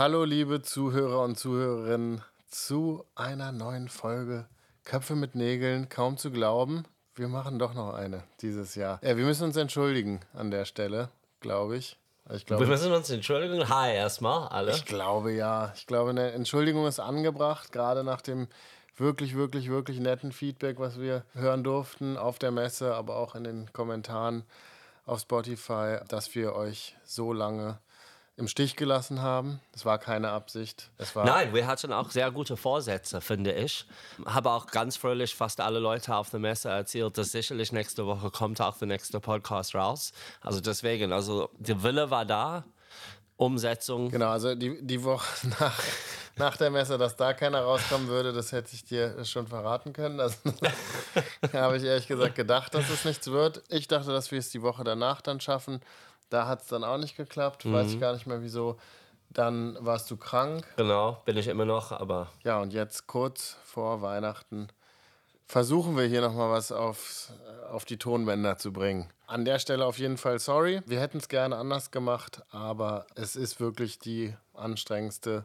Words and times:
Hallo, 0.00 0.24
liebe 0.24 0.62
Zuhörer 0.62 1.24
und 1.24 1.38
Zuhörerinnen, 1.38 2.22
zu 2.48 3.04
einer 3.16 3.52
neuen 3.52 3.90
Folge 3.90 4.46
Köpfe 4.82 5.14
mit 5.14 5.34
Nägeln. 5.34 5.90
Kaum 5.90 6.16
zu 6.16 6.30
glauben, 6.30 6.84
wir 7.16 7.28
machen 7.28 7.58
doch 7.58 7.74
noch 7.74 7.92
eine 7.92 8.22
dieses 8.40 8.76
Jahr. 8.76 8.98
Ja, 9.02 9.18
wir 9.18 9.26
müssen 9.26 9.44
uns 9.44 9.58
entschuldigen 9.58 10.20
an 10.32 10.50
der 10.50 10.64
Stelle, 10.64 11.10
glaube 11.40 11.76
ich. 11.76 11.98
Ich 12.32 12.46
glaube, 12.46 12.62
wir 12.62 12.68
müssen 12.70 12.90
uns 12.92 13.10
entschuldigen. 13.10 13.68
Hi 13.68 13.94
erstmal, 13.94 14.48
alle. 14.48 14.70
Ich 14.70 14.86
glaube 14.86 15.32
ja. 15.32 15.70
Ich 15.76 15.86
glaube, 15.86 16.08
eine 16.08 16.32
Entschuldigung 16.32 16.86
ist 16.86 16.98
angebracht, 16.98 17.70
gerade 17.70 18.02
nach 18.02 18.22
dem 18.22 18.48
wirklich, 18.96 19.34
wirklich, 19.34 19.68
wirklich 19.68 20.00
netten 20.00 20.32
Feedback, 20.32 20.78
was 20.78 20.98
wir 20.98 21.26
hören 21.34 21.62
durften 21.62 22.16
auf 22.16 22.38
der 22.38 22.52
Messe, 22.52 22.94
aber 22.94 23.16
auch 23.16 23.34
in 23.34 23.44
den 23.44 23.70
Kommentaren 23.74 24.44
auf 25.04 25.20
Spotify, 25.20 25.98
dass 26.08 26.34
wir 26.34 26.54
euch 26.54 26.96
so 27.04 27.34
lange 27.34 27.80
im 28.40 28.48
Stich 28.48 28.74
gelassen 28.74 29.22
haben. 29.22 29.60
Es 29.74 29.84
war 29.84 29.98
keine 29.98 30.30
Absicht. 30.30 30.90
Es 30.98 31.14
war 31.14 31.24
Nein, 31.24 31.54
wir 31.54 31.66
hatten 31.66 31.92
auch 31.92 32.10
sehr 32.10 32.30
gute 32.30 32.56
Vorsätze, 32.56 33.20
finde 33.20 33.52
ich. 33.52 33.86
Habe 34.24 34.50
auch 34.50 34.66
ganz 34.66 34.96
fröhlich 34.96 35.34
fast 35.34 35.60
alle 35.60 35.78
Leute 35.78 36.16
auf 36.16 36.30
der 36.30 36.40
Messe 36.40 36.70
erzählt, 36.70 37.16
dass 37.18 37.32
sicherlich 37.32 37.70
nächste 37.70 38.06
Woche 38.06 38.30
kommt 38.30 38.60
auch 38.60 38.78
der 38.78 38.88
nächste 38.88 39.20
Podcast 39.20 39.74
raus. 39.74 40.12
Also 40.40 40.60
deswegen, 40.60 41.12
also 41.12 41.50
der 41.58 41.82
Wille 41.82 42.10
war 42.10 42.24
da. 42.24 42.64
Umsetzung. 43.36 44.10
Genau, 44.10 44.28
also 44.28 44.54
die, 44.54 44.82
die 44.82 45.02
Woche 45.02 45.48
nach, 45.60 45.82
nach 46.36 46.56
der 46.58 46.70
Messe, 46.70 46.98
dass 46.98 47.16
da 47.16 47.32
keiner 47.32 47.62
rauskommen 47.62 48.08
würde, 48.08 48.34
das 48.34 48.52
hätte 48.52 48.74
ich 48.74 48.84
dir 48.84 49.24
schon 49.24 49.46
verraten 49.46 49.94
können. 49.94 50.20
Also, 50.20 50.36
da 51.50 51.52
habe 51.62 51.78
ich 51.78 51.84
ehrlich 51.84 52.06
gesagt 52.06 52.34
gedacht, 52.34 52.74
dass 52.74 52.90
es 52.90 53.06
nichts 53.06 53.30
wird. 53.30 53.62
Ich 53.70 53.88
dachte, 53.88 54.12
dass 54.12 54.30
wir 54.30 54.38
es 54.38 54.50
die 54.50 54.60
Woche 54.60 54.84
danach 54.84 55.22
dann 55.22 55.40
schaffen. 55.40 55.80
Da 56.30 56.46
hat 56.46 56.62
es 56.62 56.68
dann 56.68 56.84
auch 56.84 56.98
nicht 56.98 57.16
geklappt. 57.16 57.64
Mhm. 57.64 57.74
Weiß 57.74 57.92
ich 57.92 58.00
gar 58.00 58.14
nicht 58.14 58.26
mehr 58.26 58.42
wieso. 58.42 58.78
Dann 59.28 59.76
warst 59.80 60.10
du 60.10 60.16
krank. 60.16 60.64
Genau, 60.76 61.20
bin 61.24 61.36
ich 61.36 61.46
immer 61.46 61.64
noch, 61.64 61.92
aber. 61.92 62.28
Ja, 62.42 62.60
und 62.60 62.72
jetzt 62.72 63.06
kurz 63.06 63.56
vor 63.64 64.02
Weihnachten 64.02 64.68
versuchen 65.46 65.96
wir 65.96 66.04
hier 66.04 66.20
nochmal 66.20 66.50
was 66.50 66.70
auf, 66.70 67.30
auf 67.70 67.84
die 67.84 67.96
Tonbänder 67.96 68.56
zu 68.56 68.72
bringen. 68.72 69.08
An 69.26 69.44
der 69.44 69.58
Stelle 69.58 69.84
auf 69.84 69.98
jeden 69.98 70.16
Fall 70.16 70.38
sorry. 70.38 70.80
Wir 70.86 71.00
hätten 71.00 71.18
es 71.18 71.28
gerne 71.28 71.56
anders 71.56 71.90
gemacht, 71.90 72.42
aber 72.50 73.06
es 73.16 73.36
ist 73.36 73.60
wirklich 73.60 73.98
die 73.98 74.34
anstrengendste 74.54 75.44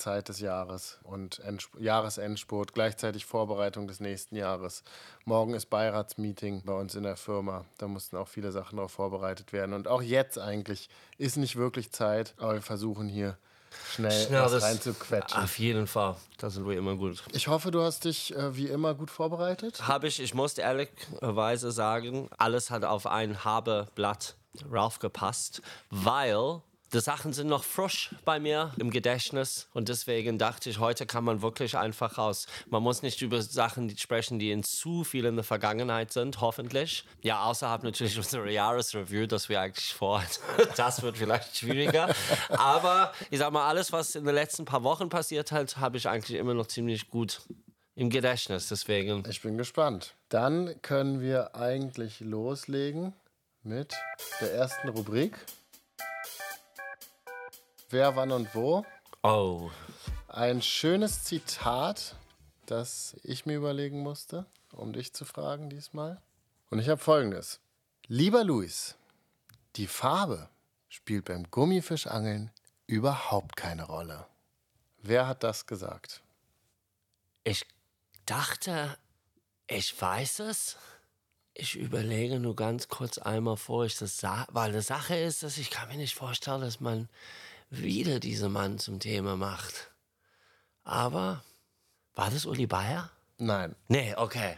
Zeit 0.00 0.28
des 0.28 0.40
Jahres 0.40 0.98
und 1.04 1.38
Endspurt, 1.40 1.82
Jahresendspurt, 1.82 2.72
gleichzeitig 2.74 3.24
Vorbereitung 3.24 3.86
des 3.86 4.00
nächsten 4.00 4.34
Jahres. 4.34 4.82
Morgen 5.24 5.54
ist 5.54 5.66
Beiratsmeeting 5.66 6.62
bei 6.64 6.72
uns 6.72 6.94
in 6.94 7.04
der 7.04 7.16
Firma. 7.16 7.64
Da 7.78 7.86
mussten 7.86 8.16
auch 8.16 8.28
viele 8.28 8.50
Sachen 8.50 8.76
darauf 8.76 8.92
vorbereitet 8.92 9.52
werden. 9.52 9.74
Und 9.74 9.86
auch 9.86 10.02
jetzt 10.02 10.38
eigentlich 10.38 10.88
ist 11.18 11.36
nicht 11.36 11.56
wirklich 11.56 11.92
Zeit, 11.92 12.34
aber 12.38 12.54
wir 12.54 12.62
versuchen 12.62 13.08
hier 13.08 13.36
schnell, 13.94 14.26
schnell 14.26 14.42
was 14.42 14.62
reinzuquetschen. 14.62 15.42
Auf 15.42 15.58
jeden 15.58 15.86
Fall, 15.86 16.16
da 16.38 16.50
sind 16.50 16.66
wir 16.66 16.76
immer 16.76 16.96
gut. 16.96 17.22
Ich 17.32 17.48
hoffe, 17.48 17.70
du 17.70 17.82
hast 17.82 18.04
dich 18.04 18.34
äh, 18.34 18.56
wie 18.56 18.66
immer 18.66 18.94
gut 18.94 19.10
vorbereitet. 19.10 19.86
Habe 19.86 20.08
ich, 20.08 20.20
ich 20.20 20.34
muss 20.34 20.58
ehrlicherweise 20.58 21.70
sagen, 21.70 22.28
alles 22.38 22.70
hat 22.70 22.84
auf 22.84 23.06
ein 23.06 23.44
Habeblatt 23.44 24.36
raufgepasst, 24.70 25.62
weil 25.90 26.62
die 26.92 27.00
Sachen 27.00 27.32
sind 27.32 27.46
noch 27.46 27.62
frisch 27.62 28.10
bei 28.24 28.40
mir 28.40 28.72
im 28.78 28.90
Gedächtnis 28.90 29.68
und 29.72 29.88
deswegen 29.88 30.38
dachte 30.38 30.70
ich, 30.70 30.78
heute 30.78 31.06
kann 31.06 31.22
man 31.22 31.40
wirklich 31.40 31.76
einfach 31.76 32.18
raus. 32.18 32.46
Man 32.68 32.82
muss 32.82 33.02
nicht 33.02 33.22
über 33.22 33.40
Sachen 33.42 33.96
sprechen, 33.96 34.38
die 34.38 34.50
in 34.50 34.64
zu 34.64 35.04
viel 35.04 35.24
in 35.24 35.36
der 35.36 35.44
Vergangenheit 35.44 36.12
sind, 36.12 36.40
hoffentlich. 36.40 37.04
Ja, 37.22 37.44
außerhalb 37.44 37.84
natürlich 37.84 38.16
unserer 38.16 38.50
Jahresreview, 38.50 39.26
das 39.26 39.48
wir 39.48 39.60
eigentlich 39.60 39.94
vorhatten. 39.94 40.40
Das 40.76 41.02
wird 41.02 41.18
vielleicht 41.18 41.56
schwieriger. 41.56 42.14
Aber 42.48 43.12
ich 43.30 43.38
sag 43.38 43.52
mal, 43.52 43.68
alles, 43.68 43.92
was 43.92 44.14
in 44.14 44.24
den 44.24 44.34
letzten 44.34 44.64
paar 44.64 44.82
Wochen 44.82 45.08
passiert 45.08 45.52
hat, 45.52 45.76
habe 45.76 45.96
ich 45.96 46.08
eigentlich 46.08 46.38
immer 46.38 46.54
noch 46.54 46.66
ziemlich 46.66 47.10
gut 47.10 47.42
im 47.94 48.08
Gedächtnis. 48.08 48.68
Deswegen. 48.68 49.22
Ich 49.28 49.42
bin 49.42 49.58
gespannt. 49.58 50.14
Dann 50.28 50.80
können 50.82 51.20
wir 51.20 51.54
eigentlich 51.54 52.20
loslegen 52.20 53.12
mit 53.62 53.94
der 54.40 54.54
ersten 54.54 54.88
Rubrik. 54.88 55.38
Wer, 57.92 58.14
wann 58.14 58.30
und 58.30 58.54
wo. 58.54 58.86
Oh. 59.24 59.68
Ein 60.28 60.62
schönes 60.62 61.24
Zitat, 61.24 62.14
das 62.66 63.16
ich 63.24 63.46
mir 63.46 63.56
überlegen 63.56 63.98
musste, 64.04 64.46
um 64.70 64.92
dich 64.92 65.12
zu 65.12 65.24
fragen 65.24 65.70
diesmal. 65.70 66.22
Und 66.70 66.78
ich 66.78 66.88
habe 66.88 67.00
folgendes. 67.00 67.58
Lieber 68.06 68.44
Luis, 68.44 68.94
die 69.74 69.88
Farbe 69.88 70.48
spielt 70.88 71.24
beim 71.24 71.50
Gummifischangeln 71.50 72.52
überhaupt 72.86 73.56
keine 73.56 73.82
Rolle. 73.82 74.24
Wer 75.02 75.26
hat 75.26 75.42
das 75.42 75.66
gesagt? 75.66 76.22
Ich 77.42 77.66
dachte, 78.24 78.96
ich 79.66 80.00
weiß 80.00 80.38
es. 80.40 80.76
Ich 81.54 81.74
überlege 81.74 82.38
nur 82.38 82.54
ganz 82.54 82.86
kurz 82.86 83.18
einmal 83.18 83.56
vor, 83.56 83.84
ich 83.84 83.98
das 83.98 84.18
sage, 84.18 84.46
weil 84.52 84.70
die 84.70 84.80
Sache 84.80 85.16
ist, 85.16 85.42
dass 85.42 85.58
ich 85.58 85.70
kann 85.70 85.88
mir 85.88 85.96
nicht 85.96 86.14
vorstellen, 86.14 86.60
dass 86.60 86.78
man 86.78 87.08
wieder 87.70 88.20
dieser 88.20 88.48
Mann 88.48 88.78
zum 88.78 89.00
Thema 89.00 89.36
macht. 89.36 89.90
Aber 90.82 91.42
war 92.14 92.30
das 92.30 92.44
Uli 92.44 92.66
Bayer? 92.66 93.10
Nein. 93.38 93.74
Nee, 93.88 94.14
okay. 94.16 94.56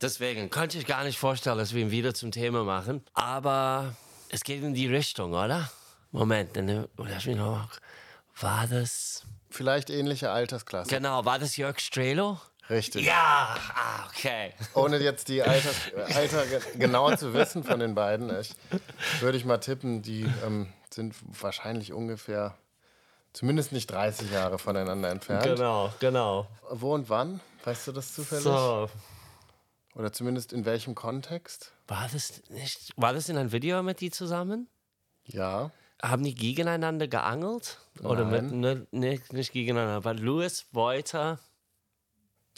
Deswegen 0.00 0.50
konnte 0.50 0.78
ich 0.78 0.86
gar 0.86 1.02
nicht 1.02 1.18
vorstellen, 1.18 1.58
dass 1.58 1.74
wir 1.74 1.82
ihn 1.82 1.90
wieder 1.90 2.14
zum 2.14 2.30
Thema 2.30 2.62
machen. 2.62 3.02
Aber 3.14 3.96
es 4.28 4.44
geht 4.44 4.62
in 4.62 4.74
die 4.74 4.86
Richtung, 4.86 5.32
oder? 5.32 5.70
Moment, 6.12 6.56
dann 6.56 6.86
lass 6.96 7.26
mich 7.26 7.36
noch. 7.36 7.68
War 8.40 8.66
das. 8.68 9.24
Vielleicht 9.50 9.90
ähnliche 9.90 10.30
Altersklasse. 10.30 10.90
Genau, 10.90 11.24
war 11.24 11.38
das 11.38 11.56
Jörg 11.56 11.80
Strelo? 11.80 12.38
Richtig. 12.70 13.06
Ja, 13.06 13.56
ah, 13.74 14.06
okay. 14.08 14.52
Ohne 14.74 14.98
jetzt 14.98 15.28
die 15.28 15.42
Alter, 15.42 15.70
Alter 16.14 16.44
genauer 16.76 17.16
zu 17.16 17.32
wissen 17.32 17.64
von 17.64 17.80
den 17.80 17.94
beiden, 17.94 18.38
ich, 18.38 18.54
würde 19.20 19.38
ich 19.38 19.46
mal 19.46 19.56
tippen, 19.56 20.02
die 20.02 20.30
ähm, 20.44 20.68
sind 20.94 21.14
wahrscheinlich 21.42 21.92
ungefähr 21.92 22.56
zumindest 23.32 23.72
nicht 23.72 23.90
30 23.90 24.30
Jahre 24.30 24.58
voneinander 24.58 25.10
entfernt. 25.10 25.44
Genau, 25.44 25.92
genau. 26.00 26.48
Wo 26.70 26.94
und 26.94 27.08
wann? 27.08 27.40
Weißt 27.64 27.88
du 27.88 27.92
das 27.92 28.14
zufällig? 28.14 28.44
So. 28.44 28.88
Oder 29.94 30.12
zumindest 30.12 30.52
in 30.52 30.64
welchem 30.64 30.94
Kontext? 30.94 31.72
War 31.86 32.08
das 32.12 32.42
nicht, 32.50 32.92
war 32.96 33.12
das 33.12 33.28
in 33.28 33.36
einem 33.36 33.52
Video 33.52 33.82
mit 33.82 34.00
die 34.00 34.10
zusammen? 34.10 34.68
Ja. 35.24 35.72
Haben 36.00 36.22
die 36.22 36.34
gegeneinander 36.34 37.08
geangelt? 37.08 37.78
Oder 38.02 38.24
mit, 38.24 38.52
ne, 38.52 38.86
nicht, 38.92 39.32
nicht 39.32 39.52
gegeneinander, 39.52 39.96
aber 39.96 40.14
Louis 40.14 40.66
Beuter 40.70 41.40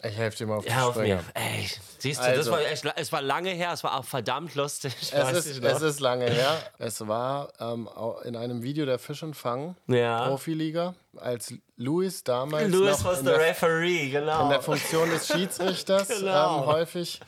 ich 0.03 0.17
helfe 0.17 0.37
dir 0.37 0.47
mal 0.47 0.57
auf 0.57 0.65
die 0.65 0.71
Helf 0.71 0.95
mir. 0.95 1.23
Ey, 1.33 1.69
siehst 1.99 2.19
du, 2.19 2.23
also, 2.23 2.37
das 2.37 2.51
war 2.51 2.61
echt, 2.61 2.85
es 2.95 3.11
war 3.11 3.21
lange 3.21 3.51
her, 3.51 3.71
es 3.73 3.83
war 3.83 3.97
auch 3.99 4.05
verdammt 4.05 4.55
lustig. 4.55 4.95
Es 5.11 5.45
ist, 5.45 5.63
es 5.63 5.81
ist 5.81 5.99
lange 5.99 6.29
her. 6.29 6.57
Es 6.77 7.05
war 7.07 7.51
ähm, 7.59 7.89
in 8.23 8.35
einem 8.35 8.63
Video 8.63 8.85
der 8.85 8.99
Fisch 8.99 9.23
und 9.23 9.35
Fang 9.35 9.75
ja. 9.87 10.27
Profiliga, 10.27 10.95
als 11.17 11.53
Louis 11.77 12.23
damals 12.23 12.69
Louis 12.69 13.03
was 13.03 13.23
der 13.23 13.39
Referee, 13.39 14.09
genau. 14.09 14.43
in 14.43 14.49
der 14.49 14.61
Funktion 14.61 15.09
des 15.09 15.27
Schiedsrichters 15.31 16.07
genau. 16.07 16.61
ähm, 16.61 16.65
häufig 16.65 17.19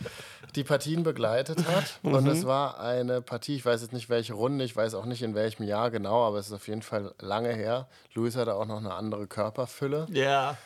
die 0.55 0.63
Partien 0.63 1.03
begleitet 1.03 1.59
hat. 1.67 1.99
Mhm. 2.03 2.13
Und 2.13 2.27
es 2.27 2.45
war 2.45 2.79
eine 2.79 3.21
Partie, 3.21 3.55
ich 3.55 3.65
weiß 3.65 3.81
jetzt 3.81 3.93
nicht 3.93 4.09
welche 4.09 4.33
Runde, 4.33 4.63
ich 4.63 4.75
weiß 4.75 4.93
auch 4.95 5.05
nicht 5.05 5.21
in 5.21 5.35
welchem 5.35 5.63
Jahr 5.63 5.91
genau, 5.91 6.27
aber 6.27 6.37
es 6.39 6.47
ist 6.47 6.53
auf 6.53 6.67
jeden 6.67 6.81
Fall 6.81 7.13
lange 7.19 7.53
her. 7.53 7.87
Louis 8.13 8.35
hatte 8.35 8.55
auch 8.55 8.65
noch 8.65 8.77
eine 8.77 8.93
andere 8.93 9.27
Körperfülle. 9.27 10.07
Ja. 10.11 10.57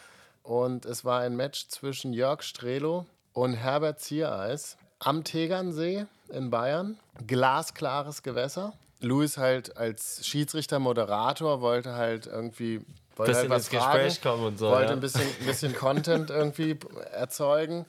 Und 0.48 0.86
es 0.86 1.04
war 1.04 1.20
ein 1.20 1.36
Match 1.36 1.68
zwischen 1.68 2.14
Jörg 2.14 2.42
Strelo 2.42 3.06
und 3.34 3.56
Herbert 3.56 4.00
Ziereis 4.00 4.78
am 4.98 5.26
Tegernsee 5.26 6.06
in 6.30 6.50
Bayern. 6.50 6.98
Glasklares 7.28 8.24
Gewässer. 8.24 8.72
Louis 9.02 9.38
halt 9.38 9.76
als 9.76 10.26
Schiedsrichter, 10.26 10.80
Moderator 10.80 11.60
wollte 11.60 11.96
halt 11.96 12.28
irgendwie 12.28 12.80
wollte 13.18 13.34
bisschen 13.34 13.52
halt 13.52 13.60
ins 13.60 13.70
Gespräch 13.70 14.22
kommen 14.22 14.46
und 14.46 14.58
so. 14.58 14.70
Wollte 14.70 14.86
ja. 14.86 14.92
ein 14.94 15.02
bisschen, 15.02 15.28
ein 15.42 15.46
bisschen 15.46 15.76
Content 15.76 16.30
irgendwie 16.30 16.80
erzeugen 17.12 17.86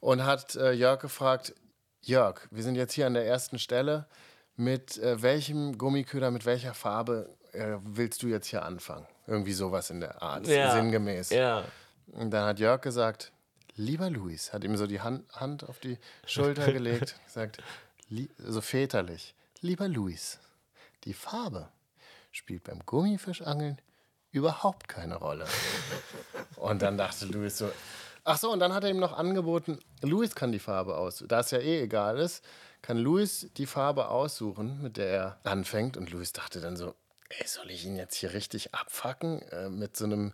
und 0.00 0.24
hat 0.24 0.56
äh, 0.56 0.72
Jörg 0.72 0.98
gefragt: 0.98 1.54
Jörg, 2.00 2.40
wir 2.50 2.62
sind 2.62 2.76
jetzt 2.76 2.94
hier 2.94 3.06
an 3.06 3.12
der 3.12 3.26
ersten 3.26 3.58
Stelle. 3.58 4.06
Mit 4.56 4.96
äh, 4.96 5.20
welchem 5.20 5.76
Gummiköder, 5.76 6.30
mit 6.30 6.46
welcher 6.46 6.72
Farbe 6.72 7.28
äh, 7.52 7.76
willst 7.84 8.22
du 8.22 8.28
jetzt 8.28 8.46
hier 8.46 8.64
anfangen? 8.64 9.06
Irgendwie 9.26 9.52
sowas 9.52 9.90
in 9.90 10.00
der 10.00 10.22
Art, 10.22 10.46
ja. 10.46 10.72
sinngemäß. 10.72 11.30
Ja. 11.30 11.64
Und 12.12 12.30
dann 12.30 12.46
hat 12.46 12.58
Jörg 12.58 12.82
gesagt, 12.82 13.32
lieber 13.74 14.10
Luis, 14.10 14.52
hat 14.52 14.64
ihm 14.64 14.76
so 14.76 14.86
die 14.86 15.00
Hand, 15.00 15.30
Hand 15.32 15.68
auf 15.68 15.78
die 15.80 15.98
Schulter 16.26 16.72
gelegt, 16.72 17.16
gesagt, 17.24 17.62
so 18.38 18.60
väterlich, 18.60 19.34
lieber 19.60 19.88
Luis, 19.88 20.38
die 21.04 21.14
Farbe 21.14 21.68
spielt 22.30 22.64
beim 22.64 22.80
Gummifischangeln 22.84 23.80
überhaupt 24.30 24.88
keine 24.88 25.16
Rolle. 25.16 25.46
Und 26.56 26.82
dann 26.82 26.96
dachte 26.96 27.26
Luis 27.26 27.58
so, 27.58 27.70
ach 28.24 28.38
so, 28.38 28.50
und 28.50 28.60
dann 28.60 28.72
hat 28.72 28.84
er 28.84 28.90
ihm 28.90 28.98
noch 29.00 29.12
angeboten, 29.16 29.78
Luis 30.02 30.34
kann 30.34 30.52
die 30.52 30.58
Farbe 30.58 30.96
aus, 30.96 31.24
da 31.26 31.40
es 31.40 31.50
ja 31.50 31.58
eh 31.58 31.82
egal 31.82 32.18
ist, 32.18 32.44
kann 32.82 32.98
Luis 32.98 33.48
die 33.56 33.66
Farbe 33.66 34.08
aussuchen, 34.08 34.82
mit 34.82 34.96
der 34.96 35.08
er 35.08 35.38
anfängt. 35.44 35.96
Und 35.96 36.10
Luis 36.10 36.32
dachte 36.32 36.60
dann 36.60 36.76
so, 36.76 36.94
ey, 37.28 37.46
soll 37.46 37.70
ich 37.70 37.84
ihn 37.86 37.96
jetzt 37.96 38.16
hier 38.16 38.32
richtig 38.32 38.74
abfacken 38.74 39.40
äh, 39.50 39.68
mit 39.70 39.96
so 39.96 40.04
einem 40.04 40.32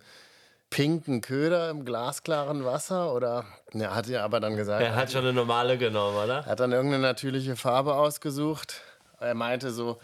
pinken 0.70 1.20
Köder 1.20 1.70
im 1.70 1.84
glasklaren 1.84 2.64
Wasser? 2.64 3.14
Oder 3.14 3.44
er 3.72 3.94
hat 3.94 4.06
ja 4.06 4.24
aber 4.24 4.40
dann 4.40 4.56
gesagt, 4.56 4.82
Er 4.82 4.96
hat 4.96 5.10
schon 5.12 5.22
eine 5.22 5.32
normale 5.32 5.78
genommen, 5.78 6.16
oder? 6.16 6.38
er 6.38 6.46
hat 6.46 6.60
dann 6.60 6.72
irgendeine 6.72 7.02
natürliche 7.02 7.56
Farbe 7.56 7.94
ausgesucht. 7.94 8.80
Er 9.20 9.34
meinte 9.34 9.70
so, 9.70 9.98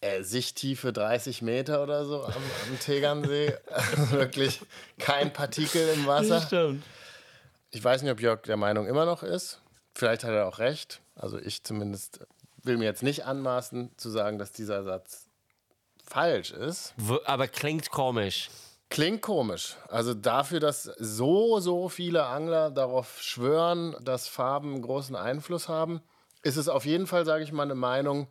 äh, 0.00 0.22
Sichttiefe 0.22 0.92
30 0.92 1.42
Meter 1.42 1.82
oder 1.82 2.04
so 2.04 2.24
am, 2.24 2.32
am 2.32 2.78
Tegernsee. 2.80 3.54
Wirklich 4.10 4.60
kein 4.98 5.32
Partikel 5.32 5.88
im 5.94 6.06
Wasser. 6.06 6.40
Stimmt. 6.40 6.84
Ich 7.70 7.82
weiß 7.84 8.02
nicht, 8.02 8.10
ob 8.10 8.20
Jörg 8.20 8.42
der 8.42 8.56
Meinung 8.56 8.86
immer 8.86 9.04
noch 9.04 9.22
ist. 9.22 9.60
Vielleicht 9.94 10.24
hat 10.24 10.30
er 10.30 10.46
auch 10.46 10.58
recht. 10.58 11.00
Also 11.16 11.38
ich 11.38 11.64
zumindest 11.64 12.20
will 12.62 12.76
mir 12.78 12.84
jetzt 12.84 13.02
nicht 13.02 13.26
anmaßen 13.26 13.90
zu 13.96 14.10
sagen, 14.10 14.38
dass 14.38 14.52
dieser 14.52 14.82
Satz 14.84 15.26
falsch 16.06 16.50
ist. 16.52 16.94
Aber 17.24 17.46
klingt 17.48 17.90
komisch. 17.90 18.48
Klingt 18.90 19.22
komisch. 19.22 19.76
Also 19.88 20.14
dafür, 20.14 20.58
dass 20.58 20.82
so, 20.82 21.60
so 21.60 21.88
viele 21.88 22.26
Angler 22.26 22.72
darauf 22.72 23.22
schwören, 23.22 23.94
dass 24.02 24.26
Farben 24.26 24.82
großen 24.82 25.14
Einfluss 25.14 25.68
haben, 25.68 26.00
ist 26.42 26.56
es 26.56 26.68
auf 26.68 26.84
jeden 26.84 27.06
Fall, 27.06 27.24
sage 27.24 27.44
ich 27.44 27.52
mal, 27.52 27.62
eine 27.62 27.76
Meinung, 27.76 28.26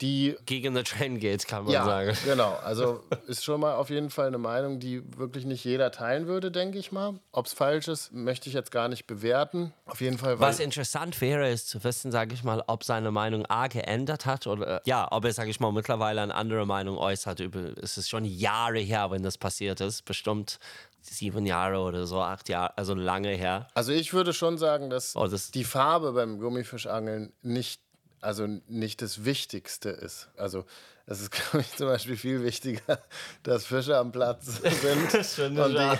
die 0.00 0.36
Gegen 0.46 0.74
den 0.74 0.84
Trend 0.84 1.20
geht, 1.20 1.46
kann 1.46 1.64
man 1.64 1.72
ja, 1.72 1.84
sagen. 1.84 2.16
genau. 2.24 2.58
Also 2.64 3.02
ist 3.28 3.44
schon 3.44 3.60
mal 3.60 3.74
auf 3.74 3.90
jeden 3.90 4.10
Fall 4.10 4.26
eine 4.28 4.38
Meinung, 4.38 4.80
die 4.80 5.02
wirklich 5.16 5.44
nicht 5.44 5.64
jeder 5.64 5.90
teilen 5.92 6.26
würde, 6.26 6.50
denke 6.50 6.78
ich 6.78 6.90
mal. 6.90 7.20
Ob 7.30 7.46
es 7.46 7.52
falsch 7.52 7.86
ist, 7.88 8.12
möchte 8.12 8.48
ich 8.48 8.54
jetzt 8.54 8.70
gar 8.72 8.88
nicht 8.88 9.06
bewerten. 9.06 9.72
Auf 9.86 10.00
jeden 10.00 10.18
Fall, 10.18 10.40
Was 10.40 10.58
interessant 10.60 11.20
wäre, 11.20 11.48
ist 11.50 11.68
zu 11.68 11.84
wissen, 11.84 12.10
sage 12.10 12.34
ich 12.34 12.42
mal, 12.42 12.62
ob 12.66 12.82
seine 12.84 13.10
Meinung 13.10 13.46
A 13.46 13.68
geändert 13.68 14.26
hat 14.26 14.46
oder 14.46 14.80
ja, 14.86 15.06
ob 15.12 15.24
er, 15.24 15.32
sage 15.32 15.50
ich 15.50 15.60
mal, 15.60 15.70
mittlerweile 15.72 16.20
eine 16.22 16.34
andere 16.34 16.66
Meinung 16.66 16.96
äußert. 16.98 17.40
Über, 17.40 17.76
es 17.80 17.98
ist 17.98 18.08
schon 18.08 18.24
Jahre 18.24 18.78
her, 18.80 19.10
wenn 19.10 19.22
das 19.22 19.38
passiert 19.38 19.80
ist. 19.80 20.04
Bestimmt 20.04 20.58
sieben 21.04 21.46
Jahre 21.46 21.78
oder 21.80 22.06
so, 22.06 22.20
acht 22.20 22.48
Jahre, 22.48 22.78
also 22.78 22.94
lange 22.94 23.30
her. 23.30 23.66
Also 23.74 23.90
ich 23.92 24.12
würde 24.14 24.32
schon 24.32 24.56
sagen, 24.56 24.88
dass 24.88 25.16
Oh, 25.16 25.26
das- 25.26 25.50
die 25.50 25.64
Farbe 25.64 26.12
beim 26.12 26.38
Gummifischangeln 26.38 27.32
nicht, 27.42 27.81
also 28.22 28.46
nicht 28.68 29.02
das 29.02 29.24
Wichtigste 29.26 29.90
ist. 29.90 30.28
Also 30.36 30.64
es 31.06 31.20
ist, 31.20 31.30
glaube 31.50 31.60
ich, 31.60 31.76
zum 31.76 31.88
Beispiel 31.88 32.16
viel 32.16 32.42
wichtiger, 32.44 33.00
dass 33.42 33.66
Fische 33.66 33.96
am 33.98 34.12
Platz 34.12 34.60
sind 35.36 35.58
und 35.58 35.74
die 35.74 35.98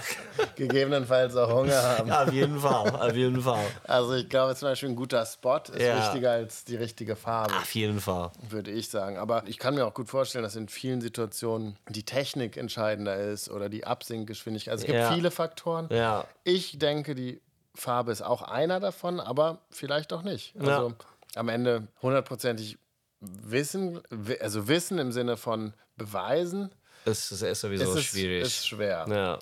gegebenenfalls 0.55 1.37
auch 1.37 1.51
Hunger 1.53 1.83
haben. 1.83 2.11
Auf 2.11 2.33
jeden 2.33 2.59
Fall, 2.61 2.91
auf 2.91 3.15
jeden 3.15 3.41
Fall. 3.43 3.67
Also 3.85 4.15
ich 4.15 4.29
glaube 4.29 4.55
zum 4.55 4.69
Beispiel 4.69 4.91
ein 4.91 4.97
guter 4.97 5.25
Spot 5.27 5.59
ist 5.73 5.81
Ja. 5.81 5.99
wichtiger 6.05 6.31
als 6.33 6.65
die 6.65 6.77
richtige 6.77 7.17
Farbe. 7.17 7.55
Auf 7.57 7.75
jeden 7.75 8.01
Fall. 8.01 8.31
würde 8.49 8.71
ich 8.71 8.89
sagen. 8.89 9.19
Aber 9.19 9.43
ich 9.47 9.59
kann 9.59 9.75
mir 9.75 9.87
auch 9.87 9.95
gut 9.95 10.09
vorstellen, 10.09 10.45
dass 10.45 10.57
in 10.57 10.69
vielen 10.69 11.01
Situationen 11.01 11.77
die 11.89 12.05
Technik 12.05 12.57
entscheidender 12.57 13.17
ist 13.17 13.51
oder 13.51 13.69
die 13.69 13.85
Absinkgeschwindigkeit. 13.85 14.73
Also 14.73 14.83
es 14.83 14.87
gibt 14.87 14.99
Ja. 14.99 15.13
viele 15.13 15.31
Faktoren. 15.31 15.89
Ja. 15.91 16.25
Ich 16.45 16.79
denke, 16.79 17.15
die 17.15 17.41
Farbe 17.75 18.13
ist 18.13 18.23
auch 18.23 18.43
einer 18.43 18.81
davon, 18.81 19.19
aber 19.19 19.59
vielleicht 19.71 20.13
auch 20.13 20.23
nicht. 20.23 20.55
Ja. 20.55 20.77
Also 20.79 20.95
am 21.35 21.49
Ende 21.49 21.89
hundertprozentig 22.03 22.79
Wissen, 23.21 24.01
wi- 24.11 24.41
also 24.41 24.69
Wissen 24.69 24.99
im 24.99 25.13
Sinne 25.13 25.37
von 25.37 25.75
Beweisen, 25.97 26.71
Es 27.05 27.31
ist, 27.31 27.43
ist 27.43 27.61
sowieso 27.61 27.95
ist, 27.95 28.05
schwierig. 28.05 28.43
ist 28.43 28.67
schwer. 28.67 29.07
ja. 29.09 29.39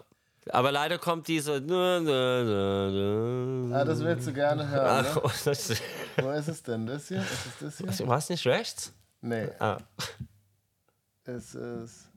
Aber 0.48 0.72
leider 0.72 0.96
kommt 0.98 1.28
diese. 1.28 1.52
Ah, 1.52 1.58
das 3.84 4.00
willst 4.02 4.26
du 4.26 4.32
gerne 4.32 4.66
hören. 4.68 5.04
Ne? 5.04 5.10
Ach, 5.24 5.46
ist- 5.46 5.82
Wo 6.16 6.30
ist 6.30 6.48
es 6.48 6.62
denn? 6.62 6.86
Das 6.86 7.08
hier? 7.08 7.18
Ist 7.20 7.62
es 7.62 7.76
das 7.78 7.96
hier? 7.98 8.08
War 8.08 8.16
es 8.18 8.28
nicht 8.30 8.46
rechts? 8.46 8.92
Nee, 9.20 9.48
Ah. 9.58 9.76
es 11.24 11.54
ist 11.54 12.08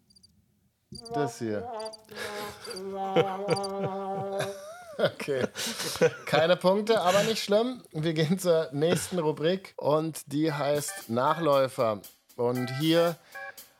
das 1.13 1.37
hier. 1.39 1.69
Okay. 4.97 5.47
Keine 6.25 6.55
Punkte, 6.55 7.01
aber 7.01 7.23
nicht 7.23 7.43
schlimm. 7.43 7.81
Wir 7.91 8.13
gehen 8.13 8.37
zur 8.37 8.69
nächsten 8.71 9.19
Rubrik 9.19 9.73
und 9.77 10.31
die 10.31 10.51
heißt 10.51 11.09
Nachläufer. 11.09 12.01
Und 12.35 12.69
hier 12.79 13.17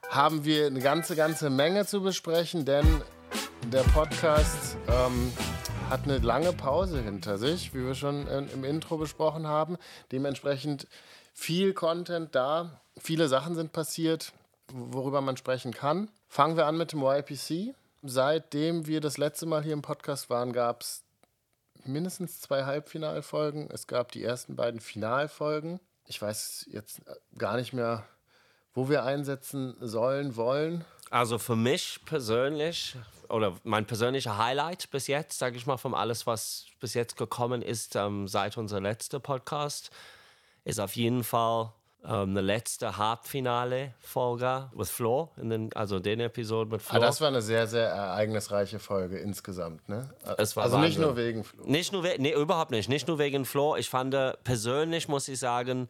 haben 0.10 0.45
wir 0.45 0.68
eine 0.68 0.80
ganze, 0.80 1.15
ganze 1.15 1.50
Menge 1.50 1.86
zu 1.86 2.01
besprechen, 2.01 2.65
denn 2.65 3.01
der 3.71 3.83
Podcast 3.83 4.77
ähm, 4.88 5.31
hat 5.89 6.04
eine 6.04 6.18
lange 6.19 6.54
Pause 6.54 7.01
hinter 7.01 7.38
sich, 7.38 7.74
wie 7.74 7.86
wir 7.86 7.95
schon 7.95 8.27
äh, 8.27 8.39
im 8.54 8.63
Intro 8.63 8.98
besprochen 8.98 9.48
haben. 9.48 9.77
Dementsprechend 10.12 10.88
viel 11.33 11.74
Content 11.74 12.36
da, 12.36 12.81
viele 13.00 13.27
Sachen 13.27 13.56
sind 13.56 13.71
passiert, 13.71 14.33
worüber 14.71 15.21
man 15.21 15.38
sprechen 15.38 15.74
kann. 15.74 16.10
Fangen 16.27 16.57
wir 16.57 16.65
an 16.65 16.77
mit 16.77 16.92
dem 16.92 17.04
YPC. 17.04 17.75
Seitdem 18.05 18.85
wir 18.85 19.00
das 19.00 19.17
letzte 19.17 19.45
Mal 19.45 19.63
hier 19.63 19.71
im 19.71 19.81
Podcast 19.81 20.29
waren, 20.29 20.51
gab 20.51 20.81
es 20.81 21.05
mindestens 21.85 22.41
zwei 22.41 22.65
Halbfinalfolgen. 22.65 23.69
Es 23.71 23.88
gab 23.88 24.11
die 24.11 24.23
ersten 24.23 24.57
beiden 24.57 24.81
Finalfolgen. 24.81 25.79
Ich 26.05 26.21
weiß 26.21 26.67
jetzt 26.69 27.01
gar 27.38 27.55
nicht 27.55 27.71
mehr, 27.71 28.03
wo 28.73 28.89
wir 28.89 29.05
einsetzen 29.05 29.77
sollen, 29.79 30.35
wollen. 30.35 30.83
Also 31.11 31.38
für 31.38 31.55
mich 31.55 32.01
persönlich, 32.03 32.97
oder 33.29 33.55
mein 33.63 33.85
persönlicher 33.85 34.38
Highlight 34.38 34.91
bis 34.91 35.07
jetzt, 35.07 35.39
sage 35.39 35.55
ich 35.55 35.65
mal, 35.65 35.77
von 35.77 35.94
alles, 35.94 36.27
was 36.27 36.65
bis 36.81 36.95
jetzt 36.95 37.15
gekommen 37.15 37.61
ist, 37.61 37.95
ähm, 37.95 38.27
seit 38.27 38.57
unser 38.57 38.81
letzter 38.81 39.21
Podcast, 39.21 39.91
ist 40.65 40.81
auf 40.81 40.97
jeden 40.97 41.23
Fall 41.23 41.71
ähm, 42.05 42.31
eine 42.31 42.41
letzte 42.41 42.97
Halbfinale-Folge 42.97 44.69
mit 44.75 44.88
Flo, 44.88 45.29
in 45.38 45.50
den, 45.50 45.73
also 45.73 46.00
den 46.00 46.19
Episode 46.19 46.69
mit 46.69 46.81
Flo. 46.81 46.97
Ah, 46.97 47.00
das 47.00 47.21
war 47.21 47.29
eine 47.29 47.41
sehr, 47.41 47.65
sehr 47.67 47.88
ereignisreiche 47.88 48.79
Folge 48.79 49.17
insgesamt. 49.19 49.88
Ne? 49.88 50.09
Also 50.23 50.61
nicht 50.61 50.73
Wahnsinn. 50.73 51.01
nur 51.01 51.15
wegen 51.15 51.44
Flo. 51.44 51.63
Nicht 51.65 51.94
nur, 51.94 52.03
we 52.03 52.15
nee, 52.19 52.33
überhaupt 52.33 52.71
nicht. 52.71 52.89
Nicht 52.89 53.07
nur 53.07 53.19
wegen 53.19 53.45
Flo. 53.45 53.75
Ich 53.75 53.89
fand 53.89 54.13
äh, 54.13 54.33
persönlich, 54.44 55.07
muss 55.07 55.27
ich 55.27 55.39
sagen, 55.39 55.88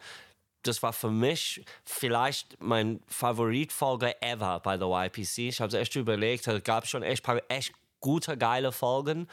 das 0.62 0.82
war 0.84 0.94
für 0.94 1.12
mich 1.12 1.66
vielleicht 1.84 2.62
mein 2.62 3.02
Favoritfolge 3.08 4.22
ever 4.22 4.60
bei 4.60 4.78
der 4.78 4.88
YPC. 4.88 5.40
Ich 5.40 5.62
habe 5.62 5.68
es 5.70 5.74
echt 5.74 5.96
überlegt, 5.96 6.48
es 6.48 6.64
gab 6.64 6.88
schon 6.88 7.04
echt 7.04 7.24
paar 7.24 7.42
echt 7.50 7.74
gute, 8.00 8.38
geile 8.38 8.72
Folgen. 8.72 9.28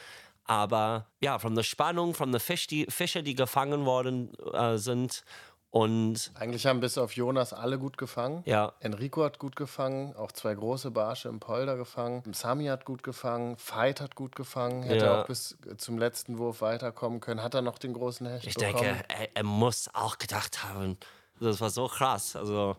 Aber 0.45 1.05
ja, 1.21 1.39
von 1.39 1.55
der 1.55 1.63
Spannung, 1.63 2.13
von 2.13 2.31
den 2.31 2.41
Fisch, 2.41 2.67
die, 2.67 2.85
Fische, 2.89 3.23
die 3.23 3.35
gefangen 3.35 3.85
worden 3.85 4.33
äh, 4.51 4.77
sind 4.77 5.23
und 5.71 6.31
Eigentlich 6.35 6.65
haben 6.65 6.81
bis 6.81 6.97
auf 6.97 7.13
Jonas 7.15 7.53
alle 7.53 7.79
gut 7.79 7.97
gefangen. 7.97 8.43
ja, 8.45 8.73
Enrico 8.81 9.23
hat 9.23 9.39
gut 9.39 9.55
gefangen, 9.55 10.13
auch 10.17 10.31
zwei 10.33 10.53
große 10.53 10.91
Barsche 10.91 11.29
im 11.29 11.39
Polder 11.39 11.77
gefangen. 11.77 12.23
Sami 12.33 12.65
hat 12.65 12.83
gut 12.85 13.03
gefangen, 13.03 13.55
Veit 13.57 14.01
hat 14.01 14.15
gut 14.15 14.35
gefangen, 14.35 14.83
hätte 14.83 15.05
Ja. 15.05 15.21
auch 15.21 15.27
bis 15.27 15.57
zum 15.77 15.97
letzten 15.97 16.37
Wurf 16.37 16.61
weiterkommen 16.61 17.21
können. 17.21 17.41
Hat 17.41 17.53
er 17.53 17.61
noch 17.61 17.77
den 17.79 17.93
großen 17.93 18.27
Hecht 18.27 18.45
ich 18.47 18.53
bekommen? 18.55 18.83
denke, 18.83 19.03
er, 19.07 19.29
er 19.33 19.43
muss 19.43 19.89
auch 19.93 20.17
gedacht 20.17 20.63
haben, 20.65 20.97
das 21.39 21.61
war 21.61 21.69
so 21.69 21.87
krass. 21.87 22.35
Also, 22.35 22.75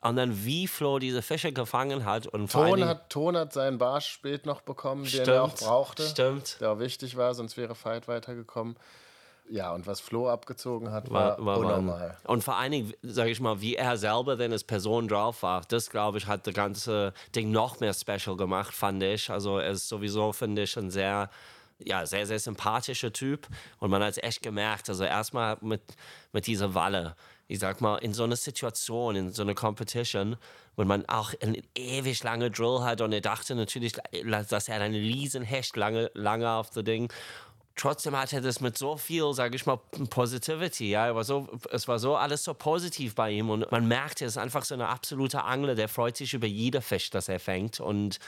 und 0.00 0.16
dann 0.16 0.44
wie 0.44 0.66
Flo 0.66 0.98
diese 0.98 1.22
Fische 1.22 1.52
gefangen 1.52 2.04
hat 2.04 2.26
und 2.26 2.50
Ton 2.50 2.84
hat, 2.84 3.08
Ton 3.08 3.36
hat 3.36 3.52
seinen 3.52 3.78
Barsch 3.78 4.08
spät 4.08 4.46
noch 4.46 4.62
bekommen, 4.62 5.04
den 5.04 5.28
er 5.28 5.44
auch 5.44 5.54
brauchte. 5.54 6.02
Stimmt. 6.08 6.60
Der 6.60 6.72
auch 6.72 6.80
wichtig 6.80 7.16
war, 7.16 7.34
sonst 7.34 7.56
wäre 7.56 7.76
Veit 7.80 8.08
weitergekommen. 8.08 8.76
Ja, 9.52 9.74
und 9.74 9.86
was 9.86 10.00
Flo 10.00 10.30
abgezogen 10.30 10.92
hat, 10.92 11.10
war, 11.10 11.36
War, 11.36 11.44
war, 11.44 11.58
unnormal. 11.58 12.16
war. 12.22 12.30
Und 12.30 12.42
vor 12.42 12.56
allen 12.56 12.72
Dingen, 12.72 12.94
sage 13.02 13.30
ich 13.30 13.38
mal, 13.38 13.60
wie 13.60 13.76
er 13.76 13.98
selber 13.98 14.36
denn 14.36 14.50
als 14.50 14.64
Person 14.64 15.08
drauf 15.08 15.42
war, 15.42 15.60
das 15.68 15.90
glaube 15.90 16.16
ich, 16.16 16.26
hat 16.26 16.46
das 16.46 16.54
ganze 16.54 17.12
Ding 17.36 17.50
noch 17.50 17.78
mehr 17.78 17.92
special 17.92 18.34
gemacht, 18.38 18.72
fand 18.72 19.02
ich. 19.02 19.28
Also 19.28 19.58
er 19.58 19.72
ist 19.72 19.90
sowieso, 19.90 20.32
finde 20.32 20.62
ich, 20.62 20.74
ein 20.78 20.90
sehr, 20.90 21.28
ja, 21.84 22.06
sehr, 22.06 22.26
sehr 22.26 22.38
sympathischer 22.38 23.12
Typ. 23.12 23.46
Und 23.78 23.90
man 23.90 24.02
hat 24.02 24.12
es 24.12 24.22
echt 24.22 24.40
gemerkt, 24.40 24.88
also 24.88 25.04
erstmal 25.04 25.58
mit, 25.60 25.82
mit 26.32 26.46
dieser 26.46 26.72
Walle, 26.74 27.14
ich 27.46 27.58
sag 27.58 27.82
mal, 27.82 27.98
in 27.98 28.14
so 28.14 28.24
einer 28.24 28.36
Situation, 28.36 29.16
in 29.16 29.32
so 29.32 29.42
einer 29.42 29.54
Competition, 29.54 30.36
wenn 30.76 30.88
man 30.88 31.06
auch 31.10 31.34
einen 31.42 31.58
ewig 31.74 32.24
lange 32.24 32.50
Drill 32.50 32.80
hat 32.80 33.02
und 33.02 33.12
er 33.12 33.20
dachte 33.20 33.54
natürlich, 33.54 33.92
dass 34.48 34.68
er 34.68 34.80
einen 34.80 34.94
riesen 34.94 35.42
Hecht 35.42 35.76
lange, 35.76 36.10
lange 36.14 36.50
auf 36.50 36.70
der 36.70 36.84
Ding 36.84 37.12
trotzdem 37.76 38.16
hat 38.16 38.32
er 38.32 38.40
das 38.40 38.60
mit 38.60 38.76
so 38.78 38.96
viel, 38.96 39.32
sage 39.34 39.56
ich 39.56 39.66
mal, 39.66 39.78
Positivity. 40.10 40.90
Ja, 40.90 41.06
er 41.06 41.14
war 41.16 41.24
so, 41.24 41.48
es 41.70 41.88
war 41.88 41.98
so 41.98 42.16
alles 42.16 42.44
so 42.44 42.54
positiv 42.54 43.14
bei 43.14 43.30
ihm 43.30 43.50
und 43.50 43.70
man 43.72 43.86
merkt, 43.88 44.20
er 44.20 44.28
ist 44.28 44.38
einfach 44.38 44.64
so 44.64 44.74
eine 44.74 44.88
absolute 44.88 45.42
Angler, 45.44 45.74
der 45.74 45.88
freut 45.88 46.16
sich 46.16 46.34
über 46.34 46.46
jede 46.46 46.80
Fisch, 46.80 47.10
das 47.10 47.28
er 47.28 47.40
fängt 47.40 47.80
und 47.80 48.18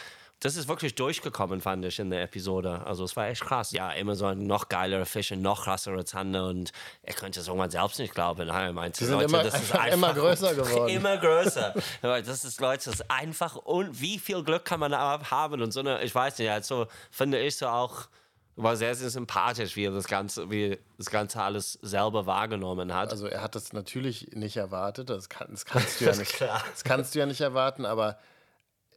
das 0.40 0.56
ist 0.56 0.68
wirklich 0.68 0.94
durchgekommen, 0.96 1.60
fand 1.60 1.84
ich 1.86 1.98
in 2.00 2.10
der 2.10 2.22
Episode. 2.22 2.82
Also 2.84 3.04
es 3.04 3.14
war 3.16 3.28
echt 3.28 3.42
krass. 3.44 3.70
Ja, 3.70 3.92
immer 3.92 4.14
so 4.14 4.26
ein 4.26 4.46
noch 4.46 4.68
geilerer 4.68 5.06
Fisch, 5.06 5.30
ein 5.32 5.40
noch 5.40 5.64
krassere 5.64 6.04
Zander 6.04 6.48
und 6.48 6.72
er 7.02 7.14
könnte 7.14 7.40
es 7.40 7.46
irgendwann 7.46 7.70
selbst 7.70 7.98
nicht 7.98 8.12
glauben. 8.14 8.48
Er 8.48 8.72
meinte, 8.72 8.98
Die 8.98 9.04
sind 9.04 9.14
Leute, 9.14 9.26
immer- 9.26 9.44
das 9.44 9.54
ist 9.62 9.72
einfach 9.74 9.86
immer 9.94 10.12
größer 10.12 10.54
geworden. 10.54 10.88
Immer 10.88 11.16
größer. 11.16 11.72
Aber 12.02 12.20
das 12.20 12.44
ist, 12.44 12.60
Leute, 12.60 12.84
das 12.86 12.94
ist 12.96 13.10
einfach 13.10 13.54
und 13.56 14.00
wie 14.00 14.18
viel 14.18 14.42
Glück 14.42 14.64
kann 14.64 14.80
man 14.80 14.90
da 14.90 15.18
haben 15.30 15.62
und 15.62 15.70
so 15.72 15.80
eine, 15.80 16.02
ich 16.02 16.14
weiß 16.14 16.36
nicht, 16.38 16.50
also 16.50 16.88
finde 17.10 17.38
ich 17.40 17.56
so 17.56 17.68
auch 17.68 18.08
war 18.56 18.76
sehr, 18.76 18.94
sehr 18.94 19.10
sympathisch, 19.10 19.76
wie 19.76 19.86
er 19.86 19.90
das 19.90 20.06
Ganze, 20.06 20.50
wie 20.50 20.78
das 20.96 21.10
Ganze 21.10 21.42
alles 21.42 21.78
selber 21.82 22.26
wahrgenommen 22.26 22.94
hat. 22.94 23.10
Also 23.10 23.26
er 23.26 23.42
hat 23.42 23.54
das 23.54 23.72
natürlich 23.72 24.30
nicht 24.32 24.56
erwartet, 24.56 25.10
das, 25.10 25.28
kann, 25.28 25.48
das 25.50 25.64
kannst 25.66 26.00
du 26.00 26.04
ja 26.04 26.14
nicht, 26.16 26.40
das 26.40 26.84
kannst 26.84 27.14
du 27.14 27.18
ja 27.18 27.26
nicht 27.26 27.40
erwarten, 27.40 27.84
aber 27.84 28.18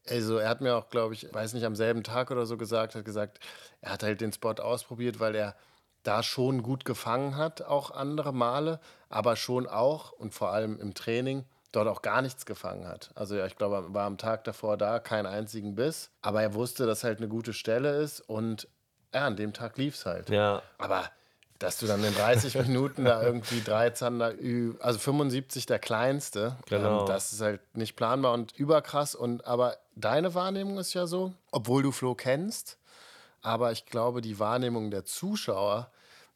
Also 0.10 0.38
er 0.38 0.50
hat 0.50 0.62
mir 0.62 0.76
auch, 0.76 0.90
glaube 0.90 1.14
ich, 1.16 1.34
weiß 1.34 1.54
nicht, 1.54 1.66
am 1.66 1.76
selben 1.76 2.04
Tag 2.04 2.32
oder 2.32 2.46
so 2.46 2.58
gesagt, 2.58 2.96
hat 2.96 3.06
gesagt, 3.06 3.40
er 3.82 3.92
hat 3.92 4.04
halt 4.04 4.22
den 4.22 4.32
Spot 4.32 4.52
ausprobiert, 4.52 5.20
weil 5.20 5.36
er 5.36 5.56
da 6.04 6.24
schon 6.24 6.64
gut 6.64 6.86
gefangen 6.86 7.36
hat, 7.36 7.64
auch 7.64 7.92
andere 7.92 8.34
Male, 8.34 8.80
aber 9.10 9.36
schon 9.36 9.68
auch 9.68 10.12
und 10.14 10.34
vor 10.34 10.52
allem 10.52 10.80
im 10.80 10.94
Training 10.94 11.46
dort 11.74 11.88
auch 11.88 12.02
gar 12.02 12.22
nichts 12.22 12.46
gefangen 12.46 12.88
hat. 12.88 13.12
Also 13.16 13.36
ja, 13.36 13.46
ich 13.46 13.58
glaube, 13.58 13.76
er 13.76 13.94
war 13.94 14.06
am 14.06 14.18
Tag 14.18 14.46
davor 14.46 14.78
da, 14.78 15.00
keinen 15.00 15.26
einzigen 15.26 15.76
Biss, 15.76 16.12
aber 16.22 16.42
er 16.42 16.54
wusste, 16.54 16.86
dass 16.86 17.04
halt 17.04 17.18
eine 17.18 17.28
gute 17.28 17.52
Stelle 17.54 17.98
ist 17.98 18.22
und 18.22 18.70
ja, 19.14 19.26
an 19.28 19.36
dem 19.36 19.54
Tag 19.54 19.78
lief 19.78 19.96
es 19.96 20.06
halt. 20.06 20.30
Ja. 20.30 20.62
Aber 20.78 21.10
dass 21.60 21.80
du 21.80 21.88
dann 21.88 22.04
in 22.04 22.14
30 22.14 22.56
Minuten 22.68 23.06
da 23.06 23.24
irgendwie 23.24 23.62
drei 23.62 23.90
Zander, 23.90 24.34
also 24.80 25.00
75 25.00 25.66
der 25.66 25.80
kleinste, 25.80 26.56
Genau. 26.68 27.02
ähm, 27.02 27.06
das 27.08 27.34
ist 27.34 27.42
halt 27.42 27.62
nicht 27.76 27.96
planbar 27.96 28.34
und 28.34 28.52
überkrass. 28.58 29.16
Und 29.16 29.46
aber 29.46 29.78
deine 29.96 30.36
Wahrnehmung 30.36 30.78
ist 30.78 30.94
ja 30.94 31.08
so, 31.08 31.34
obwohl 31.52 31.82
du 31.84 31.92
Flo 31.92 32.14
kennst, 32.14 32.78
aber 33.42 33.72
ich 33.72 33.86
glaube, 33.86 34.22
die 34.22 34.38
Wahrnehmung 34.40 34.92
der 34.92 35.06
Zuschauer, 35.06 35.90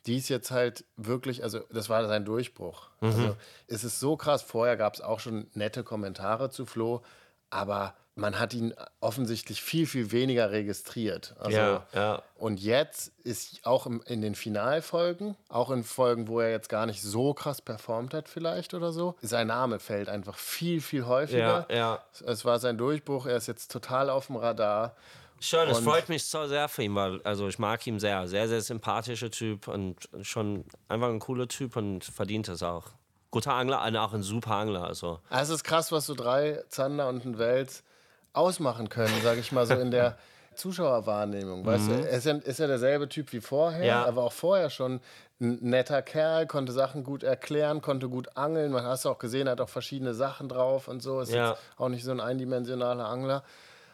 die 0.08 0.18
ist 0.18 0.30
jetzt 0.30 0.50
halt 0.50 0.86
wirklich, 0.98 1.44
also 1.44 1.60
das 1.72 1.88
war 1.90 2.08
sein 2.08 2.26
Durchbruch. 2.26 2.90
Also 3.02 3.36
es 3.68 3.84
ist 3.84 4.00
so 4.00 4.18
krass. 4.18 4.42
Vorher 4.42 4.76
gab 4.78 4.96
es 4.96 5.02
auch 5.02 5.20
schon 5.20 5.48
nette 5.54 5.84
Kommentare 5.84 6.50
zu 6.50 6.66
Flo, 6.66 7.04
aber 7.52 7.94
man 8.16 8.38
hat 8.40 8.54
ihn 8.54 8.74
offensichtlich 9.00 9.62
viel, 9.62 9.88
viel 9.88 10.12
weniger 10.12 10.52
registriert. 10.52 11.34
Also, 11.40 11.58
Ja, 11.58 11.86
ja. 11.94 12.22
Und 12.36 12.60
jetzt 12.60 13.08
ist 13.24 13.66
auch 13.66 13.86
im, 13.86 14.02
in 14.06 14.22
den 14.22 14.36
Finalfolgen, 14.36 15.36
auch 15.50 15.72
in 15.72 15.84
Folgen, 15.84 16.28
wo 16.28 16.40
er 16.42 16.52
jetzt 16.52 16.68
gar 16.70 16.86
nicht 16.86 17.02
so 17.02 17.34
krass 17.34 17.62
performt 17.62 18.14
hat, 18.14 18.28
vielleicht 18.28 18.74
oder 18.74 18.92
so, 18.92 19.16
sein 19.22 19.48
Name 19.48 19.80
fällt 19.80 20.10
einfach 20.10 20.38
viel, 20.38 20.82
viel 20.82 21.06
häufiger. 21.06 21.66
Ja, 21.70 21.76
ja. 21.76 22.04
Es- 22.26 22.44
war 22.44 22.60
sein 22.60 22.78
Durchbruch, 22.78 23.26
er 23.28 23.38
ist 23.38 23.48
jetzt 23.48 23.72
total 23.72 24.10
auf 24.10 24.28
dem 24.28 24.36
Radar. 24.36 24.96
Schön, 25.40 25.70
es 25.70 25.80
freut 25.80 26.08
mich 26.10 26.26
so 26.26 26.46
sehr 26.48 26.68
für 26.70 26.84
ihn, 26.84 26.94
weil 26.94 27.20
also 27.24 27.48
ich 27.48 27.58
mag 27.60 27.86
ihn 27.88 28.00
sehr. 28.00 28.28
Sehr, 28.28 28.48
sehr 28.48 28.62
sympathischer 28.62 29.32
Typ 29.32 29.68
und 29.68 29.96
schon 30.22 30.66
einfach 30.88 31.08
ein 31.10 31.20
cooler 31.20 31.48
Typ 31.48 31.76
und 31.78 32.04
verdient 32.04 32.48
es 32.50 32.62
auch. 32.62 32.86
Guter 33.32 33.54
Angler 33.54 33.82
auch 34.04 34.14
ein 34.14 34.22
super 34.24 34.52
Angler. 34.56 34.84
Also. 34.84 35.20
Also 35.30 35.54
es 35.54 35.62
ist 35.62 35.64
krass, 35.64 35.92
was 35.92 36.06
so 36.06 36.14
drei 36.14 36.64
Zander 36.70 37.08
und 37.08 37.26
ein 37.26 37.38
Wels 37.40 37.84
ausmachen 38.34 38.90
können, 38.90 39.14
sage 39.24 39.40
ich 39.40 39.52
mal 39.52 39.66
so 39.66 39.74
in 39.76 39.92
der 39.92 40.18
Zuschauerwahrnehmung. 40.56 41.66
Weißt 41.66 41.88
du, 41.90 41.94
er 41.94 42.10
ist 42.18 42.26
ja, 42.26 42.34
ist 42.36 42.60
ja 42.60 42.68
derselbe 42.68 43.08
Typ 43.10 43.32
wie 43.34 43.42
vorher, 43.42 43.84
Ja. 43.86 44.06
aber 44.06 44.24
auch 44.24 44.34
vorher 44.34 44.70
schon 44.70 45.00
ein 45.40 45.58
netter 45.62 46.02
Kerl, 46.02 46.46
konnte 46.48 46.72
Sachen 46.72 47.04
gut 47.04 47.24
erklären, 47.24 47.82
konnte 47.82 48.10
gut 48.10 48.38
angeln. 48.38 48.72
Man 48.72 48.86
hast 48.86 49.06
auch 49.06 49.18
gesehen, 49.18 49.48
er 49.48 49.52
hat 49.52 49.62
auch 49.62 49.70
verschiedene 49.70 50.14
Sachen 50.14 50.50
drauf 50.50 50.88
und 50.88 51.02
so. 51.02 51.20
Ist 51.22 51.32
Ja. 51.34 51.52
jetzt 51.52 51.62
auch 51.78 51.90
nicht 51.90 52.04
so 52.04 52.12
ein 52.12 52.20
eindimensionaler 52.20 53.06
Angler. 53.06 53.44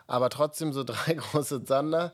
Aber 0.08 0.29
trotzdem 0.29 0.74
so 0.74 0.84
drei 0.86 1.13
große 1.13 1.63
Zander. 1.63 2.12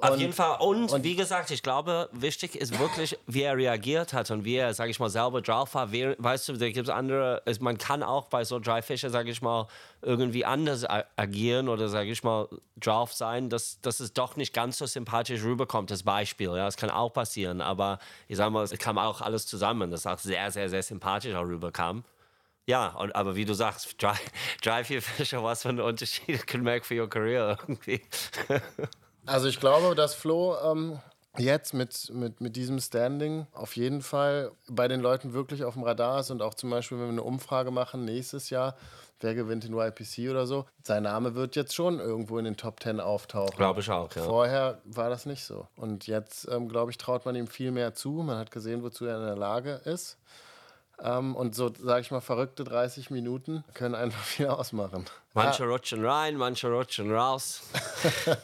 Auf 0.00 0.10
Und- 0.12 0.20
jeden 0.20 0.32
Fall. 0.32 0.58
Und, 0.60 1.02
wie 1.02 1.16
gesagt, 1.16 1.50
ich 1.50 1.60
glaube, 1.60 2.08
wichtig 2.12 2.54
ist 2.54 2.78
wirklich, 2.78 3.18
wie 3.26 3.42
er 3.42 3.56
reagiert 3.56 4.12
hat 4.12 4.30
und 4.30 4.44
wie 4.44 4.54
er, 4.54 4.72
sage 4.72 4.92
ich 4.92 5.00
mal, 5.00 5.10
selber 5.10 5.42
drauf 5.42 5.74
war. 5.74 5.90
Wie, 5.90 6.14
weißt 6.16 6.48
du, 6.48 6.52
da 6.52 6.66
gibt 6.70 6.86
es 6.86 6.94
andere, 6.94 7.42
es, 7.46 7.58
man 7.58 7.78
kann 7.78 8.04
auch 8.04 8.26
bei 8.28 8.44
so 8.44 8.60
drei 8.60 8.80
Fische, 8.80 9.10
sage 9.10 9.32
ich 9.32 9.42
mal, 9.42 9.66
irgendwie 10.00 10.44
anders 10.44 10.84
agieren 11.16 11.68
oder, 11.68 11.88
sage 11.88 12.10
ich 12.12 12.22
mal, 12.22 12.46
drauf 12.76 13.12
sein, 13.12 13.50
dass, 13.50 13.80
dass 13.80 13.98
es 13.98 14.12
doch 14.12 14.36
nicht 14.36 14.54
ganz 14.54 14.78
so 14.78 14.86
sympathisch 14.86 15.42
rüberkommt, 15.42 15.90
das 15.90 16.04
Beispiel. 16.04 16.46
Ja, 16.50 16.66
das 16.66 16.76
kann 16.76 16.90
auch 16.90 17.12
passieren, 17.12 17.60
aber 17.60 17.98
ich 18.28 18.36
sage 18.36 18.52
mal, 18.52 18.62
es 18.62 18.70
kam 18.78 18.98
auch 18.98 19.20
alles 19.20 19.46
zusammen, 19.46 19.90
dass 19.90 20.06
auch 20.06 20.18
sehr, 20.20 20.52
sehr, 20.52 20.68
sehr 20.68 20.84
sympathisch 20.84 21.34
auch 21.34 21.42
rüberkam. 21.42 22.04
Ja, 22.66 22.90
und, 22.90 23.16
aber 23.16 23.34
wie 23.34 23.44
du 23.44 23.52
sagst, 23.54 23.96
drei 24.62 24.84
vier 24.84 25.02
Fische, 25.02 25.42
was 25.42 25.62
für 25.62 25.70
einen 25.70 25.80
Unterschied 25.80 26.28
it 26.28 26.46
can 26.46 26.62
make 26.62 26.84
for 26.84 26.96
your 26.96 27.10
career 27.10 27.58
irgendwie. 27.66 28.00
Also 29.28 29.48
ich 29.48 29.60
glaube, 29.60 29.94
dass 29.94 30.14
Flo 30.14 30.56
ähm, 30.64 30.98
jetzt 31.36 31.74
mit, 31.74 32.10
mit, 32.12 32.40
mit 32.40 32.56
diesem 32.56 32.80
Standing 32.80 33.46
auf 33.52 33.76
jeden 33.76 34.00
Fall 34.00 34.52
bei 34.68 34.88
den 34.88 35.00
Leuten 35.00 35.34
wirklich 35.34 35.64
auf 35.64 35.74
dem 35.74 35.82
Radar 35.82 36.20
ist 36.20 36.30
und 36.30 36.40
auch 36.40 36.54
zum 36.54 36.70
Beispiel, 36.70 36.98
wenn 36.98 37.06
wir 37.06 37.12
eine 37.12 37.22
Umfrage 37.22 37.70
machen 37.70 38.04
nächstes 38.04 38.48
Jahr, 38.48 38.74
wer 39.20 39.34
gewinnt 39.34 39.64
den 39.64 39.74
YPC 39.74 40.30
oder 40.30 40.46
so, 40.46 40.64
sein 40.82 41.02
Name 41.02 41.34
wird 41.34 41.56
jetzt 41.56 41.74
schon 41.74 42.00
irgendwo 42.00 42.38
in 42.38 42.46
den 42.46 42.56
Top 42.56 42.82
10 42.82 43.00
auftauchen. 43.00 43.56
Glaube 43.56 43.80
ich 43.80 43.90
auch, 43.90 44.10
ja. 44.14 44.22
Vorher 44.22 44.80
war 44.84 45.10
das 45.10 45.26
nicht 45.26 45.44
so. 45.44 45.66
Und 45.76 46.06
jetzt, 46.06 46.48
ähm, 46.50 46.68
glaube 46.68 46.90
ich, 46.90 46.98
traut 46.98 47.26
man 47.26 47.36
ihm 47.36 47.48
viel 47.48 47.70
mehr 47.70 47.94
zu. 47.94 48.10
Man 48.10 48.38
hat 48.38 48.50
gesehen, 48.50 48.82
wozu 48.82 49.04
er 49.04 49.18
in 49.18 49.26
der 49.26 49.36
Lage 49.36 49.80
ist. 49.84 50.16
Ähm, 51.02 51.36
und 51.36 51.54
so, 51.54 51.72
sage 51.72 52.00
ich 52.00 52.10
mal, 52.10 52.20
verrückte 52.20 52.64
30 52.64 53.10
Minuten 53.10 53.64
können 53.74 53.94
einfach 53.94 54.22
viel 54.24 54.48
ausmachen. 54.48 55.04
Manche 55.34 55.64
rutschen 55.64 56.04
rein, 56.04 56.36
manche 56.36 56.68
rutschen 56.68 57.14
raus. 57.14 57.62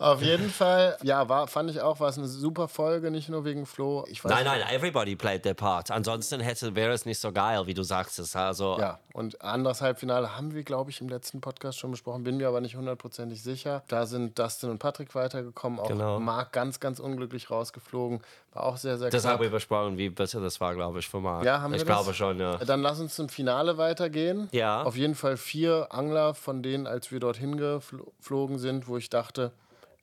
Auf 0.00 0.22
jeden 0.22 0.48
Fall, 0.48 0.96
ja, 1.02 1.28
war, 1.28 1.46
fand 1.46 1.70
ich 1.70 1.80
auch, 1.82 2.00
war 2.00 2.08
es 2.08 2.16
eine 2.16 2.26
super 2.26 2.68
Folge, 2.68 3.10
nicht 3.10 3.28
nur 3.28 3.44
wegen 3.44 3.66
Flo. 3.66 4.04
Nein, 4.24 4.44
nein, 4.46 4.62
everybody 4.72 5.14
played 5.14 5.42
their 5.42 5.52
part. 5.54 5.90
Ansonsten 5.90 6.40
hätte, 6.40 6.74
wäre 6.74 6.92
es 6.92 7.04
nicht 7.04 7.20
so 7.20 7.32
geil, 7.32 7.66
wie 7.66 7.74
du 7.74 7.82
sagst. 7.82 8.18
Also, 8.34 8.78
Ja, 8.78 8.98
und 9.12 9.42
anderes 9.42 9.82
Halbfinale 9.82 10.36
haben 10.36 10.54
wir, 10.54 10.62
glaube 10.62 10.90
ich, 10.90 11.00
im 11.02 11.08
letzten 11.10 11.40
Podcast 11.42 11.78
schon 11.78 11.90
besprochen, 11.90 12.24
bin 12.24 12.38
mir 12.38 12.48
aber 12.48 12.60
nicht 12.62 12.76
hundertprozentig 12.76 13.42
sicher. 13.42 13.82
Da 13.88 14.06
sind 14.06 14.38
Dustin 14.38 14.70
und 14.70 14.78
Patrick 14.78 15.14
weitergekommen, 15.14 15.78
auch 15.78 15.88
Genau. 15.88 16.18
Marc 16.18 16.52
ganz, 16.52 16.80
ganz 16.80 16.98
unglücklich 16.98 17.50
rausgeflogen. 17.50 18.22
War 18.54 18.64
auch 18.64 18.78
sehr, 18.78 18.96
sehr 18.98 19.10
das 19.10 19.22
knapp. 19.22 19.34
haben 19.34 19.42
wir 19.42 19.50
besprochen, 19.50 19.98
wie 19.98 20.08
bitter 20.08 20.40
das 20.40 20.60
war, 20.60 20.74
glaube 20.74 21.00
ich, 21.00 21.08
für 21.08 21.20
Marc. 21.20 21.44
Ja, 21.44 21.60
haben 21.60 21.72
wir 21.72 21.76
Ich 21.76 21.84
das? 21.84 21.94
glaube 21.98 22.14
schon, 22.14 22.40
ja. 22.40 22.56
Dann 22.56 22.80
lass 22.80 22.98
uns 23.00 23.14
zum 23.14 23.28
Finale 23.28 23.76
weitergehen. 23.76 24.48
Ja. 24.52 24.82
Auf 24.82 24.96
jeden 24.96 25.14
Fall 25.14 25.36
vier 25.36 25.88
Angler, 25.90 26.32
von 26.34 26.62
denen, 26.62 26.86
als 26.86 27.12
wir 27.12 27.20
dorthin 27.20 27.58
geflogen 27.58 28.58
sind, 28.58 28.88
wo 28.88 28.96
ich 28.96 29.10
dachte, 29.10 29.52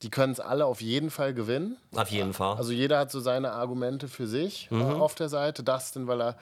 die 0.04 0.10
können 0.10 0.34
es 0.34 0.40
alle 0.40 0.66
auf 0.66 0.82
jeden 0.82 1.10
Fall 1.10 1.34
gewinnen. 1.34 1.78
Auf 1.96 2.10
jeden 2.10 2.34
Fall. 2.34 2.56
Also 2.58 2.72
jeder 2.72 3.00
hat 3.00 3.12
so 3.12 3.20
seine 3.20 3.52
Argumente 3.54 4.08
für 4.08 4.28
sich 4.28 4.70
Mhm. 4.72 4.82
äh, 4.82 4.84
auf 4.94 5.16
der 5.16 5.30
Seite. 5.30 5.64
Dustin, 5.64 6.08
weil 6.08 6.22
er 6.22 6.38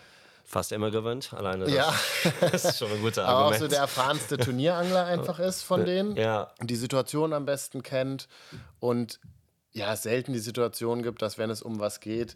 Fast 0.48 0.72
immer 0.72 0.92
gewinnt. 0.92 1.34
Alleine 1.34 1.66
das, 1.66 1.74
ja, 1.74 1.94
das 2.52 2.66
ist 2.66 2.78
schon 2.80 2.92
ein 2.92 3.02
guter 3.02 3.26
aber 3.26 3.38
auch 3.40 3.42
Argument. 3.46 3.62
so 3.64 3.68
der 3.68 3.80
erfahrenste 3.80 4.38
Turnierangler 4.38 5.06
einfach 5.08 5.40
ist 5.40 5.64
von 5.64 5.86
denen. 5.86 6.16
ja, 6.16 6.52
Und 6.60 6.70
die 6.70 6.76
Situation 6.76 7.34
am 7.34 7.46
besten 7.46 7.82
kennt 7.82 8.28
und 8.80 9.20
ja, 9.72 9.92
es 9.94 10.04
selten 10.04 10.34
die 10.34 10.40
Situation 10.40 11.02
gibt, 11.02 11.22
dass 11.24 11.38
wenn 11.40 11.50
es 11.50 11.62
um 11.64 11.80
was 11.80 12.00
geht, 12.00 12.36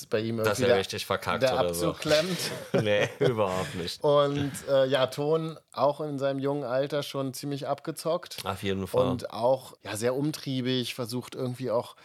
es 0.00 0.06
bei 0.06 0.20
ihm 0.20 0.38
Dass 0.38 0.46
irgendwie 0.46 0.62
er 0.62 0.68
der, 0.68 0.76
richtig 0.78 1.06
verkackt 1.06 1.42
der 1.42 1.58
oder 1.58 1.74
so. 1.74 1.92
Klemmt. 1.92 2.38
nee, 2.72 3.08
überhaupt 3.18 3.74
nicht. 3.74 4.02
Und 4.02 4.52
äh, 4.68 4.86
ja, 4.86 5.06
Ton 5.06 5.58
auch 5.72 6.00
in 6.00 6.18
seinem 6.18 6.38
jungen 6.38 6.64
Alter 6.64 7.02
schon 7.02 7.34
ziemlich 7.34 7.68
abgezockt. 7.68 8.38
Auf 8.44 8.62
jeden 8.62 8.86
Fall. 8.86 9.06
Und 9.06 9.30
auch 9.30 9.76
ja, 9.82 9.96
sehr 9.96 10.14
umtriebig, 10.14 10.94
versucht 10.94 11.34
irgendwie 11.34 11.70
auch, 11.70 11.96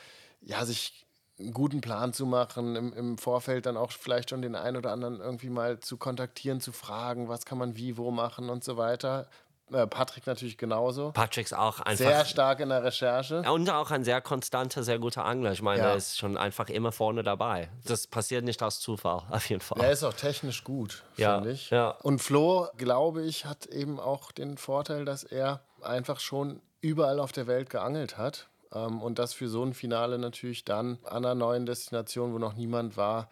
ja, 0.41 0.65
sich 0.65 1.06
einen 1.39 1.53
guten 1.53 1.82
Plan 1.82 2.13
zu 2.13 2.25
machen, 2.25 2.75
im, 2.75 2.94
im 2.94 3.17
Vorfeld 3.17 3.65
dann 3.65 3.77
auch 3.77 3.91
vielleicht 3.91 4.32
schon 4.32 4.41
den 4.41 4.56
einen 4.56 4.77
oder 4.77 4.91
anderen 4.91 5.20
irgendwie 5.20 5.50
mal 5.50 5.79
zu 5.79 5.98
kontaktieren, 5.98 6.62
zu 6.62 6.72
fragen, 6.72 7.29
was 7.29 7.46
kann 7.46 7.58
man 7.58 7.77
wie, 7.77 7.98
wo 7.98 8.12
machen 8.12 8.50
und 8.50 8.63
so 8.63 8.77
weiter. 8.77 9.27
Äh, 9.71 9.86
Patrick 9.88 10.25
natürlich 10.27 10.57
genauso. 10.57 11.12
Patrick 11.12 11.45
ist 11.47 11.53
auch 11.53 11.79
einfach. 11.81 12.05
Sehr 12.05 12.24
stark 12.25 12.62
in 12.62 12.69
der 12.69 12.83
Recherche. 12.83 13.41
Und 13.51 13.69
auch 13.69 13.91
ein 13.91 14.03
sehr 14.05 14.21
konstanter, 14.21 14.83
sehr 14.83 14.97
guter 14.97 15.25
Angler. 15.25 15.51
Ich 15.51 15.62
meine, 15.62 15.81
Ja. 15.81 15.89
er 15.89 15.95
ist 15.97 16.17
schon 16.17 16.38
einfach 16.38 16.69
immer 16.69 16.91
vorne 16.93 17.21
dabei. 17.24 17.69
Das 17.86 18.07
passiert 18.07 18.45
nicht 18.45 18.63
aus 18.63 18.79
Zufall, 18.79 19.24
auf 19.29 19.50
jeden 19.50 19.59
Fall. 19.62 19.81
Er 19.81 19.91
ist 19.91 20.03
auch 20.03 20.13
technisch 20.13 20.63
gut, 20.63 21.03
Ja, 21.17 21.36
finde 21.36 21.51
ich. 21.51 21.69
ja. 21.69 21.89
Und 22.03 22.19
Flo, 22.21 22.67
glaube 22.77 23.24
ich, 23.24 23.45
hat 23.45 23.65
eben 23.65 24.00
auch 24.00 24.31
den 24.31 24.57
Vorteil, 24.57 25.03
dass 25.03 25.24
er 25.25 25.59
einfach 25.81 26.19
schon 26.21 26.62
überall 26.79 27.19
auf 27.19 27.33
der 27.33 27.47
Welt 27.47 27.69
geangelt 27.69 28.17
hat. 28.17 28.47
Ähm, 28.74 29.01
und 29.01 29.19
das 29.19 29.33
für 29.33 29.50
so 29.50 29.63
ein 29.63 29.74
Finale 29.74 30.17
natürlich 30.17 30.63
dann 30.63 30.97
an 31.03 31.25
einer 31.25 31.36
neuen 31.36 31.65
Destination, 31.65 32.33
wo 32.33 32.38
noch 32.38 32.53
niemand 32.53 32.95
war, 32.95 33.29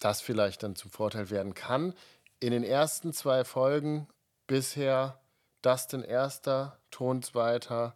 das 0.00 0.20
vielleicht 0.20 0.62
dann 0.64 0.74
zum 0.74 0.90
Vorteil 0.90 1.30
werden 1.30 1.54
kann. 1.54 1.94
In 2.40 2.50
den 2.50 2.64
ersten 2.64 3.12
zwei 3.12 3.44
Folgen 3.44 4.08
bisher 4.46 5.19
Dustin 5.62 6.02
erster, 6.02 6.78
Ton 6.90 7.22
zweiter, 7.22 7.94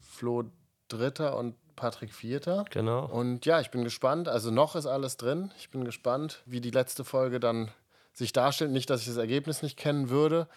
Flo 0.00 0.44
dritter 0.88 1.36
und 1.36 1.56
Patrick 1.76 2.12
vierter. 2.12 2.64
Genau. 2.70 3.06
Und 3.06 3.46
ja, 3.46 3.60
ich 3.60 3.70
bin 3.70 3.84
gespannt. 3.84 4.28
Also 4.28 4.50
noch 4.50 4.76
ist 4.76 4.86
alles 4.86 5.16
drin. 5.16 5.50
Ich 5.58 5.70
bin 5.70 5.84
gespannt, 5.84 6.42
wie 6.46 6.60
die 6.60 6.70
letzte 6.70 7.04
Folge 7.04 7.40
dann 7.40 7.70
sich 8.12 8.32
darstellt. 8.32 8.70
Nicht, 8.70 8.90
dass 8.90 9.00
ich 9.00 9.08
das 9.08 9.16
Ergebnis 9.16 9.62
nicht 9.62 9.76
kennen 9.76 10.10
würde, 10.10 10.48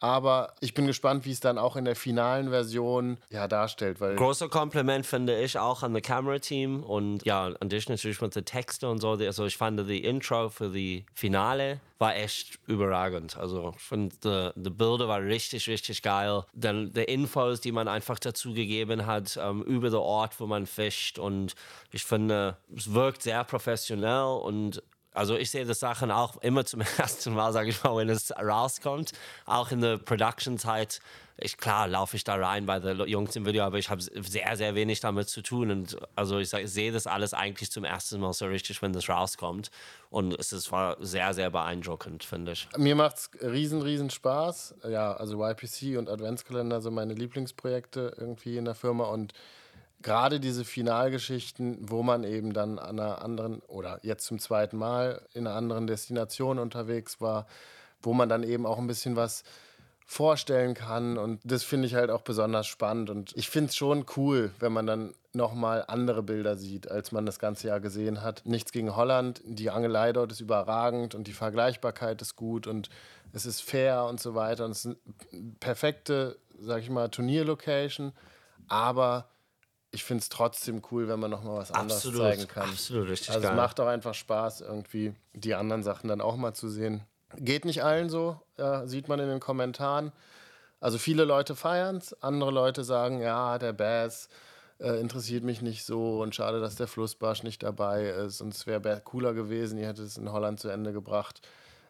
aber 0.00 0.54
ich 0.60 0.74
bin 0.74 0.86
gespannt, 0.86 1.24
wie 1.24 1.32
es 1.32 1.40
dann 1.40 1.58
auch 1.58 1.76
in 1.76 1.84
der 1.84 1.96
finalen 1.96 2.50
Version 2.50 3.18
ja, 3.30 3.48
darstellt. 3.48 4.00
Weil 4.00 4.16
Großer 4.16 4.48
Kompliment 4.48 5.06
finde 5.06 5.40
ich 5.40 5.58
auch 5.58 5.82
an 5.82 5.94
das 5.94 6.02
Kamerateam 6.02 6.82
und 6.82 7.24
ja, 7.24 7.50
an 7.60 7.68
dich 7.68 7.88
natürlich 7.88 8.20
mit 8.20 8.34
den 8.34 8.44
Texten 8.44 8.86
und 8.86 9.00
so. 9.00 9.12
Also 9.12 9.46
ich 9.46 9.56
fand 9.56 9.88
die 9.88 10.04
Intro 10.04 10.48
für 10.48 10.70
die 10.70 11.06
Finale 11.14 11.80
war 11.98 12.16
echt 12.16 12.58
überragend. 12.66 13.36
Also 13.36 13.72
ich 13.76 13.82
finde, 13.82 14.14
die, 14.22 14.62
die 14.62 14.70
Bilder 14.70 15.08
waren 15.08 15.26
richtig, 15.26 15.68
richtig 15.68 16.02
geil. 16.02 16.44
Dann 16.52 16.92
die 16.92 17.04
Infos, 17.04 17.60
die 17.60 17.72
man 17.72 17.88
einfach 17.88 18.18
dazu 18.18 18.52
gegeben 18.52 19.06
hat 19.06 19.38
ähm, 19.40 19.62
über 19.62 19.88
den 19.88 20.00
Ort, 20.00 20.38
wo 20.38 20.46
man 20.46 20.66
fischt 20.66 21.18
und 21.18 21.54
ich 21.92 22.04
finde, 22.04 22.58
es 22.76 22.92
wirkt 22.92 23.22
sehr 23.22 23.42
professionell 23.44 24.38
und 24.42 24.82
Also 25.14 25.36
ich 25.36 25.50
sehe 25.50 25.64
das 25.64 25.80
Sachen 25.80 26.10
auch 26.10 26.36
immer 26.42 26.64
zum 26.64 26.80
ersten 26.98 27.32
Mal, 27.34 27.52
sage 27.52 27.70
ich 27.70 27.82
mal, 27.82 27.96
wenn 27.96 28.10
es 28.10 28.32
rauskommt. 28.36 29.12
Auch 29.46 29.70
in 29.70 29.80
der 29.80 29.96
Production-Zeit. 29.96 31.00
Ich, 31.36 31.56
klar, 31.56 31.88
laufe 31.88 32.16
ich 32.16 32.22
da 32.22 32.36
rein 32.36 32.66
bei 32.66 32.78
den 32.78 33.08
Jungs 33.08 33.34
im 33.34 33.44
Video, 33.44 33.64
aber 33.64 33.78
ich 33.78 33.90
habe 33.90 34.00
sehr, 34.00 34.56
sehr 34.56 34.74
wenig 34.76 35.00
damit 35.00 35.28
zu 35.28 35.42
tun. 35.42 35.70
Und 35.70 35.96
also 36.14 36.38
ich, 36.38 36.52
ich 36.52 36.70
sehe 36.70 36.92
das 36.92 37.06
alles 37.06 37.34
eigentlich 37.34 37.72
zum 37.72 37.84
ersten 37.84 38.20
Mal 38.20 38.32
so 38.32 38.46
richtig, 38.46 38.82
wenn 38.82 38.92
das 38.92 39.08
rauskommt. 39.08 39.70
Und 40.10 40.38
es 40.38 40.52
ist, 40.52 40.70
war 40.70 40.96
sehr, 41.00 41.34
sehr 41.34 41.50
beeindruckend, 41.50 42.22
finde 42.22 42.52
ich. 42.52 42.68
Mir 42.76 42.94
macht 42.94 43.16
es 43.16 43.30
riesen, 43.42 43.82
riesen 43.82 44.10
Spaß. 44.10 44.76
Ja, 44.88 45.14
also 45.14 45.44
YPC 45.44 45.98
und 45.98 46.08
Adventskalender 46.08 46.80
sind 46.80 46.94
meine 46.94 47.14
Lieblingsprojekte 47.14 48.14
irgendwie 48.16 48.56
in 48.56 48.64
der 48.64 48.76
Firma. 48.76 49.06
Und 49.06 49.32
gerade 50.04 50.38
diese 50.38 50.64
Finalgeschichten, 50.64 51.78
wo 51.80 52.02
man 52.02 52.22
eben 52.22 52.52
dann 52.52 52.78
an 52.78 53.00
einer 53.00 53.22
anderen 53.22 53.60
oder 53.62 53.98
jetzt 54.02 54.26
zum 54.26 54.38
zweiten 54.38 54.76
Mal 54.76 55.26
in 55.32 55.46
einer 55.46 55.56
anderen 55.56 55.86
Destination 55.86 56.58
unterwegs 56.58 57.20
war, 57.20 57.46
wo 58.02 58.12
man 58.12 58.28
dann 58.28 58.42
eben 58.44 58.66
auch 58.66 58.78
ein 58.78 58.86
bisschen 58.86 59.16
was 59.16 59.42
vorstellen 60.06 60.74
kann. 60.74 61.16
Und 61.16 61.40
das 61.42 61.64
finde 61.64 61.86
ich 61.86 61.94
halt 61.94 62.10
auch 62.10 62.20
besonders 62.20 62.66
spannend. 62.66 63.08
Und 63.08 63.32
ich 63.34 63.48
finde 63.48 63.70
es 63.70 63.76
schon 63.76 64.04
cool, 64.16 64.52
wenn 64.60 64.72
man 64.74 64.86
dann 64.86 65.14
nochmal 65.32 65.84
andere 65.88 66.22
Bilder 66.22 66.56
sieht, 66.56 66.90
als 66.90 67.10
man 67.10 67.24
das 67.24 67.38
ganze 67.38 67.68
Jahr 67.68 67.80
gesehen 67.80 68.20
hat. 68.20 68.42
Nichts 68.44 68.72
gegen 68.72 68.94
Holland, 68.94 69.40
die 69.46 69.70
Angelei 69.70 70.12
dort 70.12 70.30
ist 70.30 70.40
überragend 70.40 71.14
und 71.14 71.26
die 71.26 71.32
Vergleichbarkeit 71.32 72.20
ist 72.20 72.36
gut 72.36 72.66
und 72.66 72.90
es 73.32 73.46
ist 73.46 73.62
fair 73.62 74.04
und 74.04 74.20
so 74.20 74.34
weiter. 74.34 74.66
Und 74.66 74.72
es 74.72 74.84
ist 74.84 74.96
eine 75.32 75.54
perfekte, 75.60 76.36
sag 76.60 76.82
ich 76.82 76.90
mal, 76.90 77.08
Turnierlocation, 77.08 78.12
aber 78.68 79.30
ich 79.94 80.04
finde 80.04 80.22
es 80.22 80.28
trotzdem 80.28 80.82
cool, 80.90 81.08
wenn 81.08 81.20
man 81.20 81.30
noch 81.30 81.42
mal 81.42 81.56
was 81.56 81.70
anderes 81.70 82.04
Absolut, 82.06 82.20
zeigen 82.20 82.48
kann. 82.48 82.68
absolut, 82.68 83.08
richtig 83.08 83.30
Also 83.30 83.48
es 83.48 83.54
macht 83.54 83.80
auch 83.80 83.86
einfach 83.86 84.14
Spaß, 84.14 84.60
irgendwie 84.62 85.14
die 85.32 85.54
anderen 85.54 85.82
Sachen 85.82 86.08
dann 86.08 86.20
auch 86.20 86.36
mal 86.36 86.52
zu 86.52 86.68
sehen. 86.68 87.02
Geht 87.36 87.64
nicht 87.64 87.82
allen 87.82 88.10
so, 88.10 88.40
ja, 88.58 88.86
sieht 88.86 89.08
man 89.08 89.18
in 89.20 89.28
den 89.28 89.40
Kommentaren. 89.40 90.12
Also 90.80 90.98
viele 90.98 91.24
Leute 91.24 91.56
feiern 91.56 91.96
es, 91.96 92.20
andere 92.22 92.50
Leute 92.50 92.84
sagen, 92.84 93.20
ja, 93.20 93.58
der 93.58 93.72
Bass 93.72 94.28
äh, 94.78 95.00
interessiert 95.00 95.44
mich 95.44 95.62
nicht 95.62 95.84
so 95.84 96.20
und 96.20 96.34
schade, 96.34 96.60
dass 96.60 96.76
der 96.76 96.86
Flussbarsch 96.86 97.42
nicht 97.42 97.62
dabei 97.62 98.04
ist 98.08 98.40
und 98.40 98.52
es 98.52 98.66
wäre 98.66 99.00
cooler 99.02 99.32
gewesen, 99.32 99.78
ihr 99.78 99.86
hättet 99.88 100.06
es 100.06 100.16
in 100.16 100.30
Holland 100.30 100.60
zu 100.60 100.68
Ende 100.68 100.92
gebracht. 100.92 101.40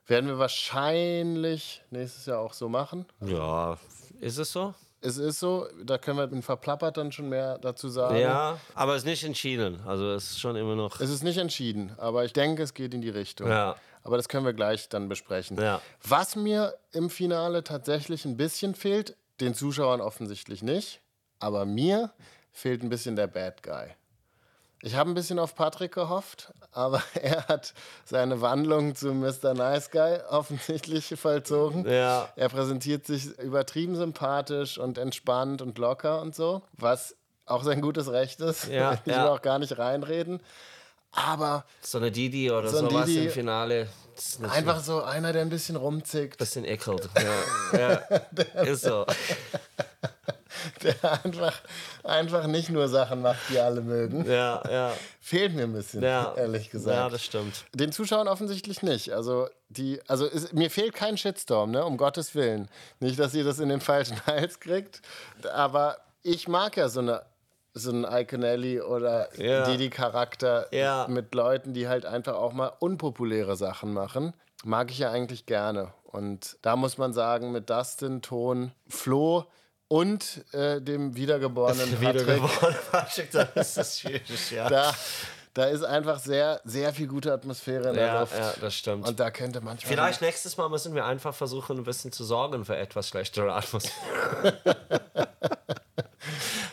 Werden 0.06 0.28
wir 0.28 0.38
wahrscheinlich 0.38 1.82
nächstes 1.90 2.26
Jahr 2.26 2.38
auch 2.40 2.52
so 2.52 2.68
machen. 2.68 3.06
Ja, 3.20 3.78
ist 4.20 4.38
es 4.38 4.52
so? 4.52 4.74
Es 5.04 5.18
ist 5.18 5.38
so, 5.38 5.68
da 5.84 5.98
können 5.98 6.16
wir 6.16 6.32
in 6.32 6.40
Verplappert 6.40 6.96
dann 6.96 7.12
schon 7.12 7.28
mehr 7.28 7.58
dazu 7.58 7.90
sagen. 7.90 8.16
Ja, 8.16 8.58
aber 8.74 8.92
es 8.92 9.02
ist 9.02 9.06
nicht 9.06 9.22
entschieden. 9.22 9.80
Also 9.86 10.10
es 10.12 10.30
ist 10.30 10.40
schon 10.40 10.56
immer 10.56 10.74
noch. 10.74 10.98
Es 10.98 11.10
ist 11.10 11.22
nicht 11.22 11.36
entschieden, 11.36 11.92
aber 11.98 12.24
ich 12.24 12.32
denke, 12.32 12.62
es 12.62 12.72
geht 12.72 12.94
in 12.94 13.02
die 13.02 13.10
Richtung. 13.10 13.48
Ja. 13.48 13.76
Aber 14.02 14.16
das 14.16 14.28
können 14.28 14.46
wir 14.46 14.54
gleich 14.54 14.88
dann 14.88 15.10
besprechen. 15.10 15.58
Ja. 15.60 15.82
Was 16.02 16.36
mir 16.36 16.74
im 16.92 17.10
Finale 17.10 17.64
tatsächlich 17.64 18.24
ein 18.24 18.38
bisschen 18.38 18.74
fehlt, 18.74 19.14
den 19.40 19.54
Zuschauern 19.54 20.00
offensichtlich 20.00 20.62
nicht, 20.62 21.02
aber 21.38 21.66
mir 21.66 22.10
fehlt 22.50 22.82
ein 22.82 22.88
bisschen 22.88 23.14
der 23.14 23.26
Bad 23.26 23.62
Guy. 23.62 23.88
Ich 24.84 24.96
habe 24.96 25.10
ein 25.10 25.14
bisschen 25.14 25.38
auf 25.38 25.54
Patrick 25.54 25.92
gehofft, 25.92 26.52
aber 26.70 27.02
er 27.14 27.48
hat 27.48 27.72
seine 28.04 28.42
Wandlung 28.42 28.94
zu 28.94 29.14
Mr. 29.14 29.54
Nice 29.54 29.90
Guy 29.90 30.18
offensichtlich 30.28 31.06
vollzogen. 31.18 31.88
Ja. 31.90 32.28
Er 32.36 32.50
präsentiert 32.50 33.06
sich 33.06 33.38
übertrieben 33.38 33.96
sympathisch 33.96 34.76
und 34.76 34.98
entspannt 34.98 35.62
und 35.62 35.78
locker 35.78 36.20
und 36.20 36.34
so, 36.34 36.60
was 36.74 37.16
auch 37.46 37.62
sein 37.64 37.80
gutes 37.80 38.12
Recht 38.12 38.40
ist. 38.42 38.68
Ja, 38.68 38.92
ich 39.06 39.06
will 39.06 39.14
ja. 39.14 39.30
auch 39.30 39.40
gar 39.40 39.58
nicht 39.58 39.78
reinreden. 39.78 40.42
Aber 41.12 41.64
So 41.80 41.96
eine 41.96 42.10
Didi 42.10 42.50
oder 42.50 42.68
So 42.68 42.80
sowas 42.80 43.06
Didi. 43.06 43.24
im 43.26 43.30
Finale. 43.30 43.88
Einfach 44.50 44.80
so 44.80 45.02
einer, 45.02 45.32
der 45.32 45.42
ein 45.42 45.48
bisschen 45.48 45.76
rumzickt, 45.76 46.34
ein 46.34 46.38
bisschen 46.38 46.64
ekelt. 46.66 47.08
Ja. 47.72 47.78
ja. 47.78 48.62
Ist 48.64 48.82
so. 48.82 49.06
der 50.82 51.24
einfach, 51.24 51.60
einfach 52.02 52.46
nicht 52.46 52.70
nur 52.70 52.88
Sachen 52.88 53.22
macht, 53.22 53.38
die 53.50 53.58
alle 53.58 53.80
mögen. 53.80 54.24
Ja, 54.30 54.62
ja. 54.70 54.92
Fehlt 55.20 55.54
mir 55.54 55.62
ein 55.64 55.72
bisschen, 55.72 56.02
Ja. 56.02 56.34
ehrlich 56.36 56.70
gesagt. 56.70 56.96
Ja, 56.96 57.08
das 57.08 57.22
stimmt. 57.24 57.64
Den 57.74 57.92
Zuschauern 57.92 58.28
offensichtlich 58.28 58.82
nicht. 58.82 59.12
Also, 59.12 59.48
die, 59.68 60.00
also 60.08 60.26
es, 60.26 60.52
mir 60.52 60.70
fehlt 60.70 60.94
kein 60.94 61.16
Shitstorm, 61.16 61.70
ne? 61.70 61.84
um 61.84 61.96
Gottes 61.96 62.34
Willen. 62.34 62.68
Nicht, 63.00 63.18
dass 63.18 63.34
ihr 63.34 63.44
das 63.44 63.58
in 63.58 63.68
den 63.68 63.80
falschen 63.80 64.20
Hals 64.26 64.60
kriegt, 64.60 65.00
aber 65.52 65.98
ich 66.22 66.48
mag 66.48 66.76
ja 66.76 66.88
so 66.88 67.00
eine 67.00 67.22
so 67.76 67.90
einen 67.90 68.04
Iconelli 68.04 68.80
oder 68.80 69.28
Ja. 69.36 69.64
Didi-Charakter 69.64 70.68
Ja. 70.72 71.06
mit 71.08 71.34
Leuten, 71.34 71.74
die 71.74 71.88
halt 71.88 72.06
einfach 72.06 72.34
auch 72.34 72.52
mal 72.52 72.70
unpopuläre 72.78 73.56
Sachen 73.56 73.92
machen. 73.92 74.32
Mag 74.64 74.92
ich 74.92 74.98
ja 74.98 75.10
eigentlich 75.10 75.44
gerne. 75.44 75.92
Und 76.04 76.56
da 76.62 76.76
muss 76.76 76.98
man 76.98 77.12
sagen, 77.12 77.50
mit 77.50 77.70
Dustin, 77.70 78.22
Ton, 78.22 78.70
Flo 78.88 79.46
und 79.88 80.44
äh, 80.52 80.80
dem 80.80 81.14
wiedergeborenen 81.14 81.90
Patrick, 82.00 82.26
Wiedergeboren. 82.26 82.74
Patrick, 82.90 83.30
dann 83.30 83.48
ist 83.54 83.76
das 83.76 84.00
schwierig, 84.00 84.50
ja. 84.50 84.68
da, 84.68 84.94
da 85.52 85.64
ist 85.66 85.82
einfach 85.84 86.18
sehr, 86.18 86.60
sehr 86.64 86.92
viel 86.92 87.06
gute 87.06 87.32
Atmosphäre 87.32 87.90
in 87.90 87.94
der 87.94 88.06
Ja, 88.06 88.20
Luft. 88.20 88.36
ja, 88.36 88.54
das 88.60 88.74
stimmt. 88.74 89.06
Und 89.06 89.20
da 89.20 89.30
könnte 89.30 89.60
manchmal. 89.60 89.92
Vielleicht 89.92 90.20
nächstes 90.20 90.56
Mal 90.56 90.68
müssen 90.68 90.94
wir 90.94 91.04
einfach 91.04 91.34
versuchen, 91.34 91.78
ein 91.78 91.84
bisschen 91.84 92.10
zu 92.12 92.24
sorgen 92.24 92.64
für 92.64 92.76
etwas 92.76 93.08
schlechtere 93.08 93.52
Atmosphäre. 93.54 94.58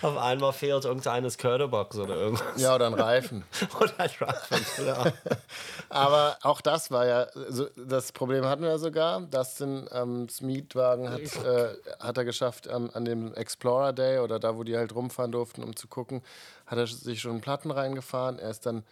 Auf 0.01 0.17
einmal 0.17 0.53
fehlt 0.53 0.85
irgendeines 0.85 1.37
Curderbox 1.37 1.97
oder 1.97 2.15
irgendwas. 2.15 2.61
Ja, 2.61 2.75
oder 2.75 2.87
ein 2.87 2.93
Reifen. 2.93 3.43
Oder 3.79 3.93
ein 3.97 4.09
Reifen, 4.19 4.65
genau. 4.77 5.03
Aber 5.89 6.37
auch 6.41 6.61
das 6.61 6.91
war 6.91 7.05
ja, 7.05 7.27
so, 7.49 7.67
das 7.75 8.11
Problem 8.11 8.45
hatten 8.45 8.63
wir 8.63 8.77
sogar. 8.79 9.21
Dustin 9.21 9.87
ähm, 9.91 10.27
Mietwagen 10.41 11.09
hat, 11.09 11.21
äh, 11.21 11.75
hat 11.99 12.17
er 12.17 12.25
geschafft 12.25 12.67
ähm, 12.71 12.89
an 12.93 13.05
dem 13.05 13.33
Explorer 13.33 13.93
Day 13.93 14.19
oder 14.19 14.39
da, 14.39 14.55
wo 14.55 14.63
die 14.63 14.77
halt 14.77 14.95
rumfahren 14.95 15.31
durften, 15.31 15.63
um 15.63 15.75
zu 15.75 15.87
gucken, 15.87 16.21
hat 16.65 16.77
er 16.77 16.87
sich 16.87 17.21
schon 17.21 17.41
Platten 17.41 17.71
reingefahren. 17.71 18.39
Er 18.39 18.49
ist 18.49 18.65
dann 18.65 18.83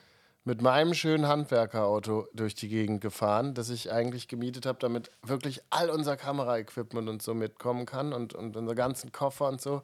mit 0.45 0.61
meinem 0.61 0.93
schönen 0.93 1.27
Handwerkerauto 1.27 2.27
durch 2.33 2.55
die 2.55 2.69
Gegend 2.69 3.01
gefahren, 3.01 3.53
das 3.53 3.69
ich 3.69 3.91
eigentlich 3.91 4.27
gemietet 4.27 4.65
habe, 4.65 4.79
damit 4.79 5.11
wirklich 5.21 5.61
all 5.69 5.89
unser 5.89 6.17
Kameraequipment 6.17 7.09
und 7.09 7.21
so 7.21 7.33
mitkommen 7.33 7.85
kann 7.85 8.13
und, 8.13 8.33
und 8.33 8.55
unsere 8.55 8.75
ganzen 8.75 9.11
Koffer 9.11 9.47
und 9.47 9.61
so. 9.61 9.81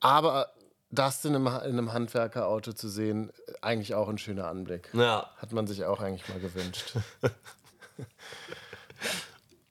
Aber 0.00 0.50
das 0.90 1.24
in 1.24 1.34
einem, 1.34 1.46
in 1.46 1.52
einem 1.52 1.92
Handwerkerauto 1.92 2.72
zu 2.72 2.88
sehen, 2.88 3.32
eigentlich 3.60 3.94
auch 3.94 4.08
ein 4.08 4.18
schöner 4.18 4.46
Anblick. 4.46 4.90
Ja, 4.92 5.30
Hat 5.36 5.52
man 5.52 5.66
sich 5.66 5.84
auch 5.84 6.00
eigentlich 6.00 6.28
mal 6.28 6.40
gewünscht. 6.40 6.94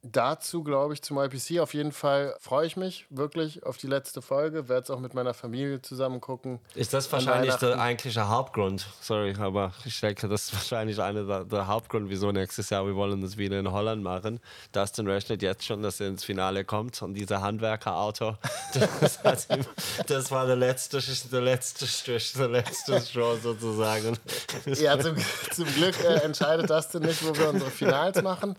Dazu 0.05 0.63
glaube 0.63 0.93
ich 0.93 1.01
zum 1.01 1.17
IPC 1.17 1.59
auf 1.61 1.73
jeden 1.73 1.93
Fall 1.93 2.35
freue 2.41 2.67
ich 2.67 2.75
mich 2.75 3.05
wirklich 3.09 3.65
auf 3.65 3.77
die 3.77 3.87
letzte 3.87 4.21
Folge. 4.21 4.67
Werde 4.67 4.83
es 4.83 4.89
auch 4.89 4.99
mit 4.99 5.13
meiner 5.13 5.33
Familie 5.33 5.81
zusammen 5.81 6.19
gucken. 6.19 6.59
ist 6.75 6.93
das 6.93 7.09
wahrscheinlich 7.09 7.55
der 7.55 7.79
eigentliche 7.79 8.27
Hauptgrund. 8.27 8.85
Sorry, 8.99 9.33
aber 9.39 9.71
ich 9.85 10.01
denke, 10.01 10.27
das 10.27 10.43
ist 10.43 10.53
wahrscheinlich 10.53 11.01
einer 11.01 11.23
der, 11.23 11.45
der 11.45 11.67
Hauptgrund, 11.67 12.09
wieso 12.09 12.33
nächstes 12.33 12.69
Jahr 12.69 12.85
wir 12.85 12.95
wollen 12.97 13.21
das 13.21 13.37
wieder 13.37 13.57
in 13.57 13.71
Holland 13.71 14.03
machen. 14.03 14.41
Dustin 14.73 15.07
rechnet 15.07 15.41
jetzt 15.41 15.63
schon, 15.63 15.81
dass 15.81 16.01
er 16.01 16.09
ins 16.09 16.25
Finale 16.25 16.65
kommt 16.65 17.01
und 17.01 17.13
dieser 17.13 17.41
Handwerkerauto, 17.41 18.35
das, 18.99 19.23
hat 19.23 19.47
ihm, 19.49 19.65
das 20.07 20.29
war 20.31 20.45
der 20.45 20.57
letzte, 20.57 20.99
der 21.31 21.41
letzte 21.41 21.87
Strich, 21.87 22.33
der 22.33 22.49
letzte 22.49 22.99
Straw 22.99 23.37
sozusagen. 23.41 24.17
Ja, 24.65 24.99
zum, 24.99 25.15
zum 25.53 25.65
Glück 25.75 25.97
äh, 26.03 26.15
entscheidet 26.25 26.69
Dustin 26.69 27.03
nicht, 27.03 27.25
wo 27.25 27.33
wir 27.37 27.49
unsere 27.49 27.71
Finals 27.71 28.21
machen. 28.21 28.57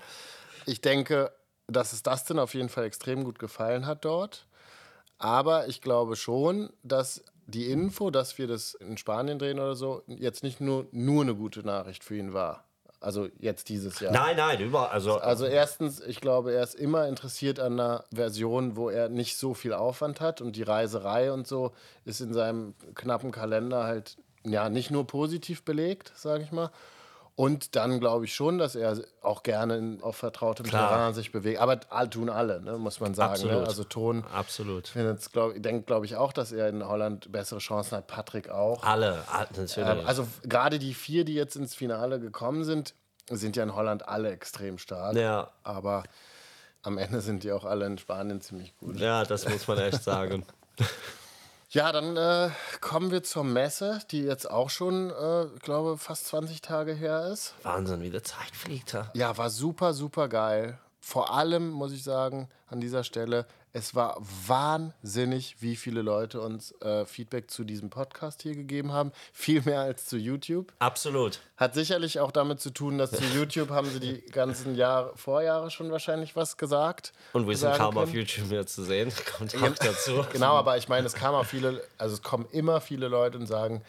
Ich 0.66 0.81
denke, 0.81 1.33
dass 1.66 1.92
es 1.92 2.03
Dustin 2.03 2.38
auf 2.38 2.55
jeden 2.55 2.68
Fall 2.68 2.85
extrem 2.85 3.24
gut 3.24 3.38
gefallen 3.38 3.87
hat 3.87 4.05
dort. 4.05 4.46
Aber 5.18 5.68
ich 5.68 5.81
glaube 5.81 6.16
schon, 6.16 6.70
dass 6.83 7.24
die 7.46 7.70
Info, 7.70 8.11
dass 8.11 8.38
wir 8.38 8.46
das 8.46 8.74
in 8.74 8.96
Spanien 8.96 9.38
drehen 9.38 9.59
oder 9.59 9.74
so, 9.74 10.03
jetzt 10.07 10.42
nicht 10.42 10.61
nur, 10.61 10.87
nur 10.92 11.22
eine 11.22 11.35
gute 11.35 11.61
Nachricht 11.61 12.05
für 12.05 12.16
ihn 12.16 12.33
war. 12.33 12.64
Also 13.00 13.29
jetzt 13.38 13.68
dieses 13.68 14.00
Jahr. 14.00 14.12
Nein, 14.12 14.37
nein, 14.37 14.59
überall. 14.61 14.88
Also, 14.88 15.18
Also 15.18 15.44
erstens, 15.44 16.00
ich 16.00 16.22
glaube, 16.22 16.55
er 16.55 16.62
ist 16.62 16.74
immer 16.74 17.07
interessiert 17.07 17.61
an 17.61 17.74
einer 17.79 18.05
Version, 18.11 18.77
wo 18.77 18.88
er 18.88 19.11
nicht 19.11 19.37
so 19.37 19.53
viel 19.53 19.74
Aufwand 19.74 20.22
hat 20.22 20.40
und 20.40 20.57
die 20.57 20.62
Reiserei 20.62 21.31
und 21.31 21.46
so 21.46 21.72
ist 22.07 22.20
in 22.20 22.33
seinem 22.33 22.74
knappen 22.94 23.31
Kalender 23.31 23.85
halt 23.85 24.16
ja 24.42 24.70
nicht 24.70 24.90
nur 24.90 25.07
positiv 25.07 25.64
belegt, 25.64 26.12
sage 26.16 26.44
ich 26.44 26.53
mal. 26.53 26.70
Und 27.37 27.75
dann 27.75 27.99
glaube 27.99 28.27
ich 28.27 28.35
schon, 28.35 28.59
dass 28.59 28.77
er 28.77 28.97
auch 29.20 29.42
gerne 29.42 29.99
auf 30.03 30.16
vertrautem 30.16 30.66
Klar. 30.66 30.88
Terrain 30.88 31.14
sich 31.14 31.33
bewegt. 31.33 31.59
Aber 31.59 31.81
all, 31.90 32.09
tun 32.09 32.31
alle, 32.31 32.61
ne, 32.61 32.79
muss 32.79 33.01
man 33.01 33.14
sagen. 33.14 33.44
Ne? 33.47 33.64
Also 33.66 33.83
Ton 33.83 34.25
absolut. 34.33 34.92
glaub, 35.33 35.61
denkt, 35.61 35.88
glaube 35.88 36.07
ich, 36.07 36.14
auch, 36.14 36.33
dass 36.33 36.53
er 36.53 36.68
in 36.68 36.87
Holland 36.87 37.33
bessere 37.33 37.59
Chancen 37.59 37.97
hat. 37.97 38.07
Patrick 38.07 38.51
auch. 38.51 38.85
Alle, 38.85 39.25
alle 39.29 39.49
natürlich. 39.57 39.77
Ähm, 39.79 40.07
also 40.07 40.29
gerade 40.44 40.79
die 40.79 40.94
vier, 40.94 41.25
die 41.25 41.35
jetzt 41.35 41.57
ins 41.57 41.75
Finale 41.75 42.20
gekommen 42.20 42.62
sind, 42.62 42.94
sind 43.29 43.57
ja 43.57 43.64
in 43.64 43.75
Holland 43.75 44.07
alle 44.09 44.31
extrem 44.31 44.79
stark. 44.79 45.16
ja, 45.16 45.51
Aber 45.64 46.05
am 46.83 46.99
Ende 46.99 47.20
sind 47.20 47.42
die 47.42 47.51
auch 47.51 47.64
alle 47.64 47.87
in 47.87 47.99
Spanien 47.99 48.42
ziemlich 48.42 48.77
gut. 48.77 49.01
ja, 49.01 49.25
das 49.25 49.49
muss 49.49 49.66
man 49.66 49.79
echt 49.79 50.05
sagen. 50.05 50.47
Ja, 51.75 51.91
dann 51.91 52.17
äh, 52.17 52.51
kommen 52.81 53.11
wir 53.11 53.25
zur 53.25 53.43
Messe, 53.43 53.99
die 54.13 54.23
jetzt 54.23 54.49
auch 54.49 54.71
schon, 54.71 55.11
äh, 55.11 55.47
glaube 55.59 55.99
fast 55.99 56.29
20 56.29 56.61
Tage 56.63 56.93
her 56.95 57.27
ist. 57.33 57.55
Wahnsinn, 57.65 58.01
wie 58.01 58.11
die 58.11 58.23
Zeit 58.23 58.53
fliegt. 58.53 58.93
Ja. 58.93 59.11
Ja, 59.13 59.37
war 59.37 59.51
super, 59.51 59.93
super 59.93 60.29
geil. 60.29 60.79
Vor 61.01 61.35
allem 61.35 61.71
muss 61.71 61.91
ich 61.93 62.05
sagen, 62.05 62.49
an 62.69 62.81
dieser 62.81 63.03
Stelle, 63.03 63.49
es 63.77 63.97
war 63.97 64.17
wahnsinnig, 64.47 65.57
wie 65.59 65.75
viele 65.75 66.01
Leute 66.01 66.41
uns 66.41 66.71
äh, 66.81 67.05
Feedback 67.07 67.51
zu 67.51 67.65
diesem 67.65 67.91
Podcast 67.91 68.41
hier 68.43 68.55
gegeben 68.55 68.93
haben. 68.93 69.11
Viel 69.33 69.63
mehr 69.63 69.81
als 69.81 70.07
zu 70.07 70.17
YouTube. 70.17 70.73
Absolut. 70.79 71.41
Hat 71.57 71.75
sicherlich 71.75 72.21
auch 72.21 72.31
damit 72.31 72.61
zu 72.61 72.71
tun, 72.71 72.99
dass 72.99 73.11
zu 73.11 73.25
YouTube 73.35 73.71
haben 73.71 73.91
sie 73.91 73.99
die 73.99 74.21
ganzen 74.31 74.77
Jahre, 74.77 75.13
Vorjahre 75.17 75.73
schon 75.73 75.91
wahrscheinlich 75.91 76.37
was 76.37 76.57
gesagt. 76.57 77.13
Und 77.33 77.49
wir 77.49 77.57
sind 77.57 77.75
kaum 77.75 77.99
auf 77.99 78.05
können. 78.05 78.19
YouTube 78.19 78.49
mehr 78.49 78.65
zu 78.65 78.85
sehen. 78.85 79.13
Kommt 79.37 79.57
auch 79.57 79.75
dazu. 79.75 80.25
Genau, 80.33 80.55
aber 80.55 80.77
ich 80.77 80.89
meine, 80.89 81.09
es 81.09 81.15
kamen 81.15 81.37
auch 81.37 81.47
viele, 81.47 81.83
also 81.99 82.15
es 82.15 82.23
kommen 82.23 82.47
immer 82.53 82.81
viele 82.81 83.09
Leute 83.09 83.39
und 83.39 83.47
sagen, 83.47 83.83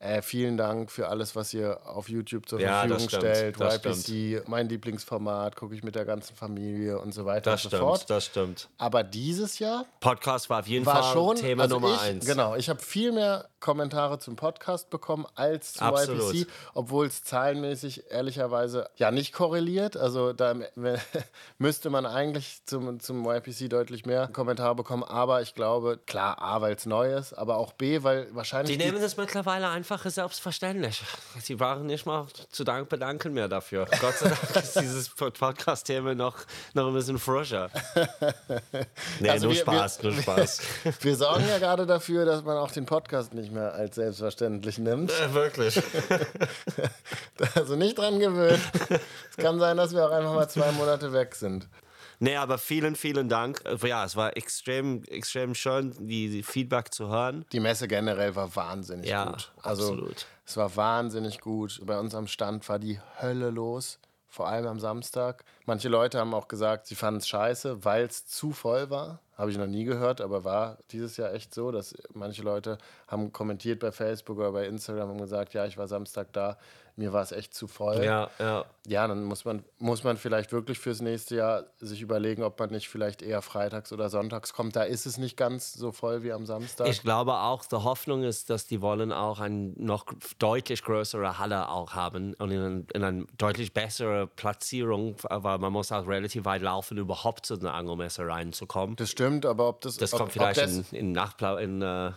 äh, 0.00 0.22
vielen 0.22 0.56
Dank 0.56 0.90
für 0.90 1.08
alles, 1.08 1.36
was 1.36 1.52
ihr 1.52 1.78
auf 1.86 2.08
YouTube 2.08 2.48
zur 2.48 2.58
Ja, 2.58 2.80
Verfügung 2.80 3.08
stimmt, 3.08 3.22
stellt. 3.22 3.84
YPC, 3.84 4.48
mein 4.48 4.66
Lieblingsformat, 4.68 5.56
gucke 5.56 5.74
ich 5.74 5.82
mit 5.82 5.94
der 5.94 6.06
ganzen 6.06 6.34
Familie 6.34 6.98
und 6.98 7.12
so 7.12 7.26
weiter 7.26 7.50
Das 7.50 7.64
und 7.66 7.70
so 7.70 7.76
stimmt, 7.76 7.88
fort. 7.88 8.10
das 8.10 8.24
stimmt. 8.24 8.68
Aber 8.78 9.02
dieses 9.02 9.58
Jahr 9.58 9.84
Podcast 10.00 10.48
war 10.48 10.60
auf 10.60 10.66
jeden 10.66 10.86
war 10.86 11.02
Fall 11.02 11.12
schon 11.12 11.36
Thema 11.36 11.64
also 11.64 11.78
Nummer 11.78 11.94
ich, 11.94 12.00
eins. 12.00 12.24
Genau, 12.24 12.56
ich 12.56 12.70
habe 12.70 12.80
viel 12.80 13.12
mehr 13.12 13.50
Kommentare 13.60 14.18
zum 14.18 14.36
Podcast 14.36 14.88
bekommen 14.88 15.26
als 15.34 15.74
zum 15.74 15.88
Absolut. 15.88 16.34
YPC, 16.34 16.48
obwohl 16.72 17.06
es 17.06 17.22
zahlenmäßig 17.24 18.10
ehrlicherweise 18.10 18.88
ja 18.96 19.10
nicht 19.10 19.34
korreliert. 19.34 19.98
Also 19.98 20.32
da 20.32 20.54
müsste 21.58 21.90
man 21.90 22.06
eigentlich 22.06 22.64
zum, 22.64 23.00
zum 23.00 23.28
YPC 23.30 23.68
deutlich 23.68 24.06
mehr 24.06 24.28
Kommentare 24.28 24.74
bekommen. 24.74 25.04
Aber 25.04 25.42
ich 25.42 25.54
glaube, 25.54 25.98
klar, 26.06 26.40
A, 26.40 26.62
weil 26.62 26.74
es 26.74 26.86
neu 26.86 27.14
ist, 27.14 27.34
aber 27.34 27.56
auch 27.58 27.74
B, 27.74 28.02
weil 28.02 28.34
wahrscheinlich. 28.34 28.78
Die 28.78 28.82
nehmen 28.82 28.98
das 29.00 29.18
mittlerweile 29.18 29.68
einfach 29.68 29.89
selbstverständlich. 29.98 31.02
Sie 31.42 31.56
brauchen 31.56 31.86
nicht 31.86 32.06
mal 32.06 32.26
zu 32.50 32.64
Dank 32.64 32.88
bedanken 32.88 33.32
mehr 33.32 33.48
dafür. 33.48 33.86
Gott 34.00 34.14
sei 34.18 34.28
Dank 34.28 34.56
ist 34.64 34.78
dieses 34.80 35.08
Podcast-Thema 35.08 36.14
noch, 36.14 36.36
noch 36.74 36.86
ein 36.88 36.94
bisschen 36.94 37.18
frischer. 37.18 37.70
Nee, 39.18 39.30
Also 39.30 39.46
nur 39.46 39.54
wir- 39.54 39.60
Spaß, 39.62 40.02
wir- 40.02 40.10
nur 40.12 40.22
Spaß. 40.22 40.60
wir 41.00 41.16
sorgen 41.16 41.48
ja 41.48 41.58
gerade 41.58 41.86
dafür, 41.86 42.24
dass 42.24 42.42
man 42.44 42.56
auch 42.56 42.70
den 42.70 42.86
Podcast 42.86 43.34
nicht 43.34 43.50
mehr 43.52 43.72
als 43.74 43.96
selbstverständlich 43.96 44.78
nimmt. 44.78 45.10
Äh, 45.10 45.34
Wirklich. 45.34 45.80
Also 47.54 47.74
nicht 47.74 47.96
dran 47.96 48.18
gewöhnen. 48.20 48.62
Es 49.30 49.36
kann 49.38 49.58
sein, 49.58 49.76
dass 49.78 49.92
wir 49.94 50.06
auch 50.06 50.10
einfach 50.10 50.34
mal 50.34 50.48
zwei 50.48 50.70
Monate 50.72 51.12
weg 51.14 51.34
sind. 51.34 51.66
Nee, 52.22 52.36
aber 52.36 52.58
vielen, 52.58 52.96
vielen 52.96 53.28
Dank. 53.28 53.62
Äh, 53.64 53.88
Ja, 53.88 54.04
es 54.04 54.14
war 54.14 54.36
extrem, 54.36 55.02
extrem 55.04 55.54
schön, 55.54 55.94
die, 55.98 56.28
die 56.28 56.42
Feedback 56.42 56.92
zu 56.92 57.08
hören. 57.08 57.46
Die 57.50 57.60
Messe 57.60 57.88
generell 57.88 58.36
war 58.36 58.54
wahnsinnig 58.54 59.08
Ja, 59.08 59.24
gut. 59.30 59.50
Also 59.62 59.84
absolut. 59.94 60.26
es 60.46 60.56
war 60.56 60.76
wahnsinnig 60.76 61.40
gut. 61.40 61.80
Bei 61.84 61.98
uns 61.98 62.14
am 62.14 62.26
Stand 62.26 62.68
war 62.68 62.78
die 62.78 63.00
Hölle 63.20 63.50
los. 63.50 63.98
Vor 64.28 64.46
allem 64.46 64.66
am 64.68 64.78
Samstag. 64.78 65.44
Manche 65.66 65.88
Leute 65.88 66.20
haben 66.20 66.34
auch 66.34 66.46
gesagt, 66.46 66.86
sie 66.86 66.94
fanden 66.94 67.18
es 67.18 67.26
scheiße, 67.26 67.84
weil 67.84 68.04
es 68.04 68.26
zu 68.26 68.52
voll 68.52 68.88
war. 68.88 69.18
Habe 69.36 69.50
ich 69.50 69.56
noch 69.56 69.66
nie 69.66 69.84
gehört, 69.84 70.20
aber 70.20 70.44
war 70.44 70.78
dieses 70.92 71.16
Jahr 71.16 71.32
echt 71.32 71.52
so, 71.52 71.72
dass 71.72 71.96
manche 72.12 72.42
Leute 72.42 72.78
haben 73.08 73.32
kommentiert 73.32 73.80
bei 73.80 73.90
Facebook 73.90 74.38
oder 74.38 74.52
bei 74.52 74.66
Instagram 74.66 75.10
und 75.10 75.18
gesagt, 75.22 75.54
ja, 75.54 75.64
ich 75.66 75.78
war 75.78 75.88
Samstag 75.88 76.32
da, 76.32 76.58
mir 77.00 77.14
war 77.14 77.22
es 77.22 77.32
echt 77.32 77.54
zu 77.54 77.66
voll. 77.66 78.04
Ja, 78.04 78.30
ja. 78.38 78.66
Ja, 78.86 79.06
dann 79.08 79.24
muss 79.24 79.44
man, 79.44 79.64
muss 79.78 80.04
man 80.04 80.16
vielleicht 80.16 80.52
wirklich 80.52 80.78
fürs 80.78 81.00
nächste 81.00 81.36
Jahr 81.36 81.64
sich 81.78 82.02
überlegen, 82.02 82.42
ob 82.42 82.58
man 82.58 82.70
nicht 82.70 82.88
vielleicht 82.88 83.22
eher 83.22 83.40
freitags 83.40 83.92
oder 83.92 84.10
sonntags 84.10 84.52
kommt. 84.52 84.76
Da 84.76 84.82
ist 84.82 85.06
es 85.06 85.16
nicht 85.16 85.36
ganz 85.36 85.72
so 85.72 85.92
voll 85.92 86.22
wie 86.22 86.32
am 86.32 86.44
Samstag. 86.44 86.88
Ich 86.88 87.02
glaube 87.02 87.34
auch, 87.34 87.64
die 87.64 87.76
Hoffnung 87.76 88.22
ist, 88.22 88.50
dass 88.50 88.66
die 88.66 88.82
wollen 88.82 89.12
auch 89.12 89.40
eine 89.40 89.72
noch 89.76 90.06
deutlich 90.38 90.82
größere 90.82 91.38
Halle 91.38 91.68
auch 91.68 91.94
haben 91.94 92.34
und 92.34 92.50
in, 92.50 92.86
in 92.92 93.04
eine 93.04 93.26
deutlich 93.38 93.72
bessere 93.72 94.26
Platzierung, 94.26 95.16
weil 95.28 95.58
man 95.58 95.72
muss 95.72 95.92
auch 95.92 96.06
relativ 96.06 96.44
weit 96.44 96.62
laufen, 96.62 96.98
überhaupt 96.98 97.46
zu 97.46 97.54
einer 97.54 97.72
Angelmesse 97.72 98.26
reinzukommen. 98.26 98.96
das 98.96 99.10
stimmt, 99.10 99.46
aber 99.46 99.68
ob 99.68 99.80
das, 99.80 99.96
Das 99.96 100.12
ob, 100.12 100.20
kommt 100.20 100.32
vielleicht 100.32 100.60
das, 100.60 100.72
in, 100.72 100.84
in 100.98 101.12
Nachblau 101.12 101.56
in 101.56 101.80
äh, 101.80 102.12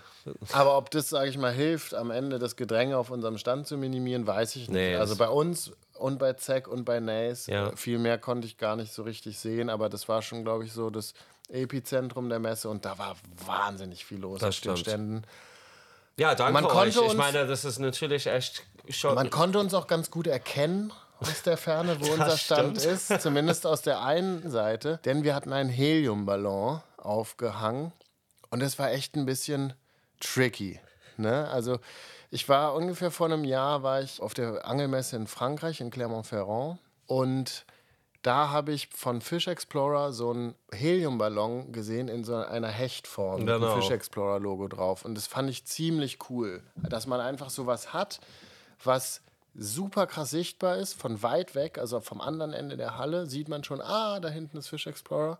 aber 0.51 0.77
ob 0.77 0.89
das, 0.91 1.09
sage 1.09 1.29
ich 1.29 1.37
mal, 1.37 1.51
hilft, 1.51 1.93
am 1.93 2.11
Ende 2.11 2.39
das 2.39 2.55
Gedränge 2.55 2.97
auf 2.97 3.11
unserem 3.11 3.37
Stand 3.37 3.67
zu 3.67 3.77
minimieren, 3.77 4.25
weiß 4.25 4.55
ich 4.55 4.69
nicht. 4.69 4.72
Nee, 4.73 4.95
also 4.95 5.15
bei 5.15 5.27
uns 5.29 5.71
und 5.95 6.19
bei 6.19 6.33
Zack 6.33 6.67
und 6.67 6.85
bei 6.85 6.99
Nace, 6.99 7.47
Ja. 7.47 7.69
äh, 7.69 7.75
viel 7.77 7.97
mehr 7.99 8.17
konnte 8.17 8.47
ich 8.47 8.57
gar 8.57 8.75
nicht 8.75 8.91
so 8.93 9.03
richtig 9.03 9.37
sehen, 9.39 9.69
aber 9.69 9.89
das 9.89 10.07
war 10.09 10.21
schon, 10.21 10.43
glaube 10.43 10.65
ich, 10.65 10.73
so 10.73 10.89
das 10.89 11.13
Epizentrum 11.49 12.29
der 12.29 12.39
Messe 12.39 12.69
und 12.69 12.85
da 12.85 12.97
war 12.97 13.15
wahnsinnig 13.45 14.05
viel 14.05 14.19
los 14.19 14.39
Das 14.39 14.49
auf 14.49 14.55
den 14.55 14.61
stimmt. 14.77 14.79
Ständen. 14.79 15.23
Ja, 16.17 16.35
danke 16.35 16.53
Man 16.53 16.65
euch. 16.65 16.71
konnte 16.71 16.89
Ich 16.89 16.97
uns- 16.99 17.13
meine, 17.15 17.45
das 17.47 17.65
ist 17.65 17.79
natürlich 17.79 18.27
echt 18.27 18.63
schon. 18.89 19.15
Man 19.15 19.29
konnte 19.29 19.59
uns 19.59 19.73
auch 19.73 19.87
ganz 19.87 20.11
gut 20.11 20.27
erkennen 20.27 20.91
aus 21.19 21.41
der 21.43 21.57
Ferne, 21.57 21.97
wo 21.99 22.05
unser 22.13 22.37
Stand 22.37 22.79
stimmt. 22.81 22.93
ist. 23.11 23.21
Zumindest 23.21 23.65
aus 23.65 23.81
der 23.81 24.01
einen 24.01 24.49
Seite. 24.51 24.99
Denn 25.05 25.23
wir 25.23 25.33
hatten 25.35 25.51
einen 25.53 25.69
Heliumballon 25.69 26.81
aufgehangen. 26.97 27.91
Und 28.51 28.61
es 28.61 28.77
war 28.77 28.91
echt 28.91 29.15
ein 29.15 29.25
bisschen 29.25 29.73
tricky. 30.19 30.79
Ne? 31.17 31.47
Also 31.49 31.79
ich 32.33 32.49
war 32.49 32.73
ungefähr 32.73 33.11
vor 33.11 33.27
einem 33.27 33.43
Jahr 33.43 33.83
war 33.83 34.01
ich 34.01 34.19
auf 34.19 34.33
der 34.33 34.65
Angelmesse 34.65 35.15
in 35.15 35.27
Frankreich, 35.27 35.81
in 35.81 35.91
Clermont-Ferrand. 35.91 36.79
Und 37.05 37.65
da 38.23 38.49
habe 38.49 38.71
ich 38.71 38.87
von 38.89 39.21
Fish 39.21 39.47
Explorer 39.47 40.13
so 40.13 40.31
einen 40.31 40.55
Heliumballon 40.71 41.71
gesehen 41.71 42.07
in 42.07 42.23
so 42.23 42.35
einer 42.35 42.69
Hechtform 42.69 43.43
mit 43.43 43.53
Genau. 43.53 43.75
dem 43.75 43.81
Fish 43.81 43.91
Explorer 43.91 44.39
Logo 44.39 44.67
drauf. 44.67 45.05
Und 45.05 45.13
das 45.13 45.27
fand 45.27 45.47
ich 45.47 45.65
ziemlich 45.65 46.17
cool, 46.31 46.63
dass 46.75 47.05
man 47.05 47.19
einfach 47.19 47.51
sowas 47.51 47.93
hat, 47.93 48.19
was 48.83 49.21
super 49.53 50.07
krass 50.07 50.31
sichtbar 50.31 50.77
ist, 50.77 50.95
von 50.95 51.21
weit 51.21 51.53
weg, 51.53 51.77
also 51.77 51.99
vom 51.99 52.19
anderen 52.19 52.53
Ende 52.53 52.77
der 52.77 52.97
Halle 52.97 53.27
sieht 53.27 53.47
man 53.47 53.63
schon, 53.63 53.79
ah, 53.79 54.19
da 54.19 54.29
hinten 54.29 54.57
ist 54.57 54.69
Fish 54.69 54.87
Explorer, 54.87 55.37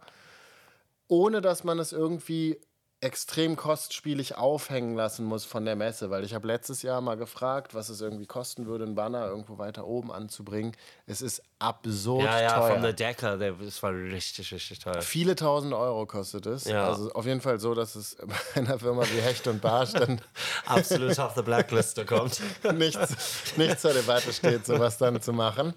ohne 1.08 1.42
dass 1.42 1.64
man 1.64 1.80
es 1.80 1.92
irgendwie 1.92 2.60
extrem 3.04 3.56
kostspielig 3.56 4.36
aufhängen 4.36 4.96
lassen 4.96 5.26
muss 5.26 5.44
von 5.44 5.66
der 5.66 5.76
Messe, 5.76 6.10
weil 6.10 6.24
ich 6.24 6.34
habe 6.34 6.48
letztes 6.48 6.82
Jahr 6.82 7.02
mal 7.02 7.18
gefragt, 7.18 7.76
was 7.76 7.90
es 7.90 8.00
irgendwie 8.00 8.26
kosten 8.26 8.66
würde, 8.66 8.86
einen 8.86 8.96
Banner 8.96 9.28
irgendwo 9.28 9.58
weiter 9.58 9.86
oben 9.86 10.12
anzubringen. 10.12 10.72
Es 11.06 11.22
ist 11.22 11.44
absurd 11.60 12.24
ja, 12.24 12.42
ja, 12.42 12.60
teuer. 12.60 12.74
von 12.74 12.82
der 12.82 12.94
Decke, 12.94 13.38
der, 13.38 13.54
das 13.54 13.84
war 13.84 13.94
richtig, 13.94 14.54
richtig 14.54 14.80
teuer. 14.80 15.02
Viele 15.02 15.36
tausend 15.36 15.74
Euro 15.74 16.06
kostet 16.06 16.46
es. 16.46 16.64
Ja. 16.64 16.88
Also 16.88 17.12
auf 17.12 17.26
jeden 17.26 17.42
Fall 17.42 17.60
so, 17.60 17.74
dass 17.74 17.96
es 17.96 18.16
bei 18.56 18.62
einer 18.62 18.80
Firma 18.80 19.04
wie 19.04 19.22
Hecht 19.22 19.48
und 19.48 19.62
Barsch 19.62 19.92
dann 19.92 20.22
Absolut 20.66 21.20
auf 21.20 21.34
der 21.34 21.44
Blackliste 21.44 22.06
kommt. 22.06 22.42
nichts, 22.74 23.58
nichts 23.58 23.82
zur 23.82 23.94
Debatte 23.94 24.32
steht, 24.32 24.66
sowas 24.66 24.98
dann 24.98 25.22
zu 25.22 25.34
machen. 25.34 25.74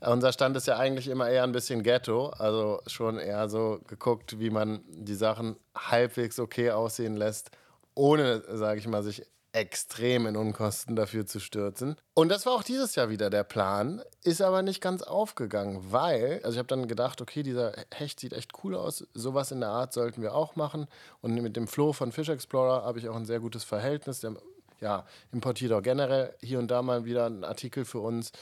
Unser 0.00 0.32
Stand 0.32 0.56
ist 0.56 0.66
ja 0.66 0.76
eigentlich 0.76 1.08
immer 1.08 1.28
eher 1.28 1.44
ein 1.44 1.52
bisschen 1.52 1.82
Ghetto, 1.82 2.28
also 2.28 2.80
schon 2.86 3.18
eher 3.18 3.48
so 3.48 3.80
geguckt, 3.86 4.38
wie 4.38 4.50
man 4.50 4.80
die 4.88 5.14
Sachen 5.14 5.56
halbwegs 5.76 6.38
okay 6.38 6.70
aussehen 6.70 7.16
lässt, 7.16 7.50
ohne, 7.94 8.42
sage 8.56 8.78
ich 8.78 8.86
mal, 8.86 9.02
sich 9.02 9.26
extrem 9.52 10.26
in 10.26 10.36
Unkosten 10.36 10.96
dafür 10.96 11.24
zu 11.24 11.40
stürzen. 11.40 11.96
Und 12.12 12.28
das 12.28 12.44
war 12.44 12.52
auch 12.52 12.62
dieses 12.62 12.94
Jahr 12.94 13.08
wieder 13.08 13.30
der 13.30 13.42
Plan, 13.42 14.02
ist 14.22 14.42
aber 14.42 14.60
nicht 14.60 14.82
ganz 14.82 15.02
aufgegangen, 15.02 15.80
weil, 15.90 16.40
also 16.44 16.52
ich 16.52 16.58
habe 16.58 16.68
dann 16.68 16.88
gedacht, 16.88 17.22
okay, 17.22 17.42
dieser 17.42 17.72
Hecht 17.94 18.20
sieht 18.20 18.34
echt 18.34 18.52
cool 18.62 18.74
aus, 18.74 19.06
sowas 19.14 19.52
in 19.52 19.60
der 19.60 19.70
Art 19.70 19.94
sollten 19.94 20.20
wir 20.20 20.34
auch 20.34 20.56
machen. 20.56 20.86
Und 21.22 21.34
mit 21.34 21.56
dem 21.56 21.68
Flo 21.68 21.94
von 21.94 22.12
Fish 22.12 22.28
Explorer 22.28 22.84
habe 22.84 22.98
ich 22.98 23.08
auch 23.08 23.16
ein 23.16 23.24
sehr 23.24 23.40
gutes 23.40 23.64
Verhältnis. 23.64 24.20
Der 24.20 24.34
ja, 24.80 25.06
importiert 25.32 25.72
auch 25.72 25.82
generell 25.82 26.34
hier 26.42 26.58
und 26.58 26.70
da 26.70 26.82
mal 26.82 27.06
wieder 27.06 27.24
einen 27.24 27.44
Artikel 27.44 27.86
für 27.86 28.00
uns. 28.00 28.32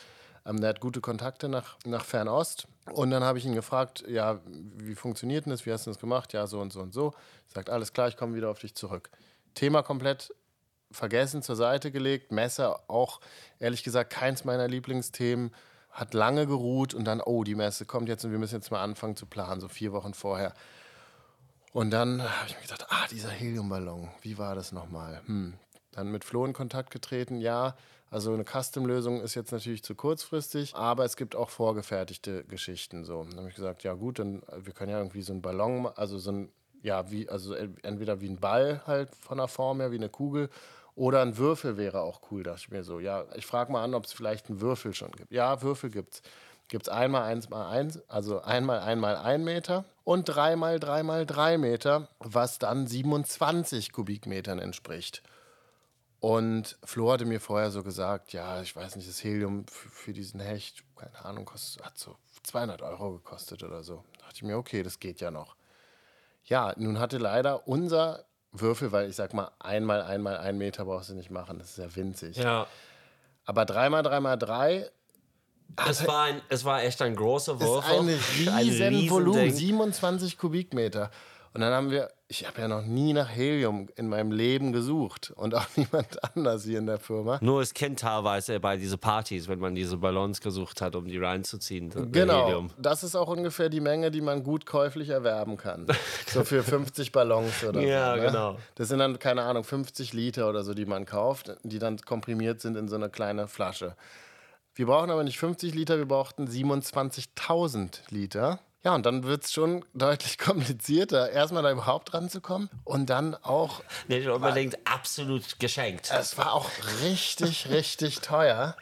Ähm, 0.47 0.61
der 0.61 0.71
hat 0.71 0.81
gute 0.81 1.01
Kontakte 1.01 1.49
nach, 1.49 1.77
nach 1.85 2.05
Fernost. 2.05 2.67
Und 2.93 3.11
dann 3.11 3.25
habe 3.25 3.39
ich 3.39 3.47
ihn 3.47 3.55
gefragt, 3.55 4.05
ja, 4.07 4.41
wie 4.47 4.95
funktioniert 4.95 5.47
denn 5.47 5.51
das? 5.51 5.65
Wie 5.67 5.73
hast 5.73 5.87
du 5.87 5.91
das 5.91 5.99
gemacht? 5.99 6.33
Ja, 6.33 6.47
so 6.47 6.61
und 6.61 6.73
so 6.73 6.81
und 6.81 6.93
so. 6.93 7.15
Sagt, 7.47 7.71
alles 7.71 7.93
klar, 7.93 8.09
ich 8.09 8.17
komme 8.17 8.35
wieder 8.35 8.51
auf 8.51 8.59
dich 8.59 8.75
zurück. 8.75 9.11
Thema 9.55 9.83
komplett 9.83 10.35
vergessen, 10.91 11.43
zur 11.43 11.57
Seite 11.57 11.91
gelegt. 11.91 12.33
Messe 12.33 12.77
auch, 12.89 13.21
ehrlich 13.59 13.83
gesagt, 13.83 14.11
keins 14.11 14.45
meiner 14.45 14.69
Lieblingsthemen. 14.69 15.53
Hat 15.91 16.13
lange 16.13 16.47
geruht 16.47 16.93
und 16.93 17.05
dann, 17.05 17.21
oh, 17.21 17.45
die 17.45 17.55
Messe 17.55 17.87
kommt 17.87 18.09
jetzt 18.09 18.25
und 18.25 18.33
wir 18.33 18.39
müssen 18.39 18.57
jetzt 18.57 18.71
mal 18.73 18.83
anfangen 18.83 19.17
zu 19.17 19.27
planen, 19.27 19.61
so 19.61 19.69
vier 19.69 19.93
Wochen 19.93 20.13
vorher. 20.13 20.53
Und 21.73 21.91
dann 21.91 22.23
habe 22.23 22.49
ich 22.49 22.57
mir 22.57 22.63
gedacht, 22.63 22.87
ah, 22.89 23.07
dieser 23.11 23.31
Heliumballon, 23.31 24.11
wie 24.23 24.37
war 24.39 24.55
das 24.55 24.73
nochmal? 24.73 25.21
Hm. 25.27 25.55
Dann 25.93 26.11
mit 26.11 26.25
Flo 26.25 26.45
in 26.45 26.53
Kontakt 26.53 26.91
getreten, 26.91 27.37
ja. 27.37 27.77
Also 28.15 28.33
eine 28.33 28.45
Custom-Lösung 28.45 29.23
ist 29.23 29.35
jetzt 29.35 29.51
natürlich 29.51 29.83
zu 29.83 29.97
kurzfristig, 29.97 30.77
aber 30.77 31.05
es 31.05 31.17
gibt 31.17 31.35
auch 31.35 31.51
vorgefertigte 31.51 32.45
Geschichten. 32.45 33.05
So, 33.05 33.25
dann 33.25 33.37
habe 33.39 33.49
ich 33.49 33.57
gesagt, 33.57 33.83
ja 33.83 33.95
gut, 33.95 34.21
dann 34.21 34.41
wir 34.57 34.73
können 34.73 34.93
ja 34.93 34.99
irgendwie 34.99 35.23
so 35.23 35.33
einen 35.33 35.43
Ballon, 35.43 35.89
also 35.97 36.17
so 36.19 36.31
ein, 36.31 36.53
ja, 36.85 37.11
wie, 37.11 37.29
also 37.29 37.55
en- 37.55 37.77
entweder 37.83 38.21
wie 38.21 38.29
ein 38.29 38.39
Ball 38.39 38.83
halt 38.87 39.09
von 39.17 39.39
der 39.39 39.49
Form 39.49 39.81
her, 39.81 39.91
wie 39.91 39.97
eine 39.97 40.11
Kugel, 40.11 40.49
oder 40.95 41.23
ein 41.23 41.39
Würfel 41.39 41.77
wäre 41.77 42.03
auch 42.03 42.21
cool, 42.31 42.45
dachte 42.45 42.61
ich 42.61 42.71
mir 42.71 42.85
so. 42.85 43.01
Ja, 43.01 43.25
ich 43.35 43.47
frage 43.47 43.73
mal 43.73 43.83
an, 43.83 43.95
ob 43.95 44.05
es 44.05 44.13
vielleicht 44.13 44.49
einen 44.49 44.61
Würfel 44.61 44.95
schon 44.95 45.11
gibt. 45.11 45.33
Ja, 45.33 45.61
Würfel. 45.61 45.91
Gibt 45.91 46.23
es 46.71 46.89
einmal 46.89 47.25
eins 47.25 47.51
mal 47.51 47.69
eins, 47.69 48.01
also 48.09 48.43
einmal 48.43 48.79
einmal 48.79 49.17
ein 49.17 49.43
Meter 49.43 49.87
und 50.05 50.27
dreimal 50.27 50.79
dreimal 50.79 51.27
drei 51.27 51.59
Meter, 51.59 52.07
was 52.21 52.61
dann 52.61 52.87
27 52.87 53.91
Kubikmetern 53.91 54.61
entspricht. 54.61 55.25
Und 56.25 56.79
Flo 56.83 57.13
hatte 57.13 57.27
mir 57.27 57.39
vorher 57.39 57.71
so 57.71 57.83
gesagt, 57.83 58.33
ja, 58.33 58.63
ich 58.63 58.75
weiß 58.75 58.97
nicht, 58.97 59.07
das 59.07 59.23
Helium 59.23 59.67
für, 59.67 59.91
für 59.91 60.13
diesen 60.15 60.41
Hecht, 60.41 60.83
keine 60.97 61.23
Ahnung, 61.23 61.45
kostet, 61.45 61.85
hat 61.85 61.99
so 61.99 62.17
200 62.45 62.81
Euro 62.81 63.13
gekostet 63.13 63.63
oder 63.63 63.83
so. 63.83 64.03
Da 64.15 64.21
dachte 64.21 64.37
ich 64.37 64.43
mir, 64.43 64.57
okay, 64.57 64.83
das 64.83 64.99
geht 64.99 65.21
ja 65.21 65.31
noch. 65.31 65.55
Ja, 66.47 66.73
nun 66.79 66.99
hatte 66.99 67.19
leider 67.19 67.69
unser 67.69 68.25
Würfel, 68.53 68.91
weil 68.91 69.11
ich 69.11 69.17
sag 69.17 69.35
mal, 69.35 69.51
einmal, 69.59 70.01
einmal, 70.01 70.39
ein 70.39 70.57
Meter 70.57 70.87
brauchst 70.87 71.11
du 71.11 71.15
nicht 71.15 71.31
machen, 71.31 71.59
das 71.59 71.73
ist 71.73 71.77
ja 71.77 71.95
winzig. 71.95 72.39
Ja. 72.39 72.69
Aber 73.45 73.67
dreimal, 73.67 74.03
dreimal 74.03 74.39
drei 74.39 74.91
Es 75.87 76.07
war, 76.07 76.23
ein, 76.23 76.41
es 76.49 76.65
war 76.65 76.83
echt 76.85 77.03
ein 77.03 77.17
großer 77.17 77.61
Wurf. 77.61 77.87
ist 77.87 78.49
ein 78.49 78.65
riesen 78.65 79.11
Volumen, 79.11 79.41
Riesending. 79.41 79.69
27 79.93 80.39
Kubikmeter. 80.39 81.11
Und 81.53 81.61
dann 81.61 81.75
haben 81.75 81.91
wir, 81.91 82.11
ich 82.41 82.47
habe 82.49 82.63
ja 82.63 82.67
noch 82.69 82.83
nie 82.83 83.13
nach 83.13 83.29
Helium 83.29 83.89
in 83.95 84.09
meinem 84.09 84.33
Leben 84.33 84.73
gesucht 84.73 85.33
und 85.37 85.55
auch 85.55 85.67
niemand 85.77 86.19
anders 86.35 86.65
hier 86.65 86.79
in 86.79 86.87
der 86.87 86.99
Firma. 86.99 87.39
Nur 87.41 87.61
als 87.61 87.73
Kind 87.75 88.01
teilweise 88.01 88.59
bei 88.59 88.77
diesen 88.77 88.99
Partys, 88.99 89.47
wenn 89.47 89.61
man 89.61 89.77
diese 89.77 89.99
Ballons 89.99 90.41
gesucht 90.41 90.81
hat, 90.81 90.97
um 90.97 91.07
die 91.07 91.19
reinzuziehen. 91.19 91.91
Genau, 92.11 92.47
Helium. 92.47 92.71
das 92.77 93.05
ist 93.05 93.15
auch 93.15 93.29
ungefähr 93.29 93.69
die 93.69 93.81
Menge, 93.81 94.11
die 94.11 94.21
man 94.21 94.43
gut 94.43 94.67
käuflich 94.67 95.11
erwerben 95.11 95.57
kann. 95.57 95.87
So 96.27 96.43
für 96.43 96.65
50 96.65 97.13
Ballons 97.13 97.63
oder 97.63 97.81
Ja, 97.81 98.17
so. 98.17 98.21
Ne? 98.21 98.27
genau. 98.27 98.57
Das 98.75 98.89
sind 98.89 98.99
dann, 98.99 99.21
keine 99.21 99.43
Ahnung, 99.43 99.63
50 99.63 100.13
Liter 100.15 100.49
oder 100.49 100.65
so, 100.65 100.75
die 100.75 100.85
man 100.87 101.05
kauft, 101.07 101.55
die 101.63 101.79
dann 101.79 101.99
komprimiert 101.99 102.61
sind 102.61 102.77
in 102.77 102.89
so 102.89 102.97
eine 102.97 103.09
kleine 103.09 103.47
Flasche. 103.47 103.95
Wir 104.75 104.87
brauchen 104.87 105.11
aber 105.13 105.23
nicht 105.23 105.39
50 105.39 105.73
Liter, 105.75 105.99
wir 105.99 106.07
brauchten 106.07 106.49
27.000 106.49 108.01
Liter. 108.11 108.59
Ja, 108.85 108.95
und 108.95 109.07
dann 109.07 109.25
wird 109.25 109.45
es 109.45 109.53
schon 109.53 109.85
deutlich 109.95 110.37
komplizierter, 110.39 111.31
erstmal 111.31 111.63
da 111.63 111.73
überhaupt 111.73 112.13
ranzukommen 112.13 112.69
und 112.85 113.09
dann 113.09 113.35
auch 113.35 113.83
Nicht 114.09 114.29
unbedingt 114.29 114.77
absolut 114.87 115.59
geschenkt. 115.59 116.11
es 116.13 116.37
war 116.37 116.53
auch 116.53 116.71
richtig, 117.03 117.71
richtig 117.71 118.21
teuer. 118.21 118.77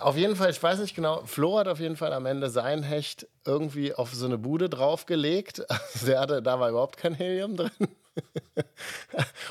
Auf 0.00 0.16
jeden 0.16 0.36
Fall, 0.36 0.50
ich 0.50 0.62
weiß 0.62 0.78
nicht 0.78 0.94
genau, 0.94 1.24
Flo 1.26 1.58
hat 1.58 1.66
auf 1.68 1.80
jeden 1.80 1.96
Fall 1.96 2.12
am 2.12 2.24
Ende 2.24 2.48
sein 2.50 2.84
Hecht 2.84 3.26
irgendwie 3.44 3.92
auf 3.92 4.14
so 4.14 4.26
eine 4.26 4.38
Bude 4.38 4.68
draufgelegt. 4.68 5.62
Also 5.94 6.06
der 6.06 6.20
hatte, 6.20 6.42
da 6.42 6.60
war 6.60 6.70
überhaupt 6.70 6.96
kein 6.96 7.14
Helium 7.14 7.56
drin. 7.56 7.70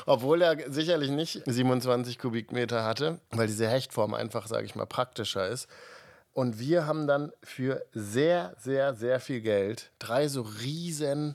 Obwohl 0.06 0.42
er 0.42 0.72
sicherlich 0.72 1.10
nicht 1.10 1.42
27 1.44 2.18
Kubikmeter 2.18 2.84
hatte, 2.84 3.20
weil 3.30 3.46
diese 3.46 3.68
Hechtform 3.68 4.14
einfach, 4.14 4.46
sage 4.46 4.64
ich 4.64 4.74
mal, 4.74 4.86
praktischer 4.86 5.46
ist. 5.48 5.68
Und 6.36 6.58
wir 6.58 6.86
haben 6.86 7.06
dann 7.06 7.32
für 7.42 7.82
sehr, 7.94 8.54
sehr, 8.58 8.92
sehr 8.92 9.20
viel 9.20 9.40
Geld 9.40 9.90
drei 9.98 10.28
so 10.28 10.42
riesen, 10.42 11.34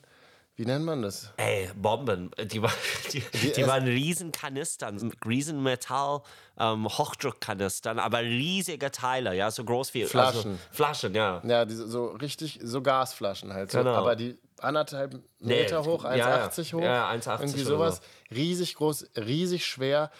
wie 0.55 0.63
nennt 0.63 0.85
man 0.85 1.01
das? 1.01 1.31
Ey, 1.37 1.71
Bomben. 1.75 2.29
Die, 2.51 2.61
war, 2.61 2.69
die, 3.11 3.23
die 3.33 3.61
es- 3.61 3.67
waren 3.67 3.85
riesen 3.85 4.31
Kanistern, 4.31 5.11
riesen 5.25 5.63
Metall, 5.63 6.21
ähm, 6.59 6.87
Hochdruckkanistern, 6.87 7.97
aber 7.97 8.21
riesige 8.21 8.91
Teile, 8.91 9.33
ja, 9.33 9.49
so 9.49 9.63
groß 9.63 9.91
wie 9.95 10.05
Flaschen. 10.05 10.51
Also, 10.51 10.59
Flaschen, 10.69 11.15
ja. 11.15 11.41
Ja, 11.47 11.65
diese, 11.65 11.87
so 11.87 12.05
richtig, 12.11 12.59
so 12.61 12.83
Gasflaschen 12.83 13.51
halt. 13.53 13.71
So, 13.71 13.79
Genau. 13.79 13.95
Aber 13.95 14.15
die 14.15 14.37
anderthalb 14.59 15.19
Meter 15.39 15.83
hoch, 15.83 16.03
ja, 16.03 16.15
ja. 16.15 16.45
1,80 16.47 16.73
hoch. 16.75 16.81
Ja, 16.83 17.09
1,80 17.09 17.39
Irgendwie 17.41 17.63
sowas. 17.63 18.01
Riesig 18.29 18.75
groß, 18.75 19.07
riesig 19.17 19.65
schwer. 19.65 20.11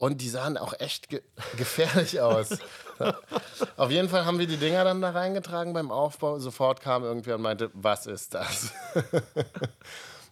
Und 0.00 0.22
die 0.22 0.30
sahen 0.30 0.56
auch 0.56 0.72
echt 0.80 1.10
ge 1.10 1.20
gefährlich 1.58 2.22
aus. 2.22 2.58
Auf 3.76 3.90
jeden 3.90 4.08
Fall 4.08 4.24
haben 4.24 4.38
wir 4.38 4.46
die 4.46 4.56
Dinger 4.56 4.82
dann 4.82 5.02
da 5.02 5.10
reingetragen 5.10 5.74
beim 5.74 5.90
Aufbau. 5.90 6.38
Sofort 6.38 6.80
kam 6.80 7.04
irgendwer 7.04 7.34
und 7.34 7.42
meinte, 7.42 7.70
was 7.74 8.06
ist 8.06 8.32
das? 8.32 8.72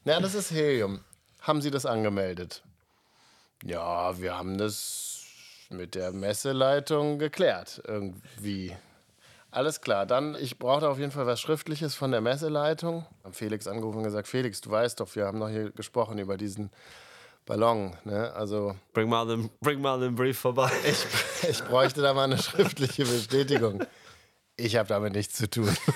ja, 0.07 0.21
das 0.21 0.35
ist 0.35 0.53
Helium. 0.53 1.05
Haben 1.43 1.61
Sie 1.61 1.71
das 1.71 1.85
angemeldet? 1.85 2.63
Ja, 3.63 4.19
wir 4.19 4.39
haben 4.39 4.57
das 4.57 5.27
mit 5.69 5.95
der 5.95 6.13
Messeleitung 6.13 7.19
geklärt. 7.19 7.83
Irgendwie. 7.87 8.75
Alles 9.51 9.83
klar, 9.83 10.07
dann, 10.07 10.35
ich 10.41 10.59
brauchte 10.59 10.89
auf 10.89 10.99
jeden 10.99 11.13
Fall 11.13 11.27
was 11.27 11.43
Schriftliches 11.43 11.95
von 11.95 12.11
der 12.11 12.23
Messeleitung. 12.23 13.05
Haben 13.23 13.35
Felix 13.35 13.67
angerufen 13.67 13.99
und 13.99 14.05
gesagt, 14.05 14.29
Felix, 14.29 14.63
du 14.63 14.71
weißt 14.71 14.99
doch, 15.01 15.15
wir 15.15 15.27
haben 15.27 15.39
noch 15.39 15.51
hier 15.51 15.73
gesprochen 15.73 16.19
über 16.19 16.39
diesen 16.39 16.71
Ballon. 17.49 17.97
Ne? 18.05 18.33
Also 18.35 18.77
Bring 18.93 19.09
mal, 19.09 19.27
den, 19.27 19.51
bring 19.61 19.81
mal 19.81 19.99
den 19.99 20.15
Brief 20.15 20.39
vorbei. 20.39 20.71
ich, 20.85 21.07
ich 21.49 21.65
bräuchte 21.65 22.03
da 22.03 22.13
mal 22.13 22.25
eine 22.25 22.37
schriftliche 22.39 23.05
Bestätigung. 23.05 23.85
Ich 24.57 24.77
habe 24.77 24.89
damit 24.89 25.15
nichts 25.15 25.35
zu 25.35 25.49
tun. 25.49 25.75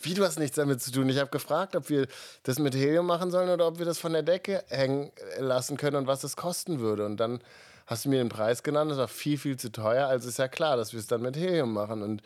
Wie, 0.00 0.14
du 0.14 0.24
hast 0.24 0.38
nichts 0.38 0.56
damit 0.56 0.82
zu 0.82 0.90
tun? 0.90 1.08
Ich 1.08 1.18
habe 1.18 1.30
gefragt, 1.30 1.76
ob 1.76 1.88
wir 1.88 2.08
das 2.42 2.58
mit 2.58 2.74
Helium 2.74 3.06
machen 3.06 3.30
sollen 3.30 3.48
oder 3.48 3.68
ob 3.68 3.78
wir 3.78 3.86
das 3.86 3.98
von 3.98 4.12
der 4.12 4.22
Decke 4.22 4.64
hängen 4.68 5.12
lassen 5.38 5.76
können 5.76 5.96
und 5.96 6.06
was 6.06 6.24
es 6.24 6.36
kosten 6.36 6.80
würde. 6.80 7.06
Und 7.06 7.18
dann 7.18 7.40
hast 7.86 8.06
du 8.06 8.08
mir 8.08 8.18
den 8.18 8.28
Preis 8.28 8.62
genannt, 8.62 8.90
das 8.90 8.98
war 8.98 9.08
viel, 9.08 9.38
viel 9.38 9.56
zu 9.56 9.70
teuer. 9.70 10.08
Also 10.08 10.28
ist 10.28 10.38
ja 10.38 10.48
klar, 10.48 10.76
dass 10.76 10.92
wir 10.92 11.00
es 11.00 11.06
dann 11.06 11.22
mit 11.22 11.36
Helium 11.36 11.72
machen. 11.72 12.02
Und 12.02 12.22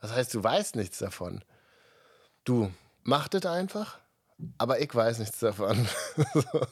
was 0.00 0.12
heißt, 0.12 0.34
du 0.34 0.42
weißt 0.42 0.76
nichts 0.76 0.98
davon? 0.98 1.42
Du, 2.44 2.72
mach 3.04 3.28
das 3.28 3.46
einfach, 3.46 3.98
aber 4.58 4.80
ich 4.80 4.94
weiß 4.94 5.18
nichts 5.18 5.40
davon. 5.40 5.88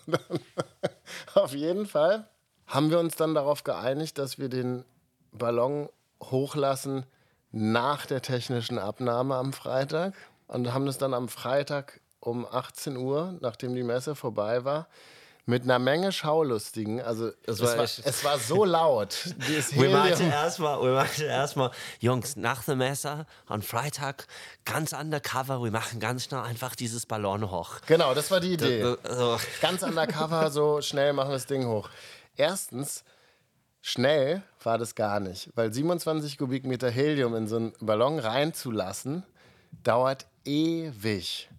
auf 1.34 1.54
jeden 1.54 1.86
Fall 1.86 2.28
haben 2.66 2.90
wir 2.90 2.98
uns 2.98 3.16
dann 3.16 3.34
darauf 3.34 3.64
geeinigt, 3.64 4.18
dass 4.18 4.38
wir 4.38 4.48
den 4.48 4.84
Ballon 5.32 5.88
hochlassen 6.22 7.04
nach 7.50 8.06
der 8.06 8.22
technischen 8.22 8.78
Abnahme 8.78 9.36
am 9.36 9.52
Freitag 9.52 10.14
und 10.46 10.72
haben 10.72 10.86
das 10.86 10.98
dann 10.98 11.14
am 11.14 11.28
Freitag 11.28 12.00
um 12.20 12.46
18 12.46 12.96
Uhr, 12.96 13.36
nachdem 13.40 13.74
die 13.74 13.82
Messe 13.82 14.14
vorbei 14.14 14.64
war, 14.64 14.88
mit 15.46 15.64
einer 15.64 15.78
Menge 15.78 16.10
Schaulustigen, 16.10 17.02
also 17.02 17.30
es 17.46 17.60
war 17.60 17.78
es 17.78 18.24
war 18.24 18.38
so 18.38 18.64
laut. 18.64 19.34
Wir 19.72 19.90
meinten 19.90 20.30
erstmal, 20.30 20.80
wir 20.80 21.26
erstmal, 21.26 21.70
Jungs, 22.00 22.36
nach 22.36 22.64
der 22.64 22.76
Messe 22.76 23.26
am 23.46 23.60
Freitag 23.60 24.26
ganz 24.64 24.92
undercover, 24.92 25.62
wir 25.62 25.70
machen 25.70 26.00
ganz 26.00 26.24
schnell 26.24 26.40
einfach 26.40 26.74
dieses 26.74 27.04
Ballon 27.06 27.50
hoch. 27.50 27.80
Genau, 27.86 28.14
das 28.14 28.30
war 28.30 28.40
die 28.40 28.54
Idee. 28.54 28.96
Also, 29.02 29.38
Ganz 29.60 29.82
undercover, 29.82 30.50
so 30.50 30.80
schnell 30.80 31.12
machen 31.12 31.30
wir 31.30 31.34
das 31.34 31.46
Ding 31.46 31.66
hoch. 31.66 31.90
Erstens, 32.36 33.04
schnell 33.82 34.42
war 34.62 34.78
das 34.78 34.94
gar 34.94 35.20
nicht, 35.20 35.50
weil 35.54 35.72
27 35.72 36.38
Kubikmeter 36.38 36.90
Helium 36.90 37.34
in 37.34 37.46
so 37.48 37.56
einen 37.56 37.72
Ballon 37.80 38.18
reinzulassen, 38.18 39.24
dauert 39.82 40.26
ewig. 40.44 41.50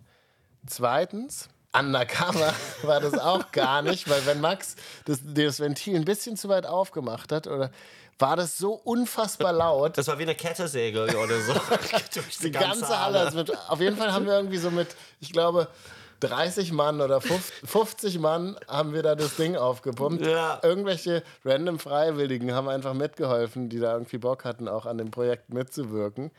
Zweitens, 0.65 1.49
undercover 1.77 2.53
war 2.83 2.99
das 2.99 3.17
auch 3.17 3.51
gar 3.51 3.81
nicht, 3.81 4.09
weil 4.09 4.25
wenn 4.25 4.41
Max 4.41 4.75
das, 5.05 5.19
das 5.23 5.59
Ventil 5.59 5.95
ein 5.95 6.05
bisschen 6.05 6.37
zu 6.37 6.49
weit 6.49 6.65
aufgemacht 6.65 7.31
hat, 7.31 7.47
oder 7.47 7.71
war 8.17 8.37
das 8.37 8.57
so 8.57 8.73
unfassbar 8.73 9.51
laut, 9.51 9.97
das 9.97 10.07
war 10.07 10.17
wie 10.17 10.23
eine 10.23 10.35
Kettensäge 10.35 11.01
oder 11.01 11.39
so. 11.41 11.53
Durch 12.13 12.37
die 12.37 12.51
ganze 12.51 12.99
Halle. 12.99 13.19
Also 13.19 13.37
mit, 13.37 13.51
auf 13.69 13.79
jeden 13.79 13.97
Fall 13.97 14.13
haben 14.13 14.25
wir 14.25 14.33
irgendwie 14.33 14.57
so 14.57 14.71
mit, 14.71 14.95
ich 15.19 15.33
glaube, 15.33 15.67
30 16.21 16.71
Mann 16.71 17.01
oder 17.01 17.19
50 17.19 17.69
50 17.69 18.19
Mann 18.19 18.57
haben 18.67 18.93
wir 18.93 19.03
da 19.03 19.15
das 19.15 19.35
Ding 19.35 19.57
aufgepumpt. 19.57 20.25
Ja. 20.25 20.59
Irgendwelche 20.63 21.23
random 21.43 21.77
Freiwilligen 21.77 22.53
haben 22.53 22.69
einfach 22.69 22.93
mitgeholfen, 22.93 23.69
die 23.69 23.79
da 23.79 23.93
irgendwie 23.93 24.17
Bock 24.17 24.45
hatten, 24.45 24.69
auch 24.69 24.85
an 24.85 24.97
dem 24.97 25.11
Projekt 25.11 25.53
mitzuwirken. 25.53 26.31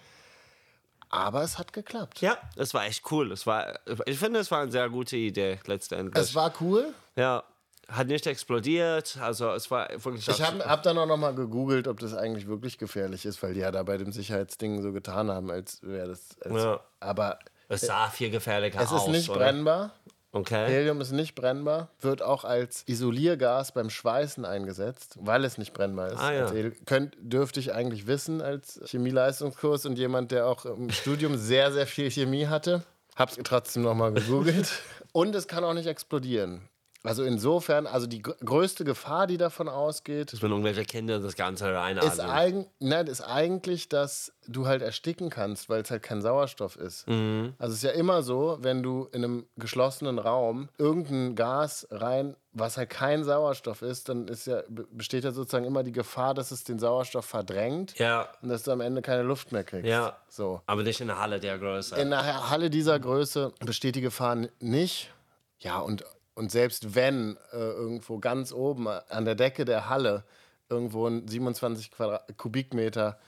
Aber 1.09 1.43
es 1.43 1.59
hat 1.59 1.73
geklappt. 1.73 2.21
Ja, 2.21 2.37
es 2.57 2.75
war 2.75 2.85
echt 2.87 3.11
cool. 3.11 3.33
Es 3.33 3.47
war, 3.47 3.79
ich 4.07 4.19
finde, 4.19 4.41
es 4.41 4.51
war 4.51 4.63
eine 4.63 4.73
sehr 4.73 4.89
gute 4.91 5.17
Idee 5.17 5.59
letztendlich. 5.67 6.23
Es 6.23 6.35
war 6.35 6.53
cool. 6.61 6.93
ja, 7.17 7.45
hat 7.89 8.09
nicht 8.09 8.27
explodiert. 8.27 9.17
Also 9.21 9.51
es 9.53 9.71
war 9.71 9.89
wirklich. 9.91 10.27
Ich 10.29 10.43
habe 10.43 10.65
hab 10.65 10.83
dann 10.83 10.99
auch 10.99 11.07
noch 11.07 11.17
mal 11.17 11.35
gegoogelt, 11.35 11.87
ob 11.87 12.01
das 12.01 12.15
eigentlich 12.15 12.47
wirklich 12.47 12.79
gefährlich 12.79 13.25
ist, 13.25 13.43
weil 13.43 13.55
die 13.55 13.61
ja 13.61 13.71
da 13.71 13.83
bei 13.83 13.97
dem 13.97 14.13
Sicherheitsding 14.13 14.83
so 14.83 14.93
getan 14.93 15.31
haben, 15.31 15.51
als 15.51 15.81
wäre 15.83 16.09
das. 16.09 16.37
Als, 16.41 16.55
Ja. 16.63 16.81
Aber 17.01 17.39
es 17.69 17.83
sah 17.83 18.09
viel 18.09 18.31
gefährlicher 18.31 18.81
es 18.81 18.91
aus. 18.91 19.03
ist 19.03 19.09
nicht 19.09 19.31
oder? 19.31 19.41
brennbar. 19.41 19.93
Okay. 20.33 20.67
Helium 20.69 21.01
ist 21.01 21.13
nicht 21.13 21.35
brennbar, 21.35 21.89
wird 22.01 22.21
auch 22.21 22.45
als 22.45 22.83
Isoliergas 22.87 23.73
beim 23.73 23.89
Schweißen 23.89 24.45
eingesetzt, 24.45 25.17
weil 25.21 25.45
es 25.45 25.57
nicht 25.57 25.73
brennbar 25.73 26.09
ist. 26.13 26.19
Ah, 26.19 26.33
ja. 26.33 26.43
Als 26.43 26.53
Heli- 26.53 26.73
Könnt, 26.85 27.17
dürfte 27.21 27.59
ich 27.61 27.73
eigentlich 27.73 28.07
wissen 28.07 28.43
als 28.43 28.81
Chemieleistungskurs 28.85 29.87
und 29.87 29.97
jemand, 29.99 30.33
der 30.33 30.47
auch 30.47 30.67
im 30.67 30.91
Studium 30.91 31.37
sehr, 31.39 31.73
sehr 31.73 31.87
viel 31.87 32.11
Chemie 32.11 32.47
hatte. 32.49 32.83
Hab's 33.15 33.39
trotzdem 33.45 33.83
nochmal 33.83 34.13
gegoogelt. 34.13 34.69
und 35.13 35.35
es 35.35 35.49
kann 35.49 35.65
auch 35.65 35.73
nicht 35.75 35.87
explodieren. 35.87 36.69
Also 37.07 37.25
insofern, 37.25 37.87
also 37.87 38.07
die 38.07 38.23
gr- 38.23 38.35
größte 38.45 38.85
Gefahr, 38.85 39.27
die 39.27 39.37
davon 39.37 39.69
ausgeht, 39.69 40.33
Dass 40.33 40.43
wenn 40.43 40.51
irgendwelche 40.51 40.85
Kinder 40.85 41.19
das 41.21 41.35
Ganze 41.37 41.69
ist, 41.69 41.75
reinatmen. 41.77 42.31
eigen, 42.31 42.67
nein, 42.79 43.07
ist 43.07 43.21
eigentlich, 43.21 43.89
dass 43.89 44.33
du 44.49 44.67
halt 44.67 44.83
ersticken 44.83 45.29
kannst, 45.31 45.69
weil 45.69 45.83
es 45.83 45.91
halt 45.91 46.03
kein 46.03 46.23
Sauerstoff 46.23 46.77
ist. 46.77 47.09
Mhm. 47.09 47.55
Also 47.59 47.73
es 47.73 47.79
ist 47.79 47.85
ja 47.85 47.91
immer 47.91 48.23
so, 48.23 48.59
wenn 48.61 48.83
du 48.83 49.09
in 49.13 49.25
einem 49.25 49.47
geschlossenen 49.57 50.19
Raum 50.19 50.69
irgendein 50.79 51.35
Gas 51.35 51.87
rein, 51.91 52.37
was 52.53 52.77
halt 52.79 52.89
kein 52.91 53.23
Sauerstoff 53.25 53.83
ist, 53.83 54.09
dann 54.09 54.29
ist 54.29 54.47
ja, 54.47 54.63
be- 54.69 54.87
besteht 54.91 55.25
ja 55.25 55.33
sozusagen 55.33 55.65
immer 55.67 55.83
die 55.83 55.93
Gefahr, 55.93 56.33
dass 56.33 56.51
es 56.53 56.65
den 56.65 56.79
Sauerstoff 56.79 57.27
verdrängt 57.27 57.99
Ja, 57.99 58.29
und 58.41 58.49
dass 58.49 58.63
du 58.63 58.71
am 58.71 58.81
Ende 58.81 59.03
keine 59.03 59.23
Luft 59.23 59.53
mehr 59.53 59.65
kriegst. 59.65 59.87
ja. 59.87 60.17
So. 60.29 60.61
Aber 60.67 60.83
nicht 60.83 61.01
in 61.01 61.09
der 61.09 61.19
Halle 61.19 61.41
der 61.41 61.59
Größe. 61.59 61.97
In 61.97 62.13
einer 62.13 62.51
Halle 62.51 62.71
dieser 62.71 62.99
Größe 62.99 63.53
besteht 63.65 63.97
die 63.97 64.01
Gefahr 64.01 64.37
nicht. 64.61 65.11
Ja, 65.59 65.79
und 65.79 66.05
Und 66.37 66.53
selbst 66.53 66.95
wenn 66.95 67.39
äh, 67.53 67.57
irgendwo 67.57 68.19
ganz 68.19 68.53
oben 68.53 68.87
an 68.87 69.25
der 69.25 69.35
Decke 69.35 69.65
der 69.65 69.89
Halle 69.89 70.23
irgendwo 70.69 71.09
ein 71.09 71.27
27 71.27 71.91
Quadrat 71.91 72.37
Kubikmeter 72.37 73.19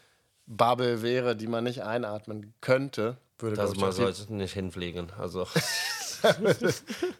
Bubble 0.46 1.02
wäre, 1.02 1.34
die 1.34 1.46
man 1.46 1.64
nicht 1.64 1.82
einatmen 1.82 2.52
könnte, 2.60 3.16
würde 3.38 3.56
Das 3.56 3.74
man 3.76 3.92
sollte 3.92 4.32
nicht 4.32 4.52
hinfliegen. 4.52 5.10
Also 5.18 5.46
Nein, 6.22 6.66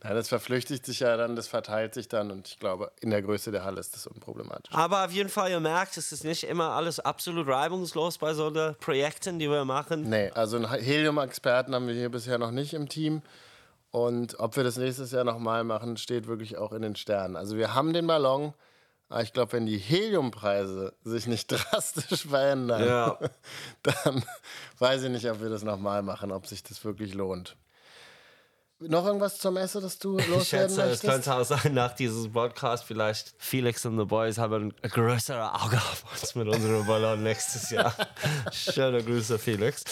das 0.02 0.28
verflüchtigt 0.28 0.84
sich 0.84 1.00
ja 1.00 1.16
dann, 1.16 1.36
das 1.36 1.48
verteilt 1.48 1.94
sich 1.94 2.08
dann 2.08 2.30
und 2.30 2.48
ich 2.48 2.58
glaube, 2.58 2.90
in 3.00 3.10
der 3.10 3.22
Größe 3.22 3.50
der 3.50 3.64
Halle 3.64 3.80
ist 3.80 3.94
das 3.94 4.06
unproblematisch. 4.06 4.74
Aber 4.74 5.04
auf 5.04 5.12
jeden 5.12 5.28
Fall, 5.28 5.50
ihr 5.50 5.60
merkt, 5.60 5.96
es 5.96 6.12
ist 6.12 6.24
nicht 6.24 6.44
immer 6.44 6.70
alles 6.70 7.00
absolut 7.00 7.48
reibungslos 7.48 8.18
bei 8.18 8.34
solchen 8.34 8.74
Projekten, 8.76 9.38
die 9.38 9.48
wir 9.48 9.64
machen. 9.64 10.08
Nee, 10.08 10.30
also 10.30 10.56
einen 10.56 10.70
Helium-Experten 10.70 11.74
haben 11.74 11.86
wir 11.86 11.94
hier 11.94 12.10
bisher 12.10 12.38
noch 12.38 12.50
nicht 12.50 12.74
im 12.74 12.88
Team. 12.88 13.22
Und 13.90 14.38
ob 14.38 14.56
wir 14.56 14.64
das 14.64 14.76
nächstes 14.76 15.12
Jahr 15.12 15.24
nochmal 15.24 15.64
machen, 15.64 15.96
steht 15.96 16.26
wirklich 16.26 16.58
auch 16.58 16.72
in 16.72 16.82
den 16.82 16.94
Sternen. 16.96 17.36
Also 17.36 17.56
wir 17.56 17.74
haben 17.74 17.92
den 17.94 18.06
Ballon, 18.06 18.52
aber 19.08 19.22
ich 19.22 19.32
glaube, 19.32 19.52
wenn 19.52 19.64
die 19.64 19.78
Heliumpreise 19.78 20.94
sich 21.04 21.26
nicht 21.26 21.46
drastisch 21.50 22.26
verändern, 22.26 22.86
Ja. 22.86 23.18
dann 23.82 24.22
weiß 24.78 25.04
ich 25.04 25.10
nicht, 25.10 25.28
ob 25.30 25.40
wir 25.40 25.48
das 25.48 25.62
nochmal 25.62 26.02
machen, 26.02 26.32
ob 26.32 26.46
sich 26.46 26.62
das 26.62 26.84
wirklich 26.84 27.14
lohnt. 27.14 27.56
Noch 28.80 29.04
irgendwas 29.06 29.38
zur 29.38 29.50
Messe, 29.50 29.80
das 29.80 29.98
du 29.98 30.12
loswerden 30.18 30.40
Ich 30.40 30.48
schätze, 30.50 30.82
es 30.82 31.02
möchtest? 31.02 31.02
könnte 31.02 31.34
auch 31.34 31.42
sein, 31.44 31.74
nach 31.74 31.96
diesem 31.96 32.30
Podcast 32.30 32.84
vielleicht 32.84 33.34
Felix 33.38 33.84
und 33.84 33.98
the 33.98 34.04
Boys 34.04 34.38
haben 34.38 34.72
ein 34.82 34.90
größere 34.90 35.52
Auge 35.52 35.78
auf 35.78 36.04
uns 36.12 36.36
mit 36.36 36.46
unserem 36.46 36.86
Ballon 36.86 37.20
nächstes 37.20 37.70
Jahr. 37.70 37.92
Schöne 38.52 39.02
Grüße, 39.02 39.36
Felix. 39.40 39.82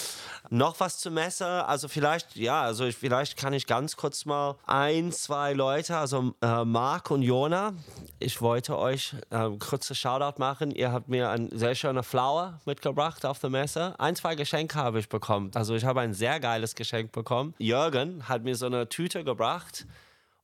Noch 0.49 0.79
was 0.79 0.99
zur 0.99 1.11
Messe? 1.11 1.65
Also 1.65 1.87
vielleicht, 1.87 2.35
ja, 2.35 2.61
also 2.61 2.85
ich, 2.85 2.95
vielleicht 2.95 3.37
kann 3.37 3.53
ich 3.53 3.67
ganz 3.67 3.97
kurz 3.97 4.25
mal 4.25 4.55
ein, 4.65 5.11
zwei 5.11 5.53
Leute, 5.53 5.97
also 5.97 6.33
äh, 6.41 6.63
Marc 6.63 7.11
und 7.11 7.21
Jona, 7.21 7.73
ich 8.19 8.41
wollte 8.41 8.77
euch 8.77 9.15
äh, 9.29 9.49
kurze 9.59 9.93
Shoutout 9.95 10.39
machen. 10.39 10.71
Ihr 10.71 10.91
habt 10.91 11.09
mir 11.09 11.29
ein 11.29 11.49
sehr 11.51 11.75
schöne 11.75 12.03
Flower 12.03 12.59
mitgebracht 12.65 13.25
auf 13.25 13.39
der 13.39 13.49
Messe. 13.49 13.99
Ein, 13.99 14.15
zwei 14.15 14.35
Geschenke 14.35 14.75
habe 14.75 14.99
ich 14.99 15.09
bekommen. 15.09 15.51
Also 15.53 15.75
ich 15.75 15.85
habe 15.85 16.01
ein 16.01 16.13
sehr 16.13 16.39
geiles 16.39 16.75
Geschenk 16.75 17.11
bekommen. 17.11 17.53
Jürgen 17.57 18.27
hat 18.27 18.43
mir 18.43 18.55
so 18.55 18.65
eine 18.65 18.87
Tüte 18.89 19.23
gebracht 19.23 19.85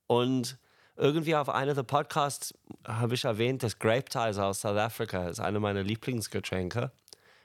und 0.07 0.57
irgendwie 0.95 1.35
auf 1.35 1.49
einer 1.49 1.73
der 1.73 1.83
Podcasts 1.83 2.53
habe 2.87 3.15
ich 3.15 3.23
erwähnt, 3.23 3.63
dass 3.63 3.79
Grape 3.79 4.05
Ties 4.05 4.37
aus 4.37 4.61
South 4.61 4.77
Africa 4.77 5.27
ist 5.27 5.39
eine 5.39 5.59
meiner 5.59 5.81
Lieblingsgetränke. 5.81 6.91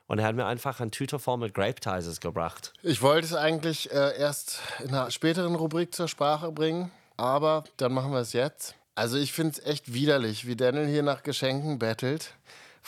Und 0.08 0.18
er 0.18 0.26
hat 0.26 0.34
mir 0.34 0.46
einfach 0.46 0.80
eine 0.80 0.90
Tüte 0.90 1.18
voll 1.18 1.36
mit 1.36 1.54
Grape 1.54 1.80
Ties 1.80 2.20
gebracht. 2.20 2.72
Ich 2.82 3.02
wollte 3.02 3.26
es 3.26 3.34
eigentlich 3.34 3.92
äh, 3.92 4.18
erst 4.18 4.60
in 4.80 4.88
einer 4.88 5.10
späteren 5.10 5.54
Rubrik 5.54 5.94
zur 5.94 6.08
Sprache 6.08 6.50
bringen, 6.50 6.90
aber 7.18 7.64
dann 7.76 7.92
machen 7.92 8.12
wir 8.12 8.20
es 8.20 8.32
jetzt. 8.32 8.74
Also 8.94 9.18
ich 9.18 9.32
finde 9.32 9.52
es 9.52 9.66
echt 9.66 9.92
widerlich, 9.92 10.46
wie 10.46 10.56
Daniel 10.56 10.86
hier 10.86 11.02
nach 11.02 11.22
Geschenken 11.22 11.78
bettelt, 11.78 12.32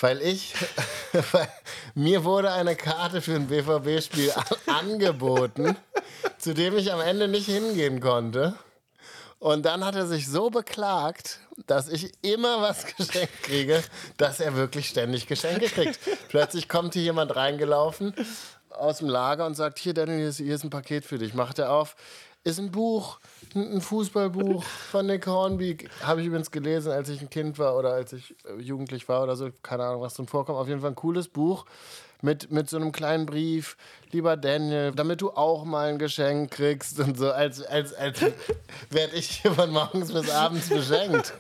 weil 0.01 0.23
ich, 0.23 0.55
weil 1.33 1.49
mir 1.95 2.25
wurde 2.25 2.53
eine 2.53 2.75
Karte 2.75 3.21
für 3.21 3.35
ein 3.35 3.49
BVB-Spiel 3.49 4.33
angeboten, 4.67 5.77
zu 6.39 6.55
dem 6.55 6.77
ich 6.77 6.91
am 6.91 7.01
Ende 7.01 7.29
nicht 7.29 7.47
hingehen 7.47 8.01
konnte. 8.01 8.55
Und 9.39 9.67
dann 9.67 9.85
hat 9.85 9.95
er 9.95 10.07
sich 10.07 10.27
so 10.27 10.49
beklagt, 10.49 11.41
dass 11.67 11.89
ich 11.89 12.13
immer 12.23 12.61
was 12.61 12.87
geschenkt 12.97 13.43
kriege, 13.43 13.83
dass 14.17 14.41
er 14.41 14.55
wirklich 14.55 14.89
ständig 14.89 15.27
Geschenke 15.27 15.67
kriegt. 15.67 15.99
Plötzlich 16.29 16.69
kommt 16.69 16.95
hier 16.95 17.03
jemand 17.03 17.35
reingelaufen 17.37 18.15
aus 18.71 18.99
dem 18.99 19.09
Lager 19.09 19.47
und 19.47 19.55
sagt, 19.55 19.79
hier 19.79 19.95
Daniel, 19.95 20.19
hier 20.19 20.29
ist, 20.29 20.37
hier 20.39 20.55
ist 20.55 20.65
ein 20.65 20.71
Paket 20.71 21.05
für 21.05 21.19
dich. 21.19 21.35
Macht 21.35 21.59
er 21.59 21.73
auf, 21.73 21.97
ist 22.45 22.59
ein 22.59 22.71
Buch, 22.71 23.21
ein 23.55 23.81
Fußballbuch 23.81 24.63
von 24.63 25.07
Nick 25.07 25.27
Hornby. 25.27 25.77
Habe 26.03 26.21
ich 26.21 26.29
übrigens 26.29 26.51
gelesen, 26.51 26.93
als 26.93 27.09
ich 27.09 27.21
ein 27.21 27.29
Kind 27.29 27.59
war 27.59 27.77
oder 27.77 27.93
als 27.93 28.13
ich 28.13 28.35
äh, 28.47 28.61
jugendlich 28.61 29.09
war 29.09 29.23
oder 29.23 29.37
so. 29.37 29.51
Keine 29.63 29.85
Ahnung, 29.85 30.03
was 30.03 30.15
drin 30.15 30.27
vorkommt. 30.27 30.59
Auf 30.59 30.69
jeden 30.69 30.81
Fall 30.81 30.91
ein 30.91 30.97
cooles 30.97 31.29
Buch 31.29 31.67
mit, 32.23 32.51
mit 32.51 32.69
so 32.69 32.77
einem 32.77 32.93
kleinen 32.93 33.27
Brief. 33.27 33.77
Lieber 34.13 34.37
Daniel, 34.37 34.91
damit 34.93 35.21
du 35.21 35.31
auch 35.31 35.65
mal 35.65 35.89
ein 35.89 35.99
Geschenk 35.99 36.51
kriegst 36.51 36.99
und 36.99 37.17
so, 37.17 37.31
als, 37.31 37.63
als, 37.63 37.95
als 37.95 38.21
werde 38.91 39.15
ich 39.15 39.31
hier 39.43 39.53
von 39.53 39.71
morgens 39.71 40.13
bis 40.13 40.29
abends 40.29 40.69
beschenkt. 40.69 41.33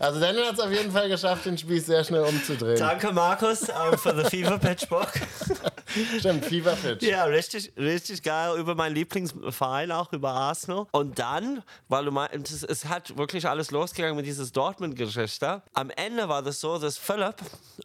Also 0.00 0.18
Daniel 0.18 0.46
hat 0.46 0.54
es 0.54 0.60
auf 0.60 0.72
jeden 0.72 0.90
Fall 0.90 1.08
geschafft, 1.08 1.46
den 1.46 1.56
Spieß 1.56 1.86
sehr 1.86 2.02
schnell 2.02 2.22
umzudrehen. 2.22 2.78
Danke, 2.78 3.12
Markus, 3.12 3.68
um, 3.68 3.96
für 3.96 4.14
the 4.16 4.28
Fever 4.28 4.58
Pitch 4.58 4.88
Book. 4.88 5.12
Stimmt, 6.18 6.44
Fever 6.46 6.74
Pitch. 6.74 7.02
Ja, 7.02 7.24
richtig, 7.24 7.72
richtig 7.76 8.22
geil 8.24 8.58
über 8.58 8.74
meinen 8.74 8.96
Lieblingsverein, 8.96 9.92
auch 9.92 10.12
über 10.12 10.30
Arsenal. 10.30 10.86
Und 10.90 11.18
dann, 11.20 11.62
weil 11.88 12.04
du 12.04 12.10
meinst, 12.10 12.52
es, 12.52 12.64
es 12.64 12.86
hat 12.86 13.16
wirklich 13.16 13.46
alles 13.46 13.70
losgegangen 13.70 14.16
mit 14.16 14.26
dieses 14.26 14.50
Dortmund-Geschichte. 14.50 15.62
Am 15.74 15.90
Ende 15.90 16.28
war 16.28 16.42
das 16.42 16.60
so, 16.60 16.78
dass 16.78 16.98
Philipp 16.98 17.36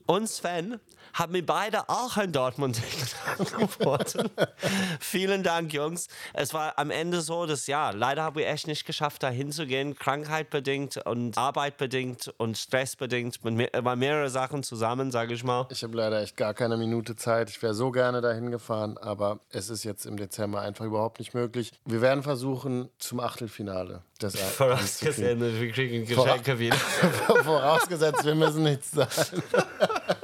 und 0.08 0.28
Sven 0.28 0.80
haben 1.14 1.32
mir 1.34 1.46
beide 1.46 1.90
auch 1.90 2.09
ein 2.18 2.32
Dortmund-Ticket 2.32 3.16
angeboten. 3.38 4.30
Vielen 5.00 5.44
Dank, 5.44 5.74
Jungs. 5.74 6.08
Es 6.34 6.54
war 6.54 6.78
am 6.78 6.92
Ende 6.92 7.22
so, 7.22 7.46
dass 7.46 7.68
ja, 7.68 7.92
leider 7.92 8.24
habe 8.24 8.42
ich 8.42 8.48
echt 8.48 8.68
nicht 8.68 8.86
geschafft, 8.86 9.24
da 9.24 9.30
hinzugehen. 9.30 9.96
Krankheit 9.96 10.50
bedingt 10.50 10.98
und 11.06 11.38
Arbeit 11.38 11.78
bedingt 11.78 12.34
und 12.38 12.58
Stress 12.58 12.96
bedingt. 12.96 13.44
Mit 13.44 13.72
war 13.74 13.96
mehrere 13.96 14.30
Sachen 14.30 14.64
zusammen, 14.64 15.12
sage 15.12 15.34
ich 15.34 15.44
mal. 15.44 15.68
Ich 15.72 15.84
habe 15.84 15.96
leider 15.96 16.22
echt 16.22 16.38
gar 16.38 16.54
keine 16.54 16.78
Minute 16.78 17.16
Zeit. 17.16 17.50
Ich 17.50 17.62
wäre 17.62 17.74
so 17.74 17.92
gerne 17.92 18.22
dahin 18.22 18.52
gefahren, 18.52 18.98
aber 18.98 19.40
es 19.52 19.70
ist 19.70 19.84
jetzt 19.84 20.06
im 20.06 20.18
Dezember 20.18 20.62
einfach 20.62 20.86
überhaupt 20.86 21.20
nicht 21.20 21.34
möglich. 21.34 21.72
Wir 21.86 22.02
werden 22.02 22.24
versuchen, 22.24 22.90
zum 22.98 23.20
Achtelfinale 23.20 24.04
das. 24.20 24.36
Vorausgesehen, 24.36 25.40
wir 25.40 25.72
kriegen 25.72 26.06
Geschenke 26.06 26.60
wieder. 26.60 26.76
Vorausgesetzt, 27.44 28.26
wir 28.26 28.36
müssen 28.36 28.64
nichts 28.64 28.92
zahlen. 28.92 29.44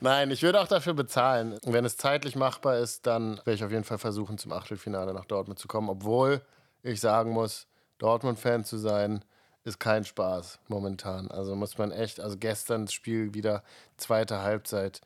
Nein, 0.00 0.30
ich 0.30 0.42
würde 0.42 0.60
auch 0.60 0.68
dafür 0.68 0.94
bezahlen. 0.94 1.58
Wenn 1.64 1.84
es 1.84 1.96
zeitlich 1.96 2.36
machbar 2.36 2.78
ist, 2.78 3.06
dann 3.06 3.36
werde 3.38 3.52
ich 3.52 3.64
auf 3.64 3.70
jeden 3.70 3.84
Fall 3.84 3.98
versuchen, 3.98 4.38
zum 4.38 4.52
Achtelfinale 4.52 5.12
nach 5.12 5.26
Dortmund 5.26 5.58
zu 5.58 5.68
kommen. 5.68 5.88
Obwohl 5.88 6.40
ich 6.82 7.00
sagen 7.00 7.32
muss, 7.32 7.66
Dortmund-Fan 7.98 8.64
zu 8.64 8.78
sein, 8.78 9.24
ist 9.64 9.78
kein 9.78 10.04
Spaß 10.04 10.58
momentan. 10.68 11.30
Also 11.30 11.54
muss 11.54 11.76
man 11.76 11.92
echt, 11.92 12.18
also 12.20 12.36
gestern 12.38 12.86
das 12.86 12.94
Spiel 12.94 13.34
wieder, 13.34 13.62
zweite 13.98 14.40
Halbzeit, 14.40 15.02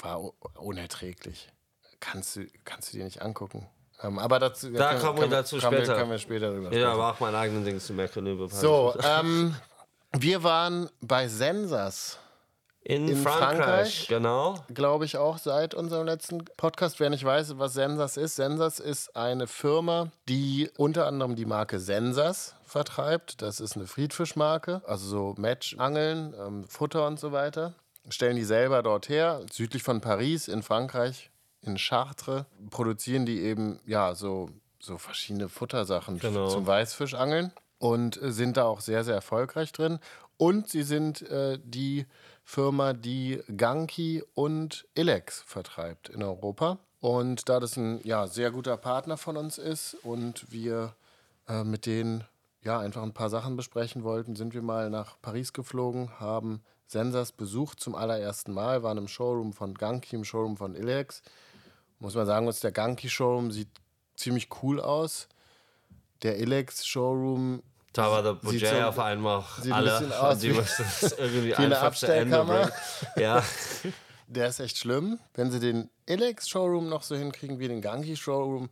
war 0.00 0.32
unerträglich. 0.54 1.50
Kannst 1.98 2.36
du, 2.36 2.46
kannst 2.64 2.92
du 2.92 2.98
dir 2.98 3.04
nicht 3.04 3.20
angucken. 3.22 3.68
Ähm, 4.00 4.20
aber 4.20 4.38
dazu, 4.38 4.70
Da 4.70 4.94
kommen 4.94 5.20
wir 5.20 5.26
dazu 5.26 5.58
können 5.58 5.74
später. 5.74 5.96
Können 5.96 6.10
wir 6.12 6.18
später 6.18 6.52
drüber. 6.52 6.72
Ja, 6.72 6.92
aber 6.92 7.10
auch 7.10 7.20
mein 7.20 7.34
eigenen 7.34 7.64
Ding 7.64 7.80
zu 7.80 7.92
über 7.92 8.48
So, 8.48 8.94
ähm, 9.02 9.56
wir 10.16 10.44
waren 10.44 10.88
bei 11.00 11.26
Sensas. 11.26 12.18
In, 12.88 13.06
in 13.06 13.16
Frankreich, 13.18 13.56
Frankreich? 13.56 14.06
genau. 14.08 14.54
glaube 14.72 15.04
ich, 15.04 15.18
auch 15.18 15.36
seit 15.38 15.74
unserem 15.74 16.06
letzten 16.06 16.44
Podcast. 16.56 16.98
Wer 17.00 17.10
nicht 17.10 17.22
weiß, 17.24 17.58
was 17.58 17.74
Sensas 17.74 18.16
ist, 18.16 18.36
Sensas 18.36 18.80
ist 18.80 19.14
eine 19.14 19.46
Firma, 19.46 20.10
die 20.28 20.70
unter 20.78 21.06
anderem 21.06 21.36
die 21.36 21.44
Marke 21.44 21.78
Sensas 21.80 22.54
vertreibt. 22.64 23.42
Das 23.42 23.60
ist 23.60 23.76
eine 23.76 23.86
Friedfischmarke, 23.86 24.80
also 24.86 25.06
so 25.06 25.34
Matchangeln, 25.36 26.34
ähm, 26.40 26.64
Futter 26.64 27.06
und 27.06 27.20
so 27.20 27.30
weiter. 27.30 27.74
Stellen 28.08 28.36
die 28.36 28.44
selber 28.44 28.82
dort 28.82 29.10
her, 29.10 29.42
südlich 29.52 29.82
von 29.82 30.00
Paris 30.00 30.48
in 30.48 30.62
Frankreich, 30.62 31.30
in 31.60 31.76
Chartres, 31.76 32.46
produzieren 32.70 33.26
die 33.26 33.42
eben 33.42 33.80
ja 33.84 34.14
so, 34.14 34.48
so 34.80 34.96
verschiedene 34.96 35.50
Futtersachen 35.50 36.18
Genau. 36.18 36.48
zum 36.48 36.66
Weißfischangeln 36.66 37.52
und 37.78 38.20
äh, 38.22 38.32
sind 38.32 38.56
da 38.56 38.64
auch 38.64 38.80
sehr, 38.80 39.04
sehr 39.04 39.14
erfolgreich 39.16 39.72
drin. 39.72 39.98
Und 40.38 40.68
sie 40.70 40.84
sind 40.84 41.20
äh, 41.30 41.58
die 41.62 42.06
Firma, 42.50 42.94
die 42.94 43.42
Ganki 43.54 44.24
und 44.32 44.88
Ilex 44.94 45.42
vertreibt 45.42 46.08
in 46.08 46.22
Europa. 46.22 46.78
Und 46.98 47.50
da 47.50 47.60
das 47.60 47.76
ein 47.76 48.00
ja, 48.04 48.26
sehr 48.26 48.50
guter 48.50 48.78
Partner 48.78 49.18
von 49.18 49.36
uns 49.36 49.58
ist 49.58 49.98
und 50.02 50.50
wir 50.50 50.94
äh, 51.46 51.62
mit 51.62 51.84
denen 51.84 52.24
ja, 52.62 52.80
einfach 52.80 53.02
ein 53.02 53.12
paar 53.12 53.28
Sachen 53.28 53.54
besprechen 53.56 54.02
wollten, 54.02 54.34
sind 54.34 54.54
wir 54.54 54.62
mal 54.62 54.88
nach 54.88 55.20
Paris 55.20 55.52
geflogen, 55.52 56.18
haben 56.18 56.62
Sensas 56.86 57.32
besucht 57.32 57.80
zum 57.80 57.94
allerersten 57.94 58.54
Mal, 58.54 58.82
waren 58.82 58.96
im 58.96 59.08
Showroom 59.08 59.52
von 59.52 59.74
Ganki, 59.74 60.16
im 60.16 60.24
Showroom 60.24 60.56
von 60.56 60.74
Ilex. 60.74 61.20
Muss 61.98 62.14
man 62.14 62.24
sagen, 62.24 62.50
der 62.62 62.72
Ganki 62.72 63.10
Showroom 63.10 63.50
sieht 63.50 63.68
ziemlich 64.16 64.48
cool 64.62 64.80
aus. 64.80 65.28
Der 66.22 66.38
Ilex 66.38 66.86
Showroom 66.86 67.62
Da 67.98 68.10
war 68.10 68.22
der 68.22 68.34
Budget 68.34 68.68
so- 68.68 68.82
auf 68.82 68.98
einmal 68.98 69.44
sieht 69.60 69.66
ein 69.72 69.72
alle 69.72 69.90
bisschen 69.98 70.12
aus 70.12 70.38
die 70.38 70.50
mussten 70.50 70.82
es 70.82 71.12
irgendwie 71.18 71.54
einfach 71.54 71.82
Abstellkammer. 71.82 72.70
Ja, 73.16 73.42
Der 74.30 74.48
ist 74.48 74.60
echt 74.60 74.76
schlimm. 74.76 75.18
Wenn 75.34 75.50
sie 75.50 75.58
den 75.58 75.88
Ilex 76.06 76.48
Showroom 76.50 76.88
noch 76.90 77.02
so 77.02 77.16
hinkriegen 77.16 77.58
wie 77.58 77.68
den 77.68 77.80
Ganki 77.80 78.14
Showroom, 78.14 78.68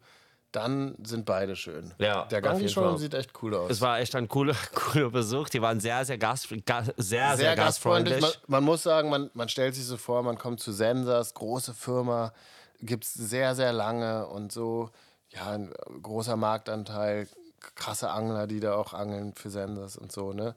dann 0.53 0.95
sind 1.03 1.25
beide 1.25 1.57
schön. 1.57 1.95
Ja, 1.99 2.25
der 2.27 2.43
jeden 2.55 2.69
Showroom 2.69 2.99
sieht 2.99 3.15
echt 3.15 3.31
cool 3.43 3.55
aus. 3.55 3.71
es 3.71 3.81
war 3.81 3.99
echt 3.99 4.15
ein 4.15 4.29
cooler, 4.29 4.55
cooler 4.75 5.11
Besuch. 5.11 5.49
Die 5.49 5.61
waren 5.63 5.81
sehr, 5.81 6.05
sehr, 6.05 6.19
gast, 6.19 6.49
ga, 6.67 6.83
sehr, 6.85 6.93
sehr, 6.99 7.37
sehr 7.37 7.57
gastfreundlich. 7.57 8.21
Man, 8.21 8.31
man 8.49 8.65
muss 8.65 8.83
sagen, 8.83 9.09
man, 9.09 9.31
man 9.35 9.49
stellt 9.49 9.75
sich 9.75 9.85
so 9.87 9.97
vor, 9.97 10.23
man 10.23 10.37
kommt 10.39 10.61
zu 10.61 10.73
Sensas, 10.73 11.33
große 11.35 11.73
Firma, 11.75 12.33
gibt 12.81 13.05
es 13.05 13.15
sehr, 13.15 13.55
sehr 13.55 13.73
lange 13.73 14.27
und 14.27 14.53
so, 14.53 14.91
ja, 15.31 15.51
ein 15.53 15.73
großer 16.03 16.37
Marktanteil, 16.37 17.29
krasse 17.75 18.11
Angler, 18.11 18.47
die 18.47 18.61
da 18.61 18.75
auch 18.75 18.93
angeln 18.93 19.35
für 19.35 19.51
Sensors 19.51 19.97
und 19.97 20.13
so, 20.13 20.33
ne? 20.33 20.55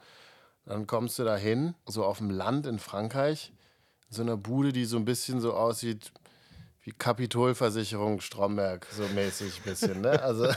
Dann 0.65 0.85
kommst 0.85 1.17
du 1.17 1.23
da 1.23 1.35
hin, 1.35 1.73
so 1.87 2.05
auf 2.05 2.19
dem 2.19 2.29
Land 2.29 2.67
in 2.67 2.77
Frankreich, 2.77 3.51
in 4.09 4.15
so 4.15 4.21
einer 4.21 4.37
Bude, 4.37 4.71
die 4.71 4.85
so 4.85 4.97
ein 4.97 5.05
bisschen 5.05 5.41
so 5.41 5.53
aussieht 5.53 6.11
wie 6.89 6.93
Kapitolversicherung 6.97 8.19
Stromberg, 8.19 8.87
so 8.91 9.03
mäßig 9.13 9.59
ein 9.59 9.63
bisschen. 9.63 10.01
Ne? 10.01 10.21
Also 10.21 10.47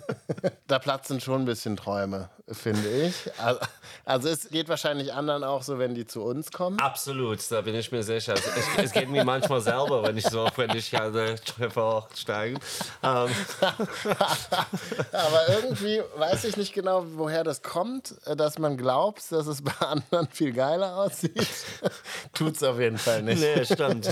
da 0.68 0.78
platzen 0.78 1.20
schon 1.20 1.42
ein 1.42 1.44
bisschen 1.44 1.76
Träume, 1.76 2.30
finde 2.50 2.88
ich. 2.88 3.14
Also, 3.38 3.60
also, 4.04 4.28
es 4.28 4.48
geht 4.48 4.68
wahrscheinlich 4.68 5.12
anderen 5.12 5.44
auch 5.44 5.62
so, 5.62 5.78
wenn 5.78 5.94
die 5.94 6.06
zu 6.06 6.22
uns 6.22 6.52
kommen. 6.52 6.78
Absolut, 6.78 7.38
da 7.50 7.60
bin 7.60 7.74
ich 7.74 7.90
mir 7.90 8.02
sicher. 8.02 8.34
Es, 8.34 8.44
es 8.76 8.92
geht 8.92 9.08
mir 9.08 9.24
manchmal 9.24 9.60
selber, 9.60 10.02
wenn 10.04 10.16
ich 10.16 10.26
so, 10.26 10.48
wenn 10.56 10.70
ich 10.76 10.98
an 10.98 11.12
der 11.12 11.36
Treppe 11.36 11.82
hochsteige. 11.82 12.58
Ähm. 13.02 13.28
Aber 15.12 15.48
irgendwie 15.48 16.02
weiß 16.16 16.44
ich 16.44 16.56
nicht 16.56 16.72
genau, 16.72 17.04
woher 17.14 17.44
das 17.44 17.62
kommt, 17.62 18.14
dass 18.36 18.58
man 18.58 18.76
glaubt, 18.76 19.30
dass 19.30 19.46
es 19.46 19.62
bei 19.62 19.74
anderen 19.80 20.28
viel 20.28 20.52
geiler 20.52 20.96
aussieht. 20.96 21.48
Tut 22.32 22.56
es 22.56 22.62
auf 22.62 22.78
jeden 22.78 22.98
Fall 22.98 23.22
nicht. 23.22 23.40
Nee, 23.40 23.64
stimmt. 23.64 24.10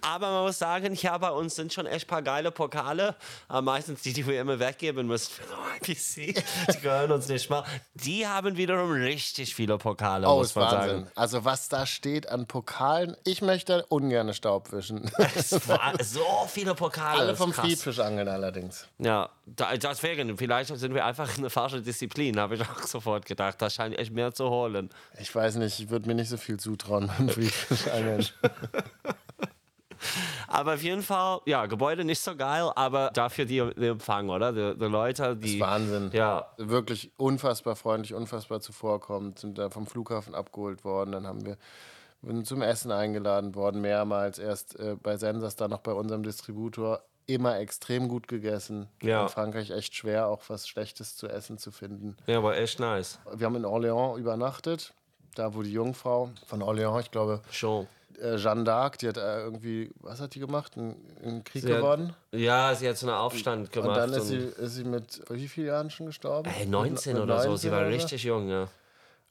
Aber 0.00 0.30
man 0.30 0.44
muss 0.44 0.58
sagen, 0.58 0.94
ja, 0.94 1.16
bei 1.18 1.30
uns 1.30 1.54
sind 1.54 1.72
schon 1.72 1.86
echt 1.86 2.06
ein 2.06 2.08
paar 2.08 2.22
geile 2.22 2.50
Pokale. 2.50 3.14
Aber 3.48 3.58
äh, 3.58 3.62
meistens 3.62 4.02
die, 4.02 4.12
die 4.12 4.26
wir 4.26 4.40
immer 4.40 4.58
weggeben 4.58 5.06
müssen 5.06 5.32
für 5.32 5.42
IPC. 5.76 6.44
Die 6.74 6.80
gehören 6.80 7.12
uns 7.12 7.28
nicht 7.28 7.48
mal. 7.50 7.64
Die 7.94 8.26
haben 8.26 8.56
wiederum 8.56 8.92
richtig 8.92 9.54
viele 9.54 9.78
Pokale, 9.78 10.28
oh, 10.28 10.38
muss 10.38 10.54
man 10.54 10.64
Wahnsinn. 10.64 10.98
sagen. 11.00 11.10
Also 11.14 11.44
was 11.44 11.68
da 11.68 11.86
steht 11.86 12.28
an 12.28 12.46
Pokalen, 12.46 13.16
ich 13.24 13.42
möchte 13.42 13.86
ungern 13.86 14.32
Staub 14.34 14.72
wischen. 14.72 15.10
so 16.00 16.20
viele 16.48 16.74
Pokale. 16.74 17.20
Alle 17.20 17.36
vom 17.36 17.52
Friedfischangeln 17.52 18.28
allerdings. 18.28 18.86
Ja, 18.98 19.30
deswegen, 19.46 20.36
vielleicht 20.36 20.76
sind 20.76 20.94
wir 20.94 21.04
einfach 21.04 21.36
eine 21.36 21.50
falsche 21.50 21.82
Disziplin, 21.82 22.38
habe 22.38 22.56
ich 22.56 22.62
auch 22.62 22.82
sofort 22.82 23.26
gedacht. 23.26 23.60
Da 23.60 23.70
scheint 23.70 23.98
echt 23.98 24.12
mehr 24.12 24.32
zu 24.32 24.48
holen. 24.48 24.90
Ich 25.18 25.34
weiß 25.34 25.56
nicht, 25.56 25.78
ich 25.80 25.90
würde 25.90 26.08
mir 26.08 26.14
nicht 26.14 26.28
so 26.28 26.36
viel 26.36 26.58
zutrauen 26.58 27.10
beim 27.18 27.28
Friedfischangeln. 27.28 28.26
aber 30.48 30.74
auf 30.74 30.82
jeden 30.82 31.02
Fall, 31.02 31.40
ja, 31.46 31.66
Gebäude 31.66 32.04
nicht 32.04 32.20
so 32.20 32.36
geil, 32.36 32.70
aber 32.74 33.10
dafür 33.10 33.44
die, 33.44 33.62
die 33.76 33.86
Empfang, 33.86 34.28
oder? 34.28 34.52
Die, 34.52 34.78
die 34.78 34.84
Leute, 34.86 35.36
die. 35.36 35.42
Das 35.42 35.50
ist 35.52 35.60
Wahnsinn. 35.60 36.10
Ja. 36.12 36.46
Wirklich 36.58 37.10
unfassbar 37.16 37.76
freundlich, 37.76 38.14
unfassbar 38.14 38.60
zuvorkommend, 38.60 39.38
sind 39.38 39.58
da 39.58 39.70
vom 39.70 39.86
Flughafen 39.86 40.34
abgeholt 40.34 40.84
worden. 40.84 41.12
Dann 41.12 41.26
haben 41.26 41.44
wir 41.44 41.56
sind 42.22 42.46
zum 42.46 42.62
Essen 42.62 42.92
eingeladen 42.92 43.54
worden, 43.54 43.80
mehrmals. 43.80 44.38
Erst 44.38 44.78
äh, 44.78 44.96
bei 45.00 45.16
Sensas, 45.16 45.56
dann 45.56 45.70
noch 45.70 45.80
bei 45.80 45.92
unserem 45.92 46.22
Distributor. 46.22 47.02
Immer 47.26 47.58
extrem 47.58 48.08
gut 48.08 48.28
gegessen. 48.28 48.88
Ja. 49.00 49.22
In 49.22 49.28
Frankreich 49.28 49.70
echt 49.70 49.94
schwer, 49.94 50.28
auch 50.28 50.42
was 50.48 50.68
Schlechtes 50.68 51.16
zu 51.16 51.28
essen 51.28 51.58
zu 51.58 51.70
finden. 51.70 52.16
Ja, 52.26 52.38
aber 52.38 52.56
echt 52.56 52.80
nice. 52.80 53.20
Wir 53.32 53.46
haben 53.46 53.56
in 53.56 53.64
Orléans 53.64 54.18
übernachtet, 54.18 54.92
da 55.34 55.54
wo 55.54 55.62
die 55.62 55.72
Jungfrau 55.72 56.30
von 56.46 56.62
Orléans, 56.62 57.02
ich 57.02 57.10
glaube, 57.10 57.40
Schon 57.50 57.86
äh, 58.18 58.36
Jeanne 58.36 58.64
d'Arc, 58.64 58.98
die 58.98 59.08
hat 59.08 59.16
äh, 59.16 59.42
irgendwie, 59.42 59.90
was 60.00 60.20
hat 60.20 60.34
die 60.34 60.40
gemacht? 60.40 60.76
Einen 60.76 61.44
Krieg 61.44 61.62
sie 61.62 61.68
gewonnen? 61.68 62.14
Hat, 62.32 62.40
ja, 62.40 62.74
sie 62.74 62.88
hat 62.88 62.96
so 62.96 63.06
einen 63.06 63.16
Aufstand 63.16 63.72
gemacht. 63.72 63.88
Und 63.88 63.96
dann 63.96 64.12
ist, 64.12 64.28
sie, 64.28 64.38
ist 64.38 64.74
sie 64.74 64.84
mit 64.84 65.22
wie 65.28 65.48
vielen 65.48 65.68
Jahren 65.68 65.90
schon 65.90 66.06
gestorben? 66.06 66.50
Ey, 66.58 66.66
19 66.66 67.12
mit, 67.12 67.20
mit 67.20 67.22
oder 67.22 67.34
19 67.36 67.50
so, 67.50 67.56
sie 67.56 67.70
war 67.70 67.86
richtig 67.86 68.24
jung, 68.24 68.48
ja. 68.48 68.68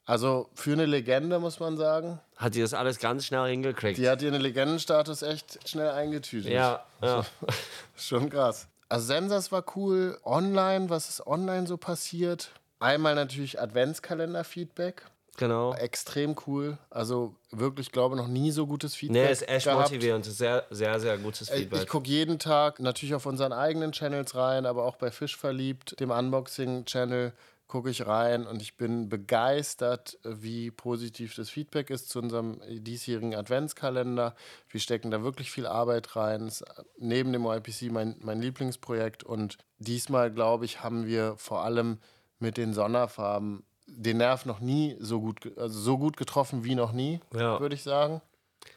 Also 0.04 0.48
für 0.54 0.72
eine 0.72 0.86
Legende, 0.86 1.38
muss 1.38 1.60
man 1.60 1.76
sagen. 1.76 2.20
Hat 2.36 2.54
die 2.54 2.60
das 2.60 2.74
alles 2.74 2.98
ganz 2.98 3.26
schnell 3.26 3.48
hingekriegt. 3.48 3.98
Die 3.98 4.08
hat 4.08 4.20
ihren 4.20 4.40
Legendenstatus 4.40 5.22
echt 5.22 5.68
schnell 5.68 5.90
eingetütet. 5.90 6.50
Ja, 6.50 6.84
ja. 7.00 7.24
Schon 7.96 8.28
krass. 8.28 8.66
Also 8.88 9.06
Sensas 9.06 9.52
war 9.52 9.64
cool. 9.76 10.18
Online, 10.24 10.90
was 10.90 11.08
ist 11.08 11.26
online 11.26 11.66
so 11.66 11.76
passiert? 11.76 12.50
Einmal 12.80 13.14
natürlich 13.14 13.60
Adventskalender-Feedback. 13.60 15.04
Genau. 15.38 15.74
Extrem 15.74 16.36
cool. 16.46 16.76
Also 16.90 17.34
wirklich, 17.50 17.90
glaube 17.90 18.16
noch 18.16 18.28
nie 18.28 18.50
so 18.50 18.66
gutes 18.66 18.94
Feedback. 18.94 19.24
Nee, 19.24 19.32
ist 19.32 19.48
echt 19.48 19.64
gehabt. 19.64 19.90
motivierend. 19.90 20.24
Sehr, 20.26 20.66
sehr, 20.70 21.00
sehr 21.00 21.18
gutes 21.18 21.48
Feedback. 21.48 21.78
Ich, 21.78 21.84
ich 21.84 21.88
gucke 21.88 22.08
jeden 22.08 22.38
Tag 22.38 22.80
natürlich 22.80 23.14
auf 23.14 23.26
unseren 23.26 23.52
eigenen 23.52 23.92
Channels 23.92 24.34
rein, 24.34 24.66
aber 24.66 24.84
auch 24.84 24.96
bei 24.96 25.10
Fisch 25.10 25.36
verliebt, 25.36 25.98
dem 26.00 26.10
Unboxing-Channel, 26.10 27.32
gucke 27.72 27.88
ich 27.88 28.06
rein 28.06 28.46
und 28.46 28.60
ich 28.60 28.76
bin 28.76 29.08
begeistert, 29.08 30.18
wie 30.24 30.70
positiv 30.70 31.34
das 31.34 31.48
Feedback 31.48 31.88
ist 31.88 32.10
zu 32.10 32.18
unserem 32.18 32.60
diesjährigen 32.68 33.34
Adventskalender. 33.34 34.34
Wir 34.68 34.78
stecken 34.78 35.10
da 35.10 35.22
wirklich 35.22 35.50
viel 35.50 35.66
Arbeit 35.66 36.14
rein. 36.14 36.48
ist 36.48 36.62
neben 36.98 37.32
dem 37.32 37.46
YPC 37.46 37.90
mein, 37.90 38.16
mein 38.20 38.42
Lieblingsprojekt 38.42 39.24
und 39.24 39.56
diesmal, 39.78 40.30
glaube 40.30 40.66
ich, 40.66 40.82
haben 40.82 41.06
wir 41.06 41.34
vor 41.38 41.64
allem 41.64 41.98
mit 42.38 42.58
den 42.58 42.74
Sonderfarben 42.74 43.64
den 43.94 44.18
Nerv 44.18 44.46
noch 44.46 44.60
nie 44.60 44.96
so 45.00 45.20
gut, 45.20 45.56
also 45.56 45.78
so 45.78 45.98
gut 45.98 46.16
getroffen 46.16 46.64
wie 46.64 46.74
noch 46.74 46.92
nie, 46.92 47.20
ja. 47.34 47.60
würde 47.60 47.74
ich 47.74 47.82
sagen. 47.82 48.20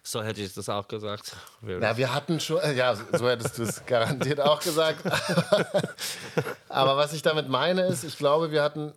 So 0.03 0.21
hätte 0.21 0.41
ich 0.41 0.53
das 0.53 0.69
auch 0.69 0.87
gesagt. 0.87 1.35
Ja, 1.65 1.97
wir 1.97 2.13
hatten 2.13 2.39
schon, 2.39 2.59
äh, 2.59 2.73
ja, 2.73 2.95
so 2.95 3.27
hättest 3.27 3.57
du 3.57 3.63
es 3.63 3.85
garantiert 3.87 4.39
auch 4.39 4.59
gesagt. 4.59 4.99
Aber 6.69 6.97
was 6.97 7.13
ich 7.13 7.21
damit 7.21 7.49
meine 7.49 7.81
ist, 7.87 8.03
ich 8.03 8.17
glaube, 8.17 8.51
wir 8.51 8.61
hatten 8.61 8.93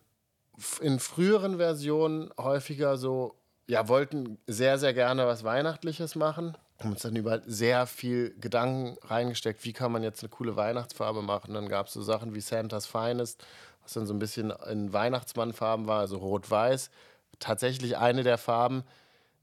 in 0.80 0.98
früheren 0.98 1.56
Versionen 1.56 2.30
häufiger 2.38 2.96
so, 2.96 3.34
ja, 3.66 3.88
wollten 3.88 4.38
sehr, 4.46 4.78
sehr 4.78 4.92
gerne 4.92 5.26
was 5.26 5.44
Weihnachtliches 5.44 6.14
machen. 6.14 6.56
Haben 6.80 6.92
uns 6.92 7.02
dann 7.02 7.16
über 7.16 7.40
sehr 7.46 7.86
viel 7.86 8.34
Gedanken 8.38 8.96
reingesteckt, 9.02 9.64
wie 9.64 9.72
kann 9.72 9.92
man 9.92 10.02
jetzt 10.02 10.22
eine 10.22 10.30
coole 10.30 10.56
Weihnachtsfarbe 10.56 11.22
machen. 11.22 11.54
Dann 11.54 11.68
gab 11.68 11.86
es 11.86 11.92
so 11.92 12.02
Sachen 12.02 12.34
wie 12.34 12.40
Santa's 12.40 12.86
Finest, 12.86 13.44
was 13.88 13.94
dann 13.94 14.06
so 14.06 14.12
ein 14.12 14.18
bisschen 14.18 14.52
in 14.70 14.92
Weihnachtsmannfarben 14.92 15.86
war, 15.86 16.00
also 16.00 16.18
rot-weiß. 16.18 16.90
Tatsächlich 17.38 17.96
eine 17.96 18.22
der 18.22 18.36
Farben, 18.36 18.84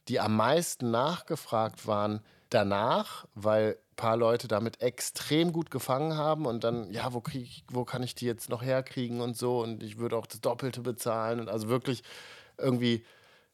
die 0.07 0.19
am 0.19 0.35
meisten 0.35 0.91
nachgefragt 0.91 1.87
waren 1.87 2.21
danach, 2.51 3.25
weil 3.33 3.71
ein 3.71 3.95
paar 3.95 4.17
Leute 4.17 4.47
damit 4.47 4.81
extrem 4.81 5.51
gut 5.51 5.71
gefangen 5.71 6.15
haben 6.15 6.45
und 6.45 6.63
dann, 6.63 6.91
ja, 6.91 7.11
wo, 7.13 7.21
krieg, 7.21 7.63
wo 7.71 7.85
kann 7.85 8.03
ich 8.03 8.13
die 8.13 8.27
jetzt 8.27 8.49
noch 8.49 8.61
herkriegen 8.61 9.19
und 9.19 9.35
so 9.35 9.63
und 9.63 9.81
ich 9.81 9.97
würde 9.97 10.15
auch 10.15 10.27
das 10.27 10.41
Doppelte 10.41 10.81
bezahlen 10.81 11.39
und 11.39 11.49
also 11.49 11.67
wirklich 11.67 12.03
irgendwie 12.59 13.03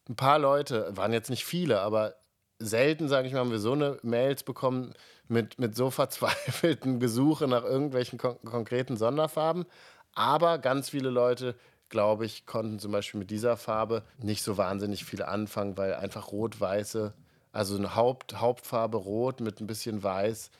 ein 0.09 0.17
paar 0.17 0.39
Leute, 0.39 0.91
waren 0.97 1.13
jetzt 1.13 1.29
nicht 1.29 1.45
viele, 1.45 1.79
aber 1.79 2.15
selten, 2.59 3.07
sage 3.07 3.27
ich 3.27 3.33
mal, 3.33 3.39
haben 3.39 3.51
wir 3.51 3.59
so 3.59 3.71
eine 3.71 3.97
Mails 4.01 4.43
bekommen 4.43 4.93
mit, 5.29 5.57
mit 5.57 5.77
so 5.77 5.89
verzweifelten 5.89 6.99
Gesuche 6.99 7.47
nach 7.47 7.63
irgendwelchen 7.63 8.19
kon 8.19 8.37
konkreten 8.43 8.97
Sonderfarben. 8.97 9.65
Aber 10.13 10.57
ganz 10.59 10.89
viele 10.89 11.09
Leute, 11.09 11.55
glaube 11.89 12.25
ich, 12.25 12.45
konnten 12.45 12.79
zum 12.79 12.91
Beispiel 12.91 13.19
mit 13.19 13.31
dieser 13.31 13.57
Farbe 13.57 14.03
nicht 14.17 14.43
so 14.43 14.57
wahnsinnig 14.57 15.05
viel 15.05 15.23
anfangen, 15.23 15.77
weil 15.77 15.93
einfach 15.93 16.31
rot-weiße, 16.31 17.13
also 17.51 17.77
eine 17.77 17.95
Haupt, 17.95 18.39
Hauptfarbe 18.39 18.97
rot 18.97 19.41
mit 19.41 19.61
ein 19.61 19.67
bisschen 19.67 20.01
weiß, 20.03 20.51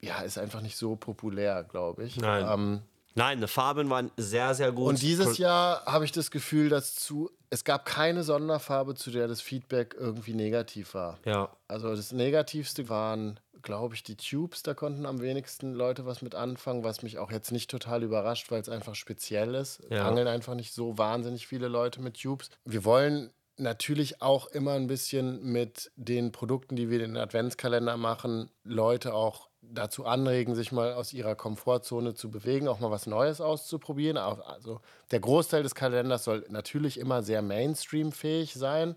ja, 0.00 0.20
ist 0.20 0.38
einfach 0.38 0.60
nicht 0.60 0.76
so 0.76 0.96
populär, 0.96 1.64
glaube 1.64 2.04
ich. 2.04 2.16
Nein. 2.16 2.46
Ähm, 2.48 2.82
Nein, 3.14 3.40
die 3.40 3.46
Farben 3.46 3.90
waren 3.90 4.10
sehr, 4.16 4.54
sehr 4.54 4.72
gut. 4.72 4.88
Und 4.88 5.02
dieses 5.02 5.38
Jahr 5.38 5.84
habe 5.86 6.04
ich 6.04 6.12
das 6.12 6.30
Gefühl, 6.30 6.68
dass 6.68 6.96
zu, 6.96 7.30
es 7.50 7.64
gab 7.64 7.84
keine 7.84 8.24
Sonderfarbe, 8.24 8.94
zu 8.94 9.10
der 9.10 9.28
das 9.28 9.40
Feedback 9.40 9.94
irgendwie 9.98 10.34
negativ 10.34 10.94
war. 10.94 11.18
Ja. 11.24 11.50
Also 11.68 11.94
das 11.94 12.12
Negativste 12.12 12.88
waren 12.88 13.38
glaube 13.64 13.94
ich, 13.94 14.02
die 14.02 14.16
Tubes, 14.16 14.62
da 14.62 14.74
konnten 14.74 15.06
am 15.06 15.20
wenigsten 15.20 15.72
Leute 15.72 16.06
was 16.06 16.22
mit 16.22 16.34
anfangen, 16.34 16.84
was 16.84 17.02
mich 17.02 17.18
auch 17.18 17.32
jetzt 17.32 17.50
nicht 17.50 17.70
total 17.70 18.02
überrascht, 18.02 18.50
weil 18.50 18.60
es 18.60 18.68
einfach 18.68 18.94
speziell 18.94 19.54
ist. 19.54 19.82
Ja. 19.90 20.06
Angeln 20.06 20.28
einfach 20.28 20.54
nicht 20.54 20.72
so 20.72 20.96
wahnsinnig 20.98 21.46
viele 21.46 21.68
Leute 21.68 22.00
mit 22.00 22.20
Tubes. 22.20 22.50
Wir 22.64 22.84
wollen 22.84 23.32
natürlich 23.56 24.22
auch 24.22 24.46
immer 24.48 24.72
ein 24.72 24.86
bisschen 24.86 25.42
mit 25.42 25.90
den 25.96 26.30
Produkten, 26.30 26.76
die 26.76 26.90
wir 26.90 27.00
in 27.00 27.14
den 27.14 27.22
Adventskalender 27.22 27.96
machen, 27.96 28.50
Leute 28.64 29.14
auch 29.14 29.48
dazu 29.72 30.04
anregen, 30.04 30.54
sich 30.54 30.72
mal 30.72 30.94
aus 30.94 31.12
ihrer 31.12 31.34
Komfortzone 31.34 32.14
zu 32.14 32.30
bewegen, 32.30 32.68
auch 32.68 32.80
mal 32.80 32.90
was 32.90 33.06
Neues 33.06 33.40
auszuprobieren. 33.40 34.16
Also 34.16 34.80
der 35.10 35.20
Großteil 35.20 35.62
des 35.62 35.74
Kalenders 35.74 36.24
soll 36.24 36.44
natürlich 36.48 36.98
immer 36.98 37.22
sehr 37.22 37.42
Mainstream-fähig 37.42 38.54
sein, 38.54 38.96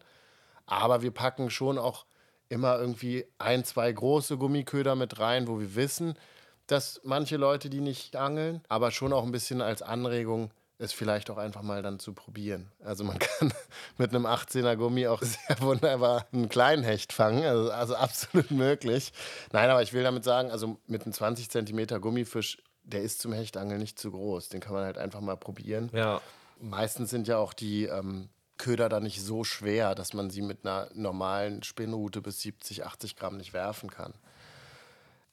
aber 0.66 1.02
wir 1.02 1.12
packen 1.12 1.50
schon 1.50 1.78
auch 1.78 2.06
immer 2.50 2.80
irgendwie 2.80 3.26
ein, 3.38 3.64
zwei 3.64 3.92
große 3.92 4.38
Gummiköder 4.38 4.96
mit 4.96 5.20
rein, 5.20 5.48
wo 5.48 5.60
wir 5.60 5.76
wissen, 5.76 6.16
dass 6.68 7.02
manche 7.04 7.38
Leute 7.38 7.70
die 7.70 7.82
nicht 7.82 8.16
angeln, 8.16 8.62
aber 8.68 8.92
schon 8.92 9.14
auch 9.14 9.24
ein 9.24 9.32
bisschen 9.32 9.62
als 9.62 9.82
Anregung, 9.82 10.52
es 10.80 10.94
vielleicht 10.94 11.30
auch 11.30 11.38
einfach 11.38 11.64
mal 11.64 11.82
dann 11.82 12.00
zu 12.00 12.14
probieren. 12.14 12.72
Also 12.84 13.04
man 13.04 13.20
kann 13.20 13.54
mit 13.98 14.12
einem 14.14 14.26
18er 14.26 14.76
Gummi 14.76 15.08
auch 15.08 15.22
sehr 15.22 15.60
wunderbar 15.62 16.28
einen 16.32 16.50
kleinen 16.50 16.84
Hecht 16.84 17.14
fangen, 17.14 17.44
also, 17.44 17.72
also 17.72 17.96
absolut 17.96 18.52
möglich. 18.52 19.12
Nein, 19.52 19.70
aber 19.70 19.82
ich 19.82 19.94
will 19.94 20.04
damit 20.04 20.24
sagen, 20.24 20.52
also 20.52 20.78
mit 20.88 21.04
einem 21.04 21.14
20 21.14 21.50
Zentimeter 21.50 22.00
Gummifisch, 22.00 22.58
der 22.84 23.02
ist 23.02 23.20
zum 23.20 23.34
Hechtangeln 23.34 23.80
nicht 23.80 24.00
zu 24.00 24.12
groß. 24.12 24.50
Den 24.50 24.62
kann 24.62 24.74
man 24.74 24.86
halt 24.86 24.98
einfach 24.98 25.20
mal 25.20 25.36
probieren. 25.36 25.90
Ja. 25.94 26.22
Meistens 26.60 27.10
sind 27.10 27.28
ja 27.28 27.38
auch 27.38 27.54
die 27.54 27.86
ähm, 27.86 28.30
Köder 28.58 28.90
da 28.90 29.00
nicht 29.00 29.22
so 29.22 29.44
schwer, 29.44 29.94
dass 29.94 30.14
man 30.14 30.30
sie 30.30 30.42
mit 30.42 30.66
einer 30.66 30.90
normalen 30.94 31.64
Spinnrute 31.64 32.22
bis 32.22 32.42
70, 32.42 32.86
80 32.86 33.16
Gramm 33.16 33.38
nicht 33.38 33.54
werfen 33.54 33.90
kann. 33.90 34.14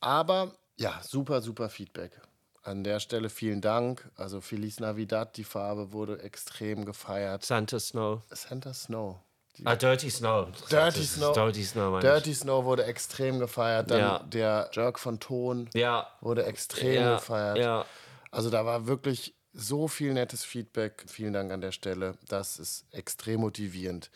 Aber 0.01 0.53
ja, 0.76 1.01
super, 1.03 1.40
super 1.40 1.68
Feedback. 1.68 2.20
An 2.64 2.82
der 2.84 2.98
Stelle 3.00 3.28
vielen 3.30 3.60
Dank. 3.60 4.10
Also 4.16 4.40
Feliz 4.40 4.80
Navidad, 4.80 5.36
die 5.36 5.44
Farbe 5.44 5.92
wurde 5.92 6.20
extrem 6.22 6.84
gefeiert. 6.84 7.44
Santa 7.44 7.78
Snow. 7.78 8.22
Santa 8.30 8.72
Snow. 8.74 9.16
Ah, 9.64 9.76
Dirty 9.76 10.10
Snow. 10.10 10.48
Dirty 10.68 11.00
ist 11.00 11.14
Snow. 11.14 11.32
Dirty 11.32 11.62
Snow, 11.62 12.00
Dirty 12.00 12.34
Snow 12.34 12.64
wurde 12.64 12.84
extrem 12.86 13.38
gefeiert. 13.38 13.88
Dann 13.90 13.98
Ja. 14.00 14.18
der 14.20 14.68
Jerk 14.72 14.98
von 14.98 15.20
Ton. 15.20 15.70
Ja. 15.74 16.08
wurde 16.20 16.44
extrem 16.44 16.94
Ja, 16.94 17.14
gefeiert. 17.16 17.58
ja. 17.58 17.84
Also 18.32 18.50
da 18.50 18.66
war 18.66 18.88
wirklich 18.88 19.32
so 19.52 19.86
viel 19.86 20.12
nettes 20.12 20.44
Feedback. 20.44 21.04
Vielen 21.06 21.32
Dank 21.32 21.52
an 21.52 21.60
der 21.60 21.70
Stelle. 21.70 22.18
Das 22.26 22.58
ist 22.58 22.84
extrem 22.90 23.40
motivierend. 23.42 24.10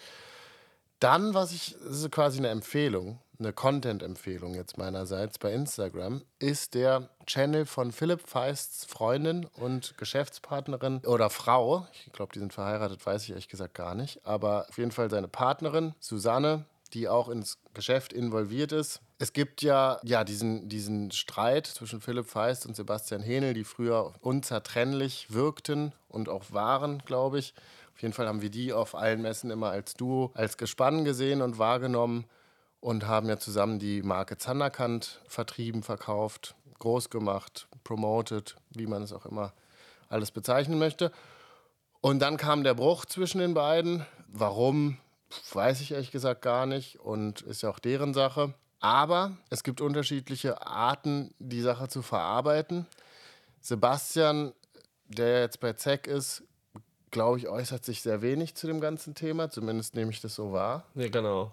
Dann, 0.99 1.35
was 1.35 1.53
ich, 1.53 1.77
das 1.87 1.99
ist 2.01 2.11
quasi 2.11 2.39
eine 2.39 2.49
Empfehlung, 2.49 3.21
eine 3.39 3.53
Content-Empfehlung 3.53 4.55
jetzt 4.55 4.79
meinerseits 4.79 5.39
bei 5.39 5.53
Instagram, 5.53 6.23
ist 6.39 6.75
der 6.75 7.09
Channel 7.27 7.67
von 7.67 7.93
Philipp 7.93 8.27
Feists 8.27 8.85
Freundin 8.85 9.47
und 9.61 9.97
Geschäftspartnerin 9.97 10.99
oder 11.07 11.31
Frau. 11.31 11.87
Ich 11.93 12.13
glaube, 12.13 12.33
die 12.33 12.41
sind 12.41 12.53
verheiratet, 12.53 13.05
weiß 13.05 13.25
ich 13.25 13.31
ehrlich 13.31 13.49
gesagt 13.49 13.75
gar 13.75 13.95
nicht. 13.95 14.25
Aber 14.27 14.67
auf 14.69 14.79
jeden 14.79 14.91
Fall 14.91 15.11
seine 15.11 15.29
Partnerin, 15.29 15.95
Susanne, 16.01 16.65
die 16.95 17.09
auch 17.09 17.29
ins 17.29 17.59
Geschäft 17.75 18.13
involviert 18.13 18.73
ist. 18.73 19.01
Es 19.19 19.33
gibt 19.33 19.63
ja, 19.63 20.01
ja 20.03 20.25
diesen, 20.25 20.69
diesen 20.69 21.11
Streit 21.11 21.67
zwischen 21.67 22.01
Philipp 22.01 22.27
Feist 22.27 22.67
und 22.67 22.75
Sebastian 22.77 23.23
Henel, 23.23 23.55
die 23.55 23.65
früher 23.65 24.15
unzertrennlich 24.21 25.33
wirkten 25.33 25.93
und 26.09 26.29
auch 26.29 26.45
waren, 26.51 27.03
glaube 27.05 27.39
ich. 27.39 27.55
Auf 27.95 28.03
jeden 28.03 28.15
Fall 28.15 28.29
haben 28.29 28.43
wir 28.43 28.51
die 28.51 28.73
auf 28.73 28.95
allen 28.95 29.23
Messen 29.23 29.51
immer 29.51 29.71
als 29.71 29.95
Duo, 29.95 30.31
als 30.35 30.57
Gespann 30.57 31.05
gesehen 31.05 31.43
und 31.43 31.59
wahrgenommen 31.59 32.27
und 32.81 33.07
haben 33.07 33.29
ja 33.29 33.39
zusammen 33.39 33.79
die 33.79 34.03
Marke 34.03 34.39
Zanderkant 34.39 35.21
vertrieben, 35.27 35.83
verkauft, 35.83 36.55
groß 36.79 37.11
gemacht, 37.11 37.69
promoted, 37.85 38.57
wie 38.71 38.87
man 38.87 39.03
es 39.03 39.13
auch 39.13 39.27
immer 39.27 39.53
alles 40.09 40.31
bezeichnen 40.31 40.79
möchte. 40.79 41.13
Und 42.01 42.21
dann 42.21 42.37
kam 42.37 42.63
der 42.63 42.75
Bruch 42.75 43.05
zwischen 43.05 43.39
den 43.39 43.55
beiden. 43.55 44.07
Warum, 44.29 44.99
weiß 45.53 45.81
ich 45.81 45.93
ehrlich 45.93 46.11
gesagt 46.11 46.43
gar 46.43 46.67
nicht 46.67 47.01
und 47.01 47.43
ist 47.43 47.63
ja 47.63 47.71
auch 47.71 47.79
deren 47.79 48.15
Sache. 48.15 48.55
Aber 48.81 49.37
es 49.51 49.65
gibt 49.65 49.81
unterschiedliche 49.81 50.65
Arten, 50.65 51.35
die 51.39 51.61
Sache 51.61 51.89
zu 51.89 52.03
verarbeiten. 52.03 52.87
Sebastian, 53.61 54.53
der 55.09 55.41
jetzt 55.41 55.59
bei 55.59 55.73
ZEC 55.73 56.07
ist, 56.07 56.45
glaube 57.11 57.39
ich, 57.39 57.49
äußert 57.49 57.85
sich 57.85 58.03
sehr 58.03 58.23
wenig 58.23 58.55
zu 58.55 58.69
dem 58.69 58.81
ganzen 58.81 59.15
Thema. 59.15 59.51
Zumindest 59.51 59.97
nehme 59.97 60.13
ich 60.13 60.21
das 60.21 60.37
so 60.37 60.53
wahr. 60.53 60.85
Ja, 60.95 61.09
genau. 61.09 61.53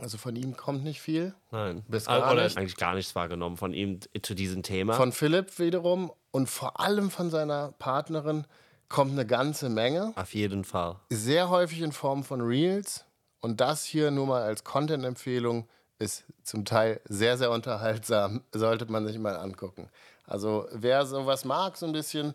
Also 0.00 0.16
von 0.18 0.34
ihm 0.36 0.56
kommt 0.56 0.84
nicht 0.84 1.00
viel. 1.02 1.34
Nein. 1.50 1.84
Bis 1.88 2.06
gar 2.06 2.32
Oder 2.32 2.44
nicht. 2.44 2.56
eigentlich 2.56 2.76
gar 2.76 2.94
nichts 2.94 3.14
wahrgenommen 3.14 3.56
von 3.56 3.74
ihm 3.74 4.00
zu 4.22 4.34
diesem 4.34 4.62
Thema. 4.62 4.94
Von 4.94 5.12
Philipp 5.12 5.58
wiederum 5.58 6.12
und 6.30 6.48
vor 6.48 6.80
allem 6.80 7.10
von 7.10 7.30
seiner 7.30 7.72
Partnerin 7.78 8.46
kommt 8.88 9.12
eine 9.12 9.26
ganze 9.26 9.68
Menge. 9.68 10.12
Auf 10.16 10.34
jeden 10.34 10.64
Fall. 10.64 10.96
Sehr 11.10 11.50
häufig 11.50 11.80
in 11.80 11.92
Form 11.92 12.24
von 12.24 12.40
Reels. 12.40 13.04
Und 13.40 13.60
das 13.60 13.84
hier 13.84 14.10
nur 14.10 14.26
mal 14.26 14.42
als 14.42 14.64
Content-Empfehlung 14.64 15.68
ist 15.98 16.24
zum 16.42 16.64
Teil 16.64 17.00
sehr, 17.04 17.36
sehr 17.36 17.50
unterhaltsam. 17.50 18.42
Sollte 18.52 18.86
man 18.90 19.06
sich 19.06 19.18
mal 19.18 19.36
angucken. 19.36 19.88
Also 20.24 20.66
wer 20.72 21.04
sowas 21.06 21.44
mag, 21.44 21.76
so 21.76 21.86
ein 21.86 21.92
bisschen, 21.92 22.34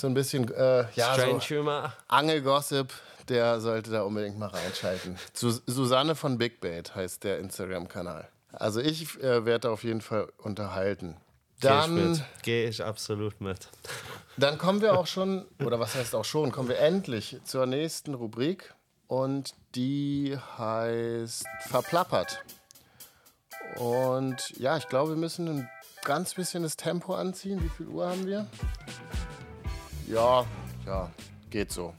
so 0.00 0.06
ein 0.06 0.14
bisschen, 0.14 0.52
äh, 0.52 0.84
ja, 0.94 1.14
so. 1.14 1.92
Angelgossip, 2.08 2.92
der 3.28 3.60
sollte 3.60 3.90
da 3.90 4.02
unbedingt 4.02 4.38
mal 4.38 4.48
reinschalten. 4.48 5.18
Sus 5.32 5.62
Susanne 5.66 6.14
von 6.14 6.38
Big 6.38 6.60
Bait 6.60 6.94
heißt 6.94 7.24
der 7.24 7.38
Instagram-Kanal. 7.38 8.28
Also 8.52 8.80
ich 8.80 9.22
äh, 9.22 9.44
werde 9.44 9.60
da 9.60 9.70
auf 9.70 9.84
jeden 9.84 10.00
Fall 10.00 10.28
unterhalten. 10.38 11.16
Gehe 11.60 11.70
ich 11.70 11.86
Dann. 11.86 12.24
Gehe 12.42 12.68
ich 12.68 12.82
absolut 12.82 13.40
mit. 13.40 13.68
dann 14.36 14.58
kommen 14.58 14.80
wir 14.80 14.98
auch 14.98 15.06
schon, 15.08 15.46
oder 15.64 15.78
was 15.78 15.94
heißt 15.94 16.14
auch 16.14 16.24
schon, 16.24 16.50
kommen 16.50 16.68
wir 16.68 16.78
endlich 16.78 17.38
zur 17.44 17.66
nächsten 17.66 18.14
Rubrik. 18.14 18.74
Und 19.06 19.54
die 19.74 20.38
heißt 20.56 21.44
Verplappert. 21.68 22.44
Und 23.76 24.50
ja, 24.56 24.76
ich 24.76 24.88
glaube, 24.88 25.10
wir 25.10 25.16
müssen 25.16 25.48
ein 25.48 25.70
ganz 26.04 26.34
bisschen 26.34 26.62
das 26.62 26.76
Tempo 26.76 27.14
anziehen. 27.14 27.62
Wie 27.62 27.68
viel 27.68 27.88
Uhr 27.88 28.08
haben 28.08 28.26
wir? 28.26 28.46
Ja, 30.10 30.44
ja, 30.86 31.08
geht 31.50 31.70
so. 31.70 31.94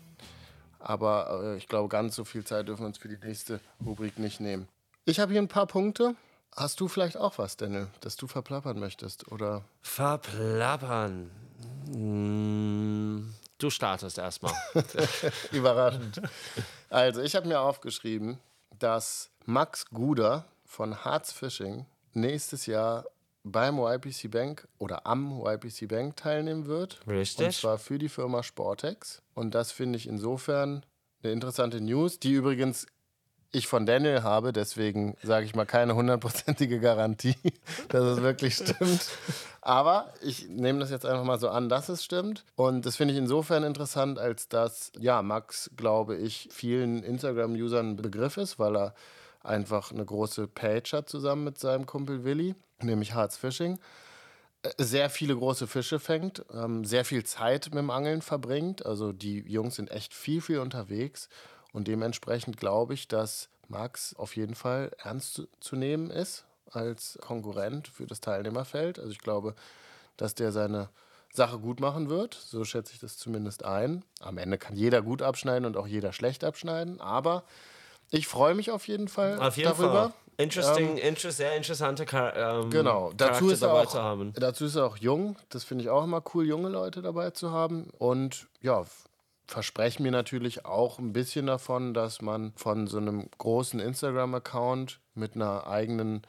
Aber 0.80 1.42
äh, 1.44 1.58
ich 1.58 1.68
glaube, 1.68 1.88
ganz 1.88 2.14
so 2.16 2.26
viel 2.26 2.44
Zeit 2.44 2.68
dürfen 2.68 2.82
wir 2.82 2.88
uns 2.88 2.98
für 2.98 3.08
die 3.08 3.18
nächste 3.26 3.62
Rubrik 3.86 4.20
nicht 4.20 4.42
nehmen. 4.42 4.68
Ich 5.06 5.22
habe 5.22 5.32
hier 5.32 5.42
ein 5.42 5.48
paar 5.48 5.66
Punkte. 5.66 6.16
Hast 6.54 6.82
du 6.82 6.90
vielleicht 6.90 7.16
auch 7.16 7.38
was, 7.38 7.56
Daniel, 7.56 7.88
das 8.02 8.18
du 8.18 8.28
verplappern 8.28 8.78
möchtest? 8.80 9.32
Oder 9.32 9.64
Verplappern. 9.82 11.32
Hm, 11.86 13.34
Du 13.58 13.70
startest 13.70 14.18
erstmal. 14.18 14.56
Überraschend. 15.52 16.20
Also, 16.90 17.22
ich 17.22 17.36
habe 17.36 17.48
mir 17.48 17.62
aufgeschrieben, 17.62 18.40
dass 18.80 19.30
Max 19.46 19.86
Guder 19.86 20.46
von 20.66 21.06
Harz 21.06 21.32
Fishing 21.32 21.86
nächstes 22.14 22.66
Jahr 22.66 23.06
beim 23.44 23.80
YPC 23.80 24.30
Bank 24.30 24.68
oder 24.78 25.06
am 25.08 25.42
YPC 25.44 25.88
Bank 25.88 26.16
teilnehmen 26.16 26.68
wird. 26.68 27.02
Richtig. 27.08 27.46
Und 27.46 27.54
zwar 27.54 27.78
für 27.78 27.98
die 27.98 28.10
Firma 28.10 28.44
Sportex. 28.44 29.22
Und 29.34 29.56
das 29.56 29.72
finde 29.72 29.98
ich 29.98 30.08
insofern 30.08 30.86
eine 31.24 31.34
interessante 31.34 31.82
News, 31.82 32.20
die 32.20 32.34
übrigens 32.34 32.88
ich 33.54 33.68
von 33.68 33.86
Daniel 33.86 34.24
habe, 34.24 34.54
deswegen 34.54 35.18
sage 35.24 35.46
ich 35.46 35.56
mal 35.56 35.66
keine 35.66 35.96
hundertprozentige 35.96 36.80
Garantie, 36.80 37.36
dass 37.90 38.04
es 38.04 38.22
wirklich 38.22 38.56
stimmt. 38.56 39.10
Aber 39.62 40.14
ich 40.22 40.48
nehme 40.48 40.80
das 40.80 40.90
jetzt 40.90 41.06
einfach 41.06 41.26
mal 41.26 41.40
so 41.40 41.50
an, 41.50 41.70
dass 41.70 41.90
es 41.90 42.04
stimmt. 42.04 42.46
Und 42.56 42.86
das 42.86 42.96
finde 42.96 43.14
ich 43.14 43.20
insofern 43.20 43.64
interessant, 43.64 44.20
als 44.20 44.48
dass, 44.48 44.92
ja, 44.98 45.22
Max, 45.22 45.70
glaube 45.76 46.16
ich, 46.16 46.48
vielen 46.52 47.04
Instagram-Usern 47.04 47.92
ein 47.92 47.96
Begriff 47.98 48.38
ist, 48.38 48.58
weil 48.58 48.76
er 48.76 48.94
einfach 49.44 49.92
eine 49.92 50.06
große 50.06 50.48
Page 50.48 50.94
hat 50.94 51.10
zusammen 51.10 51.44
mit 51.44 51.60
seinem 51.60 51.86
Kumpel 51.86 52.24
Willi, 52.24 52.56
nämlich 52.82 53.14
Harz 53.14 53.38
Fishing 53.38 53.80
sehr 54.78 55.10
viele 55.10 55.36
große 55.36 55.68
Fische 55.68 56.00
fängt, 56.00 56.46
ähm, 56.54 56.86
sehr 56.86 57.06
viel 57.06 57.24
Zeit 57.24 57.66
mit 57.68 57.80
dem 57.80 57.90
Angeln 57.90 58.22
verbringt. 58.22 58.86
Also 58.86 59.12
die 59.12 59.40
Jungs 59.40 59.76
sind 59.76 59.90
echt 59.90 60.14
viel, 60.14 60.42
viel 60.42 60.60
unterwegs. 60.60 61.30
Und 61.74 61.88
dementsprechend 61.88 62.58
glaube 62.58 62.94
ich, 62.94 63.08
dass 63.08 63.50
Max 63.68 64.16
auf 64.16 64.36
jeden 64.36 64.56
Fall 64.56 64.92
ernst 65.02 65.34
zu, 65.34 65.48
zu 65.60 65.76
nehmen 65.76 66.12
ist 66.12 66.46
als 66.70 67.18
Konkurrent 67.22 67.88
für 67.88 68.06
das 68.06 68.22
Teilnehmerfeld. 68.22 69.00
Also 69.00 69.12
ich 69.12 69.20
glaube, 69.20 69.56
dass 70.18 70.36
der 70.36 70.52
seine 70.52 70.90
Sache 71.34 71.60
gut 71.60 71.80
machen 71.80 72.10
wird. 72.10 72.34
So 72.36 72.64
schätze 72.64 72.94
ich 72.94 73.00
das 73.00 73.18
zumindest 73.18 73.66
ein. 73.66 74.04
Am 74.20 74.38
Ende 74.38 74.58
kann 74.58 74.76
jeder 74.76 75.02
gut 75.02 75.22
abschneiden 75.22 75.66
und 75.66 75.78
auch 75.78 75.88
jeder 75.88 76.14
schlecht 76.14 76.44
abschneiden. 76.44 77.02
Aber 77.02 77.46
ich 78.12 78.28
freue 78.28 78.54
mich 78.54 78.72
auf 78.72 78.88
jeden 78.88 79.08
Fall 79.08 79.40
Auf 79.40 79.58
jeden 79.58 79.70
darüber. 79.70 79.92
Fall. 79.94 80.14
Interesting, 80.38 80.98
inter 80.98 81.32
sehr 81.32 81.56
interessante 81.56 82.06
Char 82.10 82.36
ähm, 82.36 82.70
Genau, 82.72 83.12
dazu 83.16 83.46
Charakter 83.48 83.54
ist, 83.54 83.62
er 83.62 83.68
dabei 83.68 83.82
auch, 83.84 83.90
zu 83.90 84.02
haben. 84.02 84.34
dazu 84.34 84.66
ist 84.66 84.76
er 84.76 84.86
auch 84.86 84.98
jung. 84.98 85.36
Das 85.50 85.64
finde 85.64 85.84
ich 85.84 85.90
auch 85.90 86.04
immer 86.04 86.24
cool, 86.34 86.48
junge 86.48 86.70
Leute 86.70 87.02
dabei 87.02 87.30
zu 87.32 87.52
haben. 87.52 87.90
Und 88.00 88.48
ja, 88.62 88.86
verspreche 89.48 90.02
mir 90.02 90.12
natürlich 90.12 90.66
auch 90.66 90.98
ein 90.98 91.14
bisschen 91.14 91.46
davon, 91.46 91.94
dass 91.94 92.22
man 92.22 92.54
von 92.56 92.88
so 92.88 92.98
einem 92.98 93.30
großen 93.38 93.80
Instagram-Account 93.80 95.00
mit 95.14 95.36
einer 95.36 95.68
eigenen, 95.68 96.22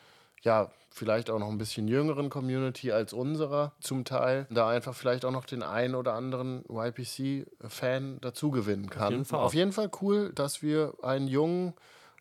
ja, 0.42 0.70
vielleicht 0.93 1.30
auch 1.30 1.38
noch 1.38 1.49
ein 1.49 1.59
bisschen 1.59 1.88
jüngeren 1.88 2.30
Community 2.30 2.93
als 2.93 3.12
unserer 3.12 3.72
zum 3.80 4.05
Teil, 4.05 4.47
da 4.51 4.68
einfach 4.68 4.95
vielleicht 4.95 5.24
auch 5.24 5.30
noch 5.30 5.45
den 5.45 5.62
einen 5.62 5.95
oder 5.95 6.14
anderen 6.14 6.64
YPC-Fan 6.68 8.18
dazu 8.20 8.51
gewinnen 8.51 8.90
kann. 8.90 9.12
jeden 9.12 9.24
Fall. 9.24 9.40
Auf 9.40 9.55
jeden 9.55 9.72
Fall 9.72 9.90
cool, 10.01 10.32
dass 10.34 10.62
wir 10.62 10.95
einen 11.03 11.28
jungen, 11.28 11.74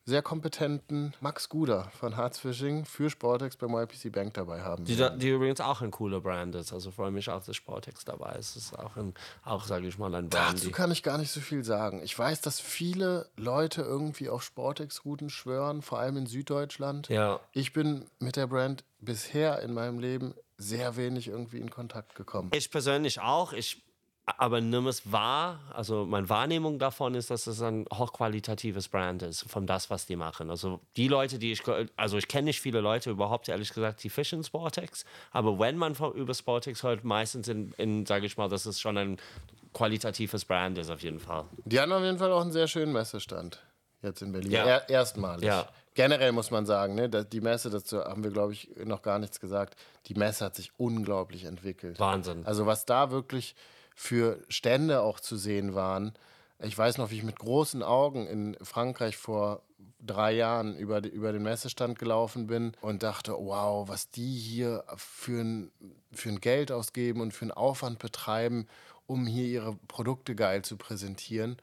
sehr 0.05 0.21
kompetenten 0.21 1.13
Max 1.21 1.47
Guder 1.47 1.91
von 1.91 2.17
Harz 2.17 2.39
Fishing 2.39 2.85
für 2.85 3.09
Sportex 3.09 3.55
beim 3.55 3.75
YPC 3.75 4.11
Bank 4.11 4.33
dabei 4.33 4.61
haben. 4.61 4.83
Die, 4.85 4.95
die 5.17 5.29
übrigens 5.29 5.61
auch 5.61 5.81
ein 5.81 5.91
cooler 5.91 6.21
Brand 6.21 6.55
ist. 6.55 6.73
Also 6.73 6.91
freue 6.91 7.11
mich 7.11 7.29
auch, 7.29 7.43
dass 7.43 7.55
Sportex 7.55 8.03
dabei 8.03 8.33
ist. 8.33 8.55
Es 8.55 8.65
ist 8.67 8.79
auch, 8.79 8.95
ein, 8.97 9.13
auch 9.43 9.63
sage 9.63 9.87
ich 9.87 9.97
mal, 9.97 10.13
ein 10.15 10.29
Brand. 10.29 10.53
Dazu 10.53 10.71
kann 10.71 10.91
ich 10.91 11.03
gar 11.03 11.17
nicht 11.17 11.31
so 11.31 11.39
viel 11.39 11.63
sagen. 11.63 12.01
Ich 12.03 12.17
weiß, 12.17 12.41
dass 12.41 12.59
viele 12.59 13.29
Leute 13.37 13.81
irgendwie 13.83 14.29
auf 14.29 14.43
Sportex-Routen 14.43 15.29
schwören, 15.29 15.81
vor 15.81 15.99
allem 15.99 16.17
in 16.17 16.25
Süddeutschland. 16.25 17.07
Ja. 17.09 17.39
Ich 17.51 17.73
bin 17.73 18.05
mit 18.19 18.35
der 18.35 18.47
Brand 18.47 18.83
bisher 18.99 19.61
in 19.61 19.73
meinem 19.73 19.99
Leben 19.99 20.33
sehr 20.57 20.95
wenig 20.95 21.27
irgendwie 21.27 21.59
in 21.59 21.69
Kontakt 21.69 22.15
gekommen. 22.15 22.49
Ich 22.53 22.71
persönlich 22.71 23.19
auch. 23.19 23.53
Ich 23.53 23.83
aber 24.25 24.61
nimm 24.61 24.87
es 24.87 25.11
wahr, 25.11 25.59
also 25.73 26.05
meine 26.05 26.29
Wahrnehmung 26.29 26.79
davon 26.79 27.15
ist, 27.15 27.31
dass 27.31 27.47
es 27.47 27.61
ein 27.61 27.85
hochqualitatives 27.93 28.87
Brand 28.87 29.23
ist, 29.23 29.43
von 29.49 29.65
das, 29.65 29.89
was 29.89 30.05
die 30.05 30.15
machen. 30.15 30.49
Also 30.49 30.79
die 30.95 31.07
Leute, 31.07 31.39
die 31.39 31.51
ich, 31.51 31.63
also 31.97 32.17
ich 32.17 32.27
kenne 32.27 32.45
nicht 32.45 32.61
viele 32.61 32.81
Leute 32.81 33.09
überhaupt, 33.09 33.49
ehrlich 33.49 33.73
gesagt, 33.73 34.03
die 34.03 34.09
fischen 34.09 34.43
Sportex, 34.43 35.05
aber 35.31 35.59
wenn 35.59 35.77
man 35.77 35.95
von, 35.95 36.13
über 36.13 36.33
Sportex 36.33 36.83
hört, 36.83 37.03
meistens 37.03 37.47
in, 37.47 37.73
in 37.77 38.05
sage 38.05 38.25
ich 38.25 38.37
mal, 38.37 38.47
dass 38.47 38.65
es 38.65 38.79
schon 38.79 38.97
ein 38.97 39.17
qualitatives 39.73 40.45
Brand 40.45 40.77
ist, 40.77 40.89
auf 40.89 41.01
jeden 41.01 41.19
Fall. 41.19 41.45
Die 41.65 41.79
haben 41.79 41.91
auf 41.91 42.03
jeden 42.03 42.17
Fall 42.17 42.31
auch 42.31 42.41
einen 42.41 42.51
sehr 42.51 42.67
schönen 42.67 42.93
Messestand. 42.93 43.59
jetzt 44.01 44.21
in 44.21 44.31
Berlin. 44.31 44.51
Ja. 44.51 44.65
Er, 44.65 44.89
erstmalig. 44.89 45.45
Ja. 45.45 45.67
Generell 45.93 46.31
muss 46.31 46.51
man 46.51 46.65
sagen, 46.65 46.95
ne, 46.95 47.09
die 47.09 47.41
Messe, 47.41 47.69
dazu 47.69 47.99
haben 47.99 48.23
wir, 48.23 48.31
glaube 48.31 48.53
ich, 48.53 48.69
noch 48.85 49.01
gar 49.01 49.19
nichts 49.19 49.39
gesagt. 49.39 49.75
Die 50.05 50.13
Messe 50.13 50.45
hat 50.45 50.55
sich 50.55 50.71
unglaublich 50.77 51.43
entwickelt. 51.43 51.99
Wahnsinn. 51.99 52.45
Also 52.45 52.65
was 52.65 52.85
da 52.85 53.11
wirklich 53.11 53.55
für 54.01 54.39
Stände 54.49 55.03
auch 55.03 55.19
zu 55.19 55.37
sehen 55.37 55.75
waren. 55.75 56.13
Ich 56.57 56.75
weiß 56.75 56.97
noch, 56.97 57.11
wie 57.11 57.17
ich 57.17 57.23
mit 57.23 57.37
großen 57.37 57.83
Augen 57.83 58.25
in 58.25 58.57
Frankreich 58.59 59.15
vor 59.15 59.61
drei 59.99 60.31
Jahren 60.31 60.75
über, 60.75 61.03
über 61.03 61.31
den 61.31 61.43
Messestand 61.43 61.99
gelaufen 61.99 62.47
bin 62.47 62.71
und 62.81 63.03
dachte, 63.03 63.33
wow, 63.33 63.87
was 63.87 64.09
die 64.09 64.35
hier 64.39 64.83
für 64.97 65.41
ein, 65.43 65.71
für 66.11 66.29
ein 66.29 66.41
Geld 66.41 66.71
ausgeben 66.71 67.21
und 67.21 67.31
für 67.31 67.43
einen 67.43 67.51
Aufwand 67.51 67.99
betreiben, 67.99 68.67
um 69.05 69.27
hier 69.27 69.45
ihre 69.45 69.75
Produkte 69.87 70.33
geil 70.33 70.63
zu 70.63 70.77
präsentieren. 70.77 71.57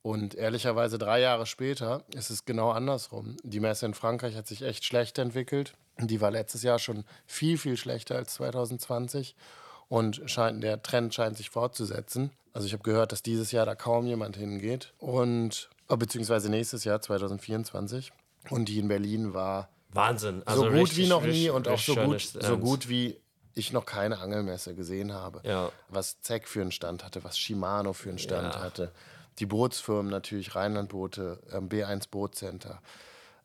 Und 0.00 0.34
ehrlicherweise 0.34 0.96
drei 0.96 1.20
Jahre 1.20 1.44
später 1.44 2.02
ist 2.14 2.30
es 2.30 2.46
genau 2.46 2.70
andersrum. 2.70 3.36
Die 3.42 3.60
Messe 3.60 3.84
in 3.84 3.94
Frankreich 3.94 4.36
hat 4.36 4.46
sich 4.46 4.62
echt 4.62 4.86
schlecht 4.86 5.18
entwickelt. 5.18 5.74
Die 5.98 6.22
war 6.22 6.30
letztes 6.30 6.62
Jahr 6.62 6.78
schon 6.78 7.04
viel, 7.26 7.58
viel 7.58 7.76
schlechter 7.76 8.16
als 8.16 8.32
2020. 8.34 9.36
Und 9.94 10.22
scheint, 10.26 10.62
der 10.64 10.82
Trend 10.82 11.14
scheint 11.14 11.36
sich 11.36 11.50
fortzusetzen. 11.50 12.32
Also 12.52 12.66
ich 12.66 12.72
habe 12.72 12.82
gehört, 12.82 13.12
dass 13.12 13.22
dieses 13.22 13.52
Jahr 13.52 13.64
da 13.64 13.74
kaum 13.76 14.06
jemand 14.06 14.36
hingeht. 14.36 14.92
Und 14.98 15.68
äh, 15.88 15.96
beziehungsweise 15.96 16.50
nächstes 16.50 16.82
Jahr, 16.82 17.00
2024. 17.00 18.12
Und 18.50 18.68
die 18.68 18.78
in 18.80 18.88
Berlin 18.88 19.34
war 19.34 19.68
Wahnsinn. 19.90 20.40
so 20.40 20.46
Also 20.46 20.62
gut 20.64 20.72
richtig, 20.74 20.98
wie 20.98 21.06
noch 21.08 21.22
nie 21.22 21.28
richtig, 21.28 21.50
und 21.52 21.68
auch 21.68 21.78
so 21.78 21.94
gut, 21.94 22.20
so 22.20 22.58
gut 22.58 22.88
wie 22.88 23.20
ich 23.54 23.72
noch 23.72 23.86
keine 23.86 24.18
Angelmesse 24.18 24.74
gesehen 24.74 25.12
habe. 25.12 25.40
Ja. 25.44 25.70
Was 25.88 26.20
ZEC 26.20 26.48
für 26.48 26.60
einen 26.62 26.72
Stand 26.72 27.04
hatte, 27.04 27.22
was 27.22 27.38
Shimano 27.38 27.92
für 27.92 28.08
einen 28.08 28.18
Stand 28.18 28.54
Ja. 28.54 28.60
hatte. 28.60 28.90
Die 29.38 29.46
Bootsfirmen 29.46 30.10
natürlich, 30.10 30.56
Rheinlandboote, 30.56 31.38
ähm, 31.52 31.68
B1 31.68 32.08
Bootcenter. 32.10 32.80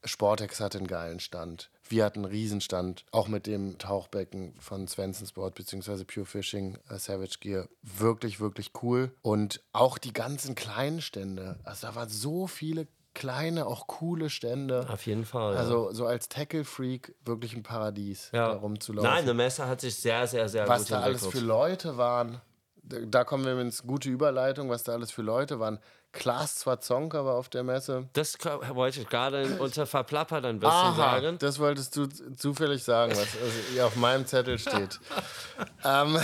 Sportex 0.03 0.59
hatte 0.59 0.77
einen 0.77 0.87
geilen 0.87 1.19
Stand. 1.19 1.69
Wir 1.87 2.05
hatten 2.05 2.19
einen 2.19 2.31
Riesenstand, 2.31 3.05
auch 3.11 3.27
mit 3.27 3.47
dem 3.47 3.77
Tauchbecken 3.77 4.53
von 4.59 4.87
Svensson 4.87 5.27
Sport 5.27 5.55
bzw. 5.55 6.03
Pure 6.03 6.25
Fishing, 6.25 6.77
äh, 6.89 6.97
Savage 6.97 7.37
Gear. 7.39 7.67
Wirklich, 7.81 8.39
wirklich 8.39 8.71
cool. 8.81 9.11
Und 9.21 9.61
auch 9.73 9.97
die 9.97 10.13
ganzen 10.13 10.55
kleinen 10.55 11.01
Stände. 11.01 11.59
Also 11.63 11.87
da 11.87 11.95
waren 11.95 12.09
so 12.09 12.47
viele 12.47 12.87
kleine, 13.13 13.65
auch 13.65 13.87
coole 13.87 14.29
Stände. 14.29 14.87
Auf 14.89 15.05
jeden 15.05 15.25
Fall. 15.25 15.53
ja. 15.53 15.59
Also 15.59 15.91
so 15.91 16.05
als 16.05 16.29
Tackle-Freak 16.29 17.15
wirklich 17.25 17.55
ein 17.55 17.63
Paradies, 17.63 18.29
ja. 18.33 18.49
da 18.49 18.57
rumzulaufen. 18.57 19.09
Nein, 19.09 19.23
eine 19.23 19.33
Messe 19.33 19.67
hat 19.67 19.81
sich 19.81 19.95
sehr, 19.95 20.27
sehr, 20.27 20.47
sehr 20.47 20.67
was 20.67 20.83
gut 20.83 20.91
da 20.91 21.01
alles 21.01 21.25
für 21.25 21.39
Leute 21.39 21.97
waren. 21.97 22.41
Da 22.83 23.23
kommen 23.23 23.45
wir 23.45 23.59
ins 23.59 23.83
gute 23.83 24.09
Überleitung, 24.09 24.69
was 24.69 24.83
da 24.83 24.93
alles 24.93 25.11
für 25.11 25.21
Leute 25.21 25.59
waren. 25.59 25.79
Klaas 26.11 26.55
Zwazonka 26.55 27.23
war 27.23 27.35
auf 27.35 27.49
der 27.49 27.63
Messe. 27.63 28.09
Das 28.13 28.37
wollte 28.43 29.01
ich 29.01 29.09
gerade 29.09 29.57
unter 29.59 29.85
verplappert 29.85 30.43
ein 30.45 30.59
bisschen 30.59 30.73
Aha, 30.73 30.95
sagen. 30.95 31.37
das 31.39 31.59
wolltest 31.59 31.95
du 31.95 32.07
zufällig 32.07 32.83
sagen, 32.83 33.11
was 33.11 33.27
also 33.41 33.83
auf 33.83 33.95
meinem 33.95 34.25
Zettel 34.25 34.57
steht. 34.57 34.99
ähm, 35.85 36.19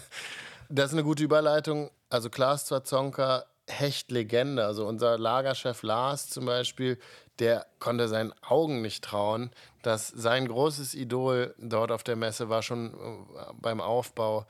das 0.68 0.86
ist 0.86 0.92
eine 0.92 1.04
gute 1.04 1.22
Überleitung. 1.22 1.90
Also 2.10 2.28
Klaas 2.28 2.66
Zwazonka, 2.66 3.44
Hechtlegende. 3.68 4.64
Also 4.64 4.86
unser 4.86 5.16
Lagerchef 5.16 5.82
Lars 5.82 6.28
zum 6.28 6.46
Beispiel, 6.46 6.98
der 7.38 7.66
konnte 7.78 8.08
seinen 8.08 8.32
Augen 8.42 8.82
nicht 8.82 9.04
trauen, 9.04 9.50
dass 9.82 10.08
sein 10.08 10.48
großes 10.48 10.94
Idol 10.94 11.54
dort 11.58 11.92
auf 11.92 12.02
der 12.02 12.16
Messe 12.16 12.48
war 12.48 12.62
schon 12.62 12.94
äh, 12.94 13.52
beim 13.60 13.80
Aufbau. 13.80 14.46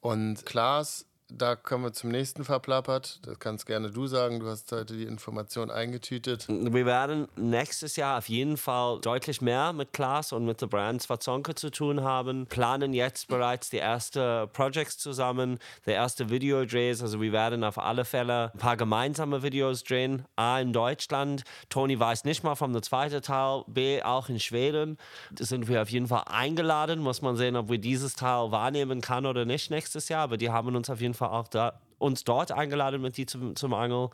Und 0.00 0.46
Klaas, 0.46 1.06
da 1.32 1.56
kommen 1.56 1.84
wir 1.84 1.92
zum 1.92 2.10
nächsten 2.10 2.44
verplappert. 2.44 3.20
Das 3.22 3.38
kannst 3.38 3.66
gerne 3.66 3.90
du 3.90 4.06
sagen. 4.06 4.40
Du 4.40 4.46
hast 4.46 4.70
heute 4.72 4.96
die 4.96 5.04
Information 5.04 5.70
eingetütet. 5.70 6.46
Wir 6.48 6.86
werden 6.86 7.28
nächstes 7.36 7.96
Jahr 7.96 8.18
auf 8.18 8.28
jeden 8.28 8.56
Fall 8.56 9.00
deutlich 9.00 9.40
mehr 9.40 9.72
mit 9.72 9.92
Klaas 9.92 10.32
und 10.32 10.44
mit 10.44 10.60
der 10.60 10.66
Brand 10.66 11.02
Swazonke 11.02 11.54
zu 11.54 11.70
tun 11.70 12.02
haben. 12.02 12.46
Planen 12.46 12.92
jetzt 12.92 13.28
bereits 13.28 13.70
die 13.70 13.78
ersten 13.78 14.48
Projects 14.52 14.98
zusammen, 14.98 15.58
der 15.86 15.94
erste 15.94 16.30
Videodrehs. 16.30 17.02
Also 17.02 17.20
wir 17.20 17.32
werden 17.32 17.64
auf 17.64 17.78
alle 17.78 18.04
Fälle 18.04 18.52
ein 18.52 18.58
paar 18.58 18.76
gemeinsame 18.76 19.42
Videos 19.42 19.84
drehen. 19.84 20.24
A 20.36 20.60
in 20.60 20.72
Deutschland. 20.72 21.44
Toni 21.68 21.98
weiß 21.98 22.24
nicht 22.24 22.42
mal 22.42 22.54
vom 22.54 22.80
zweiten 22.82 23.22
Teil. 23.22 23.64
B 23.66 24.02
auch 24.02 24.28
in 24.28 24.40
Schweden. 24.40 24.98
Da 25.32 25.44
sind 25.44 25.68
wir 25.68 25.82
auf 25.82 25.90
jeden 25.90 26.08
Fall 26.08 26.24
eingeladen. 26.26 27.00
Muss 27.00 27.22
man 27.22 27.36
sehen, 27.36 27.56
ob 27.56 27.70
wir 27.70 27.78
dieses 27.78 28.14
Teil 28.14 28.50
wahrnehmen 28.50 29.00
kann 29.00 29.26
oder 29.26 29.44
nicht 29.44 29.70
nächstes 29.70 30.08
Jahr. 30.08 30.22
Aber 30.22 30.36
die 30.36 30.50
haben 30.50 30.74
uns 30.74 30.90
auf 30.90 31.00
jeden 31.00 31.14
Fall 31.14 31.19
auch 31.28 31.48
da, 31.48 31.80
uns 31.98 32.24
dort 32.24 32.52
eingeladen 32.52 33.02
mit 33.02 33.16
die 33.16 33.26
zum, 33.26 33.56
zum 33.56 33.74
Angel 33.74 34.10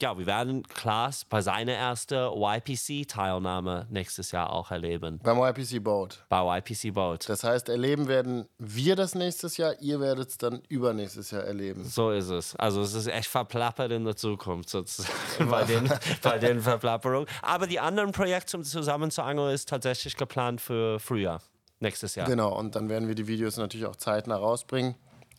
ja, 0.00 0.16
wir 0.16 0.26
werden 0.26 0.62
Klaas 0.62 1.24
bei 1.24 1.42
seiner 1.42 1.72
ersten 1.72 2.14
YPC-Teilnahme 2.14 3.86
nächstes 3.90 4.30
Jahr 4.30 4.52
auch 4.52 4.70
erleben. 4.70 5.18
Beim 5.22 5.38
YPC 5.38 5.82
Boat. 5.82 6.24
Bei 6.28 6.58
YPC 6.58 6.94
Boat. 6.94 7.28
Das 7.28 7.42
heißt, 7.42 7.68
erleben 7.68 8.06
werden 8.06 8.48
wir 8.58 8.94
das 8.94 9.14
nächstes 9.14 9.56
Jahr, 9.56 9.74
ihr 9.80 9.98
werdet 10.00 10.28
es 10.28 10.38
dann 10.38 10.62
übernächstes 10.68 11.30
Jahr 11.32 11.42
erleben. 11.42 11.84
So 11.84 12.12
ist 12.12 12.30
es. 12.30 12.54
Also 12.56 12.82
es 12.82 12.94
ist 12.94 13.08
echt 13.08 13.28
verplappert 13.28 13.90
in 13.90 14.04
der 14.04 14.16
Zukunft 14.16 14.68
sozusagen 14.68 15.50
bei 15.50 15.64
den, 15.64 15.90
bei 16.22 16.38
den 16.38 16.60
Verplapperungen. 16.60 17.28
Aber 17.42 17.66
die 17.66 17.80
anderen 17.80 18.12
Projekte 18.12 18.56
um 18.56 18.62
zusammen 18.62 19.10
zu 19.10 19.22
angeln 19.22 19.52
ist 19.52 19.68
tatsächlich 19.68 20.16
geplant 20.16 20.60
für 20.60 21.00
Frühjahr. 21.00 21.42
Nächstes 21.80 22.14
Jahr. 22.14 22.26
Genau, 22.26 22.56
und 22.56 22.74
dann 22.74 22.88
werden 22.88 23.06
wir 23.06 23.14
die 23.14 23.26
Videos 23.28 23.56
natürlich 23.56 23.86
auch 23.86 23.96
zeitnah 23.96 24.36
rausbringen. 24.36 24.96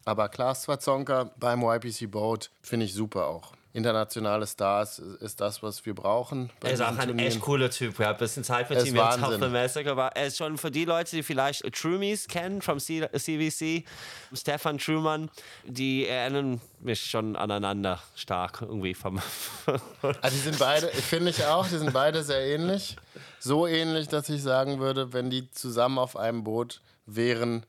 Aber 0.09 0.27
Klaas 0.27 0.63
Zwazonka 0.63 1.29
beim 1.37 1.61
YPC 1.61 2.09
Boat 2.09 2.49
finde 2.63 2.87
ich 2.87 2.95
super 2.95 3.27
auch. 3.27 3.51
Internationale 3.73 4.47
Stars 4.47 4.97
ist 4.97 5.39
das, 5.39 5.61
was 5.61 5.85
wir 5.85 5.93
brauchen. 5.93 6.49
Er 6.63 6.71
ist 6.71 6.81
auch 6.81 6.87
ein 6.87 6.95
Turnieren. 6.97 7.19
echt 7.19 7.39
cooler 7.41 7.69
Typ. 7.69 7.99
Haben 7.99 8.13
ein 8.13 8.17
bisschen 8.17 8.43
Zeit 8.43 8.67
mit 8.71 8.79
Er 8.79 8.83
ist 8.85 8.89
ihm 8.89 8.99
auf 8.99 9.21
Wahnsinn. 9.21 9.39
der 9.39 9.49
Messe 9.49 9.83
gebracht. 9.83 10.13
Er 10.15 10.25
ist 10.25 10.37
schon 10.37 10.57
für 10.57 10.71
die 10.71 10.85
Leute, 10.85 11.15
die 11.15 11.21
vielleicht 11.21 11.61
Trumies 11.75 12.27
kennen 12.27 12.63
vom 12.63 12.79
CVC, 12.79 13.83
Stefan 14.33 14.79
Truman, 14.79 15.29
die 15.65 16.07
erinnern 16.07 16.59
mich 16.79 17.01
schon 17.03 17.35
aneinander 17.35 18.01
stark 18.15 18.63
irgendwie 18.63 18.95
vom. 18.95 19.21
Ah, 19.67 20.29
die 20.31 20.37
sind 20.37 20.57
beide, 20.57 20.87
finde 20.87 21.29
ich 21.29 21.45
auch, 21.45 21.67
die 21.67 21.77
sind 21.77 21.93
beide 21.93 22.23
sehr 22.23 22.41
ähnlich. 22.41 22.95
So 23.39 23.67
ähnlich, 23.67 24.07
dass 24.07 24.27
ich 24.29 24.41
sagen 24.41 24.79
würde, 24.79 25.13
wenn 25.13 25.29
die 25.29 25.51
zusammen 25.51 25.99
auf 25.99 26.17
einem 26.17 26.43
Boot 26.43 26.81
wären, 27.05 27.63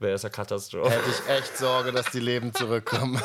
Wäre 0.00 0.14
es 0.14 0.24
eine 0.24 0.32
Katastrophe. 0.32 0.90
hätte 0.90 1.10
ich 1.10 1.28
echt 1.28 1.56
Sorge, 1.58 1.92
dass 1.92 2.06
die 2.06 2.20
Leben 2.20 2.52
zurückkommen. 2.54 3.20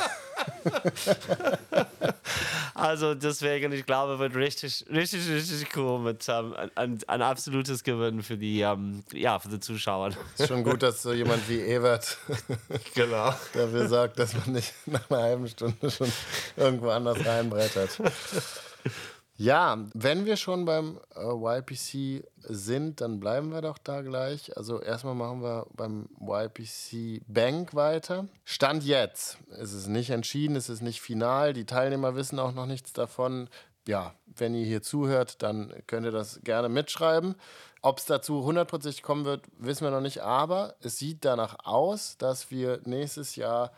Also 2.74 3.16
deswegen, 3.16 3.72
ich 3.72 3.86
glaube, 3.86 4.20
wird 4.20 4.36
richtig, 4.36 4.86
richtig, 4.92 5.26
richtig 5.30 5.78
cool 5.78 6.00
mit 6.00 6.28
ähm, 6.28 6.54
ein, 6.76 7.00
ein 7.08 7.22
absolutes 7.22 7.82
Gewinn 7.86 8.22
für 8.22 8.38
die, 8.38 8.60
ähm, 8.60 9.02
ja, 9.14 9.40
für 9.40 9.48
die 9.48 9.62
Zuschauer. 9.62 10.12
Ist 10.38 10.50
schon 10.50 10.66
gut, 10.66 10.84
dass 10.84 11.02
so 11.02 11.14
jemand 11.14 11.48
wie 11.48 11.62
Evert 11.62 12.18
genau. 12.94 13.34
dafür 13.54 13.88
sorgt, 13.88 14.20
dass 14.20 14.34
man 14.34 14.52
nicht 14.52 14.74
nach 14.88 15.10
einer 15.10 15.22
halben 15.22 15.48
Stunde 15.48 15.90
schon 15.90 16.12
irgendwo 16.58 16.90
anders 16.90 17.26
reinbrettert. 17.26 17.98
Ja, 19.38 19.78
wenn 19.94 20.26
wir 20.26 20.38
schon 20.38 20.64
beim 20.64 20.98
äh, 21.14 21.60
YPC 21.60 22.26
sind, 22.40 23.02
dann 23.02 23.20
bleiben 23.20 23.52
wir 23.52 23.62
doch 23.62 23.78
da 23.78 24.02
gleich. 24.02 24.56
Also 24.56 24.82
erstmal 24.82 25.16
machen 25.16 25.42
wir 25.42 25.68
beim 25.74 26.08
YPC 26.22 27.22
Bank 27.28 27.76
weiter. 27.76 28.28
Stand 28.46 28.84
jetzt. 28.84 29.38
Es 29.50 29.74
ist 29.74 29.88
nicht 29.88 30.10
entschieden, 30.10 30.56
es 30.56 30.70
ist 30.70 30.82
nicht 30.82 31.02
final. 31.02 31.52
Die 31.52 31.66
Teilnehmer 31.66 32.16
wissen 32.16 32.40
auch 32.40 32.54
noch 32.54 32.66
nichts 32.66 32.94
davon. 32.94 33.50
Ja, 33.88 34.14
wenn 34.38 34.56
ihr 34.56 34.66
hier 34.66 34.82
zuhört, 34.82 35.44
dann 35.44 35.74
könnt 35.86 36.06
ihr 36.06 36.12
das 36.12 36.40
gerne 36.44 36.70
mitschreiben. 36.70 37.36
Ob 37.82 38.00
es 38.00 38.06
dazu 38.06 38.46
hundertprozentig 38.46 39.04
kommen 39.04 39.26
wird, 39.26 39.44
wissen 39.60 39.84
wir 39.84 39.92
noch 39.92 40.02
nicht. 40.02 40.24
Aber 40.24 40.76
es 40.82 40.98
sieht 40.98 41.26
danach 41.26 41.58
aus, 41.66 42.18
dass 42.18 42.52
wir 42.52 42.80
nächstes 42.86 43.36
Jahr 43.36 43.74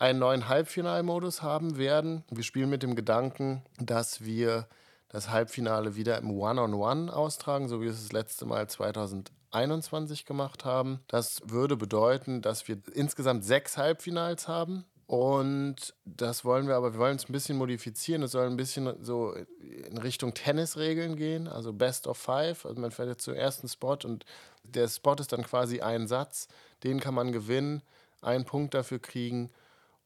einen 0.00 0.18
neuen 0.18 0.48
Halbfinalmodus 0.48 1.42
haben 1.42 1.78
werden. 1.78 2.24
Wir 2.30 2.42
spielen 2.42 2.70
mit 2.70 2.82
dem 2.82 2.96
Gedanken, 2.96 3.62
dass 3.78 4.24
wir 4.24 4.66
das 5.10 5.28
Halbfinale 5.28 5.96
wieder 5.96 6.18
im 6.18 6.30
One-on-One 6.30 7.14
austragen, 7.14 7.68
so 7.68 7.80
wie 7.80 7.84
wir 7.84 7.90
es 7.90 8.02
das 8.02 8.12
letzte 8.12 8.46
Mal 8.46 8.68
2021 8.68 10.24
gemacht 10.24 10.64
haben. 10.64 11.00
Das 11.08 11.42
würde 11.44 11.76
bedeuten, 11.76 12.42
dass 12.42 12.68
wir 12.68 12.78
insgesamt 12.94 13.44
sechs 13.44 13.76
Halbfinals 13.76 14.48
haben. 14.48 14.84
Und 15.06 15.92
das 16.04 16.44
wollen 16.44 16.68
wir 16.68 16.76
aber, 16.76 16.92
wir 16.92 17.00
wollen 17.00 17.16
es 17.16 17.28
ein 17.28 17.32
bisschen 17.32 17.58
modifizieren. 17.58 18.22
Es 18.22 18.30
soll 18.30 18.46
ein 18.46 18.56
bisschen 18.56 19.04
so 19.04 19.34
in 19.58 19.98
Richtung 19.98 20.34
Tennisregeln 20.34 21.16
gehen, 21.16 21.48
also 21.48 21.72
Best 21.72 22.06
of 22.06 22.16
Five. 22.16 22.64
Also 22.64 22.80
man 22.80 22.92
fährt 22.92 23.08
jetzt 23.08 23.24
zum 23.24 23.34
ersten 23.34 23.68
Spot 23.68 23.98
und 24.04 24.24
der 24.62 24.86
Spot 24.86 25.14
ist 25.14 25.32
dann 25.32 25.42
quasi 25.42 25.80
ein 25.80 26.06
Satz. 26.06 26.46
Den 26.84 27.00
kann 27.00 27.14
man 27.14 27.32
gewinnen, 27.32 27.82
einen 28.22 28.44
Punkt 28.44 28.74
dafür 28.74 29.00
kriegen. 29.00 29.50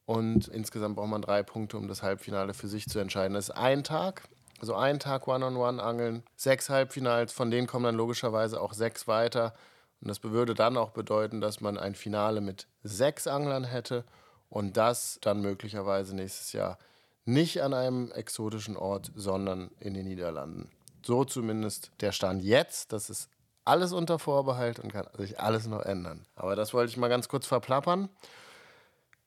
Und 0.07 0.49
insgesamt 0.49 0.97
braucht 0.97 1.11
man 1.11 1.21
drei 1.21 1.43
Punkte, 1.43 1.77
um 1.77 1.87
das 1.87 2.03
Halbfinale 2.03 2.55
für 2.55 2.69
sich 2.69 2.87
zu 2.87 2.99
entscheiden. 2.99 3.35
Das 3.35 3.51
ist 3.51 3.55
ein 3.55 3.85
Tag, 3.85 4.23
also 4.65 4.77
ein 4.77 4.99
Tag 4.99 5.29
One-on-One-Angeln, 5.29 6.23
sechs 6.37 6.71
Halbfinals, 6.71 7.35
von 7.35 7.51
denen 7.51 7.67
kommen 7.67 7.85
dann 7.85 7.97
logischerweise 7.97 8.63
auch 8.63 8.73
sechs 8.73 9.07
weiter. 9.07 9.53
Und 10.01 10.09
das 10.09 10.23
würde 10.23 10.55
dann 10.55 10.79
auch 10.79 10.89
bedeuten, 10.89 11.43
dass 11.43 11.61
man 11.61 11.77
ein 11.77 11.95
Finale 11.95 12.41
mit 12.41 12.67
sechs 12.83 13.27
Anglern 13.27 13.65
hätte 13.65 14.05
und 14.49 14.79
das 14.79 15.19
dann 15.21 15.43
möglicherweise 15.43 16.17
nächstes 16.17 16.55
Jahr 16.55 16.79
nicht 17.27 17.63
an 17.63 17.75
einem 17.75 18.11
exotischen 18.13 18.79
Ort, 18.79 19.13
sondern 19.15 19.71
in 19.81 19.93
den 19.93 20.07
Niederlanden. 20.07 20.71
So 21.05 21.27
zumindest 21.27 21.91
der 22.01 22.13
Stand 22.13 22.43
jetzt. 22.43 22.95
Das 22.95 23.11
ist 23.11 23.29
alles 23.67 23.93
unter 23.93 24.19
Vorbehalt 24.19 24.79
und 24.79 24.91
kann 24.95 25.07
sich 25.19 25.39
alles 25.39 25.67
noch 25.67 25.83
ändern. 25.83 26.25
Aber 26.37 26.57
das 26.57 26.73
wollte 26.73 26.89
ich 26.89 26.97
mal 26.97 27.09
ganz 27.09 27.29
kurz 27.29 27.47
verplappern. 27.47 28.09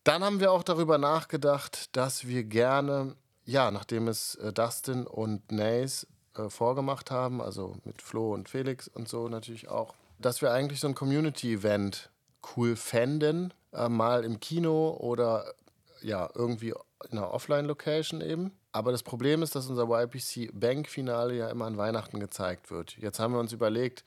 Dann 0.03 0.23
haben 0.23 0.39
wir 0.39 0.51
auch 0.51 0.63
darüber 0.63 0.97
nachgedacht, 0.97 1.95
dass 1.95 2.25
wir 2.25 2.43
gerne, 2.43 3.15
ja, 3.47 3.71
nachdem 3.71 4.07
es 4.07 4.35
äh, 4.35 4.51
Dustin 4.51 5.07
und 5.07 5.51
Nace 5.51 6.05
äh, 6.35 6.49
vorgemacht 6.49 7.09
haben, 7.09 7.41
also 7.41 7.77
mit 7.85 8.01
Flo 8.01 8.33
und 8.33 8.49
Felix 8.49 8.87
und 8.89 9.07
so 9.07 9.29
natürlich 9.29 9.69
auch, 9.69 9.95
dass 10.19 10.41
wir 10.41 10.51
eigentlich 10.51 10.81
so 10.81 10.87
ein 10.87 10.95
Community-Event 10.95 12.09
cool 12.55 12.75
fänden, 12.75 13.53
äh, 13.71 13.87
mal 13.87 14.25
im 14.25 14.41
Kino 14.41 14.97
oder 14.99 15.53
ja, 16.01 16.29
irgendwie 16.35 16.73
in 17.09 17.17
einer 17.17 17.31
Offline-Location 17.31 18.21
eben. 18.21 18.51
Aber 18.73 18.91
das 18.91 19.01
Problem 19.01 19.41
ist, 19.41 19.55
dass 19.55 19.67
unser 19.67 19.87
YPC 19.89 20.51
Bank-Finale 20.53 21.35
ja 21.35 21.49
immer 21.49 21.65
an 21.65 21.77
Weihnachten 21.77 22.19
gezeigt 22.19 22.69
wird. 22.69 22.97
Jetzt 22.97 23.19
haben 23.19 23.33
wir 23.33 23.39
uns 23.39 23.53
überlegt, 23.53 24.03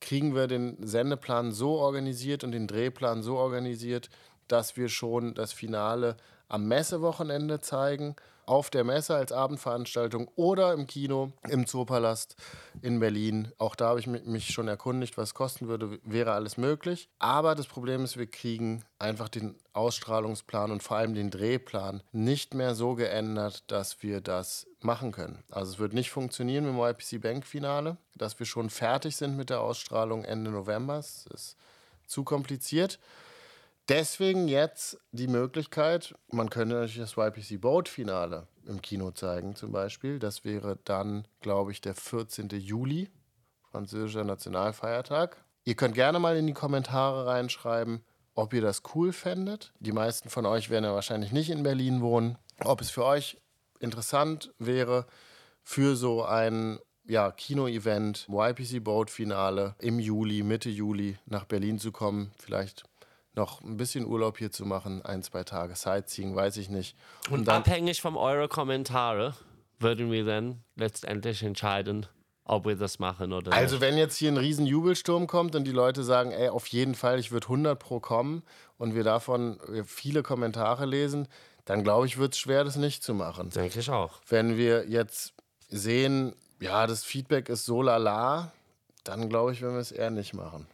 kriegen 0.00 0.34
wir 0.34 0.48
den 0.48 0.76
Sendeplan 0.86 1.50
so 1.50 1.78
organisiert 1.78 2.44
und 2.44 2.52
den 2.52 2.66
Drehplan 2.66 3.22
so 3.22 3.38
organisiert, 3.38 4.10
dass 4.48 4.76
wir 4.76 4.90
schon 4.90 5.34
das 5.34 5.54
Finale 5.54 6.18
am 6.48 6.68
Messewochenende 6.68 7.60
zeigen 7.60 8.14
auf 8.46 8.70
der 8.70 8.84
Messe 8.84 9.14
als 9.14 9.32
Abendveranstaltung 9.32 10.28
oder 10.36 10.72
im 10.72 10.86
Kino 10.86 11.32
im 11.48 11.66
Zoopalast 11.66 12.36
in 12.80 13.00
Berlin. 13.00 13.52
Auch 13.58 13.74
da 13.74 13.88
habe 13.88 14.00
ich 14.00 14.06
mich 14.06 14.48
schon 14.48 14.68
erkundigt, 14.68 15.18
was 15.18 15.34
kosten 15.34 15.68
würde, 15.68 15.98
wäre 16.04 16.32
alles 16.32 16.56
möglich. 16.56 17.08
Aber 17.18 17.54
das 17.54 17.66
Problem 17.66 18.04
ist, 18.04 18.16
wir 18.16 18.28
kriegen 18.28 18.84
einfach 18.98 19.28
den 19.28 19.56
Ausstrahlungsplan 19.72 20.70
und 20.70 20.82
vor 20.82 20.96
allem 20.96 21.14
den 21.14 21.30
Drehplan 21.30 22.02
nicht 22.12 22.54
mehr 22.54 22.74
so 22.74 22.94
geändert, 22.94 23.64
dass 23.66 24.02
wir 24.02 24.20
das 24.20 24.66
machen 24.80 25.10
können. 25.10 25.42
Also 25.50 25.72
es 25.72 25.78
wird 25.78 25.92
nicht 25.92 26.10
funktionieren 26.10 26.64
mit 26.64 26.74
dem 26.74 26.80
YPC 26.80 27.20
Bank 27.20 27.44
Finale, 27.44 27.96
dass 28.14 28.38
wir 28.38 28.46
schon 28.46 28.70
fertig 28.70 29.16
sind 29.16 29.36
mit 29.36 29.50
der 29.50 29.60
Ausstrahlung 29.60 30.24
Ende 30.24 30.50
November. 30.50 30.98
Es 30.98 31.26
ist 31.26 31.56
zu 32.06 32.22
kompliziert. 32.22 33.00
Deswegen 33.88 34.48
jetzt 34.48 34.98
die 35.12 35.28
Möglichkeit, 35.28 36.14
man 36.32 36.50
könnte 36.50 36.74
natürlich 36.74 36.98
das 36.98 37.16
YPC 37.16 37.60
Boat 37.60 37.88
Finale 37.88 38.48
im 38.66 38.82
Kino 38.82 39.12
zeigen, 39.12 39.54
zum 39.54 39.70
Beispiel. 39.70 40.18
Das 40.18 40.44
wäre 40.44 40.78
dann, 40.84 41.28
glaube 41.40 41.70
ich, 41.70 41.80
der 41.80 41.94
14. 41.94 42.48
Juli, 42.48 43.10
französischer 43.70 44.24
Nationalfeiertag. 44.24 45.44
Ihr 45.64 45.76
könnt 45.76 45.94
gerne 45.94 46.18
mal 46.18 46.36
in 46.36 46.48
die 46.48 46.52
Kommentare 46.52 47.26
reinschreiben, 47.26 48.04
ob 48.34 48.52
ihr 48.54 48.60
das 48.60 48.82
cool 48.94 49.12
fändet. 49.12 49.72
Die 49.78 49.92
meisten 49.92 50.30
von 50.30 50.46
euch 50.46 50.68
werden 50.68 50.84
ja 50.84 50.94
wahrscheinlich 50.94 51.30
nicht 51.30 51.50
in 51.50 51.62
Berlin 51.62 52.00
wohnen. 52.00 52.38
Ob 52.64 52.80
es 52.80 52.90
für 52.90 53.04
euch 53.04 53.40
interessant 53.78 54.52
wäre, 54.58 55.06
für 55.62 55.94
so 55.94 56.24
ein 56.24 56.80
ja, 57.04 57.30
Kino-Event, 57.30 58.28
YPC 58.28 58.82
Boat 58.82 59.10
Finale 59.10 59.76
im 59.78 60.00
Juli, 60.00 60.42
Mitte 60.42 60.70
Juli 60.70 61.18
nach 61.26 61.44
Berlin 61.44 61.78
zu 61.78 61.92
kommen. 61.92 62.32
Vielleicht 62.36 62.84
noch 63.36 63.60
ein 63.60 63.76
bisschen 63.76 64.06
Urlaub 64.06 64.38
hier 64.38 64.50
zu 64.50 64.64
machen, 64.64 65.04
ein, 65.04 65.22
zwei 65.22 65.44
Tage 65.44 65.74
Sightseeing, 65.74 66.34
weiß 66.34 66.56
ich 66.56 66.68
nicht. 66.68 66.96
Und, 67.30 67.40
Und 67.40 67.48
abhängig 67.48 68.00
von 68.00 68.16
euren 68.16 68.48
Kommentaren 68.48 69.34
würden 69.78 70.10
wir 70.10 70.24
dann 70.24 70.62
letztendlich 70.74 71.42
entscheiden, 71.42 72.06
ob 72.44 72.66
wir 72.66 72.76
das 72.76 72.98
machen 72.98 73.32
oder 73.32 73.50
nicht. 73.50 73.58
Also 73.58 73.80
wenn 73.80 73.98
jetzt 73.98 74.16
hier 74.16 74.30
ein 74.30 74.36
riesen 74.36 74.66
Jubelsturm 74.66 75.26
kommt 75.26 75.54
und 75.54 75.64
die 75.64 75.72
Leute 75.72 76.02
sagen, 76.02 76.30
ey, 76.30 76.48
auf 76.48 76.66
jeden 76.68 76.94
Fall, 76.94 77.18
ich 77.18 77.32
würde 77.32 77.46
100 77.46 77.78
pro 77.78 78.00
kommen 78.00 78.42
und 78.78 78.94
wir 78.94 79.04
davon 79.04 79.58
viele 79.84 80.22
Kommentare 80.22 80.86
lesen, 80.86 81.28
dann 81.64 81.82
glaube 81.82 82.06
ich, 82.06 82.18
wird 82.18 82.34
es 82.34 82.38
schwer, 82.38 82.64
das 82.64 82.76
nicht 82.76 83.02
zu 83.02 83.12
machen. 83.14 83.50
Denke 83.50 83.80
ich 83.80 83.90
auch. 83.90 84.20
Wenn 84.28 84.56
wir 84.56 84.88
jetzt 84.88 85.34
sehen, 85.68 86.34
ja, 86.60 86.86
das 86.86 87.04
Feedback 87.04 87.48
ist 87.48 87.64
so 87.64 87.82
lala, 87.82 88.52
dann 89.04 89.28
glaube 89.28 89.52
ich, 89.52 89.60
werden 89.60 89.74
wir 89.74 89.80
es 89.80 89.92
eher 89.92 90.10
nicht 90.10 90.32
machen. 90.32 90.66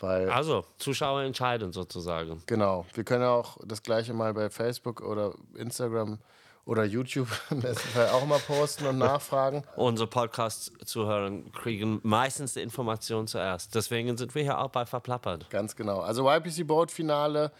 Weil, 0.00 0.30
also, 0.30 0.64
Zuschauer 0.78 1.22
entscheiden 1.22 1.72
sozusagen. 1.72 2.42
Genau. 2.46 2.86
Wir 2.94 3.04
können 3.04 3.22
ja 3.22 3.30
auch 3.30 3.58
das 3.64 3.82
gleiche 3.82 4.14
mal 4.14 4.32
bei 4.32 4.48
Facebook 4.48 5.02
oder 5.02 5.34
Instagram 5.54 6.18
oder 6.64 6.84
YouTube 6.84 7.28
im 7.50 7.60
besten 7.60 7.88
Fall 7.88 8.08
auch 8.08 8.24
mal 8.26 8.38
posten 8.38 8.86
und 8.86 8.98
nachfragen. 8.98 9.62
Unsere 9.76 10.08
Podcast-Zuhörer 10.08 11.30
kriegen 11.52 12.00
meistens 12.02 12.54
die 12.54 12.60
Information 12.60 13.26
zuerst. 13.26 13.74
Deswegen 13.74 14.16
sind 14.16 14.34
wir 14.34 14.42
hier 14.42 14.58
auch 14.58 14.70
bei 14.70 14.86
Verplappert. 14.86 15.50
Ganz 15.50 15.76
genau. 15.76 16.00
Also 16.00 16.30
YPC 16.30 16.66
Boat 16.66 16.90
Finale 16.90 17.52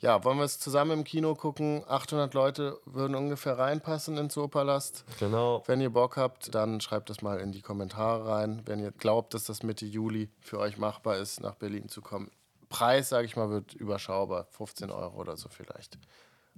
ja, 0.00 0.22
wollen 0.24 0.38
wir 0.38 0.44
es 0.44 0.58
zusammen 0.58 0.92
im 0.92 1.04
Kino 1.04 1.34
gucken? 1.34 1.84
800 1.88 2.32
Leute 2.34 2.78
würden 2.84 3.16
ungefähr 3.16 3.58
reinpassen 3.58 4.16
ins 4.16 4.34
Zoopalast. 4.34 5.04
Genau. 5.18 5.62
Wenn 5.66 5.80
ihr 5.80 5.90
Bock 5.90 6.16
habt, 6.16 6.54
dann 6.54 6.80
schreibt 6.80 7.10
das 7.10 7.20
mal 7.20 7.40
in 7.40 7.52
die 7.52 7.62
Kommentare 7.62 8.28
rein. 8.28 8.62
Wenn 8.64 8.78
ihr 8.78 8.92
glaubt, 8.92 9.34
dass 9.34 9.44
das 9.44 9.62
Mitte 9.62 9.86
Juli 9.86 10.30
für 10.40 10.58
euch 10.58 10.78
machbar 10.78 11.16
ist, 11.16 11.40
nach 11.40 11.54
Berlin 11.54 11.88
zu 11.88 12.00
kommen. 12.00 12.30
Preis, 12.68 13.08
sage 13.08 13.26
ich 13.26 13.36
mal, 13.36 13.50
wird 13.50 13.74
überschaubar. 13.74 14.46
15 14.50 14.90
Euro 14.90 15.16
oder 15.18 15.36
so 15.36 15.48
vielleicht. 15.48 15.98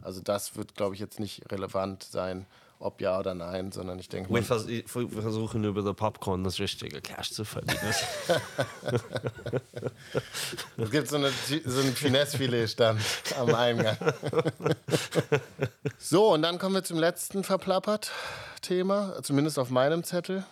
Also 0.02 0.20
das 0.20 0.56
wird, 0.56 0.74
glaube 0.74 0.94
ich, 0.94 1.00
jetzt 1.00 1.20
nicht 1.20 1.50
relevant 1.50 2.02
sein 2.02 2.46
ob 2.80 3.00
ja 3.00 3.18
oder 3.18 3.34
nein, 3.34 3.72
sondern 3.72 3.98
ich 3.98 4.08
denke. 4.08 4.32
Wir, 4.32 4.42
vers 4.42 4.66
versuchen 4.86 5.64
über 5.64 5.82
the 5.82 5.92
Popcorn 5.92 6.42
das 6.42 6.58
richtige 6.58 7.00
Cash 7.00 7.30
zu 7.30 7.44
verdienen. 7.44 7.94
es 10.78 10.90
gibt 10.90 11.08
so, 11.08 11.16
eine, 11.16 11.30
so 11.64 11.80
einen 11.80 11.94
Finesse-Filet-Stand 11.94 13.00
am 13.38 13.54
Eingang. 13.54 13.96
so, 15.98 16.32
und 16.32 16.42
dann 16.42 16.58
kommen 16.58 16.74
wir 16.74 16.82
zum 16.82 16.98
letzten 16.98 17.44
Verplappert-Thema, 17.44 19.22
zumindest 19.22 19.58
auf 19.58 19.70
meinem 19.70 20.02
Zettel. 20.02 20.44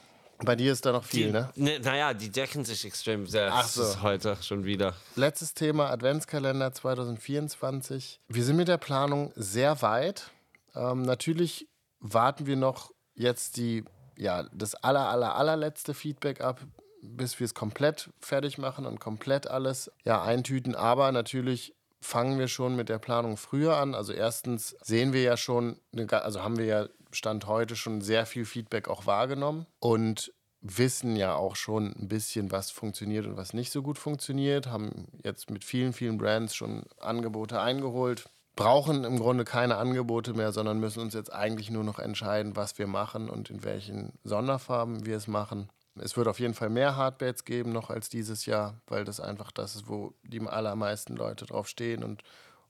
Bei 0.44 0.54
dir 0.54 0.72
ist 0.72 0.86
da 0.86 0.92
noch 0.92 1.04
viel, 1.04 1.26
die, 1.26 1.32
ne? 1.32 1.50
ne? 1.56 1.80
Naja, 1.80 2.14
die 2.14 2.30
decken 2.30 2.64
sich 2.64 2.84
extrem 2.84 3.26
sehr. 3.26 3.50
Ach 3.52 3.66
so. 3.66 4.02
Heute 4.02 4.36
schon 4.40 4.64
wieder. 4.64 4.94
Letztes 5.16 5.52
Thema: 5.52 5.90
Adventskalender 5.90 6.72
2024. 6.72 8.20
Wir 8.28 8.44
sind 8.44 8.56
mit 8.56 8.68
der 8.68 8.76
Planung 8.76 9.32
sehr 9.34 9.82
weit. 9.82 10.30
Ähm, 10.76 11.02
natürlich 11.02 11.66
warten 12.00 12.46
wir 12.46 12.56
noch 12.56 12.92
jetzt 13.14 13.56
die, 13.56 13.84
ja, 14.16 14.44
das 14.52 14.74
aller, 14.74 15.08
aller, 15.08 15.36
allerletzte 15.36 15.94
Feedback 15.94 16.40
ab, 16.40 16.60
bis 17.02 17.38
wir 17.38 17.44
es 17.44 17.54
komplett 17.54 18.10
fertig 18.20 18.58
machen 18.58 18.86
und 18.86 19.00
komplett 19.00 19.48
alles 19.48 19.90
ja, 20.04 20.22
eintüten. 20.22 20.74
Aber 20.74 21.12
natürlich 21.12 21.74
fangen 22.00 22.38
wir 22.38 22.48
schon 22.48 22.76
mit 22.76 22.88
der 22.88 22.98
Planung 22.98 23.36
früher 23.36 23.76
an. 23.76 23.94
Also 23.94 24.12
erstens 24.12 24.76
sehen 24.82 25.12
wir 25.12 25.22
ja 25.22 25.36
schon, 25.36 25.80
also 26.10 26.42
haben 26.42 26.58
wir 26.58 26.64
ja 26.64 26.86
Stand 27.10 27.46
heute 27.46 27.74
schon 27.74 28.00
sehr 28.00 28.26
viel 28.26 28.44
Feedback 28.44 28.88
auch 28.88 29.06
wahrgenommen 29.06 29.66
und 29.80 30.32
wissen 30.60 31.16
ja 31.16 31.34
auch 31.34 31.56
schon 31.56 31.94
ein 31.96 32.08
bisschen, 32.08 32.50
was 32.50 32.70
funktioniert 32.70 33.26
und 33.26 33.36
was 33.36 33.54
nicht 33.54 33.72
so 33.72 33.82
gut 33.82 33.98
funktioniert, 33.98 34.66
haben 34.66 35.06
jetzt 35.22 35.50
mit 35.50 35.64
vielen, 35.64 35.92
vielen 35.92 36.18
Brands 36.18 36.54
schon 36.54 36.84
Angebote 36.98 37.60
eingeholt, 37.60 38.28
brauchen 38.58 39.04
im 39.04 39.20
Grunde 39.20 39.44
keine 39.44 39.76
Angebote 39.76 40.34
mehr, 40.34 40.50
sondern 40.50 40.80
müssen 40.80 40.98
uns 40.98 41.14
jetzt 41.14 41.32
eigentlich 41.32 41.70
nur 41.70 41.84
noch 41.84 42.00
entscheiden, 42.00 42.56
was 42.56 42.76
wir 42.76 42.88
machen 42.88 43.30
und 43.30 43.50
in 43.50 43.62
welchen 43.62 44.18
Sonderfarben 44.24 45.06
wir 45.06 45.16
es 45.16 45.28
machen. 45.28 45.68
Es 45.94 46.16
wird 46.16 46.26
auf 46.26 46.40
jeden 46.40 46.54
Fall 46.54 46.68
mehr 46.68 46.96
Hardbaits 46.96 47.44
geben 47.44 47.70
noch 47.70 47.88
als 47.88 48.08
dieses 48.08 48.46
Jahr, 48.46 48.80
weil 48.88 49.04
das 49.04 49.20
einfach 49.20 49.52
das 49.52 49.76
ist, 49.76 49.88
wo 49.88 50.12
die 50.24 50.40
allermeisten 50.40 51.14
Leute 51.14 51.46
drauf 51.46 51.68
stehen 51.68 52.02
und 52.02 52.24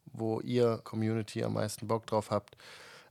wo 0.05 0.41
ihr 0.41 0.79
Community 0.85 1.43
am 1.43 1.55
meisten 1.55 1.89
Bock 1.89 2.07
drauf 2.07 2.31
habt. 2.31 2.59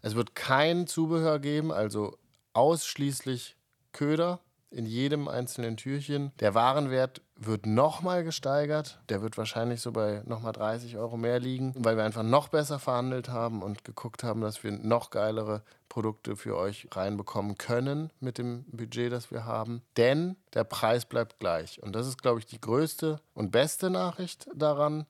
Es 0.04 0.14
wird 0.14 0.36
kein 0.36 0.86
Zubehör 0.86 1.40
geben, 1.40 1.72
also 1.72 2.16
ausschließlich 2.54 3.56
Köder 3.92 4.40
in 4.70 4.86
jedem 4.86 5.28
einzelnen 5.28 5.78
Türchen. 5.78 6.32
Der 6.40 6.54
Warenwert 6.54 7.22
wird 7.40 7.66
nochmal 7.66 8.24
gesteigert. 8.24 9.00
Der 9.10 9.22
wird 9.22 9.38
wahrscheinlich 9.38 9.82
so 9.82 9.92
bei 9.92 10.22
nochmal 10.26 10.54
30 10.54 10.98
Euro 10.98 11.18
mehr 11.18 11.40
liegen, 11.40 11.74
weil 11.78 11.98
wir 11.98 12.04
einfach 12.04 12.24
noch 12.24 12.48
besser 12.50 12.80
verhandelt 12.80 13.30
haben 13.30 13.62
und 13.62 13.84
geguckt 13.84 14.24
haben, 14.24 14.42
dass 14.42 14.64
wir 14.64 14.72
noch 14.72 15.10
geilere 15.10 15.64
Produkte 15.90 16.36
für 16.36 16.56
euch 16.58 16.88
reinbekommen 16.92 17.58
können 17.58 18.12
mit 18.20 18.38
dem 18.38 18.66
Budget, 18.66 19.12
das 19.12 19.32
wir 19.32 19.46
haben. 19.46 19.82
Denn 19.96 20.36
der 20.54 20.64
Preis 20.64 21.06
bleibt 21.06 21.40
gleich. 21.40 21.82
Und 21.82 21.94
das 21.96 22.08
ist, 22.08 22.22
glaube 22.22 22.40
ich, 22.40 22.46
die 22.46 22.62
größte 22.62 23.20
und 23.34 23.52
beste 23.52 23.90
Nachricht 23.90 24.48
daran 24.54 25.06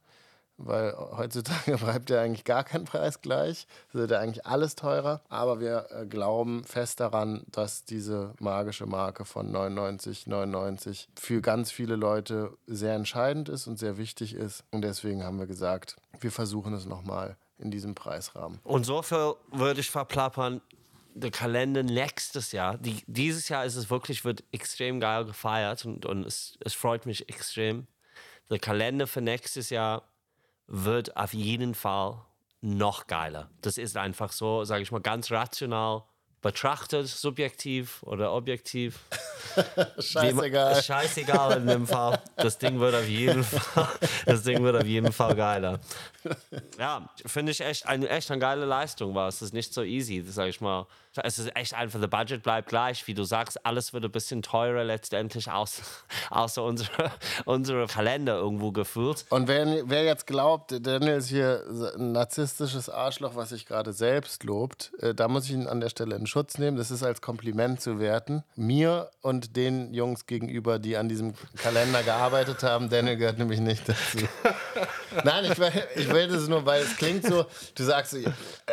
weil 0.58 0.96
heutzutage 0.96 1.78
bleibt 1.78 2.10
ja 2.10 2.22
eigentlich 2.22 2.44
gar 2.44 2.64
kein 2.64 2.86
Preis 2.86 3.22
gleich. 3.22 3.68
Es 3.90 3.96
wird 3.96 4.12
ja 4.12 4.20
eigentlich 4.20 4.46
alles 4.46 4.76
teurer. 4.76 5.22
Aber 5.30 5.60
wir 5.60 5.88
äh, 5.92 6.06
glauben 6.06 6.64
fest 6.64 7.00
daran, 7.00 7.44
dass 7.52 7.86
diese 7.86 8.34
magische 8.40 8.86
Marke 8.86 9.26
von 9.26 9.52
99,99 9.56 11.08
für 11.16 11.42
ganz 11.42 11.72
viele 11.72 11.96
Leute 11.96 12.58
sehr 12.66 12.96
entscheidend 12.96 13.50
ist 13.50 13.68
und 13.68 13.78
sehr 13.78 13.98
wichtig 13.98 14.34
ist. 14.34 14.64
Und 14.72 14.82
deswegen 14.82 15.24
haben 15.24 15.40
wir 15.40 15.48
gesagt, 15.48 15.96
wir 16.20 16.32
versuchen 16.32 16.74
es 16.74 16.86
nochmal 16.86 17.38
in 17.60 17.72
diesem 17.72 17.96
Preisrahmen. 17.96 18.60
Und 18.64 18.86
so 18.86 19.02
viel 19.02 19.34
würde 19.52 19.80
ich 19.80 19.90
verplappern. 19.90 20.62
Der 21.14 21.32
Kalender 21.32 21.82
nächstes 21.82 22.52
Jahr, 22.52 22.78
die, 22.78 23.04
dieses 23.08 23.50
Jahr 23.50 23.66
ist 23.66 23.76
es 23.76 23.90
wirklich, 23.90 24.24
wird 24.24 24.44
extrem 24.52 25.00
geil 25.00 25.26
gefeiert 25.26 25.84
und, 25.84 26.06
und 26.06 26.24
es, 26.24 26.60
es 26.64 26.76
freut 26.76 27.08
mich 27.08 27.28
extrem. 27.28 27.88
Der 28.52 28.60
Kalender 28.60 29.08
für 29.08 29.22
nächstes 29.22 29.72
Jahr 29.72 30.04
wird 30.68 31.16
auf 31.18 31.34
jeden 31.34 31.74
Fall 31.74 32.26
noch 32.62 33.08
geiler. 33.08 33.50
Das 33.62 33.78
ist 33.78 33.98
einfach 33.98 34.32
so, 34.32 34.64
sage 34.64 34.84
ich 34.84 34.92
mal, 34.92 35.02
ganz 35.02 35.32
rational 35.32 36.04
betrachtet, 36.42 37.08
subjektiv 37.08 38.04
oder 38.04 38.34
objektiv. 38.34 39.00
Scheißegal. 40.00 40.74
Man, 40.74 40.84
scheißegal 40.84 41.58
in 41.58 41.68
dem 41.68 41.88
Fall. 41.88 42.20
Das 42.36 42.58
Ding 42.58 42.80
wird 42.80 42.96
auf 42.96 43.08
jeden 43.08 43.44
Fall, 43.44 43.88
das 44.26 44.44
Ding 44.44 44.64
wird 44.64 44.76
auf 44.76 44.86
jeden 44.86 45.12
Fall 45.12 45.36
geiler. 45.36 45.80
Ja, 46.78 47.10
finde 47.26 47.52
ich 47.52 47.62
echt, 47.62 47.88
ein, 47.88 48.06
echt 48.06 48.30
eine 48.32 48.40
geile 48.40 48.66
Leistung 48.66 49.16
war. 49.16 49.28
Es 49.28 49.42
ist 49.42 49.54
nicht 49.54 49.74
so 49.74 49.82
easy, 49.84 50.24
sage 50.28 50.50
ich 50.50 50.62
mal. 50.62 50.88
Es 51.24 51.40
ist 51.40 51.56
echt 51.56 51.74
einfach, 51.74 52.00
der 52.00 52.08
Budget 52.08 52.44
bleibt 52.44 52.70
gleich, 52.70 53.08
wie 53.08 53.14
du 53.14 53.24
sagst, 53.24 53.66
alles 53.66 53.92
wird 53.92 54.06
ein 54.06 54.12
bisschen 54.12 54.44
teurer 54.44 54.84
letztendlich, 54.84 55.50
außer, 55.50 55.82
außer 56.30 56.64
unsere, 56.64 57.12
unsere 57.46 57.88
Kalender 57.88 58.36
irgendwo 58.36 58.72
gefühlt. 58.72 59.26
Und 59.30 59.48
wer, 59.48 59.66
wer 59.90 60.04
jetzt 60.04 60.28
glaubt, 60.28 60.76
Daniel 60.80 61.18
ist 61.18 61.30
hier 61.30 61.64
ein 61.98 62.12
narzisstisches 62.12 62.90
Arschloch, 62.90 63.36
was 63.36 63.50
sich 63.50 63.66
gerade 63.66 63.94
selbst 63.94 64.44
lobt, 64.44 64.92
äh, 65.00 65.16
da 65.16 65.28
muss 65.28 65.46
ich 65.46 65.52
ihn 65.52 65.68
an 65.68 65.80
der 65.80 65.90
Stelle 65.90 66.16
in 66.16 66.28
Schutz 66.28 66.58
nehmen. 66.58 66.78
Das 66.78 66.92
ist 66.92 67.04
als 67.04 67.22
Kompliment 67.22 67.82
zu 67.82 68.00
werten. 68.00 68.44
Mir 68.56 69.10
und 69.28 69.58
den 69.58 69.94
Jungs 69.94 70.26
gegenüber, 70.26 70.80
die 70.80 70.96
an 70.96 71.10
diesem 71.10 71.34
Kalender 71.58 72.02
gearbeitet 72.02 72.64
haben, 72.64 72.90
Daniel 72.90 73.18
gehört 73.18 73.38
nämlich 73.38 73.60
nicht 73.60 73.90
dazu. 73.90 74.20
Nein, 75.26 75.52
ich, 75.52 76.02
ich 76.02 76.10
will 76.10 76.30
das 76.30 76.48
nur, 76.48 76.66
weil 76.66 76.82
es 76.84 76.96
klingt 76.96 77.26
so, 77.26 77.46
du 77.76 77.84
sagst, 77.84 78.16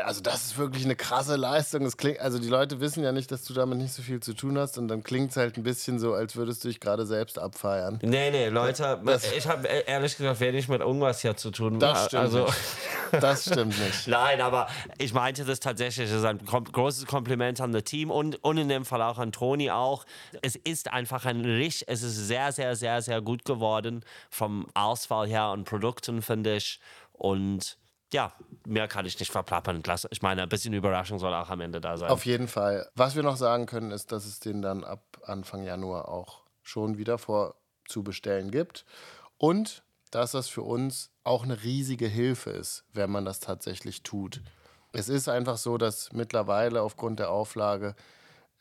also 0.05 0.21
das 0.21 0.45
ist 0.45 0.59
wirklich 0.59 0.85
eine 0.85 0.95
krasse 0.95 1.35
Leistung. 1.35 1.85
Es 1.85 1.97
klingt, 1.97 2.21
also 2.21 2.39
die 2.39 2.49
Leute 2.49 2.79
wissen 2.79 3.03
ja 3.03 3.11
nicht, 3.11 3.33
dass 3.33 3.43
du 3.45 3.53
damit 3.53 3.79
nicht 3.79 3.93
so 3.93 4.03
viel 4.03 4.21
zu 4.21 4.33
tun 4.33 4.57
hast 4.57 4.79
und 4.79 4.87
dann 4.87 5.03
klingt 5.03 5.33
es 5.33 5.37
halt 5.37 5.57
ein 5.57 5.65
bisschen 5.65 5.99
so, 5.99 6.15
als 6.15 6.37
würdest 6.37 6.63
du 6.63 6.69
dich 6.69 6.79
gerade 6.79 7.05
selbst 7.05 7.37
abfeiern. 7.37 7.99
Nee, 8.03 8.31
nee, 8.31 8.49
Leute, 8.49 9.01
das, 9.05 9.33
ich 9.33 9.49
habe 9.49 9.67
ehrlich 9.67 10.17
gesagt 10.17 10.39
wenig 10.39 10.69
mit 10.69 10.83
irgendwas 10.83 11.21
hier 11.21 11.37
zu 11.37 11.51
tun. 11.51 11.81
Das 11.81 12.07
stimmt 12.07 12.23
also, 12.23 12.45
nicht. 12.45 13.23
Das 13.23 13.45
stimmt 13.45 13.79
nicht. 13.79 14.07
Nein, 14.07 14.41
aber 14.41 14.69
ich 14.99 15.13
meinte 15.15 15.45
das 15.45 15.61
tatsächlich, 15.61 16.11
es 16.11 16.17
ist 16.17 16.25
ein 16.25 16.39
großes 16.45 17.07
Kompliment 17.07 17.61
an 17.61 17.73
das 17.73 17.85
Team 17.85 18.11
und, 18.11 18.43
und 18.45 18.59
in 18.59 18.69
dem 18.69 18.85
Fall 18.85 19.03
auch 19.03 19.19
an 19.19 19.33
Toni 19.33 19.71
auch. 19.71 20.05
Es 20.45 20.57
ist 20.57 20.93
einfach 20.93 21.25
ein 21.25 21.41
richtig, 21.41 21.89
es 21.89 22.03
ist 22.03 22.17
sehr, 22.29 22.53
sehr, 22.53 22.77
sehr, 22.77 23.01
sehr 23.03 23.21
gut 23.23 23.45
geworden 23.45 24.05
vom 24.31 24.67
Auswahl 24.75 25.27
her 25.27 25.51
und 25.51 25.65
Produkten, 25.65 26.23
finde 26.23 26.57
ich. 26.57 26.81
Und 27.13 27.79
ja, 28.13 28.33
mehr 28.67 28.87
kann 28.87 29.07
ich 29.07 29.19
nicht 29.19 29.33
verplappern. 29.33 29.83
Ich 30.11 30.23
meine, 30.23 30.43
ein 30.43 30.49
bisschen 30.49 30.75
Überraschung 30.75 31.19
soll 31.19 31.35
auch 31.35 31.51
am 31.51 31.61
Ende 31.61 31.81
da 31.81 31.97
sein. 31.97 32.11
Auf 32.11 32.27
jeden 32.27 32.49
Fall. 32.49 32.89
Was 32.95 33.17
wir 33.17 33.23
noch 33.23 33.37
sagen 33.37 33.67
können, 33.67 33.91
ist, 33.91 34.13
dass 34.13 34.27
es 34.27 34.39
den 34.39 34.63
dann 34.63 34.85
ab 34.85 35.03
Anfang 35.25 35.65
Januar 35.65 36.09
auch 36.09 36.43
schon 36.63 36.99
wieder 36.99 37.19
vorzubestellen 37.19 38.51
gibt. 38.51 38.85
Und 39.39 39.83
dass 40.11 40.31
das 40.33 40.49
für 40.49 40.63
uns 40.63 41.11
auch 41.25 41.43
eine 41.43 41.63
riesige 41.65 42.07
Hilfe 42.07 42.51
ist, 42.51 42.85
wenn 42.93 43.11
man 43.11 43.25
das 43.25 43.41
tatsächlich 43.41 44.03
tut. 44.05 44.43
Es 44.93 45.09
ist 45.09 45.29
einfach 45.29 45.57
so, 45.57 45.77
dass 45.77 46.13
mittlerweile 46.13 46.83
aufgrund 46.83 47.19
der 47.19 47.31
Auflage 47.31 47.97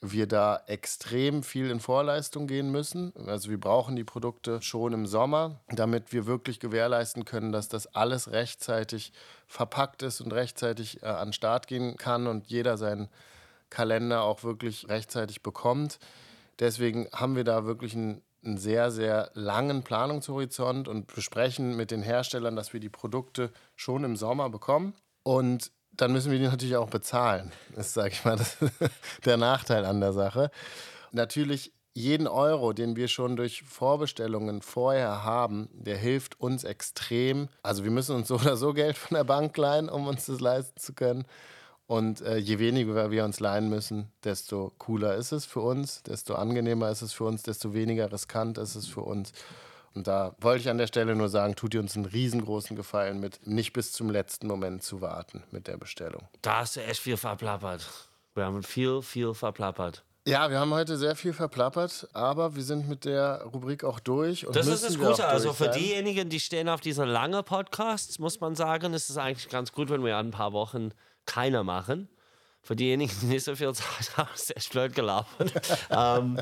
wir 0.06 0.28
da 0.28 0.62
extrem 0.68 1.44
viel 1.44 1.70
in 1.72 1.80
Vorleistung 1.80 2.46
gehen 2.46 2.72
müssen. 2.72 3.14
Also 3.26 3.50
wir 3.50 3.60
brauchen 3.60 3.96
die 3.96 4.04
Produkte 4.04 4.62
schon 4.62 4.92
im 4.92 5.06
Sommer, 5.06 5.62
damit 5.70 6.12
wir 6.12 6.26
wirklich 6.26 6.60
gewährleisten 6.60 7.24
können, 7.24 7.54
dass 7.54 7.70
das 7.70 7.88
alles 7.88 8.30
rechtzeitig 8.32 9.14
verpackt 9.48 10.04
ist 10.04 10.20
und 10.20 10.34
rechtzeitig 10.34 11.02
äh, 11.04 11.06
an 11.06 11.30
den 11.30 11.34
Start 11.34 11.68
gehen 11.68 11.96
kann 11.96 12.28
und 12.28 12.48
jeder 12.48 12.78
seinen 12.78 13.08
Kalender 13.70 14.24
auch 14.24 14.44
wirklich 14.44 14.90
rechtzeitig 14.90 15.42
bekommt. 15.42 16.00
Deswegen 16.60 17.08
haben 17.14 17.38
wir 17.38 17.46
da 17.46 17.66
wirklich 17.66 17.96
einen, 17.96 18.22
einen 18.44 18.58
sehr, 18.58 18.92
sehr 18.92 19.32
langen 19.36 19.84
Planungshorizont 19.84 20.90
und 20.90 21.08
besprechen 21.16 21.78
mit 21.78 21.92
den 21.92 22.04
Herstellern, 22.04 22.58
dass 22.58 22.74
wir 22.74 22.82
die 22.82 22.90
Produkte 22.90 23.52
schon 23.78 24.04
im 24.04 24.18
Sommer 24.18 24.50
bekommen. 24.50 24.94
Und 25.24 25.72
dann 25.96 26.12
müssen 26.12 26.32
wir 26.32 26.40
die 26.40 26.46
natürlich 26.46 26.76
auch 26.76 26.90
bezahlen. 26.90 27.52
Das 27.76 27.88
ist, 27.88 27.94
sage 27.94 28.10
ich 28.10 28.26
mal, 28.26 28.40
der 29.26 29.38
Nachteil 29.38 29.86
an 29.86 30.00
der 30.00 30.14
Sache. 30.14 30.52
Natürlich, 31.12 31.72
jeden 31.94 32.28
Euro, 32.28 32.74
den 32.74 32.96
wir 32.96 33.08
schon 33.08 33.36
durch 33.36 33.62
Vorbestellungen 33.64 34.62
vorher 34.64 35.24
haben, 35.24 35.70
der 35.74 35.98
hilft 35.98 36.40
uns 36.40 36.64
extrem. 36.64 37.50
Also 37.62 37.84
wir 37.84 37.92
müssen 37.92 38.16
uns 38.16 38.28
so 38.28 38.36
oder 38.36 38.58
so 38.58 38.74
Geld 38.74 38.98
von 38.98 39.16
der 39.16 39.24
Bank 39.24 39.56
leihen, 39.58 39.90
um 39.90 40.08
uns 40.08 40.26
das 40.26 40.40
leisten 40.40 40.80
zu 40.80 40.94
können. 40.94 41.26
Und 41.86 42.22
äh, 42.22 42.38
je 42.38 42.58
weniger 42.60 43.12
wir 43.12 43.26
uns 43.26 43.40
leihen 43.40 43.70
müssen, 43.70 44.12
desto 44.24 44.72
cooler 44.80 45.16
ist 45.16 45.32
es 45.32 45.46
für 45.46 45.60
uns, 45.60 46.02
desto 46.02 46.34
angenehmer 46.34 46.90
ist 46.90 47.02
es 47.04 47.14
für 47.14 47.26
uns, 47.26 47.44
desto 47.44 47.74
weniger 47.74 48.12
riskant 48.12 48.58
ist 48.58 48.76
es 48.76 48.88
für 48.88 49.02
uns. 49.02 49.34
Und 49.96 50.08
da 50.08 50.36
wollte 50.40 50.62
ich 50.62 50.70
an 50.70 50.78
der 50.78 50.88
Stelle 50.88 51.16
nur 51.16 51.30
sagen, 51.30 51.56
tut 51.56 51.74
ihr 51.74 51.80
uns 51.80 51.96
einen 51.96 52.06
riesengroßen 52.06 52.76
Gefallen 52.76 53.20
mit, 53.20 53.46
nicht 53.46 53.74
bis 53.74 53.92
zum 53.92 54.10
letzten 54.10 54.48
Moment 54.48 54.84
zu 54.84 55.02
warten 55.02 55.44
mit 55.52 55.68
der 55.68 55.78
Bestellung. 55.78 56.28
Da 56.42 56.60
hast 56.60 56.76
du 56.76 56.84
echt 56.84 57.00
viel 57.00 57.18
verplappert. 57.18 57.88
Wir 58.34 58.46
haben 58.46 58.64
viel, 58.64 59.02
viel 59.02 59.34
verplappert. 59.34 60.04
Ja, 60.26 60.50
wir 60.50 60.58
haben 60.58 60.74
heute 60.74 60.98
sehr 60.98 61.18
viel 61.18 61.34
verplappert, 61.34 62.08
aber 62.14 62.56
wir 62.56 62.64
sind 62.64 62.88
mit 62.88 63.04
der 63.04 63.42
Rubrik 63.44 63.84
auch 63.84 64.00
durch. 64.00 64.48
das 64.54 64.68
ist 64.68 64.86
das 64.86 64.98
Gute. 64.98 65.28
Also 65.28 65.52
für 65.52 65.68
diejenigen, 65.68 66.30
die 66.30 66.40
stehen 66.40 66.70
auf 66.70 66.80
diese 66.80 67.04
lange 67.04 67.44
Podcasts, 67.44 68.20
muss 68.20 68.40
man 68.40 68.56
sagen, 68.56 68.94
ist 68.94 69.10
es 69.10 69.18
eigentlich 69.18 69.50
ganz 69.50 69.74
gut, 69.74 69.90
wenn 69.90 70.04
wir 70.04 70.18
ein 70.18 70.32
paar 70.32 70.54
Wochen 70.54 70.92
keiner 71.26 71.66
machen. 71.66 72.08
Für 72.62 72.78
diejenigen, 72.78 73.14
die 73.22 73.26
nicht 73.26 73.44
so 73.44 73.54
viel 73.56 73.74
Zeit 73.74 74.16
haben, 74.16 74.30
ist 74.34 74.56
echt 74.56 74.72
blöd 74.72 74.96
gelaufen. 74.96 75.52
ähm, 75.90 76.40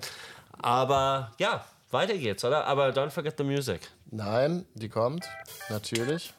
aber 0.60 1.32
ja, 1.40 1.66
weiter 1.94 2.18
geht's, 2.18 2.44
oder? 2.44 2.66
Aber 2.66 2.90
don't 2.90 3.10
forget 3.10 3.38
the 3.38 3.44
music. 3.44 3.90
Nein, 4.10 4.66
die 4.74 4.90
kommt. 4.90 5.26
Natürlich. 5.70 6.34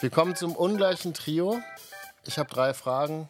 Wir 0.00 0.10
kommen 0.10 0.34
zum 0.36 0.54
ungleichen 0.56 1.14
Trio. 1.14 1.60
Ich 2.26 2.38
habe 2.38 2.48
drei 2.50 2.74
Fragen. 2.74 3.28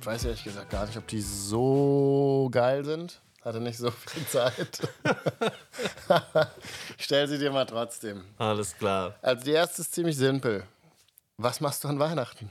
Ich 0.00 0.06
weiß 0.06 0.24
ehrlich 0.24 0.44
gesagt 0.44 0.70
gar 0.70 0.86
nicht, 0.86 0.98
ob 0.98 1.06
die 1.06 1.20
so 1.20 2.48
geil 2.50 2.84
sind. 2.84 3.20
Hatte 3.42 3.60
nicht 3.60 3.78
so 3.78 3.90
viel 3.90 4.26
Zeit. 4.28 4.80
stell 6.98 7.28
sie 7.28 7.38
dir 7.38 7.50
mal 7.50 7.66
trotzdem. 7.66 8.24
Alles 8.38 8.76
klar. 8.76 9.14
Also 9.22 9.44
die 9.44 9.52
erste 9.52 9.82
ist 9.82 9.94
ziemlich 9.94 10.16
simpel. 10.16 10.64
Was 11.36 11.60
machst 11.60 11.84
du 11.84 11.88
an 11.88 11.98
Weihnachten? 11.98 12.50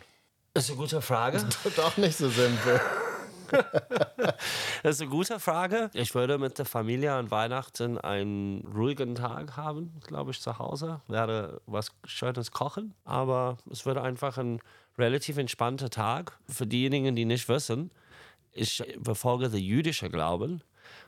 Das 0.53 0.65
ist 0.65 0.71
eine 0.71 0.79
gute 0.79 1.01
Frage. 1.01 1.43
Doch 1.75 1.97
nicht 1.97 2.17
so 2.17 2.29
simpel. 2.29 2.79
das 4.83 4.95
ist 4.95 5.01
eine 5.01 5.09
gute 5.09 5.39
Frage. 5.39 5.89
Ich 5.93 6.13
würde 6.15 6.37
mit 6.37 6.57
der 6.57 6.65
Familie 6.65 7.13
an 7.13 7.31
Weihnachten 7.31 7.97
einen 7.97 8.65
ruhigen 8.75 9.15
Tag 9.15 9.57
haben, 9.57 9.99
glaube 10.05 10.31
ich, 10.31 10.41
zu 10.41 10.57
Hause. 10.59 11.01
Werde 11.07 11.61
was 11.65 11.91
Schönes 12.05 12.51
kochen, 12.51 12.93
aber 13.05 13.57
es 13.71 13.85
würde 13.85 14.01
einfach 14.01 14.37
ein 14.37 14.59
relativ 14.97 15.37
entspannter 15.37 15.89
Tag. 15.89 16.37
Für 16.47 16.67
diejenigen, 16.67 17.15
die 17.15 17.25
nicht 17.25 17.49
wissen, 17.49 17.91
ich 18.51 18.83
befolge 18.99 19.49
den 19.49 19.63
jüdischen 19.63 20.11
Glauben. 20.11 20.61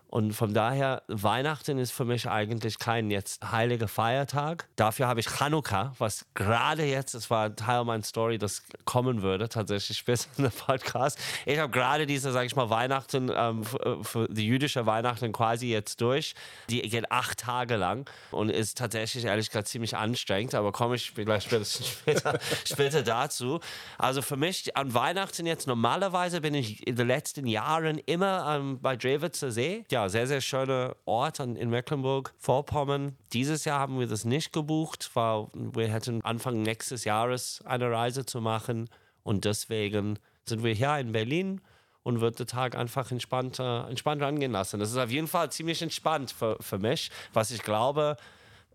Und 0.08 0.34
von 0.34 0.54
daher, 0.54 1.04
Weihnachten 1.08 1.78
ist 1.78 1.92
für 1.92 2.06
mich 2.06 2.30
eigentlich 2.30 2.80
kein 2.80 3.12
jetzt 3.12 3.52
heiliger 3.52 3.88
Feiertag. 3.88 4.68
Dafür 4.76 5.08
habe 5.08 5.20
ich 5.20 5.28
Chanukka, 5.28 5.94
was 5.98 6.26
gerade 6.36 6.86
jetzt, 6.86 7.16
es 7.16 7.30
war 7.30 7.46
ein 7.46 7.56
Teil 7.56 7.84
meiner 7.84 8.04
Story, 8.04 8.38
das 8.38 8.64
kommen 8.86 9.22
würde, 9.22 9.50
tatsächlich 9.50 9.98
später 9.98 10.26
in 10.38 10.44
der 10.44 10.52
Podcast. 10.52 11.20
Ich 11.46 11.60
habe 11.60 11.72
gerade 11.72 12.06
diese, 12.06 12.32
sage 12.32 12.46
ich 12.46 12.56
mal, 12.56 12.70
Weihnachten, 12.70 13.32
ähm, 13.36 13.64
äh, 13.84 14.04
für 14.04 14.28
die 14.30 14.46
jüdische 14.46 14.86
Weihnachten 14.86 15.32
quasi 15.32 15.68
jetzt 15.68 16.00
durch. 16.02 16.36
Die 16.70 16.82
geht 16.82 17.12
acht 17.12 17.40
Tage 17.40 17.76
lang 17.76 18.10
und 18.32 18.50
ist 18.50 18.78
tatsächlich, 18.78 19.26
ehrlich 19.26 19.50
gesagt, 19.50 19.68
ziemlich 19.68 19.98
anstrengend, 19.98 20.56
aber 20.56 20.72
komme 20.72 20.96
ich 20.96 21.12
vielleicht 21.12 21.50
später, 21.66 22.40
später 22.66 23.02
dazu. 23.02 23.60
Also 23.98 24.22
für 24.22 24.38
mich 24.38 24.78
an 24.78 24.94
Weihnachten 24.94 25.46
jetzt, 25.46 25.68
normalerweise 25.68 26.42
bin 26.42 26.54
ich 26.54 26.86
in 26.88 26.96
den 26.96 27.08
letzten 27.08 27.48
Jahren 27.48 27.98
immer 27.98 28.56
ähm, 28.58 28.80
bei 28.82 28.96
Drewitzer 28.96 29.52
See 29.52 29.84
ja, 29.96 30.10
sehr, 30.10 30.28
sehr 30.28 30.42
schöner 30.42 30.98
Ort 31.06 31.40
in 31.40 31.70
Mecklenburg-Vorpommern. 31.70 33.16
Dieses 33.32 33.64
Jahr 33.64 33.80
haben 33.80 33.98
wir 33.98 34.08
das 34.08 34.26
nicht 34.26 34.52
gebucht, 34.52 35.10
weil 35.14 35.48
wir 35.54 35.88
hätten 35.88 36.22
Anfang 36.22 36.64
nächstes 36.64 37.06
Jahres 37.06 37.64
eine 37.64 37.90
Reise 37.90 38.26
zu 38.26 38.42
machen. 38.42 38.90
Und 39.24 39.46
deswegen 39.46 40.20
sind 40.44 40.66
wir 40.66 40.74
hier 40.74 40.98
in 40.98 41.14
Berlin 41.14 41.62
und 42.04 42.20
wird 42.20 42.40
der 42.40 42.46
Tag 42.46 42.76
einfach 42.76 43.10
entspannt, 43.10 43.60
entspannt 43.60 44.22
angehen 44.22 44.52
lassen. 44.52 44.82
Das 44.82 44.92
ist 44.92 44.98
auf 44.98 45.12
jeden 45.12 45.30
Fall 45.30 45.50
ziemlich 45.50 45.82
entspannt 45.82 46.32
für, 46.32 46.58
für 46.60 46.78
mich, 46.78 47.10
was 47.32 47.52
ich 47.52 47.64
glaube, 47.64 48.18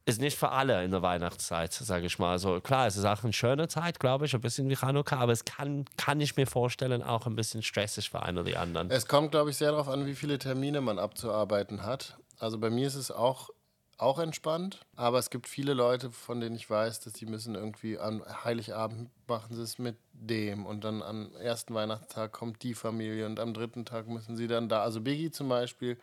ist 0.07 0.21
nicht 0.21 0.37
für 0.37 0.51
alle 0.51 0.83
in 0.85 0.91
der 0.91 1.03
Weihnachtszeit, 1.03 1.73
sage 1.73 2.07
ich 2.07 2.19
mal. 2.19 2.33
Also 2.33 2.61
klar, 2.61 2.87
es 2.87 2.97
ist 2.97 3.05
auch 3.05 3.23
eine 3.23 3.33
schöne 3.33 3.69
Zeit, 3.69 4.01
glaube 4.01 4.27
ich, 4.27 4.35
ein 4.35 4.41
bisschen 4.41 4.69
wie 4.69 4.77
Hanukkah, 4.77 5.19
aber 5.19 5.33
es 5.33 5.45
kann, 5.45 5.85
kann 5.97 6.21
ich 6.21 6.37
mir 6.37 6.47
vorstellen, 6.47 7.03
auch 7.03 7.27
ein 7.27 7.37
bisschen 7.37 7.63
stressig 7.63 8.11
für 8.11 8.23
einen 8.23 8.39
oder 8.39 8.49
die 8.49 8.57
anderen. 8.57 8.91
Es 8.91 9.07
kommt, 9.07 9.31
glaube 9.31 9.51
ich, 9.51 9.57
sehr 9.57 9.71
darauf 9.71 9.89
an, 9.89 10.07
wie 10.07 10.15
viele 10.15 10.39
Termine 10.39 10.81
man 10.81 10.99
abzuarbeiten 10.99 11.83
hat. 11.83 12.17
Also 12.39 12.59
bei 12.59 12.71
mir 12.71 12.87
ist 12.87 12.95
es 12.95 13.11
auch, 13.11 13.51
auch 13.99 14.19
entspannt, 14.19 14.81
aber 14.97 15.19
es 15.19 15.29
gibt 15.29 15.47
viele 15.47 15.75
Leute, 15.75 16.11
von 16.11 16.41
denen 16.41 16.57
ich 16.57 16.69
weiß, 16.69 17.01
dass 17.01 17.13
die 17.13 17.27
müssen 17.27 17.55
irgendwie 17.55 17.99
am 17.99 18.25
Heiligabend 18.45 19.11
machen 19.29 19.55
sie 19.55 19.63
es 19.63 19.79
mit 19.79 19.97
dem 20.13 20.65
und 20.65 20.85
dann 20.85 21.03
am 21.03 21.35
ersten 21.37 21.75
Weihnachtstag 21.75 22.33
kommt 22.33 22.63
die 22.63 22.75
Familie 22.75 23.27
und 23.27 23.39
am 23.39 23.53
dritten 23.53 23.85
Tag 23.85 24.09
müssen 24.09 24.37
sie 24.37 24.49
dann 24.49 24.71
da. 24.71 24.83
Also 24.83 25.03
Biggie 25.03 25.31
zum 25.31 25.51
Beispiel 25.51 25.99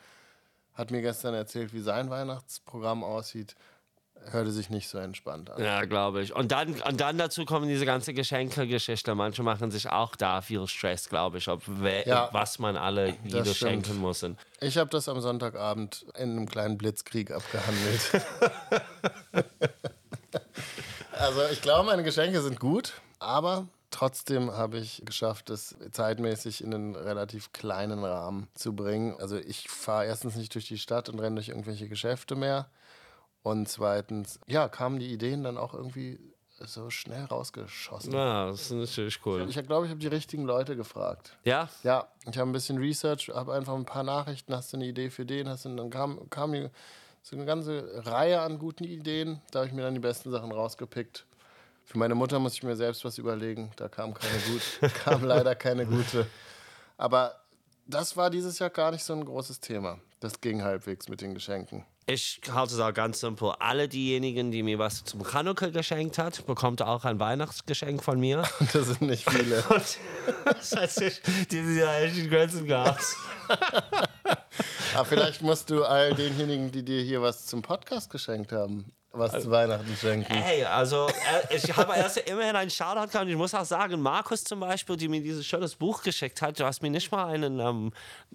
hat 0.76 0.92
mir 0.92 1.02
gestern 1.02 1.34
erzählt, 1.34 1.74
wie 1.74 1.82
sein 1.82 2.12
Weihnachtsprogramm 2.12 3.04
aussieht 3.04 3.56
hörte 4.32 4.52
sich 4.52 4.70
nicht 4.70 4.90
so 4.90 4.98
entspannt 4.98 5.50
an. 5.50 5.64
Ja, 5.64 5.86
glaube 5.86 6.22
ich. 6.22 6.36
Und 6.36 6.52
dann, 6.52 6.82
und 6.82 7.00
dann 7.00 7.18
dazu 7.18 7.46
kommen 7.46 7.68
diese 7.68 7.86
ganze 7.86 8.14
Geschenke-Geschichte. 8.14 9.16
Manche 9.16 9.44
machen 9.44 9.72
sich 9.72 9.90
auch 9.90 10.16
da 10.16 10.42
viel 10.42 10.68
Stress, 10.68 11.10
glaube 11.10 11.38
ich, 11.38 11.48
ob 11.48 11.64
Ja, 12.06 12.30
was 12.32 12.60
man 12.60 12.78
alle 12.78 13.16
wieder 13.24 13.46
stimmt. 13.46 13.58
schenken 13.58 13.98
muss. 13.98 14.26
Ich 14.60 14.78
habe 14.78 14.90
das 14.90 15.08
am 15.10 15.22
Sonntagabend 15.22 16.06
in 16.18 16.32
einem 16.32 16.50
kleinen 16.50 16.78
Blitzkrieg 16.78 17.32
abgehandelt. 17.32 18.22
also 21.14 21.42
ich 21.52 21.62
glaube, 21.62 21.86
meine 21.86 22.04
Geschenke 22.04 22.42
sind 22.42 22.60
gut, 22.60 22.94
aber 23.20 23.68
trotzdem 23.92 24.52
habe 24.52 24.78
ich 24.78 25.02
geschafft, 25.06 25.50
es 25.50 25.76
zeitmäßig 25.92 26.64
in 26.64 26.74
einen 26.74 26.96
relativ 26.96 27.52
kleinen 27.54 28.04
Rahmen 28.04 28.48
zu 28.54 28.76
bringen. 28.76 29.16
Also 29.20 29.38
ich 29.38 29.70
fahre 29.70 30.06
erstens 30.06 30.36
nicht 30.36 30.54
durch 30.56 30.68
die 30.68 30.78
Stadt 30.78 31.10
und 31.10 31.20
renne 31.20 31.36
durch 31.36 31.50
irgendwelche 31.50 31.88
Geschäfte 31.88 32.36
mehr. 32.36 32.70
Und 33.48 33.70
zweitens, 33.70 34.42
ja, 34.48 34.68
kamen 34.68 35.00
die 35.00 35.08
Ideen 35.14 35.42
dann 35.42 35.58
auch 35.58 35.74
irgendwie 35.74 36.20
so 36.60 36.90
schnell 36.90 37.24
rausgeschossen. 37.24 38.12
Ja, 38.12 38.48
das 38.48 38.64
ist 38.64 38.72
natürlich 38.72 39.26
cool. 39.26 39.46
Ich 39.48 39.56
glaube, 39.66 39.86
ich 39.86 39.90
habe 39.90 40.02
die 40.02 40.08
richtigen 40.08 40.44
Leute 40.44 40.76
gefragt. 40.76 41.38
Ja, 41.46 41.70
Ja, 41.84 42.10
ich 42.30 42.38
habe 42.38 42.50
ein 42.50 42.52
bisschen 42.52 42.78
Research, 42.78 43.30
habe 43.34 43.54
einfach 43.54 43.76
ein 43.76 43.86
paar 43.86 44.04
Nachrichten, 44.04 44.54
hast 44.54 44.74
du 44.74 44.78
eine 44.78 44.86
Idee 44.86 45.10
für 45.10 45.26
den, 45.26 45.48
hast 45.48 45.64
du, 45.64 45.74
dann 45.74 45.90
kam, 45.90 46.30
kam 46.30 46.52
die, 46.52 46.70
so 47.22 47.38
eine 47.38 47.46
ganze 47.46 48.06
Reihe 48.06 48.42
an 48.42 48.60
guten 48.60 48.84
Ideen, 48.84 49.42
da 49.52 49.60
habe 49.60 49.68
ich 49.68 49.74
mir 49.74 49.84
dann 49.84 49.94
die 49.94 50.02
besten 50.02 50.30
Sachen 50.30 50.52
rausgepickt. 50.52 51.26
Für 51.86 51.98
meine 51.98 52.16
Mutter 52.16 52.40
muss 52.40 52.54
ich 52.56 52.64
mir 52.64 52.76
selbst 52.76 53.06
was 53.06 53.18
überlegen, 53.18 53.72
da 53.78 53.88
kam 53.88 54.14
keine 54.14 54.40
gut, 54.40 54.92
kam 55.06 55.24
leider 55.24 55.56
keine 55.56 55.86
gute. 55.86 56.28
Aber 56.98 57.40
das 57.86 58.18
war 58.18 58.30
dieses 58.30 58.60
Jahr 58.60 58.72
gar 58.72 58.92
nicht 58.92 59.06
so 59.06 59.14
ein 59.14 59.24
großes 59.24 59.62
Thema. 59.62 60.00
Das 60.20 60.42
ging 60.42 60.64
halbwegs 60.64 61.08
mit 61.08 61.22
den 61.22 61.34
Geschenken. 61.34 61.86
Ich 62.10 62.40
halte 62.50 62.74
es 62.74 62.80
auch 62.80 62.94
ganz 62.94 63.20
simpel. 63.20 63.52
Alle 63.60 63.90
diejenigen, 63.90 64.50
die 64.50 64.64
mir 64.64 64.80
was 64.80 65.04
zum 65.04 65.26
Chanukka 65.26 65.68
geschenkt 65.68 66.18
hat, 66.18 66.46
bekommt 66.46 66.82
auch 66.82 67.04
ein 67.04 67.20
Weihnachtsgeschenk 67.20 68.02
von 68.02 68.20
mir. 68.20 68.44
Das 68.74 68.88
sind 68.88 69.02
nicht 69.02 69.30
viele. 69.30 69.62
Und 69.70 69.98
das 70.46 70.76
hat 70.76 70.92
sich 70.92 71.22
dieses 71.52 71.78
Jahr 71.78 72.02
echt 72.02 72.18
in 72.18 72.30
Grenzen 72.30 72.66
gehabt. 72.66 73.04
Aber 74.96 75.06
vielleicht 75.06 75.42
musst 75.42 75.70
du 75.70 75.84
all 75.84 76.14
denjenigen, 76.14 76.72
die 76.72 76.84
dir 76.84 77.02
hier 77.02 77.22
was 77.22 77.46
zum 77.46 77.62
Podcast 77.62 78.10
geschenkt 78.10 78.52
haben, 78.52 78.92
was 79.18 79.32
zu 79.44 79.52
Weihnachten 79.52 79.96
schenken. 80.00 80.34
Hey, 80.34 80.64
also 80.64 81.08
äh, 81.08 81.56
ich 81.56 81.76
habe 81.76 81.96
erst 81.96 82.18
immerhin 82.18 82.56
einen 82.56 82.70
Shoutout 82.70 83.12
gehabt. 83.12 83.28
Ich 83.30 83.36
muss 83.36 83.54
auch 83.54 83.66
sagen, 83.66 84.00
Markus 84.02 84.44
zum 84.44 84.60
Beispiel, 84.60 84.96
die 84.98 85.08
mir 85.08 85.22
dieses 85.22 85.46
schönes 85.46 85.76
Buch 85.76 86.04
geschickt 86.04 86.42
hat, 86.42 86.60
du 86.60 86.66
hast 86.66 86.82
mir 86.82 86.90
nicht 86.90 87.12
mal 87.12 87.28
eine 87.28 87.48
ähm, 87.48 87.92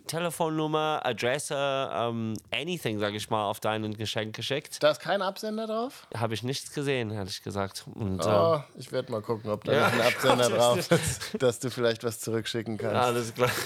Telefonnummer, 0.06 1.00
Adresse, 1.04 1.54
ähm, 1.92 2.34
anything, 2.52 2.98
sage 2.98 3.16
ich 3.16 3.30
mal, 3.30 3.44
auf 3.44 3.60
dein 3.60 3.94
Geschenk 3.94 4.34
geschickt. 4.34 4.82
Da 4.82 4.90
ist 4.90 5.00
kein 5.00 5.22
Absender 5.22 5.66
drauf? 5.66 6.06
Habe 6.16 6.34
ich 6.34 6.42
nichts 6.42 6.72
gesehen, 6.72 7.10
ehrlich 7.10 7.42
gesagt. 7.42 7.84
Und, 7.94 8.24
ähm, 8.24 8.32
Oh, 8.32 8.60
ich 8.76 8.90
werde 8.92 9.12
mal 9.12 9.22
gucken, 9.22 9.50
ob 9.50 9.64
da 9.64 9.72
Ja. 9.72 9.86
noch 9.88 9.92
ein 9.94 10.00
Absender 10.00 10.48
drauf 10.56 10.90
ist 10.90 11.42
dass 11.42 11.58
du 11.60 11.70
vielleicht 11.70 12.04
was 12.04 12.20
zurückschicken 12.20 12.78
kannst. 12.78 12.96
alles 12.96 13.34
klar. 13.34 13.50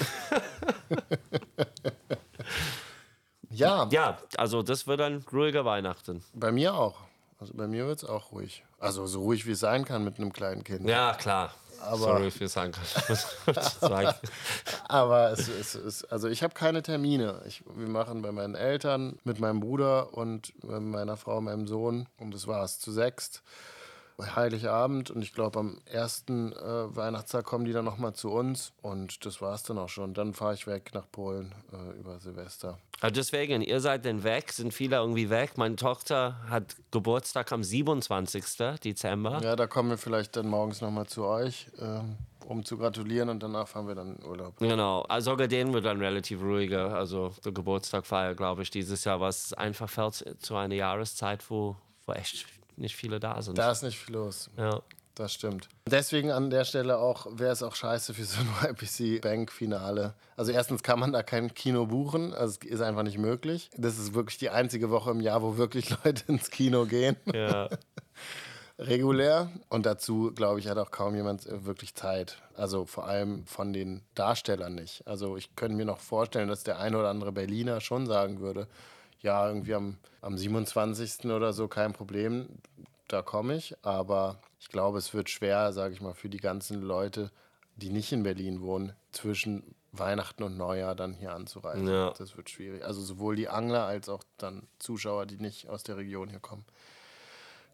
Ja, 3.49 3.87
Ja, 3.91 4.17
also 4.37 4.61
das 4.61 4.87
wird 4.87 5.01
ein 5.01 5.23
ruhiger 5.31 5.65
Weihnachten. 5.65 6.23
bei 6.33 6.51
mir 6.51 6.73
auch. 6.75 6.95
Also 7.39 7.53
bei 7.53 7.67
mir 7.67 7.85
wird 7.87 8.01
es 8.03 8.09
auch 8.09 8.31
ruhig. 8.31 8.63
Also 8.79 9.05
so 9.05 9.21
ruhig 9.21 9.45
wie 9.45 9.51
es 9.51 9.59
sein 9.59 9.85
kann 9.85 10.03
mit 10.03 10.17
einem 10.17 10.33
kleinen 10.33 10.63
Kind. 10.63 10.87
Ja, 10.87 11.13
klar. 11.13 11.53
Aber- 11.79 11.97
Sorry 11.99 12.31
für 12.31 12.47
sagen 12.47 12.71
kann. 12.71 13.17
Aber 14.87 15.31
es 15.31 15.47
ist, 15.47 15.75
es, 15.75 16.03
also 16.05 16.27
ich 16.27 16.41
habe 16.43 16.53
keine 16.55 16.81
Termine. 16.81 17.41
Ich, 17.45 17.63
wir 17.75 17.87
machen 17.87 18.21
bei 18.23 18.31
meinen 18.31 18.55
Eltern, 18.55 19.19
mit 19.23 19.39
meinem 19.39 19.59
Bruder 19.59 20.13
und 20.15 20.53
mit 20.63 20.81
meiner 20.81 21.17
Frau, 21.17 21.39
meinem 21.41 21.67
Sohn. 21.67 22.07
Und 22.17 22.33
das 22.33 22.47
war 22.47 22.63
es 22.63 22.79
zu 22.79 22.91
sechst. 22.91 23.43
Heiligabend 24.19 25.11
und 25.11 25.21
ich 25.21 25.33
glaube 25.33 25.59
am 25.59 25.79
ersten 25.85 26.51
äh, 26.53 26.95
Weihnachtstag 26.95 27.45
kommen 27.45 27.65
die 27.65 27.71
dann 27.71 27.85
nochmal 27.85 28.13
zu 28.13 28.31
uns 28.31 28.73
und 28.81 29.25
das 29.25 29.41
war 29.41 29.53
es 29.53 29.63
dann 29.63 29.77
auch 29.77 29.89
schon. 29.89 30.13
Dann 30.13 30.33
fahre 30.33 30.55
ich 30.55 30.65
weg 30.65 30.91
nach 30.93 31.09
Polen 31.11 31.53
äh, 31.71 31.99
über 31.99 32.19
Silvester. 32.19 32.79
Aber 32.99 33.11
deswegen, 33.11 33.61
ihr 33.61 33.79
seid 33.79 34.05
denn 34.05 34.23
weg, 34.23 34.51
sind 34.51 34.73
viele 34.73 34.95
irgendwie 34.95 35.29
weg. 35.29 35.57
Meine 35.57 35.75
Tochter 35.75 36.37
hat 36.49 36.75
Geburtstag 36.89 37.51
am 37.51 37.63
27. 37.63 38.43
Dezember. 38.83 39.39
Ja, 39.43 39.55
da 39.55 39.67
kommen 39.67 39.91
wir 39.91 39.99
vielleicht 39.99 40.35
dann 40.35 40.47
morgens 40.47 40.81
nochmal 40.81 41.05
zu 41.05 41.23
euch, 41.23 41.67
ähm, 41.79 42.17
um 42.47 42.65
zu 42.65 42.77
gratulieren 42.77 43.29
und 43.29 43.43
danach 43.43 43.67
fahren 43.67 43.87
wir 43.87 43.93
dann 43.93 44.15
in 44.15 44.25
Urlaub. 44.25 44.57
Genau, 44.57 45.01
also 45.03 45.31
sogar 45.31 45.47
den 45.47 45.73
wird 45.73 45.85
dann 45.85 46.01
relativ 46.01 46.41
ruhiger. 46.41 46.95
Also 46.95 47.33
der 47.45 47.51
Geburtstag 47.51 48.07
feier, 48.07 48.33
glaube 48.33 48.63
ich, 48.63 48.71
dieses 48.71 49.03
Jahr, 49.03 49.21
was 49.21 49.53
einfach 49.53 49.89
fällt 49.89 50.41
zu 50.41 50.55
einer 50.55 50.73
Jahreszeit, 50.73 51.47
wo, 51.51 51.75
wo 52.07 52.13
echt 52.13 52.47
nicht 52.77 52.95
viele 52.95 53.19
da 53.19 53.41
sind. 53.41 53.57
Da 53.57 53.71
ist 53.71 53.83
nicht 53.83 53.97
viel 53.99 54.15
los. 54.15 54.49
ja. 54.57 54.81
Das 55.17 55.33
stimmt. 55.33 55.67
Deswegen 55.87 56.29
an 56.29 56.51
der 56.51 56.63
Stelle 56.63 56.99
auch, 56.99 57.25
wäre 57.31 57.51
es 57.51 57.63
auch 57.63 57.73
scheiße 57.73 58.13
für 58.13 58.23
so 58.23 58.37
ein 58.39 58.69
YPC 58.69 59.19
Bank 59.23 59.51
Finale. 59.51 60.13
Also 60.35 60.51
erstens 60.51 60.83
kann 60.83 60.99
man 60.99 61.11
da 61.11 61.23
kein 61.23 61.55
Kino 61.55 61.87
buchen, 61.87 62.35
also 62.35 62.59
es 62.61 62.69
ist 62.69 62.81
einfach 62.81 63.01
nicht 63.01 63.17
möglich. 63.17 63.71
Das 63.75 63.97
ist 63.97 64.13
wirklich 64.13 64.37
die 64.37 64.51
einzige 64.51 64.91
Woche 64.91 65.09
im 65.09 65.19
Jahr, 65.19 65.41
wo 65.41 65.57
wirklich 65.57 65.89
Leute 66.03 66.23
ins 66.27 66.51
Kino 66.51 66.85
gehen, 66.85 67.15
ja. 67.33 67.67
regulär. 68.77 69.49
Und 69.69 69.87
dazu, 69.87 70.31
glaube 70.35 70.59
ich, 70.59 70.67
hat 70.67 70.77
auch 70.77 70.91
kaum 70.91 71.15
jemand 71.15 71.47
wirklich 71.65 71.95
Zeit. 71.95 72.37
Also 72.55 72.85
vor 72.85 73.07
allem 73.07 73.43
von 73.47 73.73
den 73.73 74.03
Darstellern 74.13 74.75
nicht. 74.75 75.07
Also 75.07 75.35
ich 75.35 75.55
könnte 75.55 75.75
mir 75.77 75.85
noch 75.85 75.99
vorstellen, 75.99 76.47
dass 76.47 76.63
der 76.63 76.77
eine 76.77 76.95
oder 76.95 77.09
andere 77.09 77.31
Berliner 77.31 77.81
schon 77.81 78.05
sagen 78.05 78.39
würde, 78.39 78.67
ja, 79.21 79.47
irgendwie 79.47 79.73
am, 79.73 79.97
am 80.21 80.37
27. 80.37 81.25
oder 81.25 81.53
so 81.53 81.67
kein 81.67 81.93
Problem, 81.93 82.47
da 83.07 83.21
komme 83.21 83.55
ich. 83.55 83.75
Aber 83.83 84.39
ich 84.59 84.69
glaube, 84.69 84.97
es 84.97 85.13
wird 85.13 85.29
schwer, 85.29 85.73
sage 85.73 85.93
ich 85.93 86.01
mal, 86.01 86.13
für 86.13 86.29
die 86.29 86.39
ganzen 86.39 86.81
Leute, 86.81 87.31
die 87.75 87.89
nicht 87.89 88.11
in 88.11 88.23
Berlin 88.23 88.61
wohnen, 88.61 88.93
zwischen 89.11 89.75
Weihnachten 89.91 90.43
und 90.43 90.57
Neujahr 90.57 90.95
dann 90.95 91.13
hier 91.13 91.33
anzureisen. 91.33 91.87
Ja. 91.87 92.11
Das 92.17 92.37
wird 92.37 92.49
schwierig. 92.49 92.83
Also 92.83 93.01
sowohl 93.01 93.35
die 93.35 93.49
Angler 93.49 93.85
als 93.85 94.09
auch 94.09 94.23
dann 94.37 94.67
Zuschauer, 94.79 95.25
die 95.25 95.37
nicht 95.37 95.69
aus 95.69 95.83
der 95.83 95.97
Region 95.97 96.29
hier 96.29 96.39
kommen. 96.39 96.65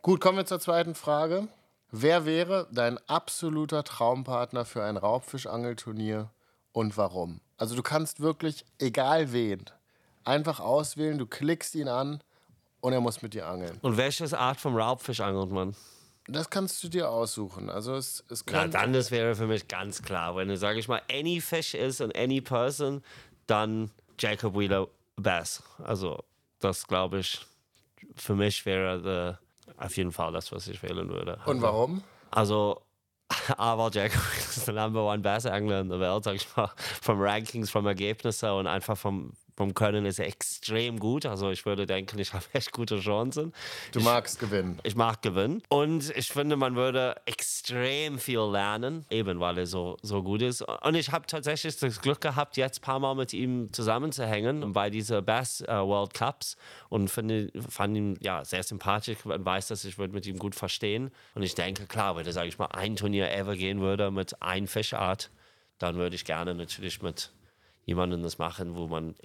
Gut, 0.01 0.19
kommen 0.19 0.37
wir 0.37 0.45
zur 0.45 0.59
zweiten 0.59 0.95
Frage. 0.95 1.47
Wer 1.91 2.25
wäre 2.25 2.67
dein 2.71 2.97
absoluter 3.07 3.83
Traumpartner 3.83 4.65
für 4.65 4.83
ein 4.83 4.97
Raubfischangelturnier 4.97 6.29
und 6.71 6.97
warum? 6.97 7.39
Also 7.57 7.75
du 7.75 7.83
kannst 7.83 8.19
wirklich, 8.19 8.65
egal 8.79 9.31
wen, 9.31 9.65
einfach 10.25 10.59
auswählen, 10.59 11.17
du 11.17 11.25
klickst 11.25 11.75
ihn 11.75 11.87
an 11.87 12.21
und 12.81 12.93
er 12.93 13.01
muss 13.01 13.21
mit 13.21 13.33
dir 13.33 13.47
angeln. 13.47 13.77
Und 13.81 13.97
welche 13.97 14.37
Art 14.37 14.59
vom 14.59 14.75
Raubfisch 14.75 15.19
angelt 15.19 15.51
man? 15.51 15.75
Das 16.27 16.49
kannst 16.49 16.81
du 16.83 16.89
dir 16.89 17.09
aussuchen. 17.09 17.69
Also 17.69 17.95
es, 17.95 18.23
es 18.29 18.45
Na, 18.49 18.67
dann 18.67 18.93
das 18.93 19.11
wäre 19.11 19.35
für 19.35 19.47
mich 19.47 19.67
ganz 19.67 20.01
klar. 20.01 20.35
Wenn 20.35 20.47
du, 20.47 20.57
sage 20.57 20.79
ich 20.79 20.87
mal, 20.87 21.01
any 21.11 21.41
fish 21.41 21.73
ist 21.73 21.99
und 21.99 22.15
any 22.17 22.39
person, 22.39 23.03
dann 23.47 23.91
Jacob 24.19 24.57
Wheeler 24.57 24.87
Bass. 25.17 25.61
Also, 25.83 26.23
das 26.59 26.87
glaube 26.87 27.19
ich, 27.19 27.45
für 28.15 28.35
mich 28.35 28.65
wäre 28.65 29.37
the, 29.67 29.73
auf 29.83 29.97
jeden 29.97 30.11
Fall 30.11 30.31
das, 30.31 30.51
was 30.51 30.67
ich 30.67 30.81
wählen 30.81 31.09
würde. 31.09 31.39
und 31.45 31.61
warum? 31.61 32.03
Also, 32.31 32.81
aber 33.57 33.89
Jacob 33.91 34.21
ist 34.37 34.65
der 34.67 34.73
Number 34.75 35.05
One 35.05 35.21
Bass 35.21 35.45
Angler 35.45 35.81
in 35.81 35.89
der 35.89 35.99
Welt, 35.99 36.23
sag 36.23 36.35
ich 36.35 36.47
mal. 36.55 36.71
Vom 37.01 37.21
Rankings, 37.21 37.69
vom 37.69 37.85
Ergebnissen 37.85 38.49
und 38.49 38.67
einfach 38.67 38.97
vom, 38.97 39.33
vom 39.55 39.73
Können 39.73 40.05
ist 40.05 40.19
er 40.19 40.27
extrem 40.27 40.99
gut. 40.99 41.25
Also, 41.25 41.51
ich 41.51 41.65
würde 41.65 41.85
denken, 41.85 42.19
ich 42.19 42.33
habe 42.33 42.45
echt 42.53 42.71
gute 42.71 42.99
Chancen. 42.99 43.53
Du 43.91 44.01
magst 44.01 44.39
gewinnen. 44.39 44.79
Ich 44.83 44.95
mag 44.95 45.21
gewinnen. 45.21 45.61
Und 45.69 46.15
ich 46.15 46.29
finde, 46.29 46.55
man 46.55 46.75
würde 46.75 47.15
extrem 47.25 48.19
viel 48.19 48.39
lernen, 48.39 49.05
eben 49.09 49.39
weil 49.39 49.57
er 49.57 49.67
so, 49.67 49.97
so 50.01 50.23
gut 50.23 50.41
ist. 50.41 50.61
Und 50.61 50.95
ich 50.95 51.11
habe 51.11 51.25
tatsächlich 51.27 51.77
das 51.77 52.01
Glück 52.01 52.21
gehabt, 52.21 52.57
jetzt 52.57 52.79
ein 52.79 52.81
paar 52.81 52.99
Mal 52.99 53.15
mit 53.15 53.33
ihm 53.33 53.71
zusammenzuhängen 53.71 54.73
bei 54.73 54.89
dieser 54.89 55.21
Bass 55.21 55.61
äh, 55.61 55.67
World 55.67 56.13
Cups 56.13 56.57
und 56.89 57.09
finde, 57.09 57.51
fand 57.69 57.97
ihn 57.97 58.17
ja, 58.21 58.43
sehr 58.45 58.63
sympathisch 58.63 59.25
und 59.25 59.45
weiß, 59.45 59.67
dass 59.67 59.85
ich 59.85 59.97
würde 59.97 60.13
mit 60.13 60.25
ihm 60.25 60.37
gut 60.37 60.55
verstehen. 60.55 61.11
Und 61.35 61.43
ich 61.43 61.55
denke, 61.55 61.85
klar, 61.85 62.15
wenn 62.15 62.25
er, 62.25 62.33
sage 62.33 62.47
ich 62.47 62.57
mal, 62.57 62.67
ein 62.67 62.95
Turnier 62.95 63.31
ever 63.31 63.55
gehen 63.55 63.81
würde 63.81 64.11
mit 64.11 64.41
ein 64.41 64.67
Fischart, 64.67 65.29
dann 65.79 65.95
würde 65.95 66.15
ich 66.15 66.25
gerne 66.25 66.55
natürlich 66.55 67.01
mit 67.01 67.31
jemandem 67.85 68.23
das 68.23 68.37
machen, 68.37 68.75
wo 68.75 68.87
man 68.87 69.15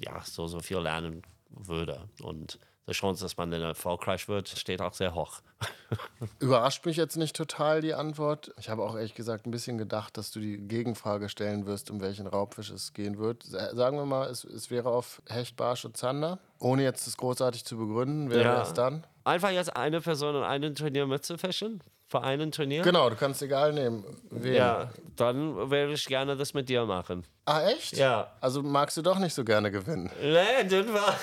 ja, 0.00 0.20
so, 0.24 0.46
so 0.46 0.60
viel 0.60 0.78
lernen 0.78 1.22
würde. 1.50 2.00
Und 2.22 2.58
die 2.86 2.92
Chance, 2.92 3.24
dass 3.24 3.36
man 3.38 3.50
dann 3.50 3.62
erfolgreich 3.62 4.28
wird, 4.28 4.48
steht 4.48 4.82
auch 4.82 4.92
sehr 4.92 5.14
hoch. 5.14 5.40
Überrascht 6.38 6.84
mich 6.84 6.96
jetzt 6.96 7.16
nicht 7.16 7.34
total 7.34 7.80
die 7.80 7.94
Antwort. 7.94 8.52
Ich 8.58 8.68
habe 8.68 8.82
auch 8.82 8.94
ehrlich 8.94 9.14
gesagt 9.14 9.46
ein 9.46 9.50
bisschen 9.50 9.78
gedacht, 9.78 10.16
dass 10.18 10.30
du 10.30 10.40
die 10.40 10.58
Gegenfrage 10.58 11.28
stellen 11.28 11.64
wirst, 11.66 11.90
um 11.90 12.00
welchen 12.00 12.26
Raubfisch 12.26 12.70
es 12.70 12.92
gehen 12.92 13.16
wird. 13.18 13.42
Sa- 13.44 13.74
Sagen 13.74 13.96
wir 13.96 14.04
mal, 14.04 14.28
es, 14.28 14.44
es 14.44 14.70
wäre 14.70 14.90
auf 14.90 15.22
Hecht, 15.28 15.56
Barsch 15.56 15.84
und 15.84 15.96
Zander. 15.96 16.38
Ohne 16.58 16.82
jetzt 16.82 17.06
das 17.06 17.16
großartig 17.16 17.64
zu 17.64 17.76
begründen, 17.78 18.30
wer 18.30 18.42
Ja. 18.42 18.52
wäre 18.52 18.62
es 18.62 18.74
dann? 18.74 19.06
Einfach 19.24 19.50
jetzt 19.50 19.74
eine 19.76 20.00
Person 20.02 20.36
in 20.36 20.42
einem 20.42 20.74
Turnier 20.74 21.06
mitzufischen, 21.06 21.82
für 22.14 22.22
einen 22.22 22.52
Turnier? 22.52 22.82
Genau, 22.82 23.10
du 23.10 23.16
kannst 23.16 23.42
egal 23.42 23.72
nehmen. 23.72 24.04
Wen. 24.30 24.54
Ja, 24.54 24.88
dann 25.16 25.68
würde 25.68 25.94
ich 25.94 26.06
gerne 26.06 26.36
das 26.36 26.54
mit 26.54 26.68
dir 26.68 26.84
machen. 26.84 27.26
Ah, 27.44 27.62
echt? 27.66 27.96
Ja. 27.96 28.28
Also 28.40 28.62
magst 28.62 28.96
du 28.96 29.02
doch 29.02 29.18
nicht 29.18 29.34
so 29.34 29.42
gerne 29.42 29.72
gewinnen. 29.72 30.12
Nee, 30.22 30.60
in 30.60 30.68
dem 30.68 30.86
Fall, 30.86 31.14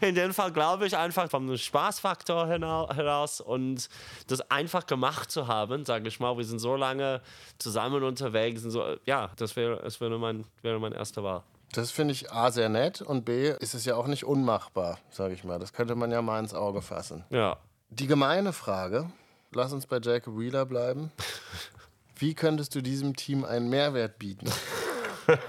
in 0.02 0.14
dem 0.14 0.34
Fall 0.34 0.52
glaube 0.52 0.86
ich 0.86 0.94
einfach 0.94 1.30
vom 1.30 1.56
Spaßfaktor 1.56 2.46
heraus 2.46 3.40
und 3.40 3.88
das 4.26 4.50
einfach 4.50 4.86
gemacht 4.86 5.30
zu 5.30 5.46
haben, 5.48 5.86
sage 5.86 6.08
ich 6.08 6.20
mal. 6.20 6.36
Wir 6.36 6.44
sind 6.44 6.58
so 6.58 6.76
lange 6.76 7.22
zusammen 7.56 8.02
unterwegs 8.02 8.64
und 8.64 8.72
so, 8.72 8.96
ja, 9.06 9.30
das 9.36 9.56
wäre, 9.56 9.80
das 9.82 9.98
wäre, 10.02 10.18
mein, 10.18 10.44
wäre 10.60 10.78
mein 10.78 10.92
erster 10.92 11.24
Wahl. 11.24 11.42
Das 11.72 11.90
finde 11.90 12.12
ich 12.12 12.30
A 12.30 12.50
sehr 12.50 12.68
nett 12.68 13.00
und 13.00 13.24
B 13.24 13.48
ist 13.60 13.72
es 13.72 13.86
ja 13.86 13.96
auch 13.96 14.08
nicht 14.08 14.24
unmachbar, 14.24 14.98
sage 15.10 15.32
ich 15.32 15.42
mal. 15.42 15.58
Das 15.58 15.72
könnte 15.72 15.94
man 15.94 16.12
ja 16.12 16.20
mal 16.20 16.38
ins 16.38 16.52
Auge 16.52 16.82
fassen. 16.82 17.24
Ja. 17.30 17.56
Die 17.90 18.06
gemeine 18.08 18.52
Frage, 18.52 19.10
lass 19.52 19.72
uns 19.72 19.86
bei 19.86 19.98
Jacob 20.02 20.36
Wheeler 20.36 20.66
bleiben. 20.66 21.12
Wie 22.16 22.34
könntest 22.34 22.74
du 22.74 22.82
diesem 22.82 23.14
Team 23.14 23.44
einen 23.44 23.68
Mehrwert 23.68 24.18
bieten? 24.18 24.50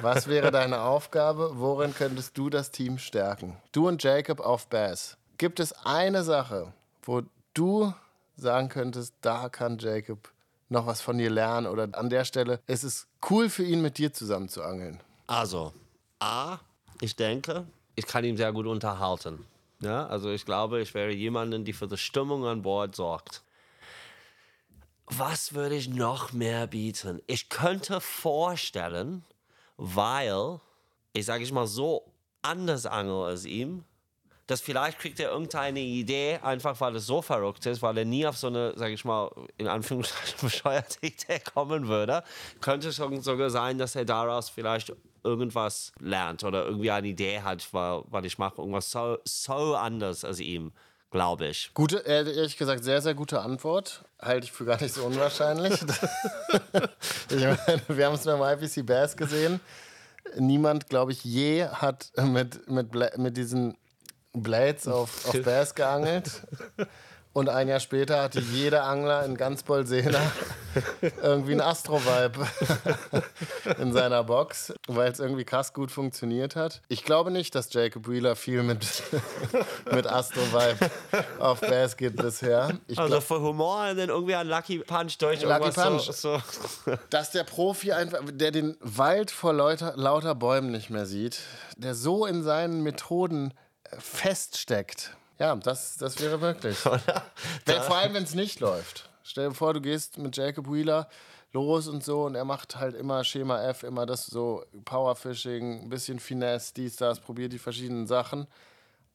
Was 0.01 0.27
wäre 0.27 0.51
deine 0.51 0.81
Aufgabe? 0.81 1.51
Worin 1.55 1.93
könntest 1.95 2.37
du 2.37 2.49
das 2.49 2.71
Team 2.71 2.99
stärken? 2.99 3.57
Du 3.71 3.87
und 3.87 4.03
Jacob 4.03 4.39
auf 4.39 4.67
Bass. 4.67 5.17
Gibt 5.37 5.59
es 5.59 5.73
eine 5.85 6.23
Sache, 6.23 6.73
wo 7.03 7.23
du 7.53 7.93
sagen 8.35 8.69
könntest, 8.69 9.15
da 9.21 9.49
kann 9.49 9.77
Jacob 9.79 10.31
noch 10.69 10.85
was 10.85 11.01
von 11.01 11.17
dir 11.17 11.29
lernen 11.29 11.67
oder 11.67 11.87
an 11.93 12.09
der 12.09 12.25
Stelle 12.25 12.59
ist 12.67 12.83
es 12.83 13.07
cool 13.29 13.49
für 13.49 13.63
ihn, 13.63 13.81
mit 13.81 13.97
dir 13.97 14.13
zusammen 14.13 14.49
zu 14.49 14.63
angeln? 14.63 14.99
Also, 15.25 15.73
A, 16.19 16.59
ich 17.01 17.15
denke, 17.15 17.65
ich 17.95 18.05
kann 18.05 18.23
ihn 18.23 18.37
sehr 18.37 18.53
gut 18.53 18.67
unterhalten. 18.67 19.45
Ja, 19.81 20.07
also 20.07 20.31
ich 20.31 20.45
glaube, 20.45 20.81
ich 20.81 20.93
wäre 20.93 21.11
jemanden, 21.11 21.63
der 21.63 21.73
für 21.73 21.87
die 21.87 21.97
Stimmung 21.97 22.45
an 22.45 22.63
Bord 22.63 22.95
sorgt. 22.95 23.43
Was 25.05 25.53
würde 25.53 25.75
ich 25.75 25.87
noch 25.87 26.33
mehr 26.33 26.67
bieten? 26.67 27.21
Ich 27.27 27.49
könnte 27.49 28.01
vorstellen, 28.01 29.23
weil 29.77 30.59
ich 31.13 31.25
sage 31.25 31.43
ich 31.43 31.51
mal 31.51 31.67
so 31.67 32.11
anders 32.41 32.85
angel 32.85 33.25
als 33.25 33.45
ihm, 33.45 33.83
dass 34.47 34.61
vielleicht 34.61 34.99
kriegt 34.99 35.19
er 35.19 35.31
irgendeine 35.31 35.81
Idee, 35.81 36.39
einfach 36.41 36.79
weil 36.79 36.95
es 36.95 37.05
so 37.05 37.21
verrückt 37.21 37.65
ist, 37.65 37.81
weil 37.81 37.97
er 37.97 38.05
nie 38.05 38.25
auf 38.25 38.37
so 38.37 38.47
eine, 38.47 38.73
sage 38.77 38.93
ich 38.93 39.03
mal, 39.03 39.29
in 39.57 39.67
Anführungszeichen 39.67 40.39
bescheuerte 40.41 41.05
Idee 41.05 41.39
kommen 41.39 41.87
würde. 41.87 42.23
Könnte 42.61 42.89
es 42.89 42.95
sogar 42.95 43.49
sein, 43.49 43.77
dass 43.77 43.95
er 43.95 44.05
daraus 44.05 44.49
vielleicht 44.49 44.93
irgendwas 45.27 45.91
lernt 45.99 46.43
oder 46.43 46.65
irgendwie 46.65 46.91
eine 46.91 47.07
Idee 47.07 47.41
hat, 47.41 47.67
weil 47.73 48.25
ich 48.25 48.37
mache 48.37 48.61
irgendwas 48.61 48.89
so, 48.89 49.17
so 49.25 49.75
anders 49.75 50.23
als 50.23 50.39
ihm, 50.39 50.71
glaube 51.11 51.47
ich. 51.47 51.71
Gute, 51.73 52.05
äh, 52.05 52.35
ehrlich 52.35 52.57
gesagt, 52.57 52.83
sehr, 52.83 53.01
sehr 53.01 53.13
gute 53.13 53.41
Antwort. 53.41 54.05
Halte 54.19 54.45
ich 54.45 54.51
für 54.51 54.65
gar 54.65 54.81
nicht 54.81 54.93
so 54.93 55.03
unwahrscheinlich. 55.03 55.73
ich 57.29 57.43
meine, 57.43 57.81
wir 57.87 58.05
haben 58.05 58.15
es 58.15 58.23
beim 58.23 58.41
IPC 58.41 58.85
Bass 58.85 59.15
gesehen. 59.15 59.59
Niemand, 60.37 60.89
glaube 60.89 61.11
ich, 61.11 61.23
je 61.23 61.65
hat 61.65 62.11
mit, 62.17 62.69
mit, 62.69 63.17
mit 63.17 63.37
diesen 63.37 63.77
Blades 64.33 64.87
auf, 64.87 65.27
auf 65.27 65.41
Bass 65.43 65.75
geangelt. 65.75 66.43
Und 67.37 67.49
ein 67.49 67.67
Jahr 67.67 67.79
später 67.79 68.23
hatte 68.23 68.39
jeder 68.39 68.85
Angler 68.85 69.23
in 69.23 69.37
ganz 69.37 69.61
Bolsena 69.61 70.19
irgendwie 71.21 71.51
ein 71.51 71.61
Astro-Vibe 71.61 72.47
in 73.79 73.93
seiner 73.93 74.23
Box, 74.23 74.73
weil 74.87 75.11
es 75.11 75.19
irgendwie 75.19 75.45
krass 75.45 75.71
gut 75.71 75.91
funktioniert 75.91 76.55
hat. 76.55 76.81
Ich 76.87 77.03
glaube 77.03 77.29
nicht, 77.29 77.53
dass 77.53 77.71
Jacob 77.71 78.07
Wheeler 78.07 78.35
viel 78.35 78.63
mit, 78.63 78.87
mit 79.93 80.07
Astro-Vibe 80.07 80.89
auf 81.37 81.61
Bass 81.61 81.95
geht 81.95 82.15
bisher. 82.15 82.71
Ich 82.87 82.97
Also 82.97 83.21
für 83.21 83.39
Humor 83.39 83.87
und 83.91 83.97
dann 83.97 84.09
irgendwie 84.09 84.33
ein 84.33 84.47
Lucky 84.47 84.79
Punch 84.79 85.19
durch 85.19 85.43
Lucky 85.43 85.69
Punch. 85.69 86.09
So, 86.11 86.41
so. 86.41 86.93
dass 87.11 87.29
der 87.29 87.43
Profi 87.43 87.91
einfach, 87.91 88.21
der 88.31 88.49
den 88.49 88.77
Wald 88.79 89.29
vor 89.29 89.53
lauter, 89.53 89.93
lauter 89.95 90.33
Bäumen 90.33 90.71
nicht 90.71 90.89
mehr 90.89 91.05
sieht, 91.05 91.41
der 91.75 91.93
so 91.93 92.25
in 92.25 92.41
seinen 92.41 92.81
Methoden 92.81 93.53
äh, 93.83 93.95
feststeckt. 93.99 95.15
Ja, 95.39 95.55
das, 95.55 95.97
das 95.97 96.19
wäre 96.19 96.37
möglich. 96.37 96.77
Wenn, 97.65 97.81
vor 97.83 97.97
allem, 97.97 98.13
wenn 98.13 98.23
es 98.23 98.33
nicht 98.33 98.59
läuft. 98.59 99.09
Stell 99.23 99.49
dir 99.49 99.53
vor, 99.55 99.73
du 99.73 99.81
gehst 99.81 100.17
mit 100.17 100.35
Jacob 100.35 100.71
Wheeler 100.71 101.07
los 101.53 101.87
und 101.87 102.03
so 102.03 102.25
und 102.25 102.35
er 102.35 102.45
macht 102.45 102.75
halt 102.77 102.95
immer 102.95 103.23
Schema 103.23 103.61
F, 103.63 103.83
immer 103.83 104.05
das 104.05 104.25
so 104.25 104.63
Powerfishing, 104.85 105.83
ein 105.83 105.89
bisschen 105.89 106.19
Finesse, 106.19 106.73
dies, 106.75 106.95
das, 106.95 107.19
probiert 107.19 107.53
die 107.53 107.59
verschiedenen 107.59 108.07
Sachen. 108.07 108.47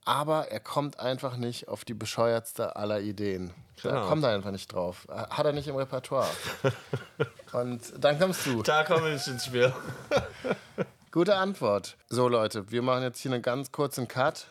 Aber 0.04 0.48
er 0.50 0.58
kommt 0.60 0.98
einfach 0.98 1.36
nicht 1.36 1.68
auf 1.68 1.84
die 1.84 1.94
bescheuertste 1.94 2.74
aller 2.76 3.00
Ideen. 3.00 3.52
Da 3.82 3.90
Genau. 3.90 4.08
kommt 4.08 4.24
er 4.24 4.30
einfach 4.30 4.50
nicht 4.50 4.72
drauf. 4.72 5.06
Hat 5.08 5.46
er 5.46 5.52
nicht 5.52 5.68
im 5.68 5.76
Repertoire. 5.76 6.28
und 7.52 7.80
dann 7.98 8.18
kommst 8.18 8.44
du. 8.46 8.62
Da 8.62 8.82
komme 8.84 9.14
ich 9.14 9.26
ins 9.28 9.46
Spiel. 9.46 9.72
Gute 11.12 11.36
Antwort. 11.36 11.96
So, 12.08 12.26
Leute, 12.28 12.70
wir 12.70 12.82
machen 12.82 13.02
jetzt 13.02 13.20
hier 13.20 13.32
einen 13.32 13.42
ganz 13.42 13.70
kurzen 13.70 14.08
Cut. 14.08 14.46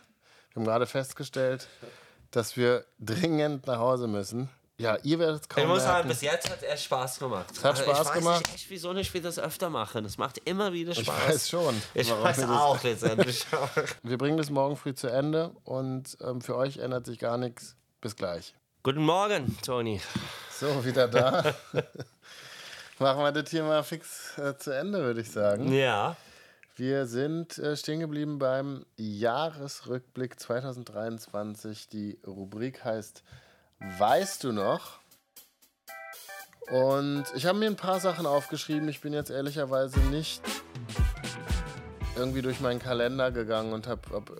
Wir 0.54 0.60
haben 0.60 0.66
gerade 0.66 0.86
festgestellt, 0.86 1.68
dass 2.32 2.58
wir 2.58 2.86
dringend 2.99 3.68
nach 3.68 3.80
Hause 3.80 4.08
müssen. 4.08 4.49
Ja, 4.78 4.97
ihr 5.04 5.20
werdet 5.20 5.43
es 5.43 5.49
kaum 5.49 5.64
Ich 5.64 5.70
muss 5.70 5.84
sagen, 5.84 6.10
bis 6.10 6.22
jetzt 6.22 6.49
hat 6.49 6.64
es 6.64 6.84
Spaß 6.84 7.20
gemacht. 7.20 7.45
hat 7.64 7.66
Also 7.66 7.84
Spaß 7.84 7.99
ich 7.99 8.06
weiß 8.08 8.14
gemacht. 8.14 8.41
Nicht 8.47 8.56
echt, 8.56 8.70
wieso 8.70 8.93
nicht 8.93 9.14
wir 9.14 9.22
das 9.22 9.38
öfter 9.38 9.70
machen. 9.70 10.04
Es 10.06 10.18
macht 10.18 10.39
immer 10.45 10.74
wieder 10.74 10.93
Spaß. 10.93 11.06
Ich 11.06 11.30
weiß 11.30 11.49
schon. 11.49 11.82
Ich 11.93 12.10
weiß 12.10 12.43
auch 12.49 12.82
letztendlich. 12.84 13.45
Wir 14.02 14.18
bringen 14.18 14.38
das 14.38 14.49
morgen 14.49 14.76
früh 14.76 14.93
zu 14.93 15.08
Ende 15.08 15.52
und 15.64 16.18
ähm, 16.22 16.41
für 16.41 16.58
euch 16.58 16.78
ändert 16.78 17.06
sich 17.06 17.20
gar 17.20 17.38
nichts. 17.38 17.76
Bis 18.02 18.16
gleich. 18.16 18.56
Guten 18.82 19.04
Morgen, 19.04 19.56
Toni. 19.64 20.02
So, 20.60 20.84
wieder 20.84 21.08
da. 21.08 21.54
Machen 22.99 23.20
wir 23.24 23.32
das 23.32 23.52
hier 23.52 23.64
mal 23.64 23.84
fix 23.84 24.38
äh, 24.39 24.58
zu 24.58 24.72
Ende, 24.72 24.99
würde 25.04 25.22
ich 25.22 25.32
sagen. 25.32 25.72
Ja. 25.72 26.18
Wir 26.82 27.06
sind 27.06 27.60
äh, 27.60 27.78
stehen 27.78 28.00
geblieben 28.00 28.40
beim 28.40 28.88
Jahresrückblick 28.98 30.40
2023. 30.40 31.90
Die 31.90 32.18
Rubrik 32.26 32.84
heißt 32.84 33.22
Weißt 34.00 34.44
du 34.44 34.52
noch? 34.52 35.00
Und 36.72 37.26
ich 37.36 37.46
habe 37.46 37.60
mir 37.60 37.68
ein 37.68 37.76
paar 37.76 38.00
Sachen 38.00 38.26
aufgeschrieben. 38.26 38.90
Ich 38.90 39.00
bin 39.00 39.14
jetzt 39.14 39.30
ehrlicherweise 39.30 40.00
nicht 40.00 40.42
irgendwie 42.16 42.42
durch 42.42 42.60
meinen 42.62 42.80
Kalender 42.80 43.32
gegangen 43.32 43.74
und 43.74 43.86
habe 43.86 44.10
hab 44.10 44.32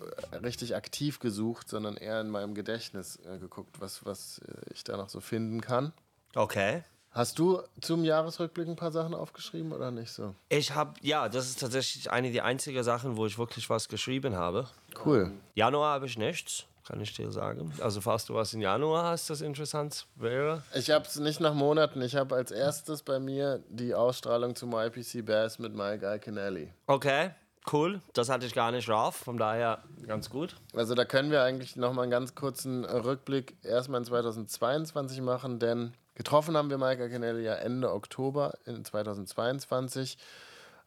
richtig 0.42 0.74
aktiv 0.74 1.20
gesucht, 1.20 1.68
sondern 1.68 1.96
eher 1.96 2.20
in 2.20 2.28
meinem 2.28 2.56
Gedächtnis 2.56 3.20
äh, 3.24 3.38
geguckt, 3.38 3.80
was, 3.80 4.04
was 4.04 4.40
äh, 4.40 4.72
ich 4.74 4.82
da 4.82 4.96
noch 4.96 5.10
so 5.10 5.20
finden 5.20 5.60
kann. 5.60 5.92
Okay. 6.34 6.82
Hast 7.14 7.38
du 7.38 7.60
zum 7.82 8.04
Jahresrückblick 8.04 8.66
ein 8.68 8.76
paar 8.76 8.90
Sachen 8.90 9.14
aufgeschrieben 9.14 9.72
oder 9.72 9.90
nicht 9.90 10.10
so? 10.10 10.34
Ich 10.48 10.74
habe, 10.74 10.94
ja, 11.02 11.28
das 11.28 11.50
ist 11.50 11.60
tatsächlich 11.60 12.10
eine 12.10 12.32
der 12.32 12.46
einzigen 12.46 12.82
Sachen, 12.82 13.18
wo 13.18 13.26
ich 13.26 13.36
wirklich 13.36 13.68
was 13.68 13.88
geschrieben 13.88 14.34
habe. 14.34 14.66
Cool. 15.04 15.30
Januar 15.54 15.92
habe 15.92 16.06
ich 16.06 16.16
nichts, 16.16 16.64
kann 16.86 17.02
ich 17.02 17.12
dir 17.12 17.30
sagen. 17.30 17.70
Also 17.82 18.00
falls 18.00 18.24
du 18.24 18.34
was 18.34 18.54
im 18.54 18.62
Januar 18.62 19.04
hast, 19.04 19.28
das 19.28 19.42
interessant 19.42 20.06
wäre. 20.16 20.62
Ich 20.74 20.90
habe 20.90 21.04
es 21.04 21.16
nicht 21.16 21.38
nach 21.38 21.52
Monaten. 21.52 22.00
Ich 22.00 22.16
habe 22.16 22.34
als 22.34 22.50
erstes 22.50 23.02
bei 23.02 23.18
mir 23.18 23.62
die 23.68 23.94
Ausstrahlung 23.94 24.56
zum 24.56 24.72
IPC 24.72 25.26
Bass 25.26 25.58
mit 25.58 25.74
Mike 25.74 26.06
Iaconelli. 26.06 26.72
Okay, 26.86 27.32
cool. 27.70 28.00
Das 28.14 28.30
hatte 28.30 28.46
ich 28.46 28.54
gar 28.54 28.72
nicht 28.72 28.88
drauf, 28.88 29.16
von 29.16 29.36
daher 29.36 29.82
ganz 30.06 30.30
gut. 30.30 30.56
Also 30.74 30.94
da 30.94 31.04
können 31.04 31.30
wir 31.30 31.42
eigentlich 31.42 31.76
noch 31.76 31.92
mal 31.92 32.04
einen 32.04 32.10
ganz 32.10 32.34
kurzen 32.34 32.86
Rückblick 32.86 33.54
erstmal 33.62 34.00
in 34.00 34.06
2022 34.06 35.20
machen, 35.20 35.58
denn 35.58 35.92
getroffen 36.14 36.56
haben 36.56 36.70
wir 36.70 36.78
Mike 36.78 37.02
Iaconelli 37.02 37.44
ja 37.44 37.54
Ende 37.54 37.92
Oktober 37.92 38.54
in 38.64 38.84
2022. 38.84 40.18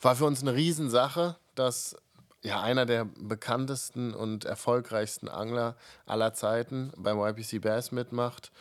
War 0.01 0.15
für 0.15 0.25
uns 0.25 0.41
eine 0.41 0.53
Riesensache, 0.53 1.35
dass 1.55 1.95
ja 2.41 2.61
einer 2.61 2.85
der 2.85 3.05
bekanntesten 3.05 4.13
und 4.13 4.45
erfolgreichsten 4.45 5.27
Angler 5.27 5.75
aller 6.05 6.33
Zeiten 6.33 6.91
beim 6.95 7.17
YPC 7.19 7.61
Bass 7.61 7.91
mitmacht. 7.91 8.51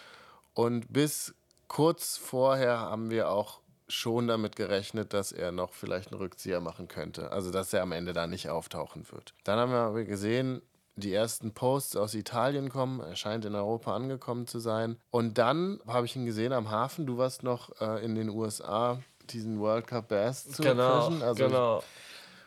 Und 0.55 0.93
bis 0.93 1.35
kurz 1.69 2.17
vorher 2.17 2.79
haben 2.79 3.11
wir 3.11 3.29
auch 3.29 3.61
schon 3.89 4.29
damit 4.29 4.57
gerechnet, 4.57 5.13
dass 5.13 5.33
er 5.33 5.53
noch 5.53 5.73
vielleicht 5.73 6.13
einen 6.13 6.21
Rückzieher 6.21 6.61
machen 6.61 6.89
könnte. 6.89 7.31
Also, 7.33 7.51
dass 7.51 7.73
er 7.73 7.83
am 7.83 7.93
Ende 7.93 8.13
da 8.13 8.27
nicht 8.27 8.49
auftauchen 8.49 9.11
wird. 9.11 9.35
Dann 9.45 9.59
haben 9.59 9.95
wir 9.95 10.05
gesehen, 10.05 10.63
die 10.97 11.13
ersten 11.13 11.53
Posts 11.53 11.97
aus 11.97 12.15
Italien 12.15 12.69
kommen. 12.69 13.01
Er 13.01 13.17
scheint 13.17 13.45
in 13.45 13.55
Europa 13.55 13.95
angekommen 13.95 14.47
zu 14.47 14.59
sein. 14.59 14.99
Und 15.11 15.39
dann 15.39 15.81
habe 15.87 16.07
ich 16.07 16.17
ihn 16.17 16.27
gesehen 16.27 16.53
am 16.53 16.71
Hafen. 16.71 17.07
Du 17.07 17.19
warst 17.19 17.43
noch 17.43 17.81
äh, 17.81 18.05
in 18.05 18.15
den 18.15 18.29
USA, 18.29 19.01
diesen 19.31 19.61
World 19.61 19.87
Cup 19.87 20.09
Bass 20.09 20.45
zu 20.45 20.63
fischen. 20.63 21.23
Also 21.23 21.47
genau. 21.47 21.83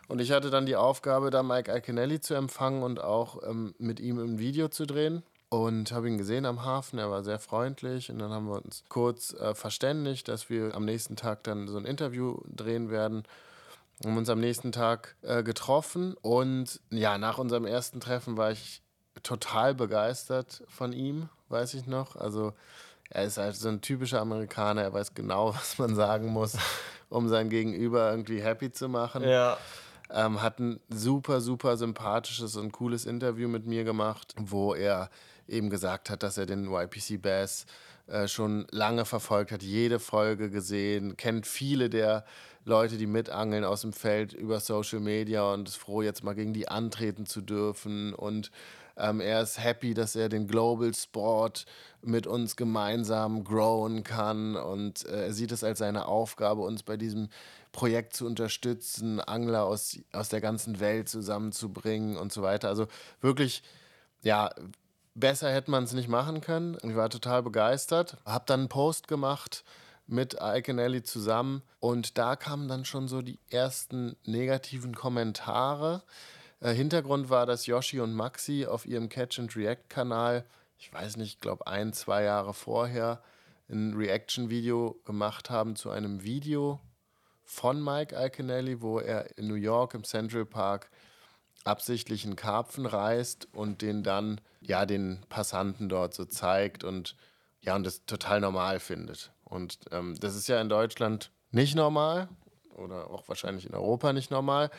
und 0.08 0.20
ich 0.20 0.32
hatte 0.32 0.50
dann 0.50 0.66
die 0.66 0.76
Aufgabe, 0.76 1.30
da 1.30 1.42
Mike 1.42 1.70
Iaconelli 1.70 2.20
zu 2.20 2.34
empfangen 2.34 2.82
und 2.82 3.00
auch 3.00 3.42
ähm, 3.48 3.74
mit 3.78 4.00
ihm 4.00 4.18
ein 4.18 4.38
Video 4.38 4.68
zu 4.68 4.86
drehen. 4.86 5.22
Und 5.50 5.92
habe 5.92 6.08
ihn 6.08 6.18
gesehen 6.18 6.44
am 6.44 6.62
Hafen, 6.62 6.98
er 6.98 7.10
war 7.10 7.24
sehr 7.24 7.38
freundlich 7.38 8.10
und 8.10 8.18
dann 8.18 8.30
haben 8.32 8.48
wir 8.48 8.62
uns 8.62 8.84
kurz 8.90 9.32
äh, 9.32 9.54
verständigt, 9.54 10.28
dass 10.28 10.50
wir 10.50 10.74
am 10.74 10.84
nächsten 10.84 11.16
Tag 11.16 11.42
dann 11.44 11.68
so 11.68 11.78
ein 11.78 11.86
Interview 11.86 12.38
drehen 12.54 12.90
werden. 12.90 13.22
Haben 14.04 14.16
uns 14.16 14.28
am 14.28 14.40
nächsten 14.40 14.72
Tag 14.72 15.16
äh, 15.22 15.42
getroffen 15.42 16.14
und 16.14 16.80
ja, 16.90 17.18
nach 17.18 17.38
unserem 17.38 17.64
ersten 17.64 18.00
Treffen 18.00 18.36
war 18.36 18.52
ich 18.52 18.82
total 19.22 19.74
begeistert 19.74 20.62
von 20.68 20.92
ihm, 20.92 21.28
weiß 21.48 21.74
ich 21.74 21.86
noch. 21.86 22.14
Also 22.14 22.52
er 23.10 23.24
ist 23.24 23.38
halt 23.38 23.56
so 23.56 23.68
ein 23.68 23.80
typischer 23.80 24.20
Amerikaner, 24.20 24.82
er 24.82 24.92
weiß 24.92 25.14
genau, 25.14 25.48
was 25.54 25.78
man 25.78 25.94
sagen 25.94 26.28
muss, 26.28 26.56
um 27.08 27.28
sein 27.28 27.48
Gegenüber 27.48 28.10
irgendwie 28.10 28.40
happy 28.40 28.70
zu 28.70 28.88
machen. 28.88 29.24
Ja. 29.24 29.58
Ähm, 30.10 30.40
hat 30.40 30.58
ein 30.58 30.80
super, 30.88 31.40
super 31.40 31.76
sympathisches 31.76 32.56
und 32.56 32.72
cooles 32.72 33.04
Interview 33.04 33.46
mit 33.48 33.66
mir 33.66 33.84
gemacht, 33.84 34.34
wo 34.38 34.74
er 34.74 35.10
eben 35.46 35.68
gesagt 35.68 36.08
hat, 36.08 36.22
dass 36.22 36.38
er 36.38 36.46
den 36.46 36.70
YPC 36.72 37.20
Bass 37.20 37.66
äh, 38.06 38.26
schon 38.26 38.66
lange 38.70 39.04
verfolgt 39.04 39.52
hat, 39.52 39.62
jede 39.62 39.98
Folge 39.98 40.48
gesehen, 40.48 41.18
kennt 41.18 41.46
viele 41.46 41.90
der 41.90 42.24
Leute, 42.68 42.98
die 42.98 43.06
mitangeln 43.06 43.64
aus 43.64 43.80
dem 43.80 43.92
Feld 43.92 44.32
über 44.32 44.60
Social 44.60 45.00
Media 45.00 45.52
und 45.52 45.68
ist 45.68 45.76
froh, 45.76 46.02
jetzt 46.02 46.22
mal 46.22 46.34
gegen 46.34 46.52
die 46.52 46.68
antreten 46.68 47.26
zu 47.26 47.40
dürfen. 47.40 48.14
Und 48.14 48.50
ähm, 48.96 49.20
er 49.20 49.42
ist 49.42 49.62
happy, 49.62 49.94
dass 49.94 50.14
er 50.14 50.28
den 50.28 50.46
Global 50.46 50.94
Sport 50.94 51.64
mit 52.02 52.26
uns 52.26 52.56
gemeinsam 52.56 53.42
growen 53.42 54.04
kann 54.04 54.54
und 54.54 55.06
äh, 55.06 55.26
er 55.26 55.32
sieht 55.32 55.52
es 55.52 55.64
als 55.64 55.78
seine 55.78 56.06
Aufgabe, 56.06 56.62
uns 56.62 56.82
bei 56.82 56.96
diesem 56.96 57.28
Projekt 57.72 58.14
zu 58.14 58.26
unterstützen, 58.26 59.20
Angler 59.20 59.64
aus, 59.64 59.98
aus 60.12 60.28
der 60.28 60.40
ganzen 60.40 60.80
Welt 60.80 61.08
zusammenzubringen 61.08 62.16
und 62.16 62.32
so 62.32 62.42
weiter. 62.42 62.68
Also 62.68 62.86
wirklich, 63.20 63.62
ja, 64.22 64.50
besser 65.14 65.52
hätte 65.52 65.70
man 65.70 65.84
es 65.84 65.92
nicht 65.92 66.08
machen 66.08 66.40
können. 66.40 66.76
Ich 66.82 66.96
war 66.96 67.10
total 67.10 67.42
begeistert. 67.42 68.16
Hab 68.24 68.46
dann 68.46 68.60
einen 68.60 68.68
Post 68.68 69.08
gemacht 69.08 69.64
mit 70.08 70.38
Ike 70.40 70.72
und 70.72 70.78
Ellie 70.78 71.02
zusammen 71.02 71.62
und 71.80 72.18
da 72.18 72.34
kamen 72.34 72.66
dann 72.66 72.84
schon 72.84 73.08
so 73.08 73.22
die 73.22 73.38
ersten 73.50 74.16
negativen 74.24 74.94
Kommentare. 74.94 76.02
Äh, 76.60 76.72
Hintergrund 76.72 77.30
war, 77.30 77.46
dass 77.46 77.66
Yoshi 77.66 78.00
und 78.00 78.14
Maxi 78.14 78.66
auf 78.66 78.86
ihrem 78.86 79.08
Catch 79.08 79.38
and 79.38 79.54
React 79.54 79.88
Kanal, 79.88 80.44
ich 80.78 80.92
weiß 80.92 81.18
nicht, 81.18 81.34
ich 81.34 81.40
glaube 81.40 81.66
ein, 81.66 81.92
zwei 81.92 82.24
Jahre 82.24 82.54
vorher, 82.54 83.22
ein 83.68 83.94
Reaction-Video 83.94 84.98
gemacht 85.04 85.50
haben 85.50 85.76
zu 85.76 85.90
einem 85.90 86.22
Video 86.22 86.80
von 87.44 87.82
Mike 87.82 88.14
Iaconelli, 88.14 88.80
wo 88.80 88.98
er 88.98 89.36
in 89.36 89.46
New 89.46 89.54
York 89.54 89.92
im 89.94 90.04
Central 90.04 90.46
Park 90.46 90.90
absichtlich 91.64 92.24
einen 92.24 92.36
Karpfen 92.36 92.86
reißt 92.86 93.48
und 93.52 93.82
den 93.82 94.02
dann 94.02 94.40
ja 94.60 94.86
den 94.86 95.20
Passanten 95.28 95.90
dort 95.90 96.14
so 96.14 96.24
zeigt 96.24 96.82
und 96.82 97.14
ja 97.60 97.76
und 97.76 97.84
das 97.84 98.06
total 98.06 98.40
normal 98.40 98.80
findet. 98.80 99.32
Und 99.48 99.78
ähm, 99.92 100.16
das 100.20 100.36
ist 100.36 100.48
ja 100.48 100.60
in 100.60 100.68
Deutschland 100.68 101.30
nicht 101.50 101.74
normal 101.74 102.28
oder 102.76 103.10
auch 103.10 103.28
wahrscheinlich 103.28 103.66
in 103.66 103.74
Europa 103.74 104.12
nicht 104.12 104.30
normal. 104.30 104.70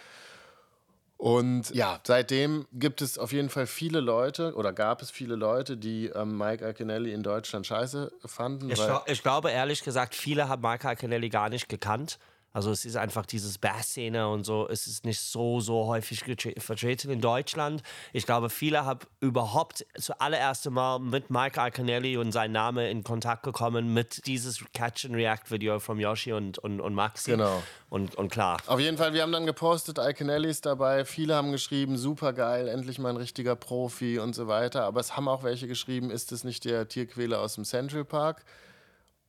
Und 1.18 1.72
ja, 1.72 2.00
seitdem 2.06 2.66
gibt 2.72 3.02
es 3.02 3.18
auf 3.18 3.34
jeden 3.34 3.50
Fall 3.50 3.68
viele 3.68 4.00
Leute 4.00 4.56
oder 4.56 4.72
gab 4.72 5.02
es 5.02 5.12
viele 5.12 5.36
Leute, 5.36 5.76
die 5.76 6.06
ähm, 6.08 6.38
Mike 6.38 6.64
Iaconelli 6.64 7.12
in 7.12 7.24
Deutschland 7.24 7.68
scheiße 7.68 8.10
fanden. 8.26 8.70
Ich, 8.72 8.80
ich, 9.08 9.22
glaube 9.22 9.52
ehrlich 9.52 9.84
gesagt, 9.84 10.16
viele 10.16 10.48
haben 10.48 10.62
Mike 10.62 10.88
Iaconelli 10.88 11.28
gar 11.28 11.50
nicht 11.50 11.68
gekannt. 11.68 12.20
Also 12.52 12.72
es 12.72 12.86
ist 12.86 12.96
einfach 12.96 13.26
dieses 13.26 13.58
Bass-Szene 13.58 14.28
und 14.28 14.44
so, 14.44 14.68
es 14.68 14.88
ist 14.88 15.06
nicht 15.06 15.20
so, 15.20 15.60
so 15.60 15.86
häufig 15.86 16.24
vertreten 16.58 17.12
in 17.12 17.22
Deutschland. 17.22 17.84
Ich 18.12 18.26
glaube, 18.26 18.50
viele 18.50 18.86
haben 18.86 19.00
überhaupt 19.20 19.86
zuallererst 20.00 20.70
Mal 20.70 21.00
mit 21.00 21.30
Mike 21.30 21.60
Arcanelli 21.60 22.18
und 22.18 22.32
sein 22.32 22.52
Name 22.52 22.90
in 22.90 23.04
Kontakt 23.04 23.44
gekommen 23.44 23.94
mit 23.94 24.26
dieses 24.26 24.64
Catch-and-React-Video 24.74 25.80
von 25.80 26.00
Yoshi 26.00 26.34
und, 26.34 26.58
und, 26.58 26.82
und 26.82 26.94
Maxi. 26.94 27.32
Genau. 27.32 27.64
Und, 27.90 28.16
und 28.16 28.30
klar. 28.30 28.58
Auf 28.68 28.80
jeden 28.80 28.98
Fall, 28.98 29.14
wir 29.14 29.22
haben 29.22 29.32
dann 29.32 29.46
gepostet, 29.46 30.00
Arcanelli 30.00 30.50
ist 30.50 30.66
dabei. 30.66 31.06
Viele 31.06 31.36
haben 31.36 31.52
geschrieben, 31.52 31.98
super 31.98 32.34
geil, 32.34 32.68
endlich 32.68 33.00
mal 33.00 33.10
ein 33.10 33.18
richtiger 33.18 33.56
Profi 33.56 34.20
und 34.20 34.36
so 34.36 34.48
weiter. 34.48 34.84
Aber 34.84 35.00
es 35.00 35.16
haben 35.16 35.28
auch 35.28 35.44
welche 35.44 35.68
geschrieben, 35.68 36.12
ist 36.12 36.32
es 36.32 36.44
nicht 36.44 36.66
der 36.66 36.88
Tierquäler 36.88 37.40
aus 37.40 37.56
dem 37.56 37.64
Central 37.64 38.06
Park? 38.06 38.44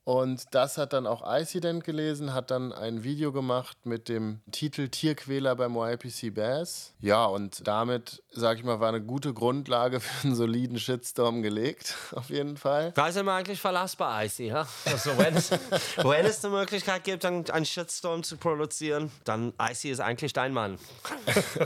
Und 0.03 0.45
das 0.55 0.79
hat 0.79 0.93
dann 0.93 1.05
auch 1.05 1.21
Icident 1.23 1.83
gelesen, 1.83 2.33
hat 2.33 2.49
dann 2.49 2.73
ein 2.73 3.03
Video 3.03 3.31
gemacht 3.31 3.85
mit 3.85 4.09
dem 4.09 4.41
Titel 4.51 4.89
Tierquäler 4.89 5.55
beim 5.55 5.75
YPC 5.75 6.33
Bass. 6.33 6.93
Ja, 6.99 7.25
und 7.25 7.67
damit, 7.67 8.23
sag 8.31 8.57
ich 8.57 8.63
mal, 8.63 8.79
war 8.79 8.89
eine 8.89 9.01
gute 9.01 9.31
Grundlage 9.31 9.99
für 10.01 10.27
einen 10.27 10.35
soliden 10.35 10.79
Shitstorm 10.79 11.43
gelegt, 11.43 11.95
auf 12.15 12.31
jeden 12.31 12.57
Fall. 12.57 12.93
Da 12.93 13.09
ist 13.09 13.17
immer 13.17 13.33
eigentlich 13.33 13.61
verlassbar, 13.61 14.25
Icy, 14.25 14.47
ja? 14.47 14.67
Also, 14.85 15.15
wenn 15.19 15.35
es, 15.35 15.51
wenn 15.97 16.25
es 16.25 16.43
eine 16.43 16.55
Möglichkeit 16.55 17.03
gibt, 17.03 17.23
einen, 17.23 17.47
einen 17.51 17.65
Shitstorm 17.65 18.23
zu 18.23 18.37
produzieren, 18.37 19.11
dann 19.23 19.53
Icy 19.61 19.91
ist 19.91 19.99
eigentlich 19.99 20.33
dein 20.33 20.51
Mann. 20.51 20.79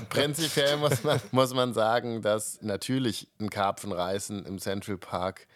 Prinzipiell 0.10 0.76
muss 0.76 1.04
man, 1.04 1.22
muss 1.32 1.54
man 1.54 1.74
sagen, 1.74 2.22
dass 2.22 2.62
natürlich 2.62 3.30
ein 3.40 3.50
Karpfenreißen 3.50 4.46
im 4.46 4.60
Central 4.60 4.98
Park 4.98 5.48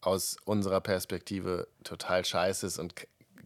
aus 0.00 0.36
unserer 0.44 0.80
Perspektive 0.80 1.68
total 1.84 2.24
scheiße 2.24 2.66
ist 2.66 2.78
und 2.78 2.94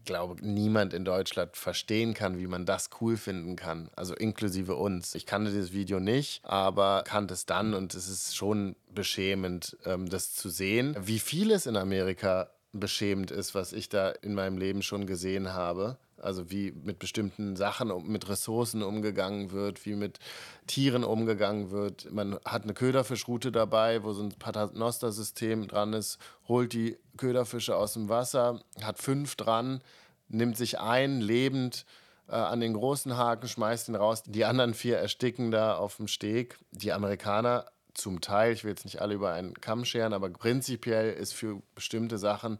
glaube, 0.05 0.35
niemand 0.45 0.93
in 0.93 1.05
Deutschland 1.05 1.55
verstehen 1.55 2.13
kann, 2.13 2.37
wie 2.37 2.47
man 2.47 2.65
das 2.65 2.89
cool 3.01 3.17
finden 3.17 3.55
kann. 3.55 3.89
Also 3.95 4.15
inklusive 4.15 4.75
uns. 4.75 5.15
Ich 5.15 5.25
kannte 5.25 5.51
dieses 5.51 5.73
Video 5.73 5.99
nicht, 5.99 6.43
aber 6.43 7.03
kannte 7.05 7.33
es 7.33 7.45
dann 7.45 7.73
und 7.73 7.93
es 7.93 8.07
ist 8.07 8.35
schon 8.35 8.75
beschämend, 8.93 9.77
ähm, 9.85 10.09
das 10.09 10.33
zu 10.33 10.49
sehen. 10.49 10.95
Wie 10.99 11.19
vieles 11.19 11.65
in 11.65 11.77
Amerika 11.77 12.49
beschämend 12.71 13.31
ist, 13.31 13.53
was 13.55 13.71
ich 13.71 13.89
da 13.89 14.09
in 14.09 14.33
meinem 14.33 14.57
Leben 14.57 14.81
schon 14.81 15.05
gesehen 15.05 15.53
habe. 15.53 15.97
Also 16.23 16.49
wie 16.49 16.71
mit 16.71 16.99
bestimmten 16.99 17.55
Sachen, 17.55 17.91
mit 18.07 18.29
Ressourcen 18.29 18.81
umgegangen 18.81 19.51
wird, 19.51 19.85
wie 19.85 19.95
mit 19.95 20.19
Tieren 20.67 21.03
umgegangen 21.03 21.71
wird. 21.71 22.11
Man 22.11 22.39
hat 22.45 22.63
eine 22.63 22.73
Köderfischroute 22.73 23.51
dabei, 23.51 24.03
wo 24.03 24.13
so 24.13 24.23
ein 24.23 24.29
Paternoster-System 24.29 25.67
dran 25.67 25.93
ist, 25.93 26.17
holt 26.47 26.73
die 26.73 26.97
Köderfische 27.17 27.75
aus 27.75 27.93
dem 27.93 28.09
Wasser, 28.09 28.61
hat 28.81 28.99
fünf 28.99 29.35
dran, 29.35 29.81
nimmt 30.29 30.57
sich 30.57 30.79
ein, 30.79 31.19
lebend 31.21 31.85
äh, 32.29 32.35
an 32.35 32.61
den 32.61 32.73
großen 32.73 33.17
Haken, 33.17 33.47
schmeißt 33.47 33.89
ihn 33.89 33.95
raus. 33.95 34.23
Die 34.25 34.45
anderen 34.45 34.73
vier 34.73 34.97
ersticken 34.97 35.51
da 35.51 35.75
auf 35.75 35.97
dem 35.97 36.07
Steg. 36.07 36.57
Die 36.71 36.93
Amerikaner 36.93 37.65
zum 37.93 38.21
Teil, 38.21 38.53
ich 38.53 38.63
will 38.63 38.71
jetzt 38.71 38.85
nicht 38.85 39.01
alle 39.01 39.13
über 39.13 39.33
einen 39.33 39.53
Kamm 39.53 39.85
scheren, 39.85 40.13
aber 40.13 40.29
prinzipiell 40.29 41.13
ist 41.13 41.33
für 41.33 41.61
bestimmte 41.75 42.17
Sachen, 42.17 42.57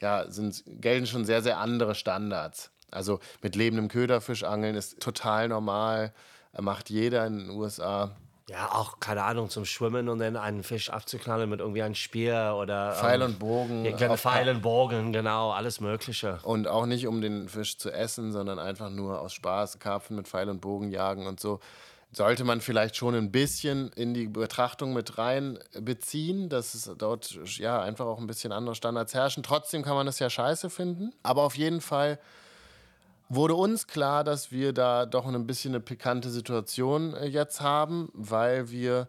ja, 0.00 0.30
sind, 0.30 0.64
gelten 0.66 1.06
schon 1.06 1.24
sehr, 1.24 1.42
sehr 1.42 1.58
andere 1.58 1.94
Standards. 1.94 2.70
Also 2.92 3.20
mit 3.42 3.56
lebendem 3.56 3.88
Köderfisch 3.88 4.44
angeln 4.44 4.74
ist 4.74 5.00
total 5.00 5.48
normal, 5.48 6.12
macht 6.58 6.90
jeder 6.90 7.26
in 7.26 7.38
den 7.38 7.50
USA. 7.50 8.14
Ja, 8.48 8.72
auch, 8.72 8.98
keine 8.98 9.22
Ahnung, 9.22 9.48
zum 9.50 9.64
Schwimmen 9.64 10.08
und 10.08 10.18
dann 10.18 10.36
einen 10.36 10.62
Fisch 10.62 10.90
abzuknallen 10.90 11.48
mit 11.48 11.60
irgendwie 11.60 11.82
einem 11.82 11.94
Speer 11.94 12.56
oder. 12.60 12.92
Pfeil 12.92 13.22
ähm, 13.22 13.28
und 13.28 13.38
Bogen. 13.38 13.84
Ja, 13.84 14.16
Pfeil 14.16 14.48
und 14.48 14.62
Bogen, 14.62 15.12
genau, 15.12 15.52
alles 15.52 15.80
Mögliche. 15.80 16.38
Und 16.42 16.66
auch 16.66 16.86
nicht, 16.86 17.06
um 17.06 17.20
den 17.20 17.48
Fisch 17.48 17.78
zu 17.78 17.90
essen, 17.90 18.32
sondern 18.32 18.58
einfach 18.58 18.90
nur 18.90 19.20
aus 19.20 19.32
Spaß, 19.32 19.78
Karpfen 19.78 20.16
mit 20.16 20.28
Pfeil 20.28 20.48
und 20.48 20.60
Bogen 20.60 20.90
jagen 20.90 21.26
und 21.26 21.40
so. 21.40 21.60
Sollte 22.10 22.44
man 22.44 22.60
vielleicht 22.60 22.96
schon 22.96 23.14
ein 23.14 23.32
bisschen 23.32 23.90
in 23.92 24.12
die 24.12 24.26
Betrachtung 24.26 24.92
mit 24.92 25.16
reinbeziehen, 25.16 26.50
dass 26.50 26.74
es 26.74 26.90
dort 26.98 27.38
ja 27.56 27.80
einfach 27.80 28.04
auch 28.04 28.18
ein 28.18 28.26
bisschen 28.26 28.52
andere 28.52 28.74
Standards 28.74 29.14
herrschen. 29.14 29.42
Trotzdem 29.42 29.82
kann 29.82 29.94
man 29.94 30.06
es 30.08 30.18
ja 30.18 30.28
scheiße 30.28 30.68
finden. 30.68 31.14
Aber 31.22 31.42
auf 31.42 31.56
jeden 31.56 31.80
Fall 31.80 32.18
wurde 33.34 33.54
uns 33.54 33.86
klar, 33.86 34.24
dass 34.24 34.52
wir 34.52 34.72
da 34.72 35.06
doch 35.06 35.26
ein 35.26 35.46
bisschen 35.46 35.72
eine 35.72 35.80
pikante 35.80 36.30
Situation 36.30 37.14
äh, 37.14 37.26
jetzt 37.26 37.60
haben, 37.60 38.10
weil 38.12 38.70
wir 38.70 39.08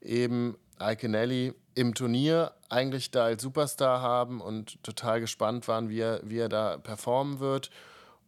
eben 0.00 0.56
Iconelli 0.80 1.54
im 1.74 1.94
Turnier 1.94 2.52
eigentlich 2.68 3.10
da 3.10 3.24
als 3.24 3.42
Superstar 3.42 4.02
haben 4.02 4.40
und 4.40 4.82
total 4.82 5.20
gespannt 5.20 5.68
waren, 5.68 5.88
wie 5.88 6.00
er, 6.00 6.20
wie 6.24 6.38
er 6.38 6.48
da 6.48 6.76
performen 6.78 7.38
wird 7.40 7.70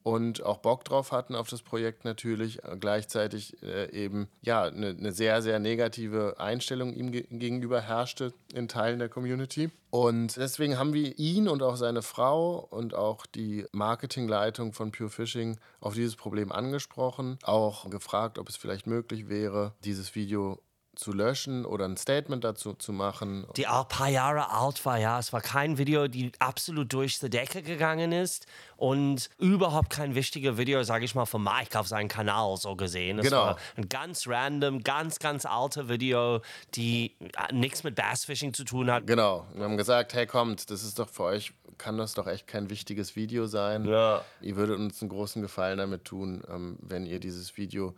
und 0.04 0.42
auch 0.42 0.58
Bock 0.58 0.84
drauf 0.84 1.12
hatten 1.12 1.34
auf 1.34 1.48
das 1.48 1.62
Projekt 1.62 2.04
natürlich, 2.04 2.60
gleichzeitig 2.78 3.60
äh, 3.62 3.90
eben 3.90 4.28
ja 4.42 4.64
eine, 4.64 4.88
eine, 4.88 5.12
sehr, 5.12 5.40
sehr 5.40 5.58
negative 5.58 6.36
Einstellung 6.38 6.92
ihm 6.92 7.10
ge 7.10 7.24
gegenüber 7.30 7.80
herrschte 7.80 8.34
in 8.52 8.68
Teilen 8.68 8.98
der 8.98 9.08
Community. 9.08 9.70
Und 9.88 10.36
deswegen 10.36 10.78
haben 10.78 10.92
wir 10.92 11.18
ihn 11.18 11.48
und 11.48 11.62
auch 11.62 11.76
seine 11.76 12.02
Frau 12.02 12.66
und 12.70 12.94
auch 12.94 13.24
die 13.24 13.64
Marketingleitung 13.72 14.74
von 14.74 14.92
Pure 14.92 15.08
Fishing 15.08 15.56
auf 15.80 15.94
dieses 15.94 16.16
Problem 16.16 16.52
angesprochen, 16.52 17.38
auch 17.42 17.88
gefragt, 17.88 18.38
ob 18.38 18.48
es 18.50 18.56
vielleicht 18.56 18.86
möglich 18.86 19.28
wäre, 19.28 19.72
dieses 19.84 20.14
Video 20.14 20.58
zu 20.94 21.12
löschen 21.12 21.64
oder 21.64 21.84
ein 21.84 21.96
Statement 21.96 22.44
dazu 22.44 22.74
zu 22.74 22.92
machen. 22.92 23.46
Die 23.56 23.66
auch 23.66 23.82
ein 23.82 23.88
paar 23.88 24.08
Jahre 24.08 24.50
alt 24.50 24.84
war, 24.84 24.98
ja. 24.98 25.18
Es 25.18 25.32
war 25.32 25.40
kein 25.40 25.78
Video, 25.78 26.08
die 26.08 26.32
absolut 26.38 26.92
durch 26.92 27.18
die 27.18 27.30
Decke 27.30 27.62
gegangen 27.62 28.12
ist 28.12 28.46
und 28.76 29.30
überhaupt 29.38 29.90
kein 29.90 30.14
wichtiges 30.14 30.56
Video, 30.56 30.82
sage 30.82 31.04
ich 31.04 31.14
mal, 31.14 31.26
von 31.26 31.42
Mike 31.42 31.78
auf 31.78 31.88
seinem 31.88 32.08
Kanal 32.08 32.56
so 32.56 32.76
gesehen. 32.76 33.18
Es 33.18 33.26
genau. 33.26 33.38
war 33.38 33.58
ein 33.76 33.88
ganz 33.88 34.26
random, 34.26 34.82
ganz, 34.82 35.18
ganz 35.18 35.46
altes 35.46 35.88
Video, 35.88 36.40
die 36.74 37.14
äh, 37.20 37.52
nichts 37.52 37.84
mit 37.84 37.94
Bassfishing 37.94 38.54
zu 38.54 38.64
tun 38.64 38.90
hat. 38.90 39.06
Genau. 39.06 39.46
Wir 39.54 39.64
haben 39.64 39.76
gesagt, 39.76 40.14
hey, 40.14 40.26
kommt, 40.26 40.70
das 40.70 40.82
ist 40.82 40.98
doch 40.98 41.08
für 41.08 41.24
euch, 41.24 41.52
kann 41.78 41.98
das 41.98 42.14
doch 42.14 42.26
echt 42.26 42.46
kein 42.46 42.70
wichtiges 42.70 43.16
Video 43.16 43.46
sein. 43.46 43.84
Ja. 43.84 44.24
Ihr 44.40 44.56
würdet 44.56 44.78
uns 44.78 45.00
einen 45.00 45.08
großen 45.08 45.42
Gefallen 45.42 45.78
damit 45.78 46.04
tun, 46.04 46.42
ähm, 46.48 46.78
wenn 46.80 47.06
ihr 47.06 47.20
dieses 47.20 47.56
Video 47.56 47.94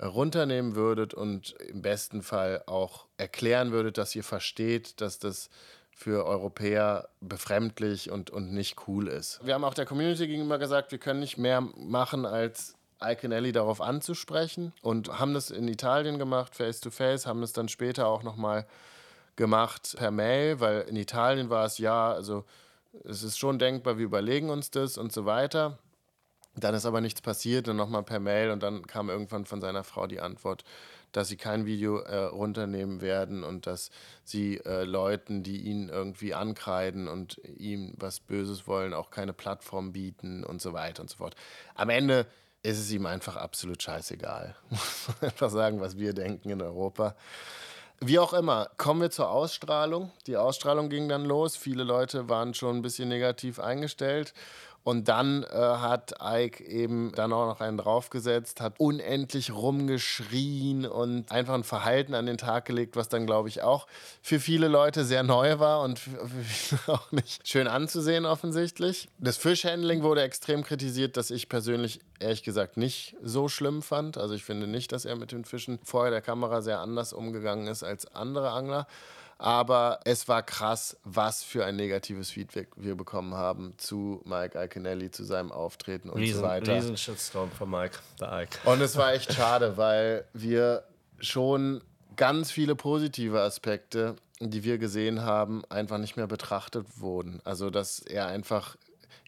runternehmen 0.00 0.74
würdet 0.74 1.14
und 1.14 1.52
im 1.68 1.82
besten 1.82 2.22
Fall 2.22 2.62
auch 2.66 3.06
erklären 3.16 3.72
würdet, 3.72 3.98
dass 3.98 4.14
ihr 4.14 4.24
versteht, 4.24 5.00
dass 5.00 5.18
das 5.18 5.48
für 5.90 6.26
Europäer 6.26 7.08
befremdlich 7.22 8.10
und, 8.10 8.28
und 8.28 8.52
nicht 8.52 8.86
cool 8.86 9.08
ist. 9.08 9.40
Wir 9.42 9.54
haben 9.54 9.64
auch 9.64 9.72
der 9.72 9.86
Community 9.86 10.26
gegenüber 10.26 10.58
gesagt, 10.58 10.92
wir 10.92 10.98
können 10.98 11.20
nicht 11.20 11.38
mehr 11.38 11.62
machen, 11.62 12.26
als 12.26 12.74
Iconelli 13.02 13.52
darauf 13.52 13.80
anzusprechen 13.80 14.72
und 14.82 15.18
haben 15.18 15.32
das 15.32 15.50
in 15.50 15.68
Italien 15.68 16.18
gemacht, 16.18 16.54
face 16.54 16.80
to 16.80 16.90
face, 16.90 17.26
haben 17.26 17.42
es 17.42 17.52
dann 17.52 17.68
später 17.68 18.06
auch 18.08 18.22
nochmal 18.22 18.66
gemacht 19.36 19.94
per 19.98 20.10
Mail, 20.10 20.60
weil 20.60 20.82
in 20.82 20.96
Italien 20.96 21.50
war 21.50 21.64
es 21.64 21.78
ja, 21.78 22.12
also 22.12 22.44
es 23.04 23.22
ist 23.22 23.38
schon 23.38 23.58
denkbar, 23.58 23.98
wir 23.98 24.04
überlegen 24.04 24.50
uns 24.50 24.70
das 24.70 24.98
und 24.98 25.12
so 25.12 25.26
weiter. 25.26 25.78
Dann 26.56 26.74
ist 26.74 26.86
aber 26.86 27.00
nichts 27.00 27.20
passiert 27.20 27.68
und 27.68 27.76
nochmal 27.76 28.02
per 28.02 28.20
Mail 28.20 28.50
und 28.50 28.62
dann 28.62 28.86
kam 28.86 29.10
irgendwann 29.10 29.44
von 29.44 29.60
seiner 29.60 29.84
Frau 29.84 30.06
die 30.06 30.20
Antwort, 30.20 30.64
dass 31.12 31.28
sie 31.28 31.36
kein 31.36 31.66
Video 31.66 31.98
äh, 32.00 32.24
runternehmen 32.24 33.00
werden 33.00 33.44
und 33.44 33.66
dass 33.66 33.90
sie 34.24 34.58
äh, 34.64 34.84
Leuten, 34.84 35.42
die 35.42 35.62
ihn 35.62 35.88
irgendwie 35.88 36.34
ankreiden 36.34 37.08
und 37.08 37.38
ihm 37.56 37.94
was 37.96 38.20
Böses 38.20 38.66
wollen, 38.66 38.94
auch 38.94 39.10
keine 39.10 39.32
Plattform 39.32 39.92
bieten 39.92 40.44
und 40.44 40.60
so 40.60 40.72
weiter 40.72 41.02
und 41.02 41.10
so 41.10 41.18
fort. 41.18 41.36
Am 41.74 41.90
Ende 41.90 42.26
ist 42.62 42.78
es 42.78 42.90
ihm 42.90 43.06
einfach 43.06 43.36
absolut 43.36 43.82
scheißegal. 43.82 44.56
Muss 44.70 45.08
man 45.08 45.30
einfach 45.30 45.50
sagen, 45.50 45.80
was 45.80 45.98
wir 45.98 46.12
denken 46.12 46.50
in 46.50 46.60
Europa. 46.60 47.14
Wie 48.00 48.18
auch 48.18 48.34
immer, 48.34 48.68
kommen 48.76 49.00
wir 49.00 49.10
zur 49.10 49.30
Ausstrahlung. 49.30 50.10
Die 50.26 50.36
Ausstrahlung 50.36 50.90
ging 50.90 51.08
dann 51.08 51.24
los. 51.24 51.56
Viele 51.56 51.82
Leute 51.82 52.28
waren 52.28 52.52
schon 52.52 52.76
ein 52.76 52.82
bisschen 52.82 53.08
negativ 53.08 53.58
eingestellt. 53.58 54.34
Und 54.86 55.08
dann 55.08 55.42
äh, 55.42 55.48
hat 55.48 56.14
Ike 56.22 56.64
eben 56.64 57.10
dann 57.10 57.32
auch 57.32 57.46
noch 57.46 57.60
einen 57.60 57.76
draufgesetzt, 57.76 58.60
hat 58.60 58.78
unendlich 58.78 59.52
rumgeschrien 59.52 60.86
und 60.86 61.32
einfach 61.32 61.54
ein 61.54 61.64
Verhalten 61.64 62.14
an 62.14 62.26
den 62.26 62.38
Tag 62.38 62.66
gelegt, 62.66 62.94
was 62.94 63.08
dann, 63.08 63.26
glaube 63.26 63.48
ich, 63.48 63.62
auch 63.62 63.88
für 64.22 64.38
viele 64.38 64.68
Leute 64.68 65.04
sehr 65.04 65.24
neu 65.24 65.58
war 65.58 65.82
und 65.82 66.02
auch 66.86 67.10
nicht 67.10 67.48
schön 67.48 67.66
anzusehen 67.66 68.26
offensichtlich. 68.26 69.08
Das 69.18 69.36
Fischhandling 69.36 70.04
wurde 70.04 70.22
extrem 70.22 70.62
kritisiert, 70.62 71.16
das 71.16 71.32
ich 71.32 71.48
persönlich 71.48 71.98
ehrlich 72.20 72.44
gesagt 72.44 72.76
nicht 72.76 73.16
so 73.20 73.48
schlimm 73.48 73.82
fand. 73.82 74.16
Also 74.16 74.34
ich 74.34 74.44
finde 74.44 74.68
nicht, 74.68 74.92
dass 74.92 75.04
er 75.04 75.16
mit 75.16 75.32
den 75.32 75.44
Fischen 75.44 75.80
vorher 75.82 76.12
der 76.12 76.22
Kamera 76.22 76.62
sehr 76.62 76.78
anders 76.78 77.12
umgegangen 77.12 77.66
ist 77.66 77.82
als 77.82 78.14
andere 78.14 78.50
Angler. 78.50 78.86
Aber 79.38 80.00
es 80.04 80.28
war 80.28 80.42
krass, 80.42 80.96
was 81.04 81.42
für 81.42 81.64
ein 81.64 81.76
negatives 81.76 82.30
Feedback 82.30 82.68
wir 82.76 82.94
bekommen 82.94 83.34
haben 83.34 83.74
zu 83.76 84.22
Mike 84.24 84.58
Iconelli, 84.58 85.10
zu 85.10 85.24
seinem 85.24 85.52
Auftreten 85.52 86.08
und 86.08 86.20
Riesen, 86.20 86.40
so 86.40 86.46
weiter. 86.46 86.76
Riesen 86.76 86.96
Shitstorm 86.96 87.50
von 87.50 87.70
Mike, 87.70 87.98
der 88.18 88.32
Ike. 88.32 88.58
Und 88.64 88.80
es 88.80 88.96
war 88.96 89.12
echt 89.12 89.34
schade, 89.34 89.76
weil 89.76 90.24
wir 90.32 90.84
schon 91.18 91.82
ganz 92.16 92.50
viele 92.50 92.74
positive 92.74 93.42
Aspekte, 93.42 94.16
die 94.40 94.64
wir 94.64 94.78
gesehen 94.78 95.22
haben, 95.22 95.64
einfach 95.66 95.98
nicht 95.98 96.16
mehr 96.16 96.26
betrachtet 96.26 97.00
wurden. 97.00 97.40
Also, 97.44 97.68
dass 97.68 98.00
er 98.00 98.26
einfach 98.26 98.76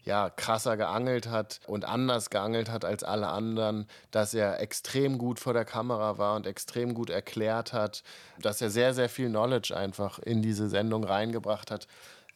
ja, 0.03 0.29
krasser 0.29 0.77
geangelt 0.77 1.29
hat 1.29 1.59
und 1.67 1.85
anders 1.85 2.29
geangelt 2.29 2.69
hat 2.69 2.85
als 2.85 3.03
alle 3.03 3.27
anderen, 3.27 3.87
dass 4.11 4.33
er 4.33 4.59
extrem 4.59 5.17
gut 5.17 5.39
vor 5.39 5.53
der 5.53 5.65
Kamera 5.65 6.17
war 6.17 6.35
und 6.35 6.47
extrem 6.47 6.93
gut 6.93 7.09
erklärt 7.09 7.73
hat, 7.73 8.03
dass 8.41 8.61
er 8.61 8.69
sehr, 8.69 8.93
sehr 8.93 9.09
viel 9.09 9.29
Knowledge 9.29 9.75
einfach 9.75 10.19
in 10.19 10.41
diese 10.41 10.69
Sendung 10.69 11.03
reingebracht 11.03 11.71
hat. 11.71 11.87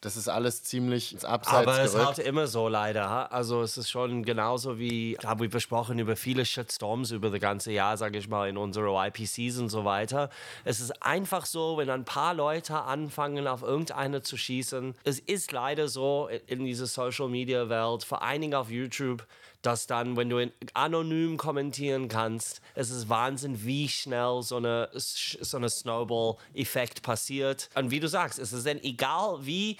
Das 0.04 0.18
ist 0.18 0.28
alles 0.28 0.62
ziemlich 0.62 1.14
ins 1.14 1.24
Abseits 1.24 1.66
Aber 1.66 1.78
es 1.80 1.86
ist 1.86 1.92
gerückt. 1.94 2.18
halt 2.18 2.26
immer 2.26 2.46
so 2.46 2.68
leider. 2.68 3.32
Also 3.32 3.62
es 3.62 3.78
ist 3.78 3.88
schon 3.88 4.22
genauso 4.22 4.78
wie, 4.78 5.16
haben 5.24 5.40
wir 5.40 5.48
besprochen 5.48 5.98
über 5.98 6.14
viele 6.14 6.44
Shitstorms 6.44 7.10
über 7.10 7.30
das 7.30 7.40
ganze 7.40 7.72
Jahr, 7.72 7.96
sage 7.96 8.18
ich 8.18 8.28
mal, 8.28 8.48
in 8.48 8.58
unserer 8.58 9.06
IPCs 9.06 9.58
und 9.58 9.70
so 9.70 9.86
weiter. 9.86 10.28
Es 10.64 10.80
ist 10.80 11.02
einfach 11.02 11.46
so, 11.46 11.78
wenn 11.78 11.88
ein 11.88 12.04
paar 12.04 12.34
Leute 12.34 12.76
anfangen, 12.82 13.46
auf 13.48 13.62
irgendeine 13.62 14.20
zu 14.20 14.36
schießen. 14.36 14.94
Es 15.04 15.20
ist 15.20 15.52
leider 15.52 15.88
so 15.88 16.28
in 16.48 16.66
dieser 16.66 16.86
Social-Media-Welt, 16.86 18.04
vor 18.04 18.20
allen 18.20 18.42
Dingen 18.42 18.54
auf 18.54 18.70
YouTube, 18.70 19.26
dass 19.64 19.86
dann, 19.86 20.16
wenn 20.16 20.28
du 20.28 20.50
anonym 20.74 21.36
kommentieren 21.36 22.08
kannst, 22.08 22.60
es 22.74 22.90
ist 22.90 23.08
Wahnsinn, 23.08 23.64
wie 23.64 23.88
schnell 23.88 24.42
so 24.42 24.56
eine, 24.56 24.90
so 24.92 25.56
eine 25.56 25.70
Snowball-Effekt 25.70 27.02
passiert. 27.02 27.70
Und 27.74 27.90
wie 27.90 28.00
du 28.00 28.08
sagst, 28.08 28.38
es 28.38 28.52
ist 28.52 28.66
dann 28.66 28.78
egal, 28.82 29.38
wie 29.40 29.78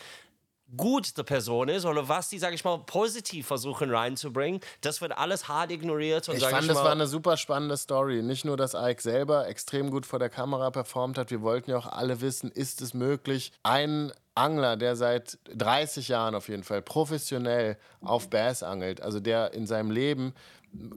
gut 0.76 1.16
die 1.16 1.22
Person 1.22 1.68
ist 1.68 1.84
oder 1.84 2.08
was 2.08 2.30
die, 2.30 2.38
sage 2.38 2.54
ich 2.54 2.64
mal, 2.64 2.78
positiv 2.78 3.46
versuchen 3.46 3.94
reinzubringen, 3.94 4.60
das 4.80 5.00
wird 5.00 5.16
alles 5.16 5.48
hart 5.48 5.70
ignoriert. 5.70 6.28
Und 6.28 6.36
Ich 6.36 6.44
fand, 6.44 6.62
ich 6.62 6.68
das 6.68 6.78
war 6.78 6.90
eine 6.90 7.06
super 7.06 7.36
spannende 7.36 7.76
Story. 7.76 8.22
Nicht 8.22 8.44
nur, 8.44 8.56
dass 8.56 8.74
Ike 8.74 9.02
selber 9.02 9.46
extrem 9.46 9.90
gut 9.90 10.06
vor 10.06 10.18
der 10.18 10.30
Kamera 10.30 10.70
performt 10.70 11.18
hat, 11.18 11.30
wir 11.30 11.42
wollten 11.42 11.70
ja 11.70 11.78
auch 11.78 11.86
alle 11.86 12.20
wissen, 12.20 12.50
ist 12.50 12.80
es 12.80 12.94
möglich, 12.94 13.52
einen 13.62 14.12
Angler, 14.34 14.76
der 14.76 14.96
seit 14.96 15.38
30 15.54 16.08
Jahren 16.08 16.34
auf 16.34 16.48
jeden 16.48 16.64
Fall 16.64 16.82
professionell 16.82 17.76
auf 18.00 18.30
Bass 18.30 18.62
angelt, 18.62 19.00
also 19.00 19.20
der 19.20 19.54
in 19.54 19.66
seinem 19.66 19.90
Leben 19.90 20.34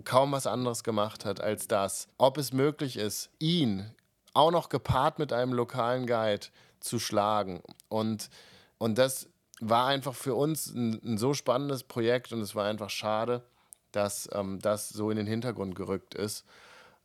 kaum 0.03 0.31
was 0.31 0.47
anderes 0.47 0.83
gemacht 0.83 1.25
hat 1.25 1.39
als 1.39 1.67
das, 1.67 2.07
ob 2.17 2.37
es 2.37 2.51
möglich 2.51 2.97
ist, 2.97 3.29
ihn 3.39 3.91
auch 4.33 4.51
noch 4.51 4.69
gepaart 4.69 5.19
mit 5.19 5.33
einem 5.33 5.53
lokalen 5.53 6.07
Guide 6.07 6.47
zu 6.79 6.99
schlagen. 6.99 7.61
Und, 7.89 8.29
und 8.77 8.97
das 8.97 9.29
war 9.59 9.87
einfach 9.87 10.13
für 10.13 10.35
uns 10.35 10.67
ein, 10.67 10.99
ein 11.03 11.17
so 11.17 11.33
spannendes 11.33 11.83
Projekt 11.83 12.31
und 12.31 12.41
es 12.41 12.55
war 12.55 12.65
einfach 12.65 12.89
schade, 12.89 13.43
dass 13.91 14.29
ähm, 14.33 14.59
das 14.59 14.89
so 14.89 15.09
in 15.09 15.17
den 15.17 15.27
Hintergrund 15.27 15.75
gerückt 15.75 16.13
ist. 16.13 16.45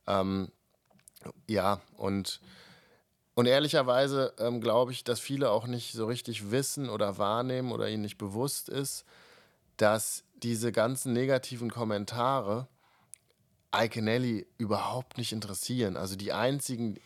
Ähm, 0.07 0.51
ja, 1.47 1.81
und, 1.97 2.39
und 3.35 3.45
ehrlicherweise 3.47 4.33
ähm, 4.37 4.61
glaube 4.61 4.91
ich, 4.91 5.03
dass 5.03 5.19
viele 5.19 5.49
auch 5.49 5.65
nicht 5.65 5.93
so 5.93 6.05
richtig 6.05 6.51
wissen 6.51 6.89
oder 6.89 7.17
wahrnehmen 7.17 7.71
oder 7.71 7.89
ihnen 7.89 8.03
nicht 8.03 8.17
bewusst 8.17 8.69
ist, 8.69 9.05
dass 9.77 10.23
diese 10.35 10.71
ganzen 10.71 11.13
negativen 11.13 11.71
Kommentare 11.71 12.67
Iconelli 13.75 14.45
überhaupt 14.57 15.17
nicht 15.17 15.31
interessieren. 15.31 15.97
Also 15.97 16.15
die 16.15 16.31
einzigen, 16.31 16.99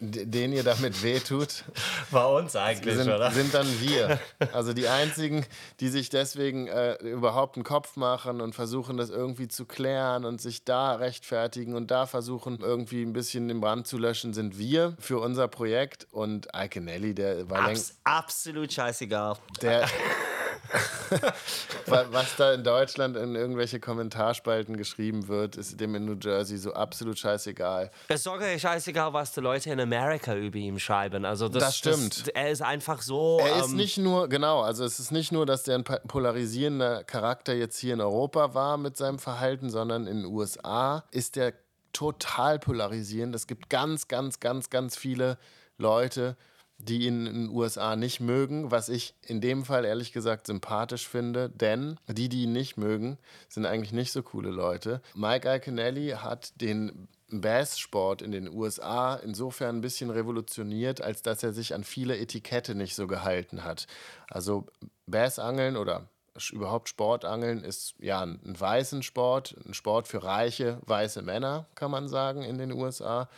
d- 0.00 0.24
denen 0.26 0.52
ihr 0.52 0.62
damit 0.62 1.02
wehtut, 1.02 1.64
bei 2.10 2.24
uns 2.24 2.54
eigentlich, 2.56 2.94
sind, 2.96 3.08
oder? 3.08 3.30
sind 3.30 3.52
dann 3.54 3.66
wir. 3.80 4.18
Also 4.52 4.72
die 4.72 4.88
einzigen, 4.88 5.44
die 5.80 5.88
sich 5.88 6.08
deswegen 6.10 6.66
äh, 6.68 6.94
überhaupt 6.96 7.56
einen 7.56 7.64
Kopf 7.64 7.96
machen 7.96 8.40
und 8.40 8.54
versuchen, 8.54 8.96
das 8.96 9.10
irgendwie 9.10 9.48
zu 9.48 9.64
klären 9.64 10.24
und 10.24 10.40
sich 10.40 10.64
da 10.64 10.94
rechtfertigen 10.94 11.74
und 11.74 11.90
da 11.90 12.06
versuchen, 12.06 12.58
irgendwie 12.60 13.02
ein 13.02 13.12
bisschen 13.12 13.48
den 13.48 13.60
Brand 13.60 13.86
zu 13.86 13.98
löschen, 13.98 14.34
sind 14.34 14.58
wir 14.58 14.96
für 15.00 15.18
unser 15.18 15.48
Projekt. 15.48 16.06
Und 16.10 16.48
Iconelli, 16.54 17.14
der 17.14 17.48
war 17.50 17.66
längst. 17.66 17.96
Abs 18.04 18.28
absolut 18.28 18.72
scheißegal. 18.72 19.36
Der, 19.62 19.86
was 21.86 22.36
da 22.36 22.52
in 22.52 22.64
Deutschland 22.64 23.16
in 23.16 23.34
irgendwelche 23.34 23.80
Kommentarspalten 23.80 24.76
geschrieben 24.76 25.28
wird, 25.28 25.56
ist 25.56 25.80
dem 25.80 25.94
in 25.94 26.04
New 26.04 26.16
Jersey 26.20 26.58
so 26.58 26.72
absolut 26.72 27.18
scheißegal. 27.18 27.90
Es 28.08 28.16
ist 28.16 28.24
sogar 28.24 28.58
scheißegal, 28.58 29.12
was 29.12 29.32
die 29.32 29.40
Leute 29.40 29.70
in 29.70 29.80
Amerika 29.80 30.34
über 30.34 30.56
ihn 30.56 30.78
schreiben. 30.78 31.24
Also 31.24 31.48
das, 31.48 31.62
Das 31.62 31.76
stimmt. 31.76 32.20
Das, 32.20 32.28
er 32.28 32.50
ist 32.50 32.62
einfach 32.62 33.02
so. 33.02 33.40
Er 33.40 33.64
ist 33.64 33.70
ähm, 33.70 33.76
nicht 33.76 33.98
nur, 33.98 34.28
genau, 34.28 34.60
also 34.60 34.84
es 34.84 35.00
ist 35.00 35.10
nicht 35.10 35.32
nur, 35.32 35.46
dass 35.46 35.62
der 35.62 35.76
ein 35.76 35.84
polarisierender 35.84 37.04
Charakter 37.04 37.54
jetzt 37.54 37.78
hier 37.78 37.94
in 37.94 38.00
Europa 38.00 38.54
war 38.54 38.76
mit 38.76 38.96
seinem 38.96 39.18
Verhalten, 39.18 39.70
sondern 39.70 40.06
in 40.06 40.22
den 40.22 40.26
USA 40.26 41.04
ist 41.10 41.36
der 41.36 41.54
total 41.92 42.58
polarisierend. 42.58 43.34
Es 43.34 43.46
gibt 43.46 43.70
ganz, 43.70 44.08
ganz, 44.08 44.40
ganz, 44.40 44.70
ganz 44.70 44.96
viele 44.96 45.38
Leute, 45.78 46.36
die 46.78 47.06
ihn 47.06 47.26
in 47.26 47.34
den 47.34 47.48
USA 47.50 47.96
nicht 47.96 48.20
mögen, 48.20 48.70
was 48.70 48.88
ich 48.88 49.14
in 49.22 49.40
dem 49.40 49.64
Fall 49.64 49.84
ehrlich 49.84 50.12
gesagt 50.12 50.46
sympathisch 50.46 51.08
finde, 51.08 51.50
denn 51.50 51.98
die, 52.06 52.28
die 52.28 52.44
ihn 52.44 52.52
nicht 52.52 52.76
mögen, 52.76 53.18
sind 53.48 53.66
eigentlich 53.66 53.92
nicht 53.92 54.12
so 54.12 54.22
coole 54.22 54.50
Leute. 54.50 55.02
Mike 55.14 55.52
Iconelli 55.52 56.10
hat 56.10 56.60
den 56.60 57.08
Bass-Sport 57.30 58.22
in 58.22 58.32
den 58.32 58.48
USA 58.48 59.16
insofern 59.16 59.76
ein 59.76 59.80
bisschen 59.80 60.10
revolutioniert, 60.10 61.00
als 61.00 61.22
dass 61.22 61.42
er 61.42 61.52
sich 61.52 61.74
an 61.74 61.84
viele 61.84 62.16
Etikette 62.16 62.74
nicht 62.74 62.94
so 62.94 63.06
gehalten 63.06 63.64
hat. 63.64 63.86
Also 64.30 64.66
Bassangeln 65.06 65.76
oder 65.76 66.08
überhaupt 66.52 66.88
Sportangeln 66.88 67.64
ist 67.64 67.94
ja 67.98 68.22
ein 68.22 68.40
weißen 68.44 69.02
Sport, 69.02 69.56
ein 69.66 69.74
Sport 69.74 70.06
für 70.06 70.22
reiche 70.22 70.78
weiße 70.86 71.22
Männer, 71.22 71.66
kann 71.74 71.90
man 71.90 72.08
sagen, 72.08 72.42
in 72.42 72.56
den 72.56 72.72
USA. 72.72 73.28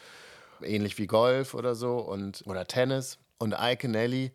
Ähnlich 0.63 0.99
wie 0.99 1.07
Golf 1.07 1.55
oder 1.55 1.75
so 1.75 1.99
und 1.99 2.43
oder 2.47 2.67
Tennis. 2.67 3.19
Und 3.41 3.57
Iconelli 3.59 4.33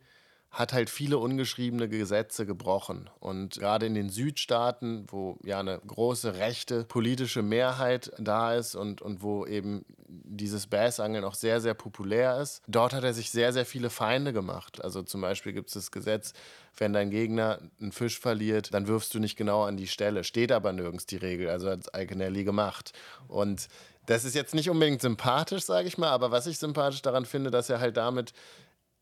hat 0.50 0.72
halt 0.72 0.88
viele 0.88 1.18
ungeschriebene 1.18 1.88
Gesetze 1.88 2.46
gebrochen. 2.46 3.10
Und 3.20 3.58
gerade 3.58 3.86
in 3.86 3.94
den 3.94 4.08
Südstaaten, 4.08 5.06
wo 5.08 5.36
ja 5.44 5.60
eine 5.60 5.80
große 5.86 6.36
rechte 6.36 6.84
politische 6.84 7.42
Mehrheit 7.42 8.10
da 8.18 8.54
ist 8.54 8.74
und, 8.74 9.02
und 9.02 9.22
wo 9.22 9.44
eben 9.44 9.84
dieses 10.08 10.66
Bassangeln 10.66 11.24
auch 11.24 11.34
sehr, 11.34 11.60
sehr 11.60 11.74
populär 11.74 12.40
ist, 12.40 12.62
dort 12.68 12.94
hat 12.94 13.04
er 13.04 13.12
sich 13.12 13.30
sehr, 13.30 13.52
sehr 13.52 13.66
viele 13.66 13.90
Feinde 13.90 14.32
gemacht. 14.32 14.82
Also 14.82 15.02
zum 15.02 15.20
Beispiel 15.20 15.52
gibt 15.52 15.68
es 15.68 15.74
das 15.74 15.90
Gesetz, 15.90 16.32
wenn 16.78 16.92
dein 16.94 17.10
Gegner 17.10 17.58
einen 17.80 17.92
Fisch 17.92 18.18
verliert, 18.18 18.72
dann 18.72 18.86
wirfst 18.86 19.12
du 19.14 19.18
nicht 19.18 19.36
genau 19.36 19.64
an 19.64 19.76
die 19.76 19.88
Stelle. 19.88 20.24
Steht 20.24 20.52
aber 20.52 20.72
nirgends 20.72 21.06
die 21.06 21.16
Regel, 21.16 21.50
also 21.50 21.70
hat 21.70 21.90
Iconelli 21.94 22.44
gemacht. 22.44 22.92
Und 23.28 23.68
das 24.06 24.24
ist 24.24 24.34
jetzt 24.34 24.54
nicht 24.54 24.70
unbedingt 24.70 25.02
sympathisch, 25.02 25.64
sage 25.64 25.88
ich 25.88 25.98
mal, 25.98 26.10
aber 26.10 26.30
was 26.30 26.46
ich 26.46 26.58
sympathisch 26.58 27.02
daran 27.02 27.26
finde, 27.26 27.50
dass 27.50 27.68
er 27.68 27.80
halt 27.80 27.96
damit 27.96 28.32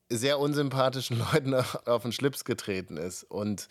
sehr 0.09 0.39
unsympathischen 0.39 1.19
Leuten 1.33 1.55
auf 1.87 2.03
den 2.03 2.13
Schlips 2.13 2.45
getreten 2.45 2.97
ist. 2.97 3.25
Und 3.25 3.69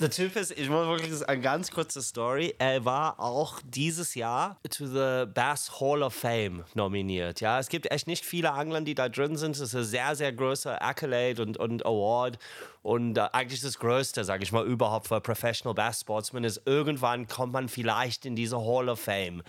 der 0.00 0.10
Typ 0.10 0.36
ist, 0.36 0.50
ich 0.50 0.68
muss 0.68 0.86
wirklich, 0.86 1.10
ist 1.10 1.28
eine 1.28 1.40
ganz 1.40 1.70
kurze 1.70 2.02
Story. 2.02 2.54
Er 2.58 2.84
war 2.84 3.18
auch 3.20 3.60
dieses 3.64 4.14
Jahr 4.14 4.58
to 4.68 4.86
the 4.86 5.30
Bass 5.32 5.80
Hall 5.80 6.02
of 6.02 6.14
Fame 6.14 6.64
nominiert. 6.74 7.40
Ja, 7.40 7.58
es 7.58 7.68
gibt 7.68 7.90
echt 7.90 8.06
nicht 8.06 8.24
viele 8.24 8.52
Angler, 8.52 8.80
die 8.82 8.94
da 8.94 9.08
drin 9.08 9.36
sind. 9.36 9.56
Es 9.56 9.60
ist 9.60 9.74
ein 9.74 9.84
sehr, 9.84 10.14
sehr 10.16 10.32
großer 10.32 10.82
Accolade 10.82 11.40
und, 11.42 11.56
und 11.56 11.86
Award. 11.86 12.38
Und 12.82 13.18
äh, 13.18 13.28
eigentlich 13.32 13.60
das 13.60 13.78
Größte, 13.78 14.24
sage 14.24 14.42
ich 14.42 14.52
mal, 14.52 14.66
überhaupt 14.66 15.08
für 15.08 15.20
Professional 15.20 15.74
Bass 15.74 16.00
Sportsmen 16.00 16.44
ist, 16.44 16.62
irgendwann 16.66 17.26
kommt 17.26 17.52
man 17.52 17.68
vielleicht 17.68 18.26
in 18.26 18.36
diese 18.36 18.58
Hall 18.58 18.88
of 18.88 19.00
Fame. 19.00 19.42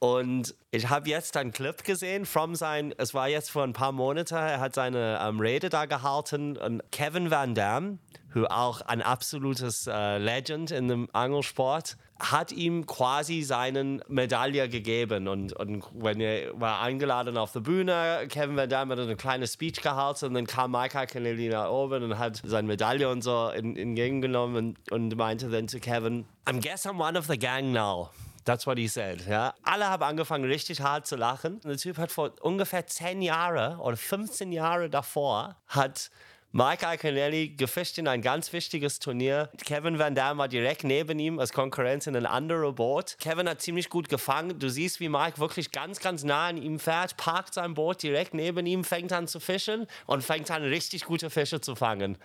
Und 0.00 0.54
ich 0.70 0.88
habe 0.88 1.08
jetzt 1.08 1.36
einen 1.36 1.50
Clip 1.50 1.82
gesehen 1.82 2.24
from 2.24 2.54
sein, 2.54 2.94
es 2.98 3.14
war 3.14 3.28
jetzt 3.28 3.50
vor 3.50 3.64
ein 3.64 3.72
paar 3.72 3.90
Monaten, 3.90 4.34
er 4.34 4.60
hat 4.60 4.74
seine 4.74 5.18
ähm, 5.20 5.40
Rede 5.40 5.70
da 5.70 5.86
gehalten 5.86 6.56
und 6.56 6.82
Kevin 6.92 7.32
Van 7.32 7.56
Damme, 7.56 7.98
who 8.32 8.44
auch 8.44 8.80
ein 8.82 9.02
absolutes 9.02 9.88
äh, 9.88 10.18
Legend 10.18 10.70
in 10.70 10.86
dem 10.86 11.08
Angelsport, 11.12 11.96
hat 12.20 12.52
ihm 12.52 12.86
quasi 12.86 13.42
seinen 13.42 14.00
Medaille 14.06 14.68
gegeben 14.68 15.26
und, 15.26 15.52
und 15.54 15.84
wenn 15.94 16.20
er 16.20 16.60
war 16.60 16.80
eingeladen 16.80 17.36
auf 17.36 17.50
der 17.52 17.60
Bühne, 17.60 18.26
Kevin 18.28 18.56
Van 18.56 18.68
Damme 18.68 18.92
hat 18.92 19.00
eine 19.00 19.16
kleine 19.16 19.48
Speech 19.48 19.80
gehalten 19.82 20.26
und 20.26 20.34
dann 20.34 20.46
kam 20.46 20.70
Michael 20.70 21.06
Kennedy 21.06 21.48
nach 21.48 21.70
oben 21.70 22.04
und 22.04 22.18
hat 22.18 22.40
seine 22.44 22.68
Medaille 22.68 23.08
und 23.08 23.22
so 23.22 23.48
entgegengenommen 23.48 24.76
und, 24.76 24.92
und 24.92 25.16
meinte 25.16 25.48
dann 25.48 25.66
zu 25.66 25.80
Kevin, 25.80 26.24
I 26.48 26.60
guess 26.60 26.86
I'm 26.86 27.00
one 27.00 27.18
of 27.18 27.26
the 27.26 27.38
gang 27.38 27.72
now. 27.72 28.10
That's 28.48 28.66
what 28.66 28.78
he 28.78 28.88
said. 28.88 29.26
Ja. 29.28 29.52
Alle 29.62 29.88
haben 29.88 30.02
angefangen, 30.02 30.44
richtig 30.44 30.80
hart 30.80 31.06
zu 31.06 31.16
lachen. 31.16 31.60
Der 31.64 31.76
Typ 31.76 31.98
hat 31.98 32.10
vor 32.10 32.32
ungefähr 32.40 32.86
10 32.86 33.20
Jahren 33.20 33.78
oder 33.78 33.98
15 33.98 34.52
Jahre 34.52 34.88
davor 34.88 35.56
hat 35.66 36.10
Mike 36.50 36.82
Iaconelli 36.82 37.50
gefischt 37.50 37.98
in 37.98 38.08
ein 38.08 38.22
ganz 38.22 38.50
wichtiges 38.54 39.00
Turnier. 39.00 39.50
Kevin 39.66 39.98
Van 39.98 40.14
Damme 40.14 40.38
war 40.38 40.48
direkt 40.48 40.82
neben 40.82 41.18
ihm 41.18 41.38
als 41.38 41.52
Konkurrenz 41.52 42.06
in 42.06 42.16
ein 42.16 42.24
anderes 42.24 42.74
Boot. 42.74 43.16
Kevin 43.20 43.46
hat 43.50 43.60
ziemlich 43.60 43.90
gut 43.90 44.08
gefangen. 44.08 44.58
Du 44.58 44.70
siehst, 44.70 44.98
wie 44.98 45.10
Mike 45.10 45.36
wirklich 45.36 45.70
ganz, 45.70 46.00
ganz 46.00 46.24
nah 46.24 46.46
an 46.46 46.56
ihm 46.56 46.78
fährt, 46.78 47.18
parkt 47.18 47.52
sein 47.52 47.74
Boot 47.74 48.02
direkt 48.02 48.32
neben 48.32 48.64
ihm, 48.64 48.82
fängt 48.82 49.12
an 49.12 49.28
zu 49.28 49.40
fischen 49.40 49.86
und 50.06 50.24
fängt 50.24 50.50
an, 50.50 50.62
richtig 50.62 51.04
gute 51.04 51.28
Fische 51.28 51.60
zu 51.60 51.76
fangen. 51.76 52.16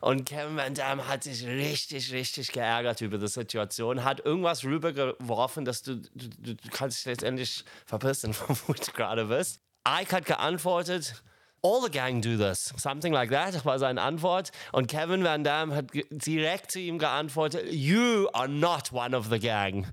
Und 0.00 0.28
Kevin 0.28 0.56
Van 0.56 0.74
Damme 0.74 1.08
hat 1.08 1.24
sich 1.24 1.44
richtig, 1.46 2.12
richtig 2.12 2.52
geärgert 2.52 3.00
über 3.00 3.18
die 3.18 3.28
Situation, 3.28 4.04
hat 4.04 4.24
irgendwas 4.24 4.64
rübergeworfen, 4.64 5.64
dass 5.64 5.82
du, 5.82 5.96
du, 5.96 6.28
du 6.54 6.56
kannst 6.70 6.98
dich 6.98 7.06
letztendlich 7.06 7.64
verpissen, 7.86 8.34
wo 8.66 8.72
du 8.72 8.92
gerade 8.92 9.26
bist. 9.26 9.60
Ike 9.86 10.16
hat 10.16 10.26
geantwortet, 10.26 11.22
All 11.60 11.80
the 11.82 11.90
gang 11.90 12.20
do 12.20 12.36
this. 12.36 12.72
Something 12.76 13.12
like 13.12 13.30
that 13.30 13.64
war 13.64 13.78
seine 13.78 14.00
Antwort. 14.00 14.52
Und 14.72 14.86
Kevin 14.86 15.24
Van 15.24 15.42
Damme 15.42 15.74
hat 15.74 15.86
direkt 16.10 16.70
zu 16.70 16.78
ihm 16.78 16.98
geantwortet, 16.98 17.66
You 17.70 18.28
are 18.32 18.48
not 18.48 18.92
one 18.92 19.16
of 19.16 19.26
the 19.28 19.40
gang. 19.40 19.86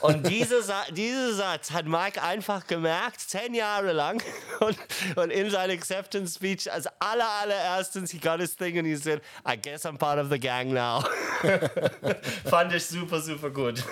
Und 0.00 0.26
diese 0.30 0.62
Sa 0.62 0.84
dieser 0.90 1.34
Satz 1.34 1.72
hat 1.72 1.86
Mike 1.86 2.22
einfach 2.22 2.66
gemerkt, 2.66 3.20
zehn 3.20 3.54
Jahre 3.54 3.92
lang. 3.92 4.22
Und, 4.60 4.76
und 5.16 5.30
in 5.30 5.48
seiner 5.48 5.72
Acceptance 5.72 6.34
Speech, 6.34 6.70
als 6.70 6.86
aller, 6.98 7.26
allererstens, 7.40 8.10
he 8.10 8.18
got 8.18 8.40
his 8.40 8.54
thing 8.54 8.76
and 8.78 8.86
he 8.86 8.94
said, 8.94 9.22
I 9.46 9.56
guess 9.56 9.86
I'm 9.86 9.96
part 9.96 10.18
of 10.18 10.28
the 10.28 10.38
gang 10.38 10.74
now. 10.74 11.02
Fand 12.44 12.74
ich 12.74 12.84
super, 12.84 13.20
super 13.20 13.48
gut. 13.48 13.82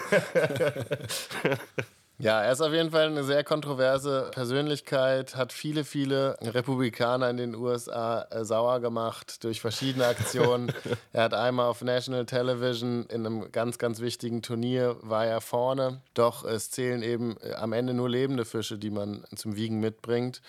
Ja, 2.21 2.43
er 2.43 2.51
ist 2.51 2.61
auf 2.61 2.73
jeden 2.73 2.91
Fall 2.91 3.07
eine 3.07 3.23
sehr 3.23 3.45
kontroverse 3.45 4.29
Persönlichkeit, 4.33 5.37
hat 5.37 5.53
viele, 5.53 5.85
viele 5.85 6.37
Republikaner 6.41 7.31
in 7.31 7.37
den 7.37 7.55
USA 7.55 8.23
äh, 8.31 8.45
sauer 8.45 8.81
gemacht 8.81 9.45
durch 9.45 9.61
verschiedene 9.61 10.05
Aktionen. 10.05 10.73
er 11.13 11.23
hat 11.23 11.35
einmal 11.35 11.67
auf 11.67 11.81
National 11.81 12.27
Television 12.27 13.07
in 13.07 13.25
einem 13.25 13.53
ganz, 13.53 13.79
ganz 13.79 14.01
wichtigen 14.01 14.43
Turnier 14.43 14.97
war 15.03 15.27
er 15.27 15.41
vorne. 15.41 16.01
Doch 16.15 16.45
es 16.45 16.73
zählen 16.73 17.05
eben 17.05 17.37
äh, 17.41 17.53
am 17.53 17.73
Ende 17.73 17.95
nur 17.95 18.11
lebende 18.11 18.45
Fische, 18.45 18.79
die 18.79 18.91
man 18.91 19.25
zum 19.37 19.55
Wiegen 19.55 19.79
mitbringt. 19.79 20.43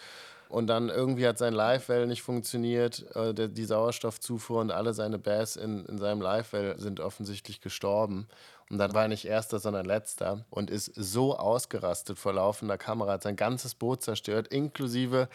Und 0.49 0.65
dann 0.65 0.89
irgendwie 0.89 1.27
hat 1.27 1.37
sein 1.37 1.53
Live-Well 1.53 2.07
nicht 2.07 2.23
funktioniert, 2.23 3.05
äh, 3.15 3.47
die 3.47 3.65
Sauerstoffzufuhr 3.65 4.59
und 4.61 4.71
alle 4.71 4.95
seine 4.95 5.19
Bass 5.19 5.55
in, 5.55 5.85
in 5.85 5.99
seinem 5.99 6.21
Live-Well 6.21 6.79
sind 6.79 6.99
offensichtlich 6.99 7.61
gestorben. 7.61 8.27
Und 8.69 8.77
dann 8.77 8.93
war 8.93 9.03
er 9.03 9.07
nicht 9.07 9.25
erster, 9.25 9.59
sondern 9.59 9.85
letzter 9.85 10.45
und 10.51 10.69
ist 10.69 10.91
so 10.95 11.35
ausgerastet 11.35 12.19
vor 12.19 12.33
laufender 12.33 12.77
Kamera, 12.77 13.13
hat 13.13 13.23
sein 13.23 13.35
ganzes 13.35 13.73
Boot 13.73 14.03
zerstört, 14.03 14.47
inklusive 14.49 15.27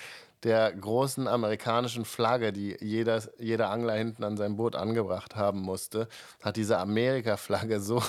der 0.44 0.72
großen 0.72 1.26
amerikanischen 1.26 2.04
Flagge, 2.04 2.52
die 2.52 2.76
jeder, 2.80 3.22
jeder 3.38 3.70
Angler 3.70 3.94
hinten 3.94 4.24
an 4.24 4.36
seinem 4.36 4.56
Boot 4.56 4.76
angebracht 4.76 5.36
haben 5.36 5.60
musste, 5.60 6.06
hat 6.42 6.56
diese 6.56 6.78
Amerika-Flagge 6.78 7.80
so, 7.80 8.02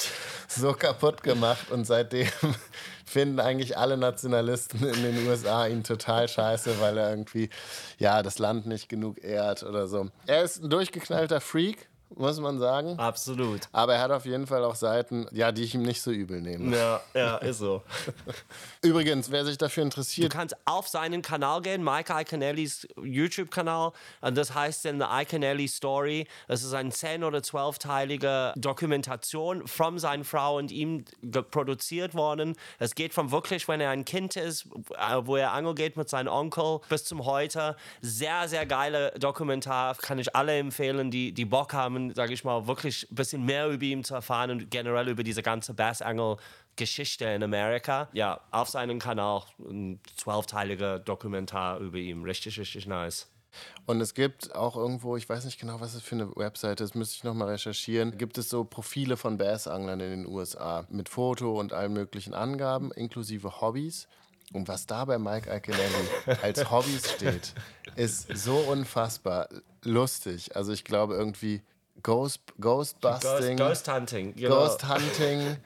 so 0.48 0.72
kaputt 0.72 1.22
gemacht 1.22 1.70
und 1.70 1.84
seitdem 1.84 2.28
finden 3.04 3.40
eigentlich 3.40 3.76
alle 3.76 3.96
Nationalisten 3.96 4.86
in 4.86 5.02
den 5.02 5.28
USA 5.28 5.66
ihn 5.66 5.82
total 5.82 6.28
scheiße, 6.28 6.80
weil 6.80 6.96
er 6.96 7.10
irgendwie 7.10 7.50
ja 7.98 8.22
das 8.22 8.38
Land 8.38 8.66
nicht 8.66 8.88
genug 8.88 9.22
ehrt 9.22 9.64
oder 9.64 9.88
so. 9.88 10.08
Er 10.26 10.44
ist 10.44 10.62
ein 10.62 10.70
durchgeknallter 10.70 11.40
Freak, 11.40 11.89
muss 12.16 12.40
man 12.40 12.58
sagen. 12.58 12.98
Absolut. 12.98 13.60
Aber 13.72 13.94
er 13.94 14.02
hat 14.02 14.10
auf 14.10 14.26
jeden 14.26 14.46
Fall 14.46 14.64
auch 14.64 14.74
Seiten, 14.74 15.26
ja, 15.30 15.52
die 15.52 15.62
ich 15.62 15.74
ihm 15.74 15.82
nicht 15.82 16.02
so 16.02 16.10
übel 16.10 16.40
nehme. 16.40 16.76
Ja, 16.76 17.00
ja, 17.14 17.36
ist 17.36 17.58
so. 17.58 17.82
Übrigens, 18.82 19.30
wer 19.30 19.44
sich 19.44 19.58
dafür 19.58 19.82
interessiert. 19.82 20.32
Du 20.32 20.36
kannst 20.36 20.56
auf 20.64 20.88
seinen 20.88 21.22
Kanal 21.22 21.62
gehen, 21.62 21.84
Mike 21.84 22.12
Iconellis 22.12 22.86
YouTube-Kanal. 23.02 23.92
Und 24.20 24.36
das 24.36 24.54
heißt 24.54 24.84
dann 24.84 24.98
The 24.98 25.06
Iconelli 25.08 25.68
Story. 25.68 26.26
Das 26.48 26.62
ist 26.62 26.74
eine 26.74 26.90
10- 26.90 27.24
oder 27.24 27.38
12-teilige 27.38 28.52
Dokumentation 28.56 29.66
von 29.66 29.98
seiner 29.98 30.24
Frau 30.24 30.56
und 30.58 30.72
ihm 30.72 31.04
produziert 31.50 32.14
worden. 32.14 32.56
Es 32.78 32.94
geht 32.94 33.14
von 33.14 33.30
wirklich, 33.30 33.68
wenn 33.68 33.80
er 33.80 33.90
ein 33.90 34.04
Kind 34.04 34.36
ist, 34.36 34.66
äh, 34.96 35.16
wo 35.22 35.36
er 35.36 35.52
angel 35.52 35.74
geht 35.74 35.96
mit 35.96 36.08
seinem 36.08 36.32
Onkel, 36.32 36.80
bis 36.88 37.04
zum 37.04 37.24
heute. 37.24 37.76
Sehr, 38.00 38.48
sehr 38.48 38.66
geile 38.66 39.12
Dokumentar. 39.18 39.94
Kann 39.96 40.18
ich 40.18 40.34
alle 40.34 40.58
empfehlen, 40.58 41.10
die, 41.10 41.32
die 41.32 41.44
Bock 41.44 41.72
haben 41.72 41.99
um, 42.08 42.14
sage 42.14 42.32
ich 42.32 42.44
mal, 42.44 42.66
wirklich 42.66 43.10
ein 43.10 43.14
bisschen 43.14 43.44
mehr 43.44 43.68
über 43.68 43.84
ihn 43.84 44.04
zu 44.04 44.14
erfahren 44.14 44.50
und 44.50 44.70
generell 44.70 45.08
über 45.08 45.22
diese 45.22 45.42
ganze 45.42 45.74
Bass 45.74 46.02
Angle 46.02 46.36
Geschichte 46.76 47.26
in 47.26 47.42
Amerika. 47.42 48.08
Ja, 48.12 48.40
auf 48.50 48.68
seinem 48.68 48.98
Kanal 48.98 49.42
ein 49.58 50.00
zwölfteiliger 50.16 50.98
Dokumentar 50.98 51.78
über 51.78 51.98
ihn. 51.98 52.22
Richtig, 52.24 52.58
richtig 52.58 52.86
nice. 52.86 53.28
Und 53.86 54.00
es 54.00 54.14
gibt 54.14 54.54
auch 54.54 54.76
irgendwo, 54.76 55.16
ich 55.16 55.28
weiß 55.28 55.44
nicht 55.44 55.60
genau, 55.60 55.80
was 55.80 55.94
es 55.94 56.02
für 56.02 56.14
eine 56.14 56.34
Webseite 56.36 56.84
ist, 56.84 56.94
müsste 56.94 57.16
ich 57.16 57.24
nochmal 57.24 57.48
recherchieren, 57.48 58.16
gibt 58.16 58.38
es 58.38 58.48
so 58.48 58.64
Profile 58.64 59.16
von 59.16 59.38
Bassanglern 59.38 60.00
in 60.00 60.10
den 60.10 60.26
USA 60.26 60.86
mit 60.88 61.08
Foto 61.08 61.58
und 61.58 61.72
allen 61.72 61.92
möglichen 61.92 62.32
Angaben, 62.32 62.92
inklusive 62.92 63.60
Hobbys. 63.60 64.06
Und 64.52 64.68
was 64.68 64.86
da 64.86 65.04
bei 65.04 65.18
Mike 65.18 65.52
Iconelli 65.52 66.08
als 66.42 66.70
Hobbys 66.70 67.10
steht, 67.12 67.54
ist 67.96 68.28
so 68.36 68.56
unfassbar 68.56 69.48
lustig. 69.84 70.56
Also 70.56 70.72
ich 70.72 70.84
glaube 70.84 71.14
irgendwie 71.14 71.62
Ghost, 72.02 72.40
Ghostbusting. 72.60 73.56
Ghost, 73.56 73.86
Ghost 73.86 73.92
Hunting. 73.92 74.34
Genau. 74.34 74.56
Ghost 74.56 74.88
Hunting. 74.88 75.56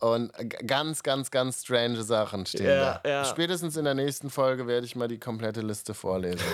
Und 0.00 0.32
ganz, 0.66 1.04
ganz, 1.04 1.30
ganz 1.30 1.62
strange 1.62 2.02
Sachen 2.02 2.44
stehen 2.44 2.66
ja, 2.66 3.00
da. 3.04 3.08
Ja. 3.08 3.24
Spätestens 3.24 3.76
in 3.76 3.84
der 3.84 3.94
nächsten 3.94 4.30
Folge 4.30 4.66
werde 4.66 4.84
ich 4.84 4.96
mal 4.96 5.06
die 5.06 5.20
komplette 5.20 5.60
Liste 5.60 5.94
vorlesen. 5.94 6.44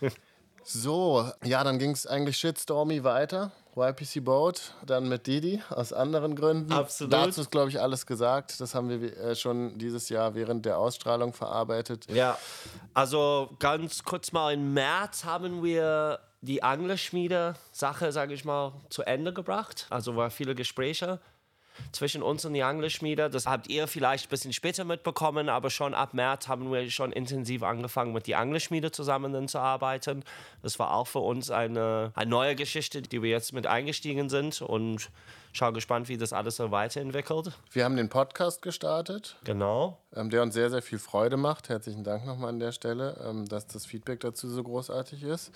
so, 0.64 1.30
ja, 1.44 1.62
dann 1.62 1.78
ging 1.78 1.90
es 1.90 2.06
eigentlich 2.06 2.38
shitstormy 2.38 3.04
weiter. 3.04 3.52
YPC 3.76 4.24
Boat, 4.24 4.72
dann 4.86 5.10
mit 5.10 5.26
Didi 5.26 5.62
aus 5.68 5.92
anderen 5.92 6.34
Gründen. 6.34 6.72
Absolut. 6.72 7.12
Dazu 7.12 7.42
ist, 7.42 7.50
glaube 7.50 7.68
ich, 7.68 7.78
alles 7.78 8.06
gesagt. 8.06 8.58
Das 8.58 8.74
haben 8.74 8.88
wir 8.88 9.14
äh, 9.18 9.36
schon 9.36 9.76
dieses 9.76 10.08
Jahr 10.08 10.34
während 10.34 10.64
der 10.64 10.78
Ausstrahlung 10.78 11.34
verarbeitet. 11.34 12.10
Ja, 12.10 12.38
also 12.94 13.50
ganz 13.58 14.02
kurz 14.02 14.32
mal, 14.32 14.54
im 14.54 14.72
März 14.72 15.24
haben 15.24 15.62
wir 15.62 16.18
die 16.40 16.62
Anglerschmiede-Sache, 16.62 18.12
sage 18.12 18.34
ich 18.34 18.44
mal, 18.44 18.72
zu 18.90 19.02
Ende 19.02 19.32
gebracht. 19.32 19.86
Also 19.90 20.16
war 20.16 20.30
viele 20.30 20.54
Gespräche 20.54 21.20
zwischen 21.92 22.22
uns 22.22 22.44
und 22.44 22.54
die 22.54 22.62
Anglerschmiede. 22.62 23.30
Das 23.30 23.46
habt 23.46 23.68
ihr 23.68 23.86
vielleicht 23.86 24.26
ein 24.26 24.30
bisschen 24.30 24.52
später 24.52 24.84
mitbekommen, 24.84 25.48
aber 25.48 25.70
schon 25.70 25.94
ab 25.94 26.14
März 26.14 26.48
haben 26.48 26.70
wir 26.72 26.90
schon 26.90 27.12
intensiv 27.12 27.62
angefangen, 27.62 28.12
mit 28.12 28.26
der 28.26 28.38
Anglerschmiede 28.38 28.92
zusammenzuarbeiten. 28.92 30.24
Das 30.62 30.78
war 30.78 30.94
auch 30.94 31.06
für 31.06 31.20
uns 31.20 31.50
eine, 31.50 32.12
eine 32.14 32.30
neue 32.30 32.56
Geschichte, 32.56 33.02
die 33.02 33.22
wir 33.22 33.30
jetzt 33.30 33.52
mit 33.52 33.66
eingestiegen 33.66 34.28
sind 34.28 34.62
und 34.62 35.10
schau 35.56 35.72
gespannt, 35.72 36.08
wie 36.08 36.16
das 36.16 36.32
alles 36.32 36.56
so 36.56 36.70
weiterentwickelt. 36.70 37.52
Wir 37.72 37.84
haben 37.84 37.96
den 37.96 38.08
Podcast 38.08 38.62
gestartet. 38.62 39.36
Genau. 39.44 39.98
Ähm, 40.14 40.30
der 40.30 40.42
uns 40.42 40.54
sehr, 40.54 40.70
sehr 40.70 40.82
viel 40.82 40.98
Freude 40.98 41.36
macht. 41.36 41.68
Herzlichen 41.68 42.04
Dank 42.04 42.26
nochmal 42.26 42.50
an 42.50 42.58
der 42.58 42.72
Stelle, 42.72 43.16
ähm, 43.26 43.46
dass 43.46 43.66
das 43.66 43.86
Feedback 43.86 44.20
dazu 44.20 44.48
so 44.48 44.62
großartig 44.62 45.22
ist. 45.22 45.52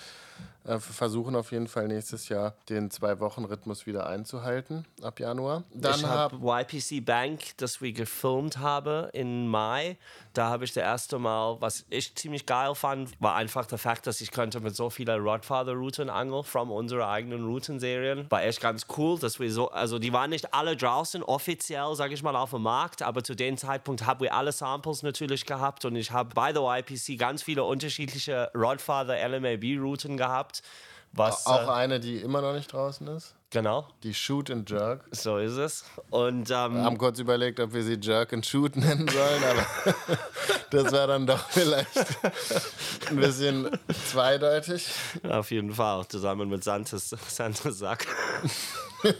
Äh, 0.64 0.72
wir 0.72 0.80
versuchen 0.80 1.34
auf 1.36 1.52
jeden 1.52 1.68
Fall 1.68 1.88
nächstes 1.88 2.28
Jahr 2.28 2.54
den 2.68 2.90
Zwei-Wochen-Rhythmus 2.90 3.86
wieder 3.86 4.06
einzuhalten 4.06 4.86
ab 5.02 5.20
Januar. 5.20 5.64
Dann 5.74 6.00
ich 6.00 6.06
habe 6.06 6.36
YPC 6.36 7.04
Bank, 7.04 7.56
das 7.56 7.80
wir 7.80 7.92
gefilmt 7.92 8.58
haben 8.58 9.08
im 9.10 9.48
Mai. 9.48 9.96
Da 10.32 10.48
habe 10.48 10.64
ich 10.64 10.72
das 10.72 10.82
erste 10.82 11.18
Mal, 11.18 11.56
was 11.60 11.84
ich 11.90 12.14
ziemlich 12.14 12.46
geil 12.46 12.74
fand, 12.74 13.10
war 13.20 13.34
einfach 13.34 13.66
der 13.66 13.78
Fakt, 13.78 14.06
dass 14.06 14.20
ich 14.20 14.30
könnte 14.30 14.60
mit 14.60 14.76
so 14.76 14.88
vielen 14.88 15.20
Rodfather-Routen 15.20 16.08
angeln 16.08 16.44
von 16.44 16.70
unseren 16.70 17.02
eigenen 17.02 17.44
Routenserien. 17.44 18.30
War 18.30 18.44
echt 18.44 18.60
ganz 18.60 18.86
cool, 18.96 19.18
dass 19.18 19.40
wir 19.40 19.50
so, 19.52 19.70
also 19.70 19.98
die 19.98 20.12
waren 20.12 20.30
nicht 20.30 20.54
alle 20.54 20.76
draußen 20.76 21.22
offiziell, 21.24 21.94
sage 21.94 22.14
ich 22.14 22.22
mal, 22.22 22.36
auf 22.36 22.50
dem 22.50 22.62
Markt, 22.62 23.02
aber 23.02 23.24
zu 23.24 23.34
dem 23.34 23.56
Zeitpunkt 23.56 24.06
haben 24.06 24.20
wir 24.20 24.32
alle 24.32 24.52
Samples 24.52 25.02
natürlich 25.02 25.46
gehabt 25.46 25.84
und 25.84 25.96
ich 25.96 26.12
habe 26.12 26.34
bei 26.34 26.52
der 26.52 26.62
YPC 26.62 27.18
ganz 27.18 27.42
viele 27.42 27.64
unterschiedliche 27.64 28.50
Rodfather 28.54 29.16
LMAB-Routen 29.28 30.16
gehabt. 30.16 30.62
Was, 31.12 31.46
Auch 31.46 31.66
äh, 31.66 31.72
eine, 31.72 31.98
die 31.98 32.18
immer 32.18 32.40
noch 32.40 32.52
nicht 32.52 32.72
draußen 32.72 33.06
ist. 33.08 33.34
Genau, 33.50 33.86
Die 34.02 34.14
Shoot 34.14 34.50
and 34.50 34.68
Jerk. 34.70 35.04
so 35.10 35.38
ist 35.38 35.56
es. 35.56 35.84
Und 36.10 36.50
ähm, 36.50 36.74
Wir 36.74 36.82
haben 36.84 36.98
kurz 36.98 37.18
überlegt, 37.18 37.60
ob 37.60 37.72
wir 37.72 37.82
sie 37.82 37.98
Jerk 38.00 38.32
and 38.32 38.44
Shoot 38.46 38.76
nennen 38.76 39.08
sollen, 39.08 39.42
aber 39.44 39.66
das 40.70 40.92
wäre 40.92 41.08
dann 41.08 41.26
doch 41.26 41.48
vielleicht 41.50 41.88
ein 43.08 43.16
bisschen 43.16 43.68
zweideutig. 44.10 44.88
Auf 45.28 45.50
jeden 45.50 45.72
Fall, 45.74 46.06
zusammen 46.08 46.48
mit 46.48 46.64
Santos, 46.64 47.10
Santos 47.28 47.78
Sack. 47.78 48.06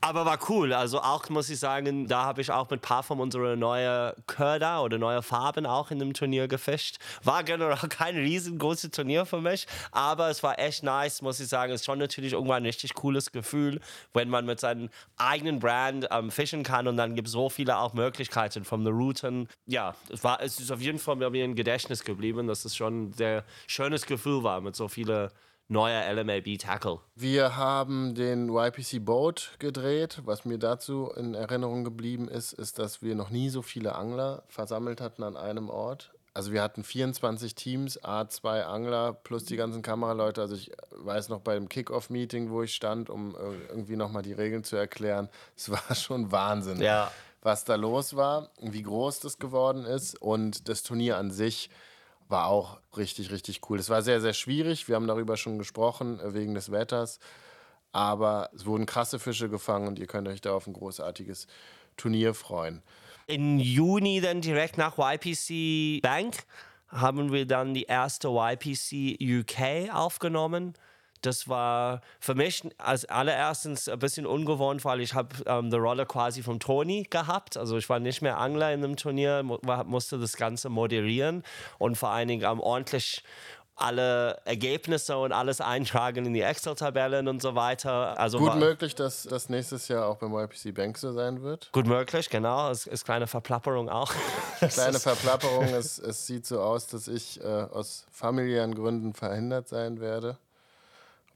Aber 0.00 0.24
war 0.24 0.38
cool. 0.48 0.72
Also 0.72 1.00
auch 1.00 1.28
muss 1.28 1.50
ich 1.50 1.58
sagen, 1.58 2.08
da 2.08 2.24
habe 2.24 2.40
ich 2.40 2.50
auch 2.50 2.70
mit 2.70 2.80
ein 2.80 2.82
paar 2.82 3.02
von 3.02 3.20
unseren 3.20 3.58
neuen 3.58 4.12
Köder 4.26 4.82
oder 4.82 4.98
neue 4.98 5.22
Farben 5.22 5.66
auch 5.66 5.90
in 5.90 5.98
dem 5.98 6.14
Turnier 6.14 6.48
gefischt. 6.48 6.98
War 7.22 7.44
generell 7.44 7.76
kein 7.88 8.16
riesengroßes 8.16 8.90
Turnier 8.90 9.26
für 9.26 9.40
mich, 9.40 9.66
aber 9.92 10.30
es 10.30 10.42
war 10.42 10.58
echt 10.58 10.82
nice, 10.82 11.22
muss 11.22 11.40
ich 11.40 11.48
sagen. 11.48 11.72
Ist 11.72 11.84
schon 11.84 11.98
natürlich 11.98 12.32
irgendwann 12.32 12.62
ein 12.62 12.66
richtig 12.66 12.94
cooles 12.94 13.32
Gefühl, 13.32 13.80
wenn 14.14 14.28
man 14.28 14.46
mit 14.46 14.60
seinem 14.60 14.88
eigenen 15.16 15.58
Brand 15.58 16.08
ähm, 16.10 16.30
fischen 16.30 16.62
kann 16.62 16.88
und 16.88 16.96
dann 16.96 17.14
gibt 17.14 17.28
es 17.28 17.32
so 17.32 17.48
viele 17.48 17.78
auch 17.78 17.92
Möglichkeiten 17.92 18.64
von 18.64 18.84
den 18.84 18.94
Routen. 18.94 19.48
Ja, 19.66 19.94
es, 20.10 20.24
war, 20.24 20.40
es 20.40 20.58
ist 20.60 20.70
auf 20.70 20.80
jeden 20.80 20.98
Fall 20.98 21.16
mir 21.16 21.44
im 21.44 21.54
Gedächtnis 21.54 22.04
geblieben, 22.04 22.46
dass 22.46 22.64
es 22.64 22.76
schon 22.76 23.08
ein 23.08 23.12
sehr 23.12 23.44
schönes 23.66 24.06
Gefühl 24.06 24.42
war 24.42 24.60
mit 24.60 24.76
so 24.76 24.88
vielen 24.88 25.30
neuer 25.68 26.12
LMAB 26.12 26.58
Tackle. 26.58 27.00
Wir 27.14 27.56
haben 27.56 28.14
den 28.14 28.48
YPC 28.48 29.04
Boat 29.04 29.52
gedreht. 29.58 30.22
Was 30.24 30.44
mir 30.44 30.58
dazu 30.58 31.10
in 31.16 31.34
Erinnerung 31.34 31.84
geblieben 31.84 32.28
ist, 32.28 32.52
ist, 32.52 32.78
dass 32.78 33.02
wir 33.02 33.14
noch 33.14 33.30
nie 33.30 33.48
so 33.50 33.62
viele 33.62 33.94
Angler 33.94 34.44
versammelt 34.48 35.00
hatten 35.00 35.22
an 35.22 35.36
einem 35.36 35.68
Ort. 35.68 36.12
Also 36.34 36.52
wir 36.52 36.62
hatten 36.62 36.84
24 36.84 37.54
Teams, 37.54 37.98
A2 38.02 38.62
Angler 38.64 39.14
plus 39.14 39.44
die 39.46 39.56
ganzen 39.56 39.80
Kameraleute. 39.80 40.42
Also 40.42 40.54
ich 40.54 40.70
weiß 40.90 41.30
noch 41.30 41.40
bei 41.40 41.54
dem 41.54 41.68
Kickoff-Meeting, 41.68 42.50
wo 42.50 42.62
ich 42.62 42.74
stand, 42.74 43.08
um 43.08 43.34
äh, 43.34 43.38
irgendwie 43.70 43.96
nochmal 43.96 44.22
die 44.22 44.34
Regeln 44.34 44.62
zu 44.62 44.76
erklären. 44.76 45.30
Es 45.56 45.70
war 45.70 45.94
schon 45.94 46.30
Wahnsinn, 46.30 46.80
Ja. 46.82 47.10
was 47.40 47.64
da 47.64 47.74
los 47.76 48.16
war, 48.16 48.50
wie 48.60 48.82
groß 48.82 49.20
das 49.20 49.38
geworden 49.38 49.86
ist. 49.86 50.20
Und 50.20 50.68
das 50.68 50.82
Turnier 50.82 51.16
an 51.16 51.30
sich 51.30 51.70
war 52.28 52.46
auch 52.46 52.78
richtig, 52.96 53.30
richtig 53.30 53.60
cool. 53.68 53.78
Es 53.78 53.90
war 53.90 54.02
sehr, 54.02 54.20
sehr 54.20 54.32
schwierig. 54.32 54.88
Wir 54.88 54.96
haben 54.96 55.06
darüber 55.06 55.36
schon 55.36 55.58
gesprochen, 55.58 56.20
äh, 56.20 56.34
wegen 56.34 56.54
des 56.54 56.70
Wetters. 56.70 57.18
Aber 57.92 58.50
es 58.54 58.66
wurden 58.66 58.84
krasse 58.86 59.18
Fische 59.18 59.48
gefangen 59.48 59.88
und 59.88 59.98
ihr 59.98 60.06
könnt 60.06 60.28
euch 60.28 60.40
da 60.40 60.52
auf 60.52 60.66
ein 60.66 60.72
großartiges 60.72 61.46
Turnier 61.96 62.34
freuen. 62.34 62.82
Im 63.26 63.58
Juni 63.58 64.20
dann 64.20 64.40
direkt 64.40 64.76
nach 64.76 64.98
YPC 64.98 66.02
Bank 66.02 66.44
haben 66.88 67.32
wir 67.32 67.46
dann 67.46 67.74
die 67.74 67.84
erste 67.84 68.28
YPC 68.28 69.18
UK 69.20 69.92
aufgenommen. 69.92 70.74
Das 71.22 71.48
war 71.48 72.00
für 72.20 72.34
mich 72.34 72.62
als 72.78 73.04
allererstens 73.06 73.88
ein 73.88 73.98
bisschen 73.98 74.26
ungewohnt, 74.26 74.84
weil 74.84 75.00
ich 75.00 75.14
habe 75.14 75.36
ähm, 75.46 75.70
die 75.70 75.76
Rolle 75.76 76.06
quasi 76.06 76.42
vom 76.42 76.60
Toni 76.60 77.04
gehabt. 77.08 77.56
Also 77.56 77.76
ich 77.76 77.88
war 77.88 77.98
nicht 77.98 78.22
mehr 78.22 78.38
Angler 78.38 78.72
in 78.72 78.82
dem 78.82 78.96
Turnier, 78.96 79.42
musste 79.42 80.18
das 80.18 80.36
Ganze 80.36 80.68
moderieren 80.68 81.42
und 81.78 81.96
vor 81.96 82.10
allen 82.10 82.28
Dingen 82.28 82.42
ähm, 82.42 82.60
ordentlich 82.60 83.22
alle 83.76 84.40
Ergebnisse 84.46 85.18
und 85.18 85.32
alles 85.32 85.60
eintragen 85.60 86.24
in 86.24 86.32
die 86.32 86.40
Excel-Tabellen 86.40 87.28
und 87.28 87.42
so 87.42 87.54
weiter. 87.54 88.18
Also 88.18 88.38
Gut 88.38 88.56
möglich, 88.56 88.94
dass 88.94 89.24
das 89.24 89.50
nächstes 89.50 89.88
Jahr 89.88 90.06
auch 90.06 90.16
beim 90.16 90.32
YPC 90.32 90.74
Bank 90.74 90.96
so 90.96 91.12
sein 91.12 91.42
wird. 91.42 91.70
Gut 91.72 91.86
möglich, 91.86 92.30
genau. 92.30 92.70
Es 92.70 92.86
ist 92.86 93.04
kleine 93.04 93.26
Verplapperung 93.26 93.90
auch. 93.90 94.12
Kleine 94.60 94.98
Verplapperung. 94.98 95.64
es, 95.66 95.98
es 95.98 96.26
sieht 96.26 96.46
so 96.46 96.60
aus, 96.60 96.86
dass 96.86 97.08
ich 97.08 97.38
äh, 97.42 97.44
aus 97.44 98.06
familiären 98.10 98.74
Gründen 98.74 99.12
verhindert 99.12 99.68
sein 99.68 100.00
werde. 100.00 100.38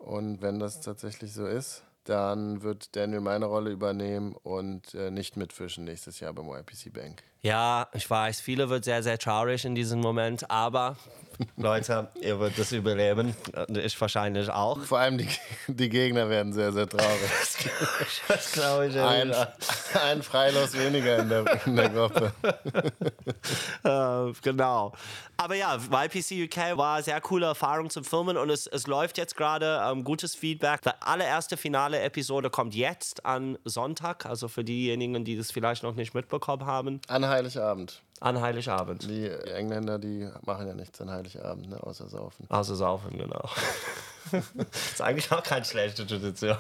Und 0.01 0.41
wenn 0.41 0.59
das 0.59 0.81
tatsächlich 0.81 1.35
so 1.35 1.47
ist, 1.47 1.85
dann 2.05 2.63
wird 2.63 2.97
Daniel 2.97 3.21
meine 3.21 3.45
Rolle 3.45 3.71
übernehmen 3.71 4.33
und 4.33 4.95
äh, 4.95 5.11
nicht 5.11 5.37
mitfischen 5.37 5.85
nächstes 5.85 6.21
Jahr 6.21 6.33
beim 6.33 6.49
YPC 6.49 6.91
Bank. 6.93 7.23
Ja, 7.43 7.89
ich 7.95 8.09
weiß, 8.09 8.41
viele 8.41 8.69
wird 8.69 8.85
sehr, 8.85 9.03
sehr 9.03 9.19
traurig 9.19 9.65
in 9.65 9.75
diesem 9.75 10.01
Moment, 10.01 10.51
aber 10.51 10.97
Leute, 11.57 12.09
ihr 12.21 12.39
wird 12.39 12.59
das 12.59 12.73
überleben. 12.73 13.35
Ich 13.69 13.99
wahrscheinlich 14.01 14.51
auch. 14.51 14.81
Vor 14.83 14.99
allem 14.99 15.19
die, 15.19 15.29
die 15.69 15.89
Gegner 15.89 16.29
werden 16.29 16.53
sehr, 16.53 16.73
sehr 16.73 16.89
traurig. 16.89 17.31
Das 18.29 18.53
glaube 18.53 18.89
ich 18.89 18.99
Ein, 18.99 19.35
ein 20.05 20.23
Freilos 20.23 20.75
weniger 20.75 21.19
in 21.19 21.29
der, 21.29 21.67
in 21.67 21.77
der 21.77 21.89
Gruppe. 21.89 22.33
Äh, 23.83 24.33
genau. 24.43 24.93
Aber 25.37 25.55
ja, 25.55 25.77
YPC 25.77 26.45
UK 26.45 26.77
war 26.77 26.97
eine 26.97 27.03
sehr 27.03 27.21
coole 27.23 27.47
Erfahrung 27.47 27.89
zum 27.89 28.05
Filmen 28.05 28.37
und 28.37 28.51
es, 28.51 28.67
es 28.67 28.87
läuft 28.87 29.17
jetzt 29.17 29.37
gerade 29.37 29.81
ähm, 29.85 30.05
gutes 30.05 30.35
Feedback. 30.35 30.83
Die 30.83 30.91
allererste 31.01 31.57
finale 31.57 32.01
Episode 32.01 32.51
kommt 32.51 32.75
jetzt 32.75 33.25
an 33.25 33.57
Sonntag, 33.65 34.27
also 34.27 34.49
für 34.49 34.65
diejenigen, 34.65 35.25
die 35.25 35.37
das 35.39 35.51
vielleicht 35.51 35.83
noch 35.83 35.95
nicht 35.95 36.13
mitbekommen 36.13 36.67
haben, 36.67 37.01
An 37.09 37.25
Heiligabend. 37.31 38.03
an 38.21 38.41
Heiligabend. 38.41 39.03
Die 39.09 39.29
Engländer, 39.29 39.99
die 39.99 40.29
machen 40.45 40.67
ja 40.67 40.75
nichts 40.75 41.01
an 41.01 41.11
Heiligabend, 41.11 41.71
ne, 41.71 41.83
außer 41.83 42.09
saufen. 42.09 42.47
Also 42.51 42.75
saufen, 42.75 43.17
genau. 43.17 43.49
ist 44.71 45.01
eigentlich 45.01 45.33
auch 45.33 45.43
keine 45.43 45.65
schlechte 45.65 46.07
Tradition. 46.07 46.59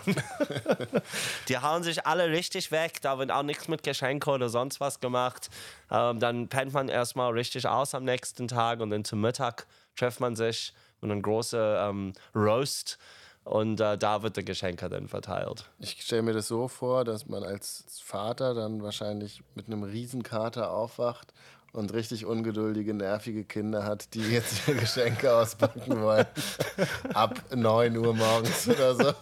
Die 1.48 1.58
hauen 1.58 1.82
sich 1.82 2.06
alle 2.06 2.30
richtig 2.30 2.72
weg, 2.72 3.00
da 3.02 3.18
wird 3.18 3.30
auch 3.30 3.42
nichts 3.42 3.68
mit 3.68 3.82
Geschenke 3.82 4.30
oder 4.30 4.48
sonst 4.48 4.80
was 4.80 5.00
gemacht. 5.00 5.50
Ähm, 5.90 6.18
dann 6.18 6.48
pennt 6.48 6.72
man 6.72 6.88
erstmal 6.88 7.32
richtig 7.32 7.66
aus 7.66 7.94
am 7.94 8.04
nächsten 8.04 8.48
Tag 8.48 8.80
und 8.80 8.90
dann 8.90 9.04
zum 9.04 9.20
Mittag 9.20 9.66
trifft 9.96 10.20
man 10.20 10.36
sich 10.36 10.72
und 11.00 11.10
ein 11.10 11.22
großer 11.22 11.88
ähm, 11.88 12.12
Roast 12.34 12.98
und 13.44 13.80
äh, 13.80 13.96
da 13.98 14.22
wird 14.22 14.36
der 14.36 14.44
Geschenke 14.44 14.88
dann 14.88 15.08
verteilt. 15.08 15.70
Ich 15.78 16.02
stelle 16.02 16.22
mir 16.22 16.32
das 16.32 16.48
so 16.48 16.68
vor, 16.68 17.04
dass 17.04 17.26
man 17.26 17.42
als 17.42 17.84
Vater 18.02 18.54
dann 18.54 18.82
wahrscheinlich 18.82 19.42
mit 19.54 19.66
einem 19.66 19.82
Riesenkater 19.82 20.70
aufwacht 20.70 21.32
und 21.72 21.92
richtig 21.92 22.26
ungeduldige, 22.26 22.94
nervige 22.94 23.44
Kinder 23.44 23.84
hat, 23.84 24.14
die 24.14 24.20
jetzt 24.20 24.68
ihre 24.68 24.78
Geschenke 24.78 25.34
auspacken 25.36 26.00
wollen. 26.00 26.26
Ab 27.14 27.40
9 27.54 27.96
Uhr 27.96 28.14
morgens 28.14 28.68
oder 28.68 28.94
so. 28.94 29.12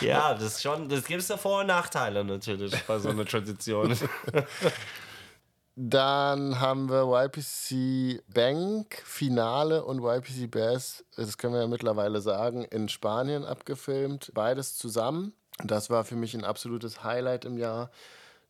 Ja, 0.00 0.34
das 0.34 0.62
schon, 0.62 0.88
das 0.88 1.04
gibt 1.04 1.22
es 1.22 1.28
ja 1.28 1.36
Vor- 1.36 1.60
und 1.60 1.66
Nachteile 1.66 2.24
natürlich 2.24 2.74
bei 2.84 2.98
so 2.98 3.08
einer 3.08 3.24
Tradition. 3.24 3.96
Dann 5.78 6.58
haben 6.58 6.88
wir 6.88 7.04
YPC 7.04 8.22
Bank 8.32 9.02
Finale 9.04 9.84
und 9.84 10.02
YPC 10.02 10.50
Bass, 10.50 11.04
das 11.16 11.36
können 11.36 11.52
wir 11.52 11.60
ja 11.60 11.66
mittlerweile 11.66 12.22
sagen, 12.22 12.64
in 12.64 12.88
Spanien 12.88 13.44
abgefilmt. 13.44 14.30
Beides 14.32 14.78
zusammen. 14.78 15.34
Das 15.62 15.90
war 15.90 16.04
für 16.04 16.16
mich 16.16 16.32
ein 16.34 16.44
absolutes 16.44 17.04
Highlight 17.04 17.44
im 17.44 17.58
Jahr, 17.58 17.90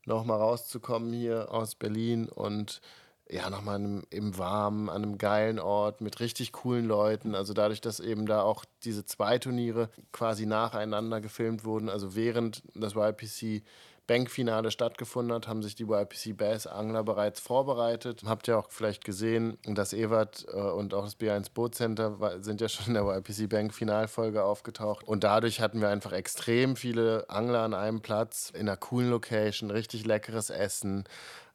nochmal 0.04 0.38
rauszukommen 0.38 1.12
hier 1.12 1.52
aus 1.52 1.74
Berlin 1.74 2.28
und 2.28 2.80
ja, 3.28 3.50
nochmal 3.50 4.04
im 4.08 4.38
Warmen, 4.38 4.88
an 4.88 5.02
einem 5.02 5.18
geilen 5.18 5.58
Ort 5.58 6.00
mit 6.00 6.20
richtig 6.20 6.52
coolen 6.52 6.86
Leuten. 6.86 7.34
Also 7.34 7.54
dadurch, 7.54 7.80
dass 7.80 7.98
eben 7.98 8.26
da 8.26 8.42
auch 8.42 8.64
diese 8.84 9.04
zwei 9.04 9.38
Turniere 9.38 9.90
quasi 10.12 10.46
nacheinander 10.46 11.20
gefilmt 11.20 11.64
wurden, 11.64 11.88
also 11.88 12.14
während 12.14 12.62
das 12.76 12.94
YPC 12.94 13.64
Bankfinale 14.06 14.70
stattgefunden 14.70 15.34
hat, 15.34 15.48
haben 15.48 15.62
sich 15.62 15.74
die 15.74 15.84
YPC 15.84 16.36
Bass 16.36 16.66
Angler 16.66 17.02
bereits 17.02 17.40
vorbereitet. 17.40 18.22
Habt 18.24 18.48
ihr 18.48 18.58
auch 18.58 18.70
vielleicht 18.70 19.04
gesehen, 19.04 19.58
dass 19.64 19.92
Ewart 19.92 20.46
äh, 20.52 20.56
und 20.56 20.94
auch 20.94 21.04
das 21.04 21.18
B1 21.18 21.52
Boot 21.52 21.74
Center 21.74 22.16
sind 22.40 22.60
ja 22.60 22.68
schon 22.68 22.86
in 22.86 22.94
der 22.94 23.04
YPC 23.04 23.48
Bank 23.48 23.74
Finalfolge 23.74 24.44
aufgetaucht. 24.44 25.06
Und 25.06 25.24
dadurch 25.24 25.60
hatten 25.60 25.80
wir 25.80 25.88
einfach 25.88 26.12
extrem 26.12 26.76
viele 26.76 27.28
Angler 27.28 27.60
an 27.60 27.74
einem 27.74 28.00
Platz, 28.00 28.50
in 28.50 28.68
einer 28.68 28.76
coolen 28.76 29.10
Location, 29.10 29.70
richtig 29.70 30.06
leckeres 30.06 30.50
Essen, 30.50 31.04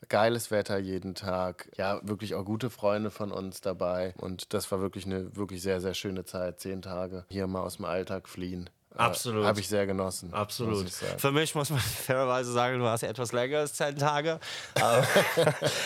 geiles 0.10 0.52
Wetter 0.52 0.78
jeden 0.78 1.16
Tag. 1.16 1.70
Ja, 1.78 2.00
wirklich 2.04 2.36
auch 2.36 2.46
gute 2.46 2.70
Freunde 2.70 3.12
von 3.12 3.32
uns 3.32 3.62
dabei. 3.62 4.14
Und 4.18 4.54
das 4.54 4.72
war 4.72 4.82
wirklich 4.82 5.06
eine 5.06 5.36
wirklich 5.36 5.62
sehr, 5.62 5.82
sehr 5.82 5.94
schöne 5.94 6.26
Zeit. 6.26 6.60
Zehn 6.60 6.82
Tage 6.82 7.26
hier 7.30 7.48
mal 7.48 7.62
aus 7.62 7.78
dem 7.78 7.86
Alltag 7.86 8.28
fliehen. 8.28 8.70
Absolut. 8.96 9.44
Äh, 9.44 9.48
Habe 9.48 9.60
ich 9.60 9.68
sehr 9.68 9.86
genossen. 9.86 10.34
Absolut. 10.34 10.90
Für 10.90 11.32
mich 11.32 11.56
muss 11.56 11.70
man 11.70 11.80
fairerweise 12.06 12.52
sagen, 12.52 12.80
du 12.80 12.86
hast 12.86 13.04
etwas 13.04 13.32
länger 13.32 13.60
als 13.60 13.74
zehn 13.74 13.98
Tage. 13.98 14.40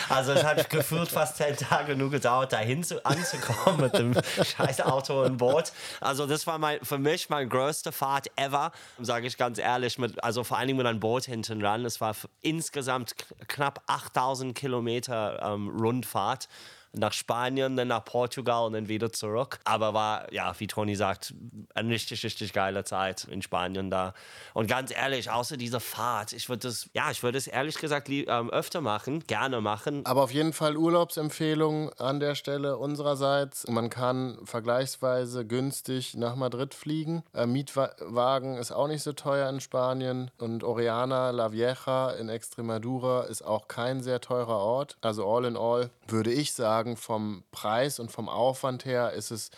Also 0.08 0.32
es 0.32 0.44
hat 0.44 0.68
gefühlt 0.70 1.08
fast 1.08 1.36
zehn 1.36 1.56
Tage 1.56 1.96
nur 1.96 2.10
gedauert, 2.10 2.52
dahin 2.52 2.82
zu, 2.82 3.04
anzukommen 3.04 3.80
mit 3.80 3.94
dem 3.94 4.14
scheiß 4.42 4.80
Auto 4.80 5.22
und 5.22 5.36
Boot. 5.36 5.72
Also 6.00 6.26
das 6.26 6.46
war 6.46 6.58
mein, 6.58 6.80
für 6.82 6.98
mich 6.98 7.28
meine 7.28 7.48
größte 7.48 7.92
Fahrt 7.92 8.30
ever, 8.36 8.72
sage 9.00 9.26
ich 9.26 9.36
ganz 9.36 9.58
ehrlich. 9.58 9.98
Mit, 9.98 10.22
also 10.22 10.44
vor 10.44 10.58
allen 10.58 10.68
Dingen 10.68 10.78
mit 10.78 10.86
einem 10.86 11.00
Boot 11.00 11.24
hinten 11.24 11.64
ran. 11.64 11.84
Es 11.84 12.00
war 12.00 12.14
insgesamt 12.42 13.14
knapp 13.48 13.82
8000 13.86 14.54
Kilometer 14.54 15.40
ähm, 15.42 15.68
Rundfahrt 15.68 16.48
nach 16.96 17.12
Spanien, 17.12 17.76
dann 17.76 17.88
nach 17.88 18.04
Portugal 18.04 18.66
und 18.66 18.72
dann 18.72 18.88
wieder 18.88 19.12
zurück. 19.12 19.58
Aber 19.64 19.94
war, 19.94 20.32
ja, 20.32 20.54
wie 20.58 20.66
Toni 20.66 20.96
sagt, 20.96 21.34
eine 21.74 21.90
richtig, 21.90 22.24
richtig 22.24 22.52
geile 22.52 22.84
Zeit 22.84 23.24
in 23.24 23.42
Spanien 23.42 23.90
da. 23.90 24.14
Und 24.54 24.68
ganz 24.68 24.90
ehrlich, 24.90 25.30
außer 25.30 25.56
dieser 25.56 25.80
Fahrt, 25.80 26.32
ich 26.32 26.48
würde 26.48 26.68
das, 26.68 26.88
ja, 26.94 27.10
ich 27.10 27.22
würde 27.22 27.38
es 27.38 27.46
ehrlich 27.46 27.78
gesagt 27.78 28.08
ähm, 28.08 28.50
öfter 28.50 28.80
machen, 28.80 29.24
gerne 29.26 29.60
machen. 29.60 30.04
Aber 30.06 30.22
auf 30.22 30.32
jeden 30.32 30.52
Fall 30.52 30.76
Urlaubsempfehlung 30.76 31.92
an 31.94 32.20
der 32.20 32.34
Stelle 32.34 32.78
unsererseits. 32.78 33.66
Man 33.68 33.90
kann 33.90 34.38
vergleichsweise 34.44 35.44
günstig 35.46 36.14
nach 36.14 36.36
Madrid 36.36 36.74
fliegen. 36.74 37.22
Äh, 37.34 37.46
Mietwagen 37.46 38.56
ist 38.56 38.72
auch 38.72 38.88
nicht 38.88 39.02
so 39.02 39.12
teuer 39.12 39.48
in 39.48 39.60
Spanien. 39.60 40.30
Und 40.38 40.64
Oriana 40.64 41.30
La 41.30 41.52
Vieja 41.52 42.10
in 42.12 42.28
Extremadura 42.28 43.24
ist 43.24 43.42
auch 43.42 43.68
kein 43.68 44.00
sehr 44.00 44.20
teurer 44.20 44.58
Ort. 44.58 44.96
Also 45.00 45.28
all 45.28 45.44
in 45.44 45.56
all 45.56 45.90
würde 46.08 46.32
ich 46.32 46.52
sagen, 46.52 46.85
vom 46.94 47.42
Preis 47.50 47.98
und 47.98 48.12
vom 48.12 48.28
Aufwand 48.28 48.84
her 48.84 49.12
ist 49.12 49.32
es 49.32 49.50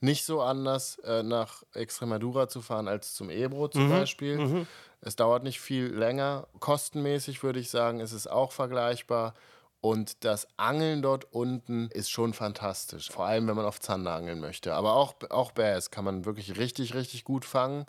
nicht 0.00 0.24
so 0.24 0.42
anders, 0.42 0.98
äh, 1.00 1.22
nach 1.24 1.64
Extremadura 1.72 2.48
zu 2.48 2.60
fahren 2.62 2.86
als 2.86 3.14
zum 3.14 3.30
Ebro 3.30 3.66
zum 3.68 3.88
Beispiel. 3.90 4.66
Es 5.00 5.16
dauert 5.16 5.42
nicht 5.42 5.60
viel 5.60 5.86
länger. 5.86 6.46
Kostenmäßig 6.60 7.42
würde 7.42 7.58
ich 7.60 7.70
sagen, 7.70 8.00
ist 8.00 8.12
es 8.12 8.26
auch 8.26 8.52
vergleichbar. 8.52 9.34
Und 9.80 10.24
das 10.24 10.48
Angeln 10.56 11.00
dort 11.00 11.32
unten 11.32 11.88
ist 11.90 12.10
schon 12.10 12.32
fantastisch. 12.34 13.10
Vor 13.10 13.24
allem, 13.26 13.46
wenn 13.46 13.56
man 13.56 13.66
auf 13.66 13.78
Zander 13.78 14.14
angeln 14.14 14.40
möchte. 14.40 14.74
Aber 14.74 14.94
auch, 14.94 15.14
auch 15.30 15.52
Bass 15.52 15.90
kann 15.90 16.04
man 16.04 16.24
wirklich 16.24 16.58
richtig, 16.58 16.94
richtig 16.94 17.24
gut 17.24 17.44
fangen. 17.44 17.86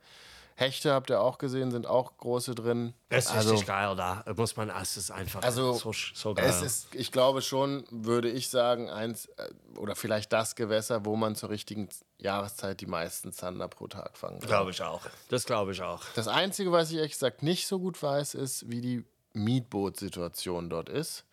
Hechte 0.59 0.91
habt 0.91 1.11
ihr 1.11 1.21
auch 1.21 1.37
gesehen, 1.37 1.69
sind 1.69 1.85
auch 1.85 2.17
große 2.17 2.55
drin. 2.55 2.95
Es 3.09 3.25
ist 3.27 3.35
richtig 3.51 3.67
geil 3.67 3.95
da. 3.95 4.25
Muss 4.35 4.57
man, 4.57 4.71
es 4.71 4.97
ist 4.97 5.11
einfach 5.11 5.43
Also, 5.43 5.73
so, 5.73 5.91
so 5.93 6.33
geil. 6.33 6.45
Es 6.49 6.63
ist, 6.63 6.95
ich 6.95 7.11
glaube 7.11 7.43
schon, 7.43 7.85
würde 7.91 8.27
ich 8.27 8.49
sagen, 8.49 8.89
eins 8.89 9.27
äh, 9.37 9.49
oder 9.77 9.95
vielleicht 9.95 10.33
das 10.33 10.55
Gewässer, 10.55 11.05
wo 11.05 11.15
man 11.15 11.35
zur 11.35 11.51
richtigen 11.51 11.89
Jahreszeit 12.17 12.81
die 12.81 12.87
meisten 12.87 13.31
Zander 13.31 13.67
pro 13.67 13.85
Tag 13.87 14.17
fangen 14.17 14.39
kann. 14.39 14.47
glaube 14.49 14.71
ich 14.71 14.81
auch. 14.81 15.01
Das 15.29 15.45
glaube 15.45 15.73
ich 15.73 15.83
auch. 15.83 16.01
Das 16.15 16.27
Einzige, 16.27 16.71
was 16.71 16.89
ich 16.89 16.97
ehrlich 16.97 17.11
gesagt 17.11 17.43
nicht 17.43 17.67
so 17.67 17.77
gut 17.77 18.01
weiß, 18.01 18.33
ist, 18.33 18.67
wie 18.67 18.81
die 18.81 19.05
Mietbootsituation 19.33 20.71
dort 20.71 20.89
ist. 20.89 21.23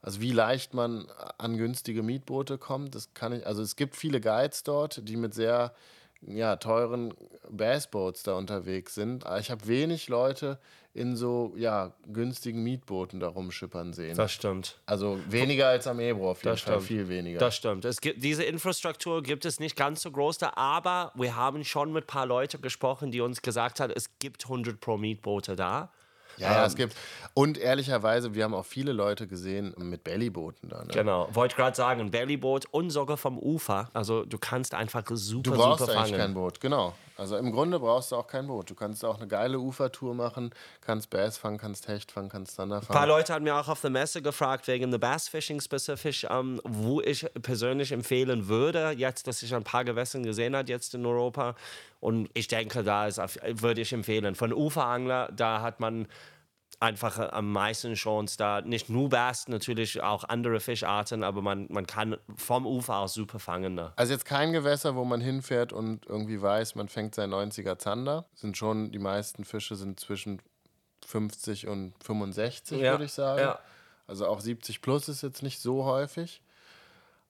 Also 0.00 0.20
wie 0.22 0.32
leicht 0.32 0.72
man 0.72 1.06
an 1.36 1.58
günstige 1.58 2.02
Mietboote 2.02 2.56
kommt, 2.58 2.94
das 2.94 3.12
kann 3.14 3.32
ich. 3.32 3.46
Also 3.46 3.60
es 3.62 3.76
gibt 3.76 3.94
viele 3.96 4.20
Guides 4.22 4.62
dort, 4.62 5.06
die 5.08 5.16
mit 5.16 5.34
sehr 5.34 5.74
ja, 6.26 6.56
teuren 6.56 7.14
Bassboats 7.50 8.22
da 8.22 8.34
unterwegs 8.34 8.94
sind. 8.94 9.26
Aber 9.26 9.38
ich 9.38 9.50
habe 9.50 9.66
wenig 9.66 10.08
Leute 10.08 10.58
in 10.92 11.16
so 11.16 11.52
ja, 11.56 11.92
günstigen 12.06 12.62
Mietbooten 12.62 13.18
da 13.20 13.26
rumschippern 13.28 13.92
sehen. 13.92 14.16
Das 14.16 14.30
stimmt. 14.32 14.78
also 14.86 15.18
weniger 15.28 15.68
als 15.68 15.86
am 15.88 15.98
Ebro 15.98 16.30
auf 16.30 16.38
jeden 16.44 16.54
Das 16.54 16.60
Fall, 16.60 16.74
stimmt. 16.74 16.86
viel 16.86 17.08
weniger. 17.08 17.38
Das 17.40 17.56
stimmt. 17.56 17.84
Es 17.84 18.00
gibt, 18.00 18.22
diese 18.22 18.44
Infrastruktur 18.44 19.22
gibt 19.22 19.44
es 19.44 19.58
nicht 19.58 19.74
ganz 19.76 20.02
so 20.02 20.10
groß 20.12 20.38
da, 20.38 20.52
aber 20.54 21.10
wir 21.16 21.34
haben 21.34 21.64
schon 21.64 21.92
mit 21.92 22.04
ein 22.04 22.06
paar 22.06 22.26
Leuten 22.26 22.62
gesprochen, 22.62 23.10
die 23.10 23.20
uns 23.20 23.42
gesagt 23.42 23.80
haben, 23.80 23.92
es 23.94 24.18
gibt 24.20 24.44
100 24.44 24.80
pro 24.80 24.96
Mietboote 24.96 25.56
da. 25.56 25.90
Ja, 26.38 26.52
ja, 26.52 26.66
es 26.66 26.74
gibt. 26.76 26.94
Und 27.36 27.58
ehrlicherweise, 27.58 28.34
wir 28.34 28.44
haben 28.44 28.54
auch 28.54 28.64
viele 28.64 28.92
Leute 28.92 29.26
gesehen 29.26 29.74
mit 29.76 30.04
Bellybooten 30.04 30.68
da. 30.68 30.82
Ne? 30.82 30.88
Genau. 30.92 31.28
Wollte 31.32 31.56
gerade 31.56 31.76
sagen, 31.76 32.00
ein 32.00 32.10
Bellyboot 32.12 32.66
und 32.70 32.90
sogar 32.90 33.16
vom 33.16 33.38
Ufer. 33.38 33.88
Also 33.92 34.24
du 34.24 34.38
kannst 34.38 34.72
einfach 34.74 35.02
super, 35.14 35.50
Du 35.50 35.56
brauchst 35.56 35.80
super 35.80 35.92
eigentlich 35.92 36.10
fangen. 36.10 36.18
kein 36.18 36.34
Boot, 36.34 36.60
genau. 36.60 36.94
Also 37.16 37.36
im 37.36 37.52
Grunde 37.52 37.78
brauchst 37.78 38.12
du 38.12 38.16
auch 38.16 38.26
kein 38.26 38.46
Boot. 38.46 38.70
Du 38.70 38.74
kannst 38.74 39.04
auch 39.04 39.18
eine 39.18 39.28
geile 39.28 39.58
Ufertour 39.58 40.14
machen, 40.14 40.50
kannst 40.80 41.10
Bass 41.10 41.38
fangen, 41.38 41.58
kannst 41.58 41.86
Hecht 41.88 42.10
fangen, 42.12 42.28
kannst 42.28 42.54
Zander 42.56 42.76
Ein 42.76 42.86
paar 42.86 42.96
fangen. 42.96 43.08
Leute 43.08 43.32
haben 43.34 43.44
mir 43.44 43.54
auch 43.56 43.68
auf 43.68 43.80
der 43.80 43.90
Messe 43.90 44.22
gefragt, 44.22 44.66
wegen 44.68 44.90
der 44.90 44.98
Bassfishing 44.98 45.60
spezifisch, 45.60 46.26
ähm, 46.30 46.60
wo 46.64 47.00
ich 47.00 47.26
persönlich 47.42 47.92
empfehlen 47.92 48.48
würde, 48.48 48.90
jetzt, 48.96 49.26
dass 49.26 49.42
ich 49.42 49.54
ein 49.54 49.64
paar 49.64 49.84
Gewässern 49.84 50.22
gesehen 50.22 50.54
habe, 50.56 50.68
jetzt 50.68 50.94
in 50.94 51.04
Europa. 51.06 51.54
Und 52.04 52.28
ich 52.34 52.48
denke, 52.48 52.82
da 52.82 53.06
ist, 53.06 53.16
würde 53.62 53.80
ich 53.80 53.90
empfehlen. 53.94 54.34
Von 54.34 54.52
Uferangler, 54.52 55.32
da 55.34 55.62
hat 55.62 55.80
man 55.80 56.06
einfach 56.78 57.32
am 57.32 57.50
meisten 57.50 57.94
Chance, 57.94 58.36
da 58.36 58.60
nicht 58.60 58.90
nur 58.90 59.08
Bass, 59.08 59.48
natürlich 59.48 60.02
auch 60.02 60.24
andere 60.24 60.60
Fischarten, 60.60 61.24
aber 61.24 61.40
man, 61.40 61.66
man 61.70 61.86
kann 61.86 62.18
vom 62.36 62.66
Ufer 62.66 62.96
aus 62.98 63.14
super 63.14 63.38
fangen. 63.38 63.76
Da. 63.76 63.94
Also 63.96 64.12
jetzt 64.12 64.26
kein 64.26 64.52
Gewässer, 64.52 64.96
wo 64.96 65.06
man 65.06 65.22
hinfährt 65.22 65.72
und 65.72 66.04
irgendwie 66.04 66.42
weiß, 66.42 66.74
man 66.74 66.88
fängt 66.88 67.14
sein 67.14 67.30
90er 67.32 67.78
Zander. 67.78 68.26
Sind 68.34 68.58
schon, 68.58 68.92
die 68.92 68.98
meisten 68.98 69.46
Fische 69.46 69.74
sind 69.74 69.98
zwischen 69.98 70.42
50 71.06 71.68
und 71.68 71.94
65, 72.04 72.82
Ja, 72.82 72.90
würde 72.92 73.04
ich 73.06 73.12
sagen. 73.12 73.40
ja. 73.40 73.58
Also 74.06 74.26
auch 74.26 74.40
70 74.40 74.82
plus 74.82 75.08
ist 75.08 75.22
jetzt 75.22 75.42
nicht 75.42 75.58
so 75.58 75.86
häufig. 75.86 76.42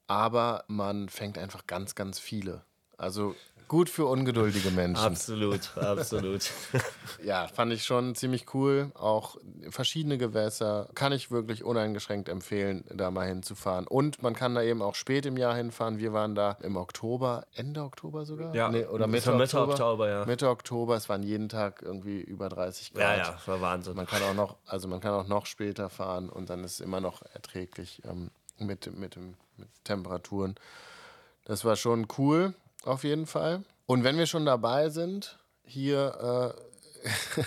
Aber 0.08 0.64
man 0.66 1.08
fängt 1.08 1.38
einfach 1.38 1.68
ganz, 1.68 1.94
ganz 1.94 2.18
viele. 2.18 2.64
Also 2.96 3.34
gut 3.68 3.88
für 3.88 4.06
ungeduldige 4.06 4.70
Menschen. 4.70 5.04
Absolut, 5.04 5.76
absolut. 5.76 6.50
Ja, 7.24 7.48
fand 7.48 7.72
ich 7.72 7.84
schon 7.84 8.14
ziemlich 8.14 8.52
cool. 8.52 8.90
Auch 8.94 9.36
verschiedene 9.70 10.18
Gewässer 10.18 10.88
kann 10.94 11.12
ich 11.12 11.30
wirklich 11.30 11.64
uneingeschränkt 11.64 12.28
empfehlen, 12.28 12.84
da 12.92 13.10
mal 13.10 13.26
hinzufahren. 13.26 13.86
Und 13.86 14.22
man 14.22 14.34
kann 14.34 14.54
da 14.54 14.62
eben 14.62 14.82
auch 14.82 14.94
spät 14.94 15.24
im 15.24 15.38
Jahr 15.38 15.54
hinfahren. 15.56 15.98
Wir 15.98 16.12
waren 16.12 16.34
da 16.34 16.58
im 16.62 16.76
Oktober, 16.76 17.46
Ende 17.54 17.82
Oktober 17.82 18.26
sogar? 18.26 18.54
Ja, 18.54 18.68
Nee, 18.68 18.84
oder 18.84 19.06
Mitte, 19.06 19.32
Mitte 19.32 19.58
Oktober. 19.58 19.72
Oktober, 19.72 20.08
ja. 20.08 20.24
Mitte 20.26 20.48
Oktober, 20.50 20.96
es 20.96 21.08
waren 21.08 21.22
jeden 21.22 21.48
Tag 21.48 21.80
irgendwie 21.80 22.20
über 22.20 22.48
30 22.50 22.92
Grad. 22.92 23.18
ja, 23.18 23.24
ja, 23.24 23.38
war 23.46 23.60
Wahnsinn. 23.62 23.96
Man 23.96 24.06
kann 24.06 24.22
auch 24.22 24.34
noch, 24.34 24.56
also 24.66 24.86
man 24.88 25.00
kann 25.00 25.12
auch 25.14 25.26
noch 25.26 25.46
später 25.46 25.88
fahren 25.88 26.28
und 26.28 26.50
dann 26.50 26.62
ist 26.62 26.72
es 26.72 26.80
immer 26.80 27.00
noch 27.00 27.22
erträglich 27.32 28.02
ähm, 28.04 28.30
mit, 28.58 28.94
mit, 28.98 29.16
dem, 29.16 29.34
mit 29.56 29.68
Temperaturen. 29.84 30.56
Das 31.46 31.64
war 31.64 31.76
schon 31.76 32.06
cool, 32.18 32.54
auf 32.84 33.04
jeden 33.04 33.26
Fall. 33.26 33.62
Und 33.86 34.04
wenn 34.04 34.18
wir 34.18 34.26
schon 34.26 34.46
dabei 34.46 34.88
sind, 34.88 35.38
hier 35.64 36.54
äh, 37.04 37.44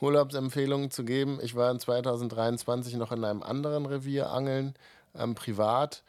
Urlaubsempfehlungen 0.04 0.90
zu 0.90 1.04
geben, 1.04 1.38
ich 1.42 1.54
war 1.54 1.70
in 1.70 1.78
2023 1.78 2.94
noch 2.96 3.12
in 3.12 3.24
einem 3.24 3.42
anderen 3.42 3.86
Revier 3.86 4.30
angeln, 4.30 4.74
ähm, 5.14 5.34
privat, 5.34 6.02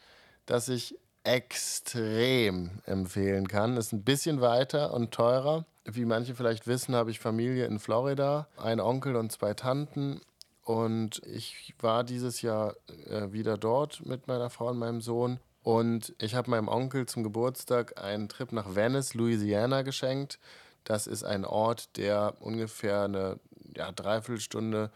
das 0.46 0.68
ich 0.68 0.98
extrem 1.24 2.70
empfehlen 2.86 3.48
kann. 3.48 3.76
Ist 3.76 3.92
ein 3.92 4.04
bisschen 4.04 4.40
weiter 4.40 4.94
und 4.94 5.12
teurer. 5.12 5.64
Wie 5.84 6.04
manche 6.04 6.34
vielleicht 6.34 6.66
wissen, 6.66 6.94
habe 6.94 7.10
ich 7.10 7.20
Familie 7.20 7.66
in 7.66 7.78
Florida, 7.78 8.48
einen 8.56 8.80
Onkel 8.80 9.16
und 9.16 9.32
zwei 9.32 9.54
Tanten. 9.54 10.20
Und 10.64 11.22
ich 11.26 11.74
war 11.80 12.02
dieses 12.02 12.42
Jahr 12.42 12.74
äh, 13.08 13.32
wieder 13.32 13.56
dort 13.56 14.04
mit 14.04 14.26
meiner 14.26 14.50
Frau 14.50 14.68
und 14.68 14.78
meinem 14.78 15.00
Sohn. 15.00 15.38
Und 15.66 16.14
ich 16.20 16.36
habe 16.36 16.48
meinem 16.48 16.68
Onkel 16.68 17.06
zum 17.06 17.24
Geburtstag 17.24 18.00
einen 18.00 18.28
Trip 18.28 18.52
nach 18.52 18.76
Venice, 18.76 19.14
Louisiana 19.14 19.82
geschenkt. 19.82 20.38
Das 20.84 21.08
ist 21.08 21.24
ein 21.24 21.44
Ort, 21.44 21.96
der 21.96 22.36
ungefähr 22.38 23.02
eine 23.02 23.40
ja, 23.74 23.90
Dreiviertelstunde 23.90 24.92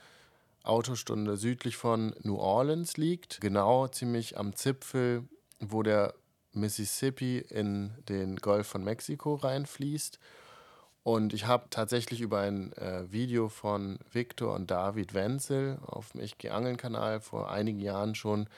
Autostunde 0.63 1.37
südlich 1.37 1.77
von 1.77 2.15
New 2.23 2.37
Orleans 2.37 2.97
liegt. 2.97 3.41
Genau 3.41 3.89
ziemlich 3.89 4.39
am 4.39 4.55
Zipfel, 4.55 5.25
wo 5.59 5.83
der 5.83 6.15
Mississippi 6.53 7.39
in 7.39 7.93
den 8.09 8.37
Golf 8.37 8.69
von 8.69 8.85
Mexiko 8.85 9.35
reinfließt. 9.35 10.21
Und 11.03 11.35
ich 11.35 11.49
habe 11.49 11.67
tatsächlich 11.71 12.21
über 12.21 12.43
ein 12.43 12.73
äh, 12.75 13.11
Video 13.11 13.49
von 13.49 13.99
Victor 14.13 14.55
und 14.55 14.71
David 14.71 15.15
Wenzel 15.15 15.81
auf 15.85 16.11
dem 16.11 16.21
Ich 16.21 16.53
Angeln 16.53 16.77
Kanal 16.77 17.21
vor 17.21 17.51
einigen 17.51 17.81
Jahren 17.81 18.15
schon 18.15 18.49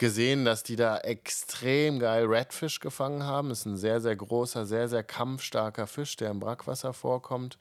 gesehen, 0.00 0.44
dass 0.44 0.64
die 0.64 0.76
da 0.76 0.96
extrem 0.98 2.00
geil 2.00 2.24
Redfish 2.24 2.80
gefangen 2.80 3.22
haben. 3.22 3.50
ist 3.50 3.66
ein 3.66 3.76
sehr, 3.76 4.00
sehr 4.00 4.16
großer, 4.16 4.66
sehr, 4.66 4.88
sehr 4.88 5.04
kampfstarker 5.04 5.86
Fisch, 5.86 6.16
der 6.16 6.30
im 6.30 6.40
Brackwasser 6.40 6.92
vorkommt. 6.92 7.58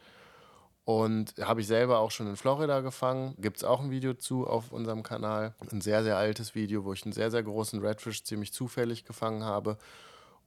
Und 0.86 1.36
habe 1.40 1.62
ich 1.62 1.68
selber 1.68 2.00
auch 2.00 2.10
schon 2.10 2.28
in 2.28 2.38
Florida 2.38 2.80
gefangen. 2.80 3.36
Gibt 3.38 3.58
es 3.58 3.64
auch 3.64 3.82
ein 3.82 3.92
Video 3.92 4.16
zu 4.16 4.48
auf 4.48 4.72
unserem 4.72 5.04
Kanal. 5.04 5.54
Ein 5.72 5.82
sehr, 5.82 6.02
sehr 6.04 6.18
altes 6.18 6.56
Video, 6.56 6.86
wo 6.86 6.94
ich 6.94 7.04
einen 7.04 7.12
sehr, 7.12 7.30
sehr 7.30 7.44
großen 7.44 7.80
Redfish 7.86 8.24
ziemlich 8.24 8.54
zufällig 8.54 9.06
gefangen 9.06 9.44
habe. 9.44 9.78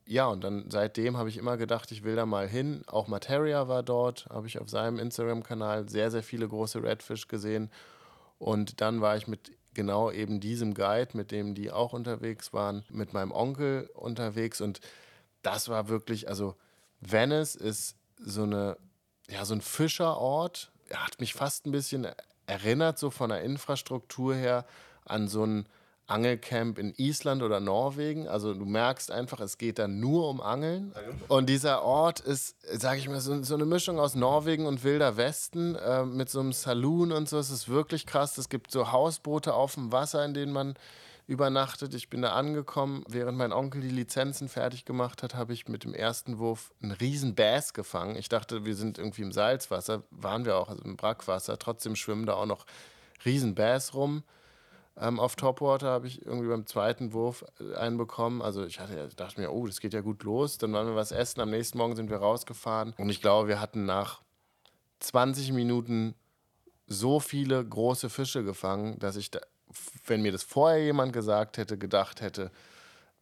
Ja, 0.06 0.26
und 0.26 0.42
dann 0.42 0.64
seitdem 0.70 1.16
habe 1.18 1.28
ich 1.28 1.36
immer 1.36 1.58
gedacht, 1.58 1.92
ich 1.92 2.02
will 2.02 2.16
da 2.16 2.26
mal 2.26 2.48
hin. 2.48 2.82
Auch 2.86 3.06
Materia 3.06 3.68
war 3.68 3.82
dort, 3.84 4.26
habe 4.30 4.48
ich 4.48 4.58
auf 4.58 4.68
seinem 4.68 4.98
Instagram-Kanal 4.98 5.88
sehr, 5.88 6.10
sehr 6.10 6.24
viele 6.24 6.48
große 6.48 6.82
Redfish 6.82 7.28
gesehen. 7.28 7.70
Und 8.38 8.80
dann 8.80 9.00
war 9.00 9.16
ich 9.16 9.28
mit 9.28 9.52
genau 9.74 10.10
eben 10.10 10.40
diesem 10.40 10.74
Guide, 10.74 11.16
mit 11.16 11.30
dem 11.30 11.54
die 11.54 11.70
auch 11.70 11.92
unterwegs 11.92 12.52
waren, 12.52 12.84
mit 12.90 13.12
meinem 13.12 13.32
Onkel 13.32 13.90
unterwegs. 13.94 14.60
Und 14.60 14.80
das 15.42 15.68
war 15.68 15.88
wirklich, 15.88 16.28
also 16.28 16.54
Venice 17.00 17.54
ist 17.54 17.96
so 18.18 18.42
eine 18.44 18.76
ja, 19.32 19.44
so 19.44 19.54
ein 19.54 19.60
Fischerort. 19.60 20.70
Er 20.88 21.04
hat 21.04 21.20
mich 21.20 21.34
fast 21.34 21.66
ein 21.66 21.72
bisschen 21.72 22.06
erinnert, 22.46 22.98
so 22.98 23.10
von 23.10 23.30
der 23.30 23.42
Infrastruktur 23.42 24.34
her, 24.34 24.66
an 25.04 25.28
so 25.28 25.44
ein 25.44 25.66
Angelcamp 26.12 26.78
in 26.78 26.92
Island 26.96 27.42
oder 27.42 27.58
Norwegen. 27.58 28.28
Also 28.28 28.52
du 28.54 28.64
merkst 28.64 29.10
einfach, 29.10 29.40
es 29.40 29.56
geht 29.56 29.78
da 29.78 29.88
nur 29.88 30.28
um 30.28 30.40
Angeln. 30.40 30.92
Und 31.28 31.48
dieser 31.48 31.82
Ort 31.82 32.20
ist, 32.20 32.56
sage 32.78 32.98
ich 32.98 33.08
mal, 33.08 33.20
so, 33.20 33.42
so, 33.42 33.54
eine 33.54 33.64
Mischung 33.64 33.98
aus 33.98 34.14
Norwegen 34.14 34.66
und 34.66 34.84
Wilder 34.84 35.16
Westen 35.16 35.74
äh, 35.74 36.04
mit 36.04 36.28
so 36.28 36.40
einem 36.40 36.52
Saloon 36.52 37.12
und 37.12 37.28
so. 37.28 37.38
Es 37.38 37.50
ist 37.50 37.68
wirklich 37.68 38.06
krass. 38.06 38.36
Es 38.36 38.48
gibt 38.48 38.70
so 38.70 38.92
Hausboote 38.92 39.54
auf 39.54 39.74
dem 39.74 39.90
Wasser, 39.90 40.24
in 40.24 40.34
denen 40.34 40.52
man 40.52 40.74
übernachtet. 41.26 41.94
Ich 41.94 42.10
bin 42.10 42.22
da 42.22 42.32
angekommen. 42.34 43.04
Während 43.08 43.38
mein 43.38 43.52
Onkel 43.52 43.80
die 43.80 43.88
Lizenzen 43.88 44.48
fertig 44.48 44.84
gemacht 44.84 45.22
hat, 45.22 45.34
habe 45.34 45.52
ich 45.52 45.66
mit 45.68 45.84
dem 45.84 45.94
ersten 45.94 46.38
Wurf 46.38 46.72
einen 46.82 46.92
riesen 46.92 47.34
Bass 47.34 47.72
gefangen. 47.72 48.16
Ich 48.16 48.28
dachte, 48.28 48.66
wir 48.66 48.74
sind 48.74 48.98
irgendwie 48.98 49.22
im 49.22 49.32
Salzwasser. 49.32 50.02
Waren 50.10 50.44
wir 50.44 50.56
auch, 50.56 50.68
also 50.68 50.82
im 50.82 50.96
Brackwasser. 50.96 51.58
Trotzdem 51.58 51.96
schwimmen 51.96 52.26
da 52.26 52.34
auch 52.34 52.46
noch 52.46 52.66
riesen 53.24 53.54
Bass 53.54 53.94
rum. 53.94 54.24
Ähm, 54.96 55.18
auf 55.18 55.36
Topwater 55.36 55.88
habe 55.88 56.06
ich 56.06 56.24
irgendwie 56.24 56.48
beim 56.48 56.66
zweiten 56.66 57.12
Wurf 57.12 57.44
äh, 57.60 57.74
einen 57.76 57.96
bekommen. 57.96 58.42
Also 58.42 58.64
ich 58.64 58.78
hatte, 58.80 59.08
dachte 59.16 59.40
mir, 59.40 59.50
oh, 59.50 59.66
das 59.66 59.80
geht 59.80 59.94
ja 59.94 60.00
gut 60.00 60.22
los. 60.22 60.58
Dann 60.58 60.72
waren 60.72 60.86
wir 60.86 60.96
was 60.96 61.12
essen. 61.12 61.40
Am 61.40 61.50
nächsten 61.50 61.78
Morgen 61.78 61.96
sind 61.96 62.10
wir 62.10 62.18
rausgefahren. 62.18 62.94
Und 62.98 63.08
ich 63.08 63.20
glaube, 63.20 63.48
wir 63.48 63.60
hatten 63.60 63.86
nach 63.86 64.20
20 65.00 65.52
Minuten 65.52 66.14
so 66.86 67.20
viele 67.20 67.64
große 67.64 68.10
Fische 68.10 68.44
gefangen, 68.44 68.98
dass 68.98 69.16
ich, 69.16 69.30
da, 69.30 69.40
wenn 70.06 70.22
mir 70.22 70.32
das 70.32 70.42
vorher 70.42 70.84
jemand 70.84 71.12
gesagt 71.12 71.56
hätte, 71.56 71.78
gedacht 71.78 72.20
hätte, 72.20 72.50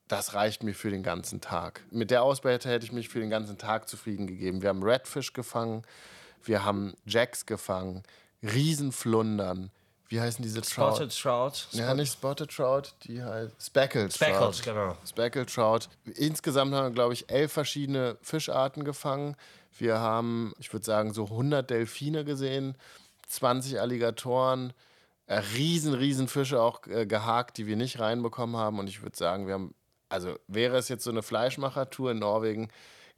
das 0.08 0.34
reicht 0.34 0.64
mir 0.64 0.74
für 0.74 0.90
den 0.90 1.04
ganzen 1.04 1.40
Tag. 1.40 1.84
Mit 1.90 2.10
der 2.10 2.24
Ausbeute 2.24 2.68
hätte 2.68 2.84
ich 2.84 2.90
mich 2.90 3.08
für 3.08 3.20
den 3.20 3.30
ganzen 3.30 3.58
Tag 3.58 3.88
zufrieden 3.88 4.26
gegeben. 4.26 4.60
Wir 4.60 4.70
haben 4.70 4.82
Redfish 4.82 5.32
gefangen, 5.32 5.82
wir 6.42 6.64
haben 6.64 6.94
Jacks 7.06 7.46
gefangen, 7.46 8.02
Riesenflundern, 8.42 9.70
wie 10.10 10.20
heißen 10.20 10.42
diese 10.42 10.60
Trout? 10.60 10.96
Spotted 10.96 11.16
Trout. 11.22 11.52
Ja, 11.70 11.94
nicht 11.94 12.12
Spotted 12.12 12.50
Trout, 12.50 12.82
die 13.04 13.22
heißt 13.22 13.54
Speckled, 13.64 14.12
Speckled 14.12 14.40
Trout. 14.40 14.62
genau. 14.64 14.96
Speckled 15.06 15.54
Trout. 15.54 15.88
Insgesamt 16.16 16.74
haben 16.74 16.86
wir, 16.86 16.90
glaube 16.90 17.14
ich, 17.14 17.30
elf 17.30 17.52
verschiedene 17.52 18.18
Fischarten 18.20 18.82
gefangen. 18.82 19.36
Wir 19.78 20.00
haben, 20.00 20.52
ich 20.58 20.72
würde 20.72 20.84
sagen, 20.84 21.14
so 21.14 21.26
100 21.26 21.70
Delfine 21.70 22.24
gesehen, 22.24 22.76
20 23.28 23.80
Alligatoren, 23.80 24.72
äh, 25.26 25.38
riesen, 25.54 25.94
riesen 25.94 26.26
Fische 26.26 26.60
auch 26.60 26.84
äh, 26.88 27.06
gehakt, 27.06 27.56
die 27.56 27.68
wir 27.68 27.76
nicht 27.76 28.00
reinbekommen 28.00 28.56
haben. 28.56 28.80
Und 28.80 28.88
ich 28.88 29.02
würde 29.02 29.16
sagen, 29.16 29.46
wir 29.46 29.54
haben, 29.54 29.76
also 30.08 30.34
wäre 30.48 30.76
es 30.76 30.88
jetzt 30.88 31.04
so 31.04 31.10
eine 31.10 31.22
Fleischmachertour 31.22 32.10
in 32.10 32.18
Norwegen, 32.18 32.68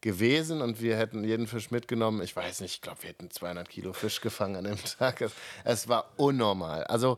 gewesen 0.02 0.60
und 0.60 0.82
wir 0.82 0.96
hätten 0.98 1.24
jeden 1.24 1.46
Fisch 1.46 1.70
mitgenommen. 1.70 2.20
Ich 2.22 2.36
weiß 2.36 2.60
nicht, 2.60 2.74
ich 2.74 2.80
glaube, 2.82 3.02
wir 3.02 3.10
hätten 3.10 3.30
200 3.30 3.68
Kilo 3.68 3.92
Fisch 3.92 4.20
gefangen 4.20 4.56
an 4.56 4.64
dem 4.64 4.84
Tag. 4.98 5.22
Es, 5.22 5.32
es 5.64 5.88
war 5.88 6.12
unnormal. 6.16 6.84
Also 6.84 7.16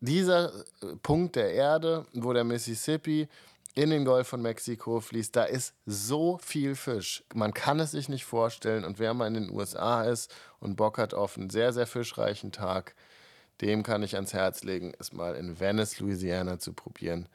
dieser 0.00 0.54
äh, 0.82 0.96
Punkt 1.02 1.36
der 1.36 1.52
Erde, 1.52 2.06
wo 2.14 2.32
der 2.32 2.44
Mississippi 2.44 3.28
in 3.74 3.90
den 3.90 4.04
Golf 4.04 4.28
von 4.28 4.42
Mexiko 4.42 5.00
fließt, 5.00 5.36
da 5.36 5.44
ist 5.44 5.74
so 5.86 6.38
viel 6.38 6.74
Fisch. 6.74 7.22
Man 7.34 7.52
kann 7.52 7.78
es 7.80 7.92
sich 7.92 8.08
nicht 8.08 8.24
vorstellen. 8.24 8.84
Und 8.84 8.98
wer 8.98 9.12
mal 9.14 9.26
in 9.26 9.34
den 9.34 9.50
USA 9.50 10.04
ist 10.04 10.32
und 10.58 10.76
Bock 10.76 10.98
hat 10.98 11.14
auf 11.14 11.36
einen 11.36 11.50
sehr, 11.50 11.72
sehr 11.72 11.86
fischreichen 11.86 12.52
Tag, 12.52 12.94
dem 13.60 13.82
kann 13.82 14.02
ich 14.02 14.14
ans 14.14 14.32
Herz 14.32 14.62
legen, 14.64 14.92
es 14.98 15.12
mal 15.12 15.34
in 15.34 15.60
Venice, 15.60 16.00
Louisiana 16.00 16.58
zu 16.58 16.72
probieren. 16.72 17.28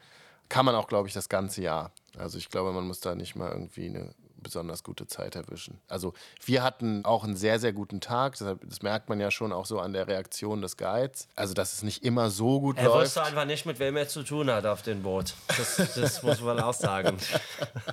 Kann 0.48 0.64
man 0.64 0.74
auch, 0.74 0.88
glaube 0.88 1.08
ich, 1.08 1.14
das 1.14 1.28
ganze 1.28 1.62
Jahr. 1.62 1.92
Also 2.18 2.38
ich 2.38 2.50
glaube, 2.50 2.72
man 2.72 2.86
muss 2.86 3.00
da 3.00 3.14
nicht 3.14 3.36
mal 3.36 3.50
irgendwie 3.50 3.88
eine 3.88 4.14
besonders 4.42 4.82
gute 4.82 5.06
Zeit 5.06 5.36
erwischen. 5.36 5.80
Also 5.88 6.12
wir 6.44 6.62
hatten 6.62 7.04
auch 7.04 7.24
einen 7.24 7.36
sehr, 7.36 7.58
sehr 7.58 7.72
guten 7.72 8.00
Tag. 8.00 8.36
Das, 8.38 8.82
merkt 8.82 9.08
man 9.08 9.18
ja 9.20 9.30
schon 9.30 9.52
auch 9.52 9.66
so 9.66 9.80
an 9.80 9.92
der 9.92 10.06
Reaktion 10.06 10.62
des 10.62 10.76
Guides. 10.76 11.28
Also 11.34 11.54
dass 11.54 11.72
es 11.72 11.82
nicht 11.82 12.04
immer 12.04 12.30
so 12.30 12.60
gut 12.60 12.78
er 12.78 12.84
läuft. 12.84 12.96
Er 12.96 13.02
wusste 13.02 13.22
einfach 13.24 13.44
nicht, 13.44 13.66
mit 13.66 13.78
wem 13.78 13.96
er 13.96 14.08
zu 14.08 14.22
tun 14.22 14.50
hat 14.50 14.66
auf 14.66 14.82
dem 14.82 15.02
Boot. 15.02 15.34
Das, 15.48 15.76
das 15.94 16.22
muss 16.22 16.40
man 16.40 16.60
auch 16.60 16.74
sagen. 16.74 17.16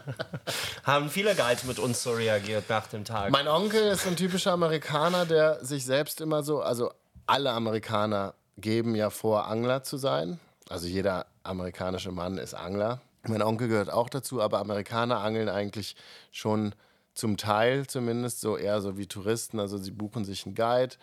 Haben 0.84 1.10
viele 1.10 1.36
Guides 1.36 1.64
mit 1.64 1.80
uns 1.80 2.04
so 2.04 2.12
reagiert 2.12 2.70
nach 2.70 2.88
dem 2.88 3.06
Tag. 3.06 3.32
Mein 3.32 3.48
Onkel 3.48 3.92
ist 3.92 4.06
ein 4.06 4.16
typischer 4.16 4.52
Amerikaner, 4.52 5.26
der 5.26 5.64
sich 5.64 5.86
selbst 5.86 6.22
immer 6.22 6.44
so, 6.44 6.62
also 6.62 6.92
alle 7.26 7.52
Amerikaner 7.52 8.34
geben 8.58 8.96
ja 8.96 9.10
vor, 9.10 9.48
Angler 9.48 9.84
zu 9.84 9.98
sein. 9.98 10.40
Also 10.70 10.88
jeder 10.88 11.26
amerikanische 11.44 12.12
Mann 12.12 12.38
ist 12.38 12.54
Angler. 12.54 13.02
Mein 13.28 13.42
Onkel 13.42 13.70
gehört 13.70 13.92
auch 13.92 14.10
dazu, 14.10 14.42
aber 14.42 14.60
Amerikaner 14.60 15.20
angeln 15.20 15.48
eigentlich 15.48 15.96
schon 16.32 16.76
zum 17.14 17.38
Teil 17.38 17.88
zumindest 17.88 18.42
so 18.42 18.58
eher 18.58 18.82
so 18.82 18.98
wie 18.98 19.08
Touristen. 19.08 19.60
Also 19.60 19.78
sie 19.78 19.92
buchen 19.92 20.26
sich 20.26 20.46
einen 20.46 20.56
Guide, 20.56 20.96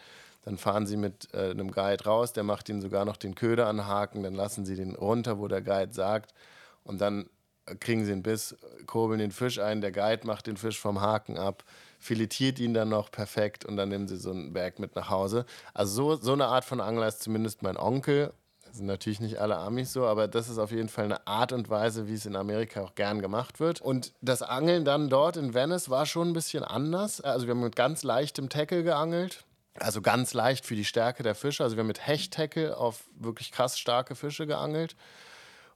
dann 0.42 0.58
fahren 0.58 0.86
sie 0.86 0.96
mit 0.96 1.32
äh, 1.32 1.50
einem 1.50 1.70
Guide 1.70 2.04
raus, 2.04 2.32
der 2.32 2.42
macht 2.42 2.68
ihnen 2.68 2.82
sogar 2.82 3.04
noch 3.04 3.16
den 3.16 3.34
Köder 3.34 3.68
anhaken, 3.68 4.22
dann 4.22 4.34
lassen 4.34 4.64
sie 4.64 4.76
den 4.76 4.94
runter, 4.96 5.38
wo 5.38 5.48
der 5.48 5.62
Guide 5.62 5.92
sagt 5.92 6.34
und 6.84 7.00
dann 7.00 7.30
kriegen 7.78 8.04
sie 8.04 8.12
einen 8.12 8.22
Biss, 8.22 8.56
kurbeln 8.86 9.20
den 9.20 9.30
Fisch 9.30 9.58
ein, 9.58 9.80
der 9.80 9.92
Guide 9.92 10.26
macht 10.26 10.46
den 10.46 10.56
Fisch 10.56 10.78
vom 10.78 11.00
Haken 11.00 11.38
ab, 11.38 11.62
filetiert 11.98 12.58
ihn 12.58 12.74
dann 12.74 12.88
noch 12.88 13.10
perfekt 13.10 13.64
und 13.64 13.76
dann 13.76 13.90
nehmen 13.90 14.08
sie 14.08 14.16
so 14.16 14.30
einen 14.30 14.52
Berg 14.52 14.78
mit 14.78 14.96
nach 14.96 15.08
Hause. 15.08 15.46
Also 15.72 16.16
so, 16.16 16.22
so 16.22 16.32
eine 16.32 16.46
Art 16.46 16.64
von 16.64 16.80
Angler 16.80 17.06
ist 17.06 17.22
zumindest 17.22 17.62
mein 17.62 17.76
Onkel 17.76 18.32
das 18.70 18.76
sind 18.76 18.86
natürlich 18.86 19.18
nicht 19.18 19.38
alle 19.38 19.56
Amis 19.56 19.92
so, 19.92 20.06
aber 20.06 20.28
das 20.28 20.48
ist 20.48 20.58
auf 20.58 20.70
jeden 20.70 20.88
Fall 20.88 21.06
eine 21.06 21.26
Art 21.26 21.52
und 21.52 21.68
Weise, 21.70 22.06
wie 22.06 22.14
es 22.14 22.24
in 22.24 22.36
Amerika 22.36 22.82
auch 22.82 22.94
gern 22.94 23.20
gemacht 23.20 23.58
wird. 23.58 23.80
Und 23.80 24.12
das 24.20 24.42
Angeln 24.42 24.84
dann 24.84 25.08
dort 25.08 25.36
in 25.36 25.54
Venice 25.54 25.90
war 25.90 26.06
schon 26.06 26.28
ein 26.28 26.32
bisschen 26.34 26.62
anders. 26.62 27.20
Also 27.20 27.48
wir 27.48 27.54
haben 27.54 27.62
mit 27.62 27.74
ganz 27.74 28.04
leichtem 28.04 28.48
Tackle 28.48 28.84
geangelt. 28.84 29.42
Also 29.80 30.02
ganz 30.02 30.34
leicht 30.34 30.64
für 30.64 30.76
die 30.76 30.84
Stärke 30.84 31.24
der 31.24 31.34
Fische. 31.34 31.64
Also 31.64 31.74
wir 31.74 31.80
haben 31.80 31.88
mit 31.88 32.06
Hecht-Tackle 32.06 32.76
auf 32.76 33.08
wirklich 33.18 33.50
krass 33.50 33.76
starke 33.76 34.14
Fische 34.14 34.46
geangelt. 34.46 34.94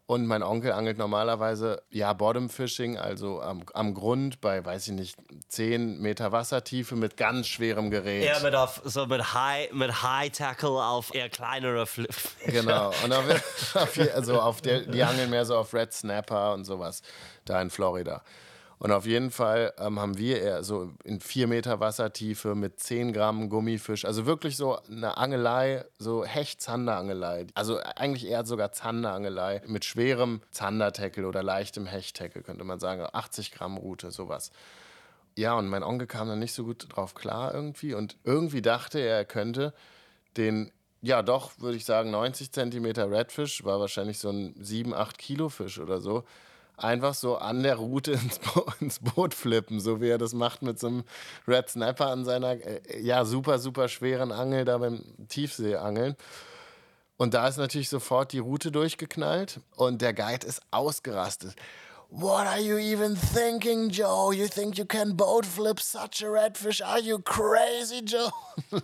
Und 0.07 0.27
mein 0.27 0.43
Onkel 0.43 0.73
angelt 0.73 0.99
normalerweise, 0.99 1.83
ja, 1.89 2.13
Bottom 2.13 2.51
Fishing, 2.51 2.99
also 2.99 3.41
am, 3.41 3.63
am 3.73 3.95
Grund 3.95 4.43
bei, 4.43 4.63
weiß 4.63 4.89
ich 4.89 4.93
nicht, 4.93 5.17
10 5.49 5.99
Meter 5.99 6.31
Wassertiefe 6.31 6.95
mit 6.95 7.17
ganz 7.17 7.47
schwerem 7.47 7.91
Gerät. 7.91 8.25
Ja, 8.25 8.39
mit 8.41 8.55
auf, 8.55 8.83
so 8.85 9.07
mit 9.07 9.33
High, 9.33 9.73
mit 9.73 10.03
High 10.03 10.31
Tackle 10.31 10.85
auf 10.85 11.15
eher 11.15 11.31
kleinere 11.31 11.87
Flip. 11.87 12.15
Genau. 12.45 12.93
Und 13.05 13.15
auf, 13.15 13.77
auf, 13.77 13.99
also 14.15 14.43
auf 14.43 14.61
der, 14.61 14.81
die 14.81 15.03
angeln 15.03 15.31
mehr 15.31 15.47
so 15.47 15.57
auf 15.57 15.73
Red 15.73 15.95
Snapper 15.95 16.53
und 16.53 16.65
sowas 16.65 17.01
da 17.47 17.63
in 17.63 17.71
Florida. 17.71 18.23
Und 18.79 18.91
auf 18.93 19.07
jeden 19.07 19.31
Fall 19.31 19.73
ähm, 19.79 20.01
haben 20.01 20.19
wir 20.19 20.43
eher 20.43 20.65
so 20.65 20.93
in 21.05 21.21
vier 21.21 21.47
Meter 21.47 21.81
Wassertiefe 21.81 22.55
mit 22.55 22.81
10 22.81 23.13
Gramm 23.13 23.49
Gummifisch, 23.49 24.05
also 24.05 24.27
wirklich 24.27 24.57
so 24.57 24.79
eine 24.83 25.17
Angelei, 25.17 25.85
so 25.99 26.25
Hecht-Zander-Angelei. 26.25 27.47
Also 27.55 27.79
eigentlich 27.79 28.27
eher 28.27 28.45
sogar 28.45 28.73
Zander-Angelei 28.73 29.63
mit 29.67 29.85
schwerem 29.85 30.41
Zandertackle 30.51 31.27
oder 31.27 31.43
leichtem 31.43 31.87
Hecht-Tackle, 31.87 32.43
könnte 32.43 32.65
man 32.65 32.81
sagen. 32.81 33.07
80 33.13 33.53
Gramm 33.53 33.77
Rute, 33.77 34.11
sowas. 34.11 34.51
Ja, 35.37 35.55
und 35.55 35.69
mein 35.69 35.83
Onkel 35.83 36.07
kam 36.07 36.29
dann 36.29 36.39
nicht 36.39 36.53
so 36.53 36.65
gut 36.65 36.87
drauf 36.89 37.15
klar 37.15 37.55
irgendwie 37.55 37.95
und 37.95 38.17
irgendwie 38.25 38.63
dachte 38.63 38.99
er, 39.01 39.17
er 39.17 39.25
könnte 39.25 39.73
den 40.37 40.71
ja, 41.05 41.21
doch, 41.21 41.53
würde 41.59 41.77
ich 41.77 41.85
sagen, 41.85 42.11
90 42.11 42.51
Zentimeter 42.51 43.11
Redfish 43.11 43.63
war 43.63 43.79
wahrscheinlich 43.79 44.19
so 44.19 44.31
ein 44.31 44.55
7, 44.59 44.95
8 44.95 45.19
Kilo 45.19 45.51
Fisch 45.51 45.79
oder 45.79 46.01
so 46.01 46.25
einfach 46.77 47.15
so 47.15 47.37
an 47.37 47.63
der 47.63 47.77
Route 47.77 48.13
ins, 48.13 48.39
Bo 48.39 48.67
ins, 48.81 48.99
Boot 48.99 49.35
flippen, 49.35 49.81
so 49.81 50.01
wie 50.01 50.09
er 50.09 50.19
das 50.19 50.33
macht 50.33 50.63
mit 50.63 50.79
so 50.79 50.89
einem 50.89 51.05
Red 51.47 51.69
Snapper 51.69 52.09
an 52.09 52.25
seiner 52.25 52.53
äh, 52.53 53.01
ja 53.01 53.25
super 53.25 53.59
super 53.59 53.89
schweren 53.89 54.33
Angel 54.33 54.65
da 54.65 54.79
beim 54.79 55.05
Tiefseeangeln. 55.29 56.17
Und 57.17 57.35
da 57.35 57.47
ist 57.47 57.59
natürlich 57.59 57.89
sofort 57.89 58.33
die 58.33 58.41
Route 58.41 58.73
durchgeknallt 58.73 59.61
und 59.77 60.03
der 60.03 60.13
Guide 60.13 60.47
ist 60.47 60.63
ausgerastet. 60.73 61.55
What 62.11 62.47
are 62.47 62.61
you 62.61 62.77
even 62.79 63.17
thinking, 63.17 63.91
Joe? 63.91 64.33
You 64.33 64.47
think 64.47 64.79
you 64.79 64.85
can 64.85 65.17
boat 65.17 65.45
flip 65.45 65.81
such 65.81 66.23
a 66.23 66.29
redfish? 66.29 66.81
Are 66.81 67.01
you 67.01 67.19
crazy, 67.19 68.03
Joe? 68.05 68.31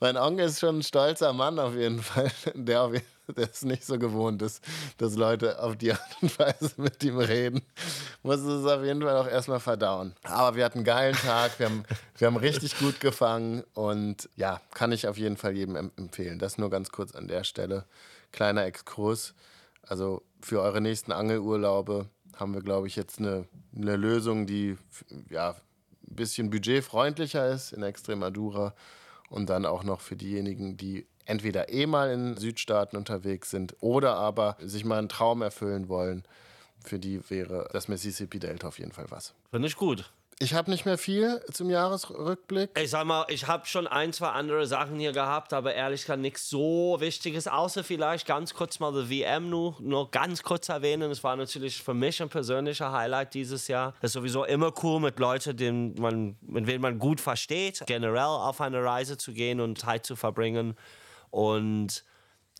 mein 0.00 0.16
Onkel 0.16 0.46
ist 0.46 0.60
schon 0.60 0.78
ein 0.78 0.82
stolzer 0.82 1.34
Mann 1.34 1.58
auf 1.58 1.74
jeden 1.74 2.02
Fall, 2.02 2.30
der, 2.54 2.82
auf, 2.82 2.92
der 3.36 3.50
es 3.50 3.62
nicht 3.62 3.84
so 3.84 3.98
gewohnt 3.98 4.42
ist, 4.42 4.62
dass 4.98 5.16
Leute 5.16 5.62
auf 5.62 5.76
die 5.76 5.92
Art 5.92 6.16
und 6.20 6.38
Weise 6.38 6.72
mit 6.76 7.02
ihm 7.04 7.18
reden. 7.18 7.62
Muss 8.22 8.40
es 8.40 8.66
auf 8.66 8.84
jeden 8.84 9.02
Fall 9.02 9.16
auch 9.16 9.28
erstmal 9.28 9.60
verdauen. 9.60 10.14
Aber 10.24 10.56
wir 10.56 10.64
hatten 10.64 10.78
einen 10.78 10.84
geilen 10.84 11.16
Tag, 11.16 11.58
wir 11.58 11.66
haben, 11.66 11.84
wir 12.18 12.26
haben 12.26 12.36
richtig 12.36 12.78
gut 12.78 13.00
gefangen 13.00 13.64
und 13.74 14.28
ja, 14.36 14.60
kann 14.74 14.92
ich 14.92 15.06
auf 15.06 15.18
jeden 15.18 15.36
Fall 15.36 15.56
jedem 15.56 15.76
empfehlen. 15.96 16.38
Das 16.38 16.58
nur 16.58 16.70
ganz 16.70 16.90
kurz 16.90 17.14
an 17.14 17.28
der 17.28 17.44
Stelle. 17.44 17.84
Kleiner 18.32 18.64
Exkurs. 18.64 19.34
Also 19.82 20.22
für 20.40 20.60
eure 20.60 20.80
nächsten 20.80 21.12
Angelurlaube 21.12 22.08
haben 22.36 22.54
wir, 22.54 22.62
glaube 22.62 22.86
ich, 22.86 22.96
jetzt 22.96 23.18
eine, 23.18 23.46
eine 23.76 23.96
Lösung, 23.96 24.46
die 24.46 24.76
ja, 25.28 25.50
ein 25.50 26.16
bisschen 26.16 26.50
budgetfreundlicher 26.50 27.48
ist 27.48 27.72
in 27.72 27.82
Extremadura 27.82 28.74
und 29.28 29.48
dann 29.48 29.64
auch 29.64 29.82
noch 29.82 30.00
für 30.00 30.16
diejenigen, 30.16 30.76
die 30.76 31.06
entweder 31.26 31.68
eh 31.72 31.86
mal 31.86 32.10
in 32.10 32.36
Südstaaten 32.36 32.96
unterwegs 32.96 33.50
sind 33.50 33.74
oder 33.80 34.14
aber 34.14 34.56
sich 34.60 34.84
mal 34.84 34.98
einen 34.98 35.08
Traum 35.08 35.42
erfüllen 35.42 35.88
wollen. 35.88 36.24
Für 36.84 36.98
die 36.98 37.20
wäre 37.30 37.68
das 37.72 37.88
Mississippi 37.88 38.38
Delta 38.38 38.68
auf 38.68 38.78
jeden 38.78 38.92
Fall 38.92 39.06
was. 39.08 39.34
Finde 39.50 39.68
ich 39.68 39.76
gut. 39.76 40.10
Ich 40.42 40.54
habe 40.54 40.72
nicht 40.72 40.84
mehr 40.86 40.98
viel 40.98 41.40
zum 41.52 41.70
Jahresrückblick. 41.70 42.70
Ich 42.76 42.90
sag 42.90 43.04
mal, 43.04 43.24
ich 43.28 43.46
habe 43.46 43.64
schon 43.66 43.86
ein, 43.86 44.12
zwei 44.12 44.30
andere 44.30 44.66
Sachen 44.66 44.98
hier 44.98 45.12
gehabt, 45.12 45.52
aber 45.52 45.72
ehrlich 45.72 46.00
gesagt 46.00 46.18
nichts 46.18 46.50
so 46.50 46.96
Wichtiges, 46.98 47.46
außer 47.46 47.84
vielleicht 47.84 48.26
ganz 48.26 48.52
kurz 48.52 48.80
mal 48.80 48.92
die 48.92 49.08
WM 49.08 49.48
nur, 49.48 49.76
nur 49.80 50.10
ganz 50.10 50.42
kurz 50.42 50.68
erwähnen. 50.68 51.12
Es 51.12 51.22
war 51.22 51.36
natürlich 51.36 51.80
für 51.80 51.94
mich 51.94 52.20
ein 52.20 52.28
persönlicher 52.28 52.90
Highlight 52.90 53.34
dieses 53.34 53.68
Jahr. 53.68 53.94
Es 54.00 54.08
ist 54.08 54.14
sowieso 54.14 54.44
immer 54.44 54.72
cool, 54.82 54.98
mit 54.98 55.20
Leuten, 55.20 55.56
den 55.56 55.94
man, 55.94 56.36
mit 56.40 56.66
denen 56.66 56.82
man 56.82 56.98
gut 56.98 57.20
versteht, 57.20 57.84
generell 57.86 58.18
auf 58.18 58.60
eine 58.60 58.82
Reise 58.82 59.16
zu 59.16 59.32
gehen 59.32 59.60
und 59.60 59.78
Zeit 59.78 60.04
zu 60.04 60.16
verbringen. 60.16 60.76
Und 61.32 62.04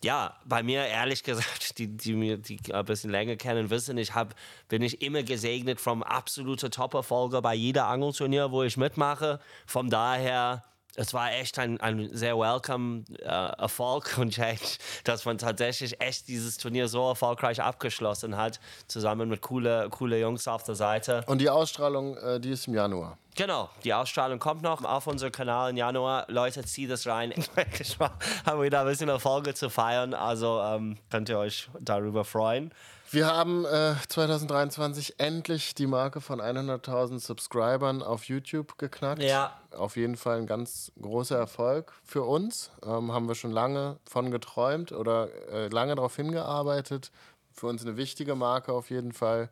ja, 0.03 0.35
bei 0.45 0.63
mir 0.63 0.85
ehrlich 0.85 1.23
gesagt, 1.23 1.77
die, 1.77 1.87
die 1.95 2.13
mir 2.13 2.37
die 2.37 2.59
ein 2.73 2.85
bisschen 2.85 3.09
länger 3.09 3.37
kennen, 3.37 3.69
wissen, 3.69 3.97
ich 3.97 4.13
hab, 4.13 4.35
bin 4.67 4.81
ich 4.81 5.01
immer 5.01 5.23
gesegnet 5.23 5.79
vom 5.79 6.03
absoluten 6.03 6.71
Top-Erfolger 6.71 7.41
bei 7.41 7.55
jeder 7.55 7.85
Angelturnier, 7.85 8.51
wo 8.51 8.63
ich 8.63 8.75
mitmache. 8.75 9.39
Von 9.65 9.89
daher, 9.89 10.63
es 10.95 11.13
war 11.13 11.31
echt 11.31 11.57
ein, 11.59 11.79
ein 11.81 12.09
sehr 12.15 12.37
welcome 12.37 13.03
äh, 13.19 13.25
Erfolg 13.25 14.15
und 14.17 14.37
echt, 14.37 14.79
dass 15.03 15.25
man 15.25 15.37
tatsächlich 15.37 15.99
echt 16.01 16.27
dieses 16.27 16.57
Turnier 16.57 16.87
so 16.87 17.07
erfolgreich 17.09 17.61
abgeschlossen 17.61 18.37
hat, 18.37 18.59
zusammen 18.87 19.29
mit 19.29 19.41
coole, 19.41 19.89
coole 19.89 20.19
Jungs 20.19 20.47
auf 20.47 20.63
der 20.63 20.75
Seite. 20.75 21.23
Und 21.27 21.39
die 21.39 21.49
Ausstrahlung, 21.49 22.17
äh, 22.17 22.39
die 22.39 22.51
ist 22.51 22.67
im 22.67 22.75
Januar. 22.75 23.17
Genau, 23.35 23.69
die 23.83 23.93
Ausstrahlung 23.93 24.37
kommt 24.37 24.61
noch 24.61 24.83
auf 24.83 25.07
unserem 25.07 25.31
Kanal 25.31 25.71
im 25.71 25.77
Januar. 25.77 26.25
Leute, 26.27 26.63
zieht 26.65 26.91
das 26.91 27.07
rein. 27.07 27.33
Ich 27.79 27.97
habe 28.45 28.63
wieder 28.63 28.81
ein 28.81 28.87
bisschen 28.87 29.09
Erfolge 29.09 29.53
zu 29.53 29.69
feiern, 29.69 30.13
also 30.13 30.61
ähm, 30.61 30.97
könnt 31.09 31.29
ihr 31.29 31.39
euch 31.39 31.69
darüber 31.79 32.23
freuen. 32.23 32.71
Wir 33.13 33.27
haben 33.27 33.63
äh, 33.65 33.93
2023 34.07 35.19
endlich 35.19 35.75
die 35.75 35.85
Marke 35.85 36.19
von 36.19 36.41
100.000 36.41 37.19
Subscribern 37.19 38.01
auf 38.01 38.23
YouTube 38.23 38.79
geknackt. 38.79 39.21
Ja. 39.21 39.55
Auf 39.69 39.97
jeden 39.97 40.17
Fall 40.17 40.39
ein 40.39 40.47
ganz 40.47 40.91
großer 40.99 41.37
Erfolg 41.37 41.93
für 42.03 42.23
uns. 42.23 42.71
Ähm, 42.83 43.11
haben 43.11 43.27
wir 43.27 43.35
schon 43.35 43.51
lange 43.51 43.99
von 44.03 44.31
geträumt 44.31 44.93
oder 44.93 45.29
äh, 45.51 45.67
lange 45.67 45.93
darauf 45.93 46.15
hingearbeitet. 46.15 47.11
Für 47.51 47.67
uns 47.67 47.83
eine 47.83 47.97
wichtige 47.97 48.33
Marke 48.33 48.73
auf 48.73 48.89
jeden 48.89 49.11
Fall 49.11 49.49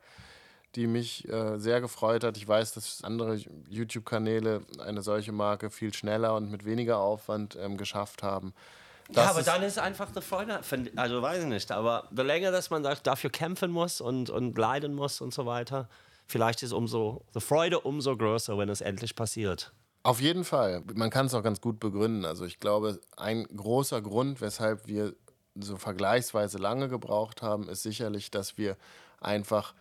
die 0.76 0.88
mich 0.88 1.28
äh, 1.28 1.58
sehr 1.60 1.82
gefreut 1.82 2.24
hat. 2.24 2.38
Ich 2.38 2.48
weiß, 2.48 2.74
dass 2.74 3.04
andere 3.04 3.36
YouTube-Kanäle 3.70 4.62
eine 4.80 5.02
solche 5.02 5.34
Marke 5.34 5.70
viel 5.70 5.94
schneller 5.94 6.34
und 6.36 6.50
mit 6.50 6.66
weniger 6.66 7.00
Aufwand 7.00 7.58
ähm, 7.60 7.76
geschafft 7.76 8.24
haben. 8.24 8.54
Das 9.14 9.26
ja, 9.26 9.30
aber 9.30 9.40
ist 9.40 9.48
dann 9.48 9.64
ist 9.64 9.80
einfach 9.80 10.10
die 10.12 10.22
Freude, 10.22 10.62
also 10.96 11.22
weiß 11.22 11.44
ich 11.44 11.50
nicht, 11.50 11.72
aber 11.72 12.08
je 12.16 12.24
länger, 12.24 12.52
dass 12.52 12.70
man 12.70 12.84
dafür 13.04 13.30
kämpfen 13.30 13.72
muss 13.72 14.00
und, 14.00 14.30
und 14.30 14.58
leiden 14.58 14.94
muss 14.94 15.22
und 15.22 15.34
so 15.34 15.46
weiter, 15.46 15.90
vielleicht 16.28 16.64
ist 16.64 16.72
umso, 16.72 17.26
die 17.36 17.42
Freude 17.42 17.82
umso 17.82 18.16
größer, 18.16 18.58
wenn 18.58 18.70
es 18.70 18.82
endlich 18.82 19.16
passiert. 19.16 19.74
Auf 20.04 20.20
jeden 20.20 20.46
Fall. 20.46 20.82
Man 20.96 21.10
kann 21.10 21.28
es 21.28 21.34
auch 21.34 21.44
ganz 21.44 21.62
gut 21.62 21.80
begründen. 21.80 22.26
Also 22.26 22.46
ich 22.46 22.60
glaube, 22.60 23.00
ein 23.18 23.44
großer 23.44 24.02
Grund, 24.02 24.42
weshalb 24.42 24.88
wir 24.88 25.14
so 25.56 25.78
vergleichsweise 25.78 26.58
lange 26.58 26.88
gebraucht 26.88 27.42
haben, 27.42 27.70
ist 27.70 27.84
sicherlich, 27.84 28.32
dass 28.32 28.58
wir 28.58 28.78
einfach 29.20 29.76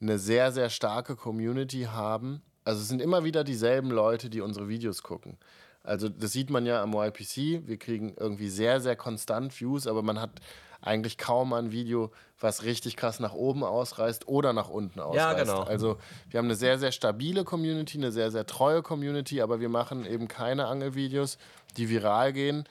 eine 0.00 0.18
sehr, 0.18 0.52
sehr 0.52 0.68
starke 0.68 1.16
Community 1.16 1.84
haben. 1.84 2.42
Also 2.64 2.82
es 2.82 2.88
sind 2.88 3.00
immer 3.00 3.24
wieder 3.24 3.44
dieselben 3.44 3.90
Leute, 3.90 4.28
die 4.28 4.42
unsere 4.42 4.68
Videos 4.68 5.02
gucken. 5.02 5.38
Also 5.86 6.08
das 6.08 6.32
sieht 6.32 6.50
man 6.50 6.66
ja 6.66 6.82
am 6.82 6.94
YPC. 6.94 7.66
Wir 7.66 7.78
kriegen 7.78 8.14
irgendwie 8.18 8.48
sehr, 8.48 8.80
sehr 8.80 8.96
konstant 8.96 9.58
Views, 9.58 9.86
aber 9.86 10.02
man 10.02 10.20
hat 10.20 10.30
eigentlich 10.80 11.18
kaum 11.18 11.52
ein 11.52 11.72
Video, 11.72 12.10
was 12.38 12.62
richtig 12.62 12.96
krass 12.96 13.18
nach 13.18 13.32
oben 13.32 13.64
ausreißt 13.64 14.28
oder 14.28 14.52
nach 14.52 14.68
unten 14.68 15.00
ausreißt. 15.00 15.16
Ja, 15.16 15.32
genau. 15.32 15.62
Also 15.62 15.98
wir 16.30 16.38
haben 16.38 16.46
eine 16.46 16.54
sehr, 16.54 16.78
sehr 16.78 16.92
stabile 16.92 17.44
Community, 17.44 17.98
eine 17.98 18.12
sehr, 18.12 18.30
sehr 18.30 18.46
treue 18.46 18.82
Community, 18.82 19.40
aber 19.40 19.60
wir 19.60 19.68
machen 19.68 20.06
eben 20.06 20.28
keine 20.28 20.66
Angelvideos, 20.66 21.38
die 21.76 21.88
viral 21.88 22.32
gehen, 22.32 22.64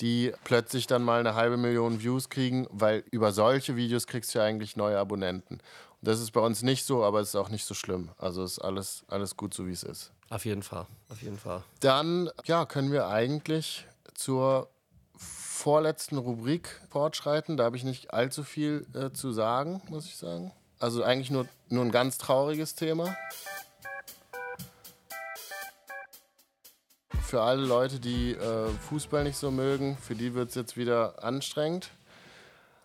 die 0.00 0.32
plötzlich 0.44 0.86
dann 0.86 1.02
mal 1.02 1.20
eine 1.20 1.34
halbe 1.34 1.56
Million 1.56 2.02
Views 2.02 2.28
kriegen, 2.28 2.66
weil 2.70 3.02
über 3.10 3.32
solche 3.32 3.76
Videos 3.76 4.06
kriegst 4.06 4.34
du 4.34 4.38
ja 4.38 4.44
eigentlich 4.44 4.76
neue 4.76 4.98
Abonnenten. 4.98 5.58
Das 6.02 6.20
ist 6.20 6.32
bei 6.32 6.40
uns 6.40 6.62
nicht 6.62 6.84
so, 6.84 7.02
aber 7.02 7.20
es 7.20 7.28
ist 7.28 7.36
auch 7.36 7.48
nicht 7.48 7.64
so 7.64 7.74
schlimm. 7.74 8.10
Also 8.18 8.44
ist 8.44 8.58
alles, 8.58 9.04
alles 9.08 9.36
gut 9.36 9.54
so, 9.54 9.66
wie 9.66 9.72
es 9.72 9.82
ist. 9.82 10.12
Auf 10.28 10.44
jeden 10.44 10.62
Fall, 10.62 10.86
auf 11.08 11.22
jeden 11.22 11.38
Fall. 11.38 11.62
Dann 11.80 12.30
ja, 12.44 12.66
können 12.66 12.90
wir 12.90 13.08
eigentlich 13.08 13.86
zur 14.14 14.68
vorletzten 15.16 16.18
Rubrik 16.18 16.80
fortschreiten. 16.90 17.56
Da 17.56 17.64
habe 17.64 17.76
ich 17.76 17.84
nicht 17.84 18.12
allzu 18.12 18.42
viel 18.42 18.86
äh, 18.94 19.12
zu 19.12 19.32
sagen, 19.32 19.82
muss 19.88 20.06
ich 20.06 20.16
sagen. 20.16 20.52
Also 20.78 21.02
eigentlich 21.02 21.30
nur, 21.30 21.46
nur 21.68 21.84
ein 21.84 21.92
ganz 21.92 22.18
trauriges 22.18 22.74
Thema. 22.74 23.16
Für 27.22 27.42
alle 27.42 27.64
Leute, 27.64 27.98
die 27.98 28.32
äh, 28.32 28.68
Fußball 28.88 29.24
nicht 29.24 29.36
so 29.36 29.50
mögen, 29.50 29.96
für 29.98 30.14
die 30.14 30.34
wird 30.34 30.50
es 30.50 30.54
jetzt 30.54 30.76
wieder 30.76 31.24
anstrengend. 31.24 31.90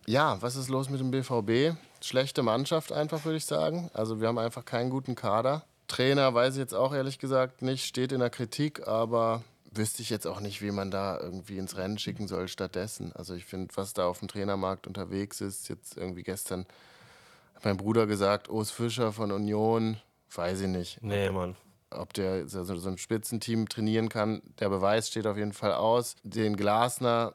Ja, 0.07 0.41
was 0.41 0.55
ist 0.55 0.69
los 0.69 0.89
mit 0.89 0.99
dem 0.99 1.11
BVB? 1.11 1.77
schlechte 2.05 2.43
Mannschaft 2.43 2.91
einfach, 2.91 3.25
würde 3.25 3.37
ich 3.37 3.45
sagen. 3.45 3.89
Also 3.93 4.19
wir 4.19 4.27
haben 4.27 4.37
einfach 4.37 4.65
keinen 4.65 4.89
guten 4.89 5.15
Kader. 5.15 5.63
Trainer 5.91 6.33
weiß 6.33 6.53
ich 6.53 6.59
jetzt 6.59 6.73
auch 6.73 6.93
ehrlich 6.93 7.19
gesagt 7.19 7.61
nicht, 7.61 7.85
steht 7.85 8.13
in 8.13 8.21
der 8.21 8.29
Kritik, 8.29 8.87
aber 8.87 9.43
wüsste 9.73 10.01
ich 10.01 10.09
jetzt 10.09 10.25
auch 10.25 10.39
nicht, 10.39 10.61
wie 10.61 10.71
man 10.71 10.89
da 10.89 11.19
irgendwie 11.19 11.57
ins 11.57 11.75
Rennen 11.75 11.97
schicken 11.97 12.29
soll 12.29 12.47
stattdessen. 12.47 13.11
Also 13.13 13.35
ich 13.35 13.45
finde, 13.45 13.75
was 13.75 13.91
da 13.91 14.05
auf 14.05 14.19
dem 14.19 14.29
Trainermarkt 14.29 14.87
unterwegs 14.87 15.41
ist, 15.41 15.67
jetzt 15.67 15.97
irgendwie 15.97 16.23
gestern 16.23 16.65
hat 17.55 17.65
mein 17.65 17.75
Bruder 17.75 18.07
gesagt, 18.07 18.49
Urs 18.49 18.71
Fischer 18.71 19.11
von 19.11 19.33
Union, 19.33 19.97
weiß 20.33 20.61
ich 20.61 20.69
nicht. 20.69 21.03
Nee, 21.03 21.29
Mann. 21.29 21.57
Ob 21.89 22.13
der 22.13 22.47
so, 22.47 22.63
so 22.63 22.89
ein 22.89 22.97
Spitzenteam 22.97 23.67
trainieren 23.67 24.07
kann, 24.07 24.41
der 24.61 24.69
Beweis 24.69 25.09
steht 25.09 25.27
auf 25.27 25.35
jeden 25.35 25.51
Fall 25.51 25.73
aus. 25.73 26.15
Den 26.23 26.55
Glasner 26.55 27.33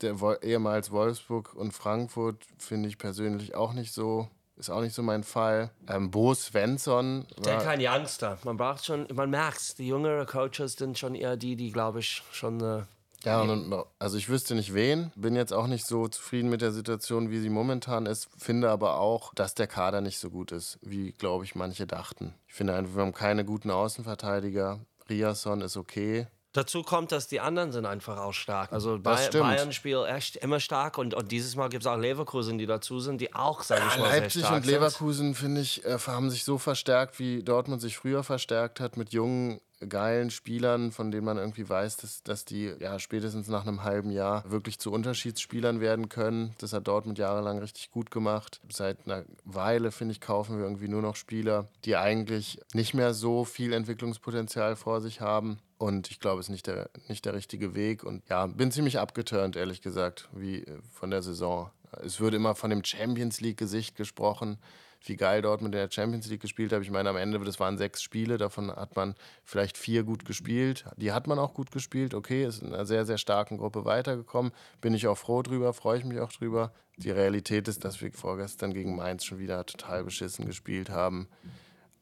der 0.00 0.16
ehemals 0.42 0.90
Wolfsburg 0.90 1.54
und 1.54 1.70
Frankfurt 1.70 2.44
finde 2.58 2.88
ich 2.88 2.98
persönlich 2.98 3.54
auch 3.54 3.74
nicht 3.74 3.92
so. 3.92 4.28
Ist 4.60 4.68
auch 4.68 4.82
nicht 4.82 4.94
so 4.94 5.02
mein 5.02 5.24
Fall. 5.24 5.70
Ähm, 5.88 6.10
Bo 6.10 6.34
Svensson. 6.34 7.26
Der 7.38 7.58
kein 7.58 7.80
Youngster. 7.80 8.38
Man 8.44 8.58
braucht 8.58 8.84
schon, 8.84 9.08
man 9.14 9.30
merkt 9.30 9.78
die 9.78 9.88
jüngeren 9.88 10.26
Coaches 10.26 10.74
sind 10.74 10.98
schon 10.98 11.14
eher 11.14 11.38
die, 11.38 11.56
die 11.56 11.72
glaube 11.72 12.00
ich 12.00 12.22
schon. 12.30 12.60
Äh, 12.60 12.82
ja, 13.24 13.40
und, 13.40 13.74
also 13.98 14.18
ich 14.18 14.28
wüsste 14.28 14.54
nicht 14.54 14.74
wen. 14.74 15.12
Bin 15.16 15.34
jetzt 15.34 15.54
auch 15.54 15.66
nicht 15.66 15.86
so 15.86 16.08
zufrieden 16.08 16.50
mit 16.50 16.60
der 16.60 16.72
Situation, 16.72 17.30
wie 17.30 17.38
sie 17.38 17.48
momentan 17.48 18.04
ist. 18.04 18.28
Finde 18.36 18.68
aber 18.68 19.00
auch, 19.00 19.32
dass 19.32 19.54
der 19.54 19.66
Kader 19.66 20.02
nicht 20.02 20.18
so 20.18 20.28
gut 20.28 20.52
ist, 20.52 20.78
wie, 20.82 21.12
glaube 21.12 21.44
ich, 21.44 21.54
manche 21.54 21.86
dachten. 21.86 22.34
Ich 22.46 22.52
finde 22.52 22.74
einfach, 22.74 22.96
wir 22.96 23.02
haben 23.02 23.14
keine 23.14 23.46
guten 23.46 23.70
Außenverteidiger. 23.70 24.80
Riasson 25.08 25.62
ist 25.62 25.78
okay. 25.78 26.26
Dazu 26.52 26.82
kommt, 26.82 27.12
dass 27.12 27.28
die 27.28 27.38
anderen 27.38 27.70
sind 27.70 27.86
einfach 27.86 28.18
auch 28.18 28.32
stark. 28.32 28.72
Also 28.72 28.98
Bay 28.98 29.28
Bayern 29.30 29.72
spielt 29.72 30.08
echt 30.08 30.34
immer 30.36 30.58
stark 30.58 30.98
und, 30.98 31.14
und 31.14 31.30
dieses 31.30 31.54
Mal 31.54 31.68
gibt 31.68 31.84
es 31.84 31.86
auch 31.86 31.96
Leverkusen, 31.96 32.58
die 32.58 32.66
dazu 32.66 32.98
sind, 32.98 33.20
die 33.20 33.32
auch, 33.34 33.62
sage 33.62 33.82
ich 33.86 33.94
ja, 33.94 34.00
mal, 34.00 34.08
Leipzig 34.08 34.32
sehr 34.32 34.42
stark 34.46 34.56
und 34.64 34.66
Leverkusen, 34.66 35.34
finde 35.36 35.60
ich, 35.60 35.84
äh, 35.84 35.98
haben 36.06 36.28
sich 36.28 36.42
so 36.42 36.58
verstärkt, 36.58 37.20
wie 37.20 37.44
Dortmund 37.44 37.80
sich 37.80 37.96
früher 37.96 38.24
verstärkt 38.24 38.80
hat, 38.80 38.96
mit 38.96 39.12
jungen, 39.12 39.60
geilen 39.88 40.30
Spielern, 40.30 40.92
von 40.92 41.10
denen 41.10 41.24
man 41.24 41.38
irgendwie 41.38 41.68
weiß, 41.68 41.96
dass, 41.98 42.22
dass 42.22 42.44
die 42.44 42.72
ja 42.78 42.98
spätestens 42.98 43.48
nach 43.48 43.66
einem 43.66 43.82
halben 43.82 44.10
Jahr 44.10 44.48
wirklich 44.50 44.78
zu 44.78 44.92
Unterschiedsspielern 44.92 45.80
werden 45.80 46.08
können. 46.08 46.54
Das 46.58 46.72
hat 46.72 46.86
Dortmund 46.86 47.18
jahrelang 47.18 47.58
richtig 47.58 47.90
gut 47.90 48.10
gemacht. 48.10 48.60
Seit 48.70 49.06
einer 49.06 49.24
Weile, 49.44 49.90
finde 49.90 50.12
ich, 50.12 50.20
kaufen 50.20 50.58
wir 50.58 50.64
irgendwie 50.64 50.88
nur 50.88 51.02
noch 51.02 51.16
Spieler, 51.16 51.68
die 51.84 51.96
eigentlich 51.96 52.60
nicht 52.74 52.94
mehr 52.94 53.14
so 53.14 53.44
viel 53.44 53.72
Entwicklungspotenzial 53.72 54.76
vor 54.76 55.00
sich 55.00 55.20
haben 55.20 55.58
und 55.80 56.10
ich 56.10 56.20
glaube, 56.20 56.40
es 56.40 56.46
ist 56.46 56.50
nicht 56.50 56.66
der, 56.66 56.90
nicht 57.08 57.24
der 57.24 57.32
richtige 57.32 57.74
Weg. 57.74 58.04
Und 58.04 58.22
ja, 58.28 58.46
bin 58.46 58.70
ziemlich 58.70 58.98
abgeturnt, 58.98 59.56
ehrlich 59.56 59.80
gesagt, 59.80 60.28
wie 60.34 60.58
äh, 60.58 60.78
von 60.92 61.10
der 61.10 61.22
Saison. 61.22 61.70
Es 62.04 62.20
würde 62.20 62.36
immer 62.36 62.54
von 62.54 62.68
dem 62.68 62.84
Champions 62.84 63.40
League-Gesicht 63.40 63.96
gesprochen, 63.96 64.58
wie 65.04 65.16
geil 65.16 65.42
Dortmund 65.42 65.74
in 65.74 65.80
der 65.80 65.90
Champions 65.90 66.28
League 66.28 66.40
gespielt 66.40 66.72
hat. 66.72 66.82
Ich 66.82 66.90
meine, 66.90 67.08
am 67.08 67.16
Ende, 67.16 67.38
das 67.38 67.58
waren 67.58 67.78
sechs 67.78 68.02
Spiele, 68.02 68.38
davon 68.38 68.70
hat 68.70 68.96
man 68.96 69.14
vielleicht 69.44 69.78
vier 69.78 70.04
gut 70.04 70.24
gespielt. 70.24 70.84
Die 70.96 71.12
hat 71.12 71.26
man 71.26 71.38
auch 71.38 71.54
gut 71.54 71.70
gespielt, 71.70 72.14
okay, 72.14 72.44
ist 72.44 72.62
in 72.62 72.74
einer 72.74 72.84
sehr, 72.84 73.06
sehr 73.06 73.18
starken 73.18 73.58
Gruppe 73.58 73.84
weitergekommen. 73.84 74.52
Bin 74.80 74.94
ich 74.94 75.06
auch 75.06 75.16
froh 75.16 75.42
drüber, 75.42 75.72
freue 75.72 75.98
ich 75.98 76.04
mich 76.04 76.20
auch 76.20 76.32
drüber. 76.32 76.72
Die 76.96 77.10
Realität 77.10 77.66
ist, 77.68 77.84
dass 77.84 78.00
wir 78.00 78.12
vorgestern 78.12 78.74
gegen 78.74 78.94
Mainz 78.94 79.24
schon 79.24 79.38
wieder 79.38 79.64
total 79.64 80.04
beschissen 80.04 80.44
gespielt 80.44 80.90
haben. 80.90 81.28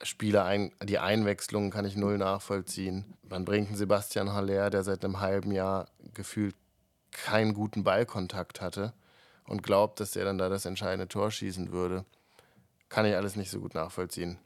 Spieler, 0.03 0.45
ein, 0.45 0.73
die 0.83 0.99
Einwechslungen 0.99 1.71
kann 1.71 1.85
ich 1.85 1.97
null 1.97 2.19
nachvollziehen. 2.19 3.05
Man 3.29 3.45
bringt 3.45 3.69
einen 3.69 3.77
Sebastian 3.77 4.33
Haller, 4.33 4.71
der 4.71 4.83
seit 4.85 5.05
einem 5.05 5.21
halben 5.21 5.53
Jahr 5.53 5.89
gefühlt 6.15 6.57
keinen 7.11 7.55
guten 7.55 7.85
Ballkontakt 7.85 8.61
hatte 8.61 8.93
und 9.45 9.63
glaubt, 9.63 10.01
dass 10.01 10.15
er 10.15 10.25
dann 10.25 10.39
da 10.39 10.49
das 10.49 10.67
entscheidende 10.67 11.09
Tor 11.09 11.31
schießen 11.31 11.73
würde. 11.73 12.05
Kann 12.89 13.07
ich 13.07 13.15
alles 13.15 13.37
nicht 13.37 13.51
so 13.51 13.61
gut 13.61 13.75
nachvollziehen. 13.75 14.39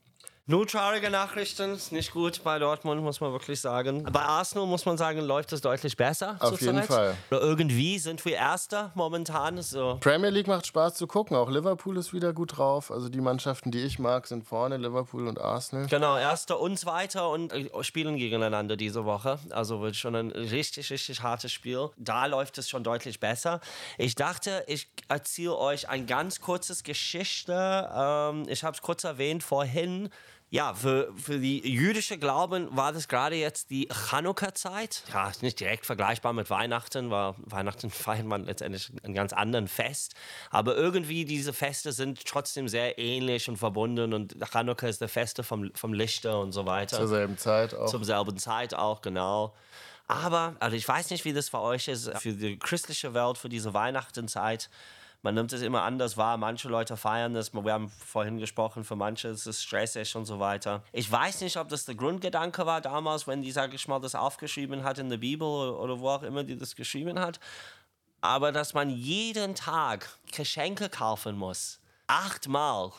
Nur 0.46 0.66
traurige 0.66 1.08
Nachrichten, 1.08 1.74
ist 1.74 1.92
nicht 1.92 2.10
gut 2.10 2.42
bei 2.42 2.58
Dortmund, 2.58 3.00
muss 3.00 3.20
man 3.20 3.30
wirklich 3.30 3.60
sagen. 3.60 4.02
Bei 4.10 4.22
Arsenal 4.22 4.66
muss 4.66 4.84
man 4.84 4.98
sagen, 4.98 5.20
läuft 5.20 5.52
es 5.52 5.60
deutlich 5.60 5.96
besser. 5.96 6.36
Auf 6.40 6.60
jeden 6.60 6.78
zurzeit. 6.82 7.14
Fall. 7.28 7.38
Irgendwie 7.38 7.96
sind 8.00 8.24
wir 8.24 8.34
Erster 8.34 8.90
momentan. 8.96 9.62
So. 9.62 9.98
Premier 10.00 10.30
League 10.30 10.48
macht 10.48 10.66
Spaß 10.66 10.94
zu 10.94 11.06
gucken. 11.06 11.36
Auch 11.36 11.48
Liverpool 11.48 11.96
ist 11.96 12.12
wieder 12.12 12.32
gut 12.32 12.58
drauf. 12.58 12.90
Also 12.90 13.08
die 13.08 13.20
Mannschaften, 13.20 13.70
die 13.70 13.84
ich 13.84 14.00
mag, 14.00 14.26
sind 14.26 14.44
vorne, 14.44 14.78
Liverpool 14.78 15.28
und 15.28 15.40
Arsenal. 15.40 15.86
Genau, 15.86 16.18
Erster 16.18 16.58
und 16.58 16.76
Zweiter 16.76 17.30
und 17.30 17.52
äh, 17.52 17.70
spielen 17.84 18.16
gegeneinander 18.16 18.76
diese 18.76 19.04
Woche. 19.04 19.38
Also 19.50 19.80
wird 19.80 19.94
schon 19.94 20.16
ein 20.16 20.32
richtig, 20.32 20.90
richtig 20.90 21.22
hartes 21.22 21.52
Spiel. 21.52 21.90
Da 21.98 22.26
läuft 22.26 22.58
es 22.58 22.68
schon 22.68 22.82
deutlich 22.82 23.20
besser. 23.20 23.60
Ich 23.96 24.16
dachte, 24.16 24.64
ich 24.66 24.90
erzähle 25.06 25.56
euch 25.56 25.88
ein 25.88 26.08
ganz 26.08 26.40
kurzes 26.40 26.82
Geschichte. 26.82 27.88
Ähm, 27.94 28.42
ich 28.48 28.64
habe 28.64 28.74
es 28.74 28.82
kurz 28.82 29.04
erwähnt 29.04 29.44
vorhin. 29.44 30.10
Ja, 30.52 30.74
für, 30.74 31.10
für 31.16 31.38
die 31.38 31.66
jüdische 31.66 32.18
Glauben 32.18 32.68
war 32.76 32.92
das 32.92 33.08
gerade 33.08 33.36
jetzt 33.36 33.70
die 33.70 33.88
Chanukka-Zeit. 33.90 35.02
Ja, 35.10 35.30
ist 35.30 35.42
nicht 35.42 35.58
direkt 35.58 35.86
vergleichbar 35.86 36.34
mit 36.34 36.50
Weihnachten, 36.50 37.10
weil 37.10 37.32
Weihnachten 37.38 37.88
feiert 37.90 38.26
man 38.26 38.44
letztendlich 38.44 38.92
ein 39.02 39.14
ganz 39.14 39.32
anderen 39.32 39.66
Fest. 39.66 40.14
Aber 40.50 40.76
irgendwie 40.76 41.24
diese 41.24 41.54
Feste 41.54 41.92
sind 41.92 42.22
trotzdem 42.26 42.68
sehr 42.68 42.98
ähnlich 42.98 43.48
und 43.48 43.56
verbunden 43.56 44.12
und 44.12 44.36
Chanukka 44.52 44.88
ist 44.88 45.00
der 45.00 45.08
Feste 45.08 45.42
vom, 45.42 45.70
vom 45.74 45.94
Lichter 45.94 46.38
und 46.40 46.52
so 46.52 46.66
weiter. 46.66 46.98
Zur 46.98 47.08
selben 47.08 47.38
Zeit 47.38 47.72
auch. 47.72 47.86
Zum 47.86 48.04
selben 48.04 48.36
Zeit 48.36 48.74
auch, 48.74 49.00
genau. 49.00 49.54
Aber, 50.06 50.56
also 50.60 50.76
ich 50.76 50.86
weiß 50.86 51.08
nicht, 51.08 51.24
wie 51.24 51.32
das 51.32 51.48
für 51.48 51.60
euch 51.60 51.88
ist, 51.88 52.10
für 52.18 52.34
die 52.34 52.58
christliche 52.58 53.14
Welt, 53.14 53.38
für 53.38 53.48
diese 53.48 53.72
Weihnachtenzeit. 53.72 54.68
Man 55.22 55.36
nimmt 55.36 55.52
es 55.52 55.62
immer 55.62 55.82
anders 55.82 56.16
wahr. 56.16 56.36
Manche 56.36 56.68
Leute 56.68 56.96
feiern 56.96 57.32
das. 57.32 57.54
Wir 57.54 57.72
haben 57.72 57.90
vorhin 57.90 58.38
gesprochen, 58.38 58.82
für 58.82 58.96
manche 58.96 59.28
ist 59.28 59.46
es 59.46 59.62
stressig 59.62 60.16
und 60.16 60.24
so 60.24 60.40
weiter. 60.40 60.82
Ich 60.92 61.10
weiß 61.10 61.42
nicht, 61.42 61.56
ob 61.56 61.68
das 61.68 61.84
der 61.84 61.94
Grundgedanke 61.94 62.66
war 62.66 62.80
damals, 62.80 63.28
wenn 63.28 63.40
die, 63.40 63.52
sag 63.52 63.72
ich 63.72 63.86
mal, 63.86 64.00
das 64.00 64.16
aufgeschrieben 64.16 64.82
hat 64.82 64.98
in 64.98 65.10
der 65.10 65.18
Bibel 65.18 65.46
oder 65.46 66.00
wo 66.00 66.08
auch 66.08 66.24
immer 66.24 66.42
die 66.42 66.56
das 66.56 66.74
geschrieben 66.74 67.20
hat. 67.20 67.38
Aber 68.20 68.50
dass 68.50 68.74
man 68.74 68.90
jeden 68.90 69.54
Tag 69.54 70.08
Geschenke 70.32 70.88
kaufen 70.88 71.36
muss. 71.36 71.80
Achtmal. 72.08 72.90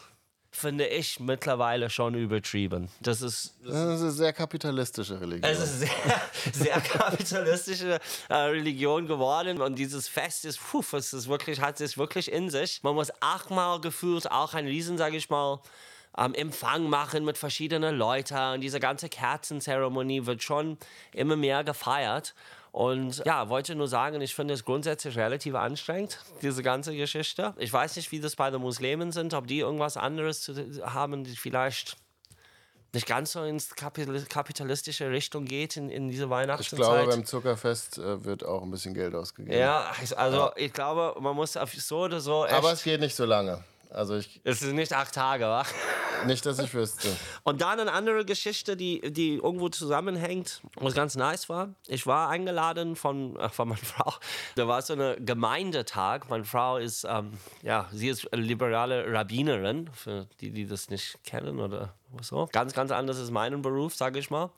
Finde 0.55 0.85
ich 0.85 1.19
mittlerweile 1.19 1.89
schon 1.89 2.13
übertrieben. 2.13 2.87
Das 3.01 3.21
ist, 3.23 3.55
Das 3.65 3.73
ist 3.73 4.01
eine 4.01 4.11
sehr 4.11 4.33
kapitalistische 4.33 5.19
Religion. 5.19 5.51
es 5.51 5.59
ist 5.59 5.79
sehr, 5.79 6.21
sehr 6.53 6.79
kapitalistische 6.79 7.99
äh, 8.29 8.33
Religion 8.35 9.07
geworden 9.07 9.59
und 9.61 9.79
dieses 9.79 10.07
Fest 10.07 10.45
ist, 10.45 10.59
puh, 10.59 10.83
es 10.95 11.11
ist 11.11 11.27
wirklich, 11.27 11.59
hat 11.59 11.81
es 11.81 11.97
wirklich 11.97 12.31
in 12.31 12.51
sich. 12.51 12.81
Man 12.83 12.93
muss 12.93 13.11
achtmal 13.19 13.81
gefühlt 13.81 14.29
auch 14.31 14.53
ein 14.53 14.65
Riesen, 14.67 14.97
sage 14.97 15.17
ich 15.17 15.29
mal, 15.31 15.59
ähm, 16.17 16.35
Empfang 16.35 16.83
machen 16.87 17.25
mit 17.25 17.39
verschiedenen 17.39 17.97
Leuten 17.97 18.37
und 18.53 18.61
diese 18.61 18.79
ganze 18.79 19.09
Kerzenzeremonie 19.09 20.27
wird 20.27 20.43
schon 20.43 20.77
immer 21.13 21.35
mehr 21.35 21.63
gefeiert. 21.63 22.35
Und 22.73 23.21
ja, 23.23 23.49
wollte 23.49 23.75
nur 23.75 23.87
sagen, 23.87 24.19
ich 24.21 24.33
finde 24.33 24.55
es 24.55 24.65
grundsätzlich 24.65 25.15
relativ 25.15 25.53
anstrengend, 25.53 26.17
diese 26.41 26.63
ganze 26.63 26.95
Geschichte. 26.95 27.53
Ich 27.59 27.71
weiß 27.71 27.95
nicht, 27.97 28.11
wie 28.11 28.19
das 28.19 28.35
bei 28.35 28.49
den 28.49 28.61
Muslimen 28.61 29.11
sind, 29.11 29.35
ob 29.35 29.45
die 29.45 29.59
irgendwas 29.59 29.95
anderes 29.95 30.41
zu 30.41 30.55
haben, 30.83 31.23
die 31.23 31.35
vielleicht 31.37 31.97
nicht 32.91 33.05
ganz 33.05 33.31
so 33.33 33.43
ins 33.43 33.75
Kapital 33.75 34.19
kapitalistische 34.23 35.11
Richtung 35.11 35.45
geht 35.45 35.77
in, 35.77 35.89
in 35.89 36.09
diese 36.09 36.23
ich 36.25 36.29
Weihnachtszeit. 36.31 36.77
glaube, 36.79 37.05
beim 37.07 37.25
Zuckerfest 37.25 37.99
äh, 37.99 38.23
wird 38.25 38.43
auch 38.43 38.63
ein 38.63 38.71
bisschen 38.71 38.95
Geld 38.95 39.13
ausgegeben. 39.13 39.55
ja, 39.55 39.91
ich- 40.03 40.17
also 40.17 40.49
ich 40.55 40.73
glaube, 40.73 41.15
man 41.21 41.35
muss 41.35 41.53
so 41.53 41.99
oder 41.99 42.19
so 42.21 42.45
Aber 42.45 42.71
es 42.71 42.83
geht 42.83 42.99
nicht 42.99 43.15
so 43.15 43.25
lange. 43.25 43.63
Also 43.91 44.15
ich, 44.17 44.41
es 44.43 44.63
ist 44.63 44.73
nicht 44.73 44.93
acht 44.93 45.13
Tage, 45.13 45.45
wa? 45.45 45.63
Nicht, 46.25 46.45
dass 46.45 46.59
ich 46.59 46.73
wüsste. 46.73 47.07
Und 47.43 47.61
dann 47.61 47.79
eine 47.79 47.91
andere 47.91 48.25
Geschichte, 48.25 48.75
die, 48.75 49.01
die 49.11 49.35
irgendwo 49.35 49.69
zusammenhängt, 49.69 50.61
was 50.75 50.93
ganz 50.93 51.15
nice 51.15 51.49
war. 51.49 51.75
Ich 51.87 52.05
war 52.07 52.29
eingeladen 52.29 52.95
von, 52.95 53.35
äh, 53.37 53.49
von 53.49 53.69
meiner 53.69 53.81
Frau. 53.83 54.13
Da 54.55 54.67
war 54.67 54.81
so 54.81 54.93
ein 54.93 55.25
Gemeindetag. 55.25 56.29
Meine 56.29 56.45
Frau 56.45 56.77
ist, 56.77 57.05
ähm, 57.05 57.31
ja, 57.61 57.87
sie 57.91 58.09
ist 58.09 58.27
liberale 58.33 59.11
Rabbinerin, 59.11 59.89
für 59.93 60.27
die, 60.41 60.51
die 60.51 60.65
das 60.65 60.89
nicht 60.89 61.23
kennen 61.23 61.59
oder 61.59 61.93
so. 62.21 62.49
Ganz, 62.51 62.73
ganz 62.73 62.91
anders 62.91 63.17
ist 63.17 63.31
mein 63.31 63.61
Beruf, 63.61 63.95
sage 63.95 64.19
ich 64.19 64.29
mal. 64.29 64.51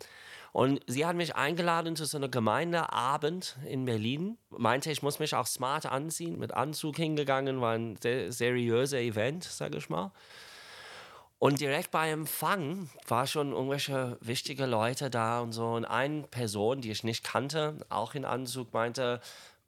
Und 0.55 0.79
sie 0.87 1.05
hat 1.05 1.17
mich 1.17 1.35
eingeladen 1.35 1.97
zu 1.97 2.05
so 2.05 2.15
einem 2.15 2.31
Gemeindeabend 2.31 3.57
in 3.67 3.83
Berlin. 3.83 4.37
Meinte, 4.51 4.89
ich 4.89 5.03
muss 5.03 5.19
mich 5.19 5.35
auch 5.35 5.47
smart 5.47 5.85
anziehen, 5.85 6.39
mit 6.39 6.53
Anzug 6.53 6.95
hingegangen, 6.95 7.59
war 7.59 7.73
ein 7.73 7.97
sehr 7.97 8.31
seriöser 8.31 8.99
Event, 8.99 9.43
sage 9.43 9.77
ich 9.79 9.89
mal. 9.89 10.13
Und 11.37 11.59
direkt 11.59 11.91
bei 11.91 12.11
Empfang 12.11 12.89
war 13.07 13.27
schon 13.27 13.51
irgendwelche 13.51 14.17
wichtige 14.21 14.65
Leute 14.65 15.09
da 15.09 15.41
und 15.41 15.51
so. 15.51 15.67
Und 15.67 15.85
eine 15.85 16.23
Person, 16.23 16.81
die 16.81 16.91
ich 16.91 17.03
nicht 17.03 17.23
kannte, 17.23 17.77
auch 17.89 18.15
in 18.15 18.25
Anzug, 18.25 18.73
meinte, 18.73 19.19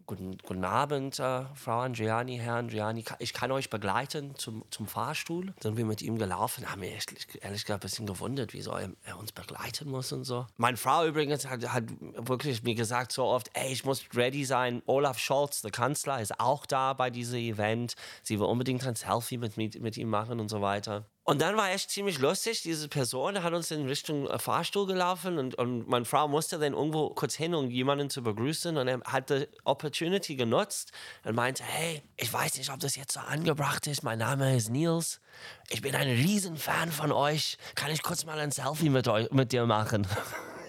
Guten, 0.08 0.38
guten 0.38 0.64
Abend, 0.64 1.20
äh, 1.20 1.44
Frau 1.54 1.80
Andriani, 1.80 2.38
Herr 2.38 2.56
Andriani, 2.56 3.04
ich 3.20 3.34
kann 3.34 3.52
euch 3.52 3.70
begleiten 3.70 4.38
zum, 4.38 4.64
zum 4.72 4.88
Fahrstuhl. 4.88 5.54
Sind 5.60 5.76
wir 5.76 5.84
mit 5.84 6.02
ihm 6.02 6.18
gelaufen, 6.18 6.72
haben 6.72 6.82
wir 6.82 6.96
echt, 6.96 7.12
ehrlich 7.42 7.66
gesagt 7.66 7.84
ein 7.84 7.86
bisschen 7.86 8.06
gewundert, 8.06 8.54
wieso 8.54 8.72
er, 8.72 8.90
er 9.04 9.20
uns 9.20 9.34
begleiten 9.34 9.90
muss 9.90 10.14
und 10.14 10.24
so. 10.24 10.48
Meine 10.56 10.78
Frau 10.78 11.06
übrigens 11.06 11.46
hat, 11.46 11.68
hat 11.74 11.84
wirklich 12.00 12.64
mir 12.64 12.74
gesagt 12.74 13.12
so 13.12 13.26
oft, 13.26 13.50
ey, 13.52 13.70
ich 13.70 13.84
muss 13.84 14.06
ready 14.16 14.46
sein. 14.46 14.82
Olaf 14.86 15.20
Scholz, 15.20 15.62
der 15.62 15.72
Kanzler, 15.72 16.22
ist 16.22 16.40
auch 16.40 16.66
da 16.66 16.94
bei 16.94 17.10
diesem 17.10 17.40
Event. 17.40 17.96
Sie 18.24 18.40
will 18.40 18.48
unbedingt 18.48 18.88
ein 18.88 18.96
Selfie 18.96 19.38
mit, 19.38 19.58
mit, 19.58 19.82
mit 19.82 19.98
ihm 19.98 20.10
machen 20.10 20.40
und 20.40 20.48
so 20.48 20.62
weiter. 20.62 21.04
Und 21.30 21.42
dann 21.42 21.58
war 21.58 21.72
echt 21.72 21.92
ziemlich 21.92 22.20
lustig. 22.20 22.62
Diese 22.62 22.88
Person 22.88 23.44
hat 23.44 23.52
uns 23.52 23.70
in 23.70 23.86
Richtung 23.86 24.30
äh, 24.30 24.40
Fahrstuhl 24.40 24.88
gelaufen 24.88 25.38
und, 25.38 25.56
und 25.56 25.86
meine 25.86 26.06
Frau 26.06 26.30
musste 26.30 26.58
dann 26.58 26.72
irgendwo 26.72 27.10
kurz 27.10 27.36
hin, 27.36 27.54
um 27.54 27.70
jemanden 27.70 28.10
zu 28.10 28.24
begrüßen. 28.24 28.78
Und 28.78 28.88
er 28.88 29.02
hat 29.02 29.30
die 29.30 29.46
Opportunity 29.66 30.38
genutzt 30.38 30.94
und 31.26 31.36
meinte, 31.36 31.66
hey, 31.66 32.02
ich 32.16 32.32
weiß 32.32 32.58
nicht, 32.58 32.72
ob 32.72 32.80
das 32.80 32.96
jetzt 32.96 33.12
so 33.12 33.20
angebracht 33.20 33.88
ist. 33.88 34.04
Mein 34.04 34.20
Name 34.20 34.56
ist 34.56 34.70
Nils. 34.70 35.20
Ich 35.68 35.82
bin 35.82 35.96
ein 35.96 36.08
Riesenfan 36.08 36.94
von 36.94 37.12
euch. 37.12 37.58
Kann 37.76 37.92
ich 37.92 38.04
kurz 38.04 38.24
mal 38.24 38.40
ein 38.40 38.52
Selfie 38.52 38.90
mit, 38.90 39.10
euch, 39.10 39.30
mit 39.32 39.52
dir 39.52 39.66
machen? 39.66 40.08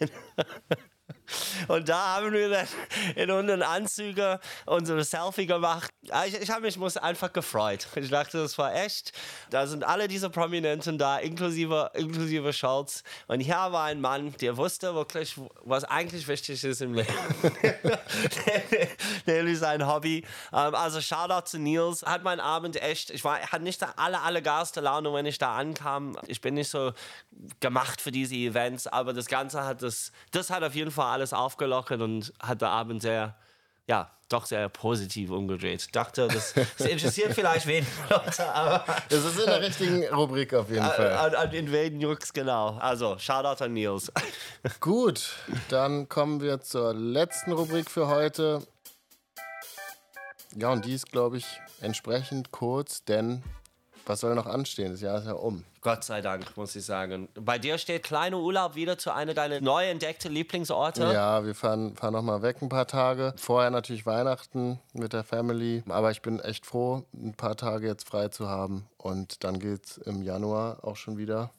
Und 1.69 1.89
da 1.89 2.17
haben 2.17 2.33
wir 2.33 2.49
dann 2.49 2.69
in 3.17 3.31
unseren 3.31 3.63
Anzügen 3.63 4.39
unsere 4.67 5.05
Selfie 5.05 5.47
gemacht. 5.47 5.91
Ah, 6.11 6.25
Ich, 6.25 6.35
ich 6.35 6.51
habe 6.51 6.63
mich 6.63 6.77
muss 6.77 6.97
einfach 6.97 7.33
gefreut. 7.33 7.87
Ich 7.97 8.11
dachte, 8.11 8.39
das 8.39 8.57
war 8.59 8.75
echt. 8.75 9.13
Da 9.51 9.67
sind 9.67 9.85
alle 9.85 10.09
diese 10.09 10.31
Prominenten 10.31 10.99
da, 10.99 11.19
inklusive, 11.19 11.91
inklusive 11.95 12.53
Scholz. 12.53 13.03
Und 13.27 13.41
hier 13.41 13.55
war 13.55 13.85
ein 13.85 14.01
Mann, 14.01 14.35
der 14.41 14.57
wusste 14.57 14.95
wirklich, 14.95 15.35
was 15.65 15.85
eigentlich 15.85 16.27
wichtig 16.29 16.63
ist 16.65 16.81
im 16.81 16.95
Leben. 16.95 17.13
Nämlich 19.27 19.59
sein 19.59 19.87
Hobby. 19.87 20.25
Ähm, 20.53 20.75
Also 20.75 21.01
Shoutout 21.01 21.47
zu 21.47 21.59
Nils. 21.59 22.03
Hat 22.03 22.23
mein 22.23 22.41
Abend 22.41 22.81
echt, 22.81 23.11
ich 23.11 23.25
war, 23.25 23.39
hatte 23.41 23.63
nicht 23.63 23.85
alle, 23.97 24.21
alle 24.21 24.43
garste 24.43 24.81
Laune, 24.81 25.13
wenn 25.13 25.27
ich 25.27 25.39
da 25.39 25.57
ankam. 25.57 26.17
Ich 26.27 26.41
bin 26.41 26.55
nicht 26.55 26.71
so 26.71 26.93
gemacht 27.61 28.01
für 28.01 28.11
diese 28.11 28.35
Events, 28.35 28.87
aber 28.87 29.13
das 29.13 29.27
Ganze 29.27 29.65
hat 29.65 29.83
das, 29.83 30.13
das 30.31 30.51
hat 30.51 30.63
auf 30.63 30.75
jeden 30.75 30.91
Fall 30.91 31.18
alles 31.19 31.33
aufgelockert 31.33 32.01
und 32.01 32.33
hat 32.41 32.61
der 32.63 32.71
Abend 32.71 33.03
sehr, 33.03 33.35
ja, 33.87 34.11
doch 34.29 34.47
sehr 34.47 34.69
positiv 34.69 35.31
umgedreht. 35.31 35.95
Dachte, 35.97 36.29
das, 36.29 36.55
das 36.55 36.87
interessiert 36.87 37.33
vielleicht 37.35 37.67
weniger 37.67 37.91
Leute, 38.11 38.55
aber 38.55 38.85
Das 39.09 39.25
ist 39.25 39.39
in 39.39 39.47
der 39.47 39.61
richtigen 39.61 40.05
Rubrik 40.15 40.55
auf 40.55 40.71
jeden 40.71 40.85
Fall. 40.85 41.13
an, 41.15 41.35
an 41.35 41.51
den 41.51 41.73
Weden 41.73 42.01
juckt's 42.01 42.33
genau. 42.33 42.77
Also, 42.79 43.19
Shoutout 43.19 43.65
an 43.65 43.73
Nils. 43.73 44.13
Gut, 44.81 45.31
dann 45.71 46.09
kommen 46.09 46.41
wir 46.41 46.61
zur 46.61 46.95
letzten 46.95 47.53
Rubrik 47.53 47.91
für 47.91 48.09
heute. 48.09 48.61
Ja, 50.57 50.71
und 50.71 50.85
die 50.85 50.95
ist, 50.95 51.11
glaube 51.11 51.39
ich, 51.39 51.47
entsprechend 51.81 52.53
kurz, 52.53 53.05
denn 53.05 53.43
was 54.09 54.21
soll 54.21 54.35
noch 54.35 54.47
anstehen? 54.47 54.93
Das 54.93 55.01
Jahr 55.01 55.19
ist 55.19 55.27
ja 55.27 55.33
um. 55.33 55.65
Gott 55.81 56.03
sei 56.05 56.21
Dank, 56.21 56.57
muss 56.57 56.75
ich 56.75 56.85
sagen. 56.85 57.29
Bei 57.35 57.59
dir 57.59 57.79
steht 57.79 58.03
kleiner 58.03 58.39
Urlaub 58.39 58.75
wieder 58.75 58.99
zu 58.99 59.13
einer 59.13 59.35
deiner 59.35 59.61
neu 59.61 59.89
entdeckten 59.89 60.33
Lieblingsorte. 60.33 61.03
Ja, 61.13 61.45
wir 61.45 61.55
fahren, 61.55 61.97
fahren 61.97 62.15
noch 62.15 62.23
mal 62.23 62.43
weg 62.43 62.63
ein 62.63 62.69
paar 62.69 62.87
Tage. 62.87 63.35
Vorher 63.37 63.71
natürlich 63.71 64.07
Weihnachten 64.07 64.81
mit 64.93 65.13
der 65.13 65.25
Family. 65.25 65.83
Aber 65.89 66.11
ich 66.11 66.23
bin 66.23 66.41
echt 66.41 66.67
froh, 66.67 67.05
ein 67.13 67.35
paar 67.35 67.57
Tage 67.57 67.87
jetzt 67.87 68.09
frei 68.09 68.29
zu 68.29 68.49
haben. 68.49 68.87
Und 68.97 69.45
dann 69.45 69.61
geht's 69.61 69.99
im 69.99 70.23
Januar 70.23 70.79
auch 70.83 70.97
schon 70.97 71.19
wieder 71.19 71.51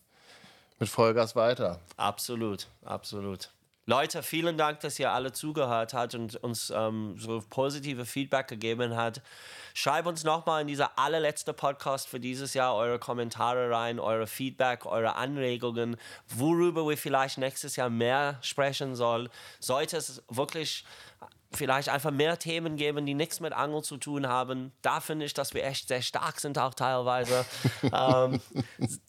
mit 0.80 0.89
Vollgas 0.89 1.35
weiter. 1.35 1.80
Absolut, 1.97 2.67
absolut. 2.84 3.51
Leute, 3.90 4.22
vielen 4.22 4.56
Dank, 4.56 4.82
dass 4.82 4.99
ihr 4.99 5.11
alle 5.11 5.32
zugehört 5.32 5.95
habt 5.95 6.14
und 6.14 6.36
uns 6.44 6.70
ähm, 6.70 7.16
so 7.18 7.44
positive 7.49 8.06
Feedback 8.06 8.48
gegeben 8.48 8.95
habt. 8.95 9.20
Schreibt 9.74 10.07
uns 10.07 10.24
nochmal 10.24 10.61
in 10.61 10.68
dieser 10.68 10.99
allerletzte 10.99 11.53
Podcast 11.53 12.07
für 12.07 12.20
dieses 12.20 12.53
Jahr 12.53 12.76
eure 12.76 12.99
Kommentare 12.99 13.72
rein, 13.72 13.99
eure 13.99 14.28
Feedback, 14.28 14.86
eure 14.86 15.16
Anregungen, 15.16 15.98
worüber 16.28 16.88
wir 16.88 16.99
vielleicht 16.99 17.40
nächstes 17.40 17.78
Jahr 17.78 17.90
mehr 17.90 18.38
sprechen 18.41 18.94
sollen. 18.94 19.28
Sollte 19.60 19.98
es 19.98 20.22
wirklich 20.30 20.86
vielleicht 21.51 21.89
einfach 21.89 22.11
mehr 22.11 22.38
Themen 22.38 22.76
geben, 22.76 23.05
die 23.05 23.13
nichts 23.13 23.39
mit 23.39 23.53
Angel 23.53 23.81
zu 23.81 23.97
tun 23.97 24.27
haben. 24.27 24.71
Da 24.81 24.99
finde 24.99 25.26
ich, 25.26 25.34
dass 25.34 25.53
wir 25.53 25.63
echt 25.63 25.88
sehr 25.88 26.01
stark 26.01 26.39
sind, 26.39 26.57
auch 26.57 26.73
teilweise. 26.73 27.45
ähm, 27.84 28.39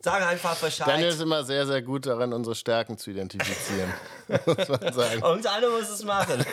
sag 0.00 0.26
einfach 0.26 0.56
Bescheid. 0.56 0.88
Daniel 0.88 1.08
ist 1.10 1.20
immer 1.20 1.44
sehr, 1.44 1.66
sehr 1.66 1.82
gut 1.82 2.06
darin, 2.06 2.32
unsere 2.32 2.54
Stärken 2.54 2.96
zu 2.96 3.10
identifizieren. 3.10 3.92
muss 4.46 4.68
man 4.68 4.92
sagen. 4.92 5.22
Und 5.22 5.46
einer 5.46 5.70
muss 5.70 5.88
es 5.88 6.04
machen. 6.04 6.44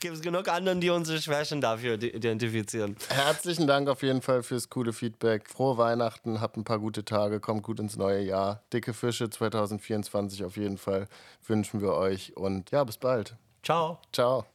Gibt 0.00 0.16
es 0.16 0.22
genug 0.22 0.48
anderen, 0.48 0.80
die 0.80 0.90
unsere 0.90 1.20
Schwächen 1.20 1.60
dafür 1.60 1.94
identifizieren. 2.00 2.96
Herzlichen 3.08 3.66
Dank 3.66 3.88
auf 3.88 4.02
jeden 4.02 4.22
Fall 4.22 4.42
fürs 4.42 4.68
coole 4.70 4.92
Feedback. 4.92 5.48
Frohe 5.48 5.76
Weihnachten, 5.76 6.40
habt 6.40 6.56
ein 6.56 6.64
paar 6.64 6.78
gute 6.78 7.04
Tage, 7.04 7.40
kommt 7.40 7.62
gut 7.62 7.80
ins 7.80 7.96
neue 7.96 8.22
Jahr. 8.22 8.62
Dicke 8.72 8.94
Fische 8.94 9.28
2024 9.28 10.44
auf 10.44 10.56
jeden 10.56 10.78
Fall 10.78 11.08
wünschen 11.46 11.80
wir 11.80 11.94
euch 11.94 12.36
und 12.36 12.70
ja, 12.70 12.84
bis 12.84 12.98
bald. 12.98 13.36
Ciao. 13.62 13.98
Ciao. 14.12 14.48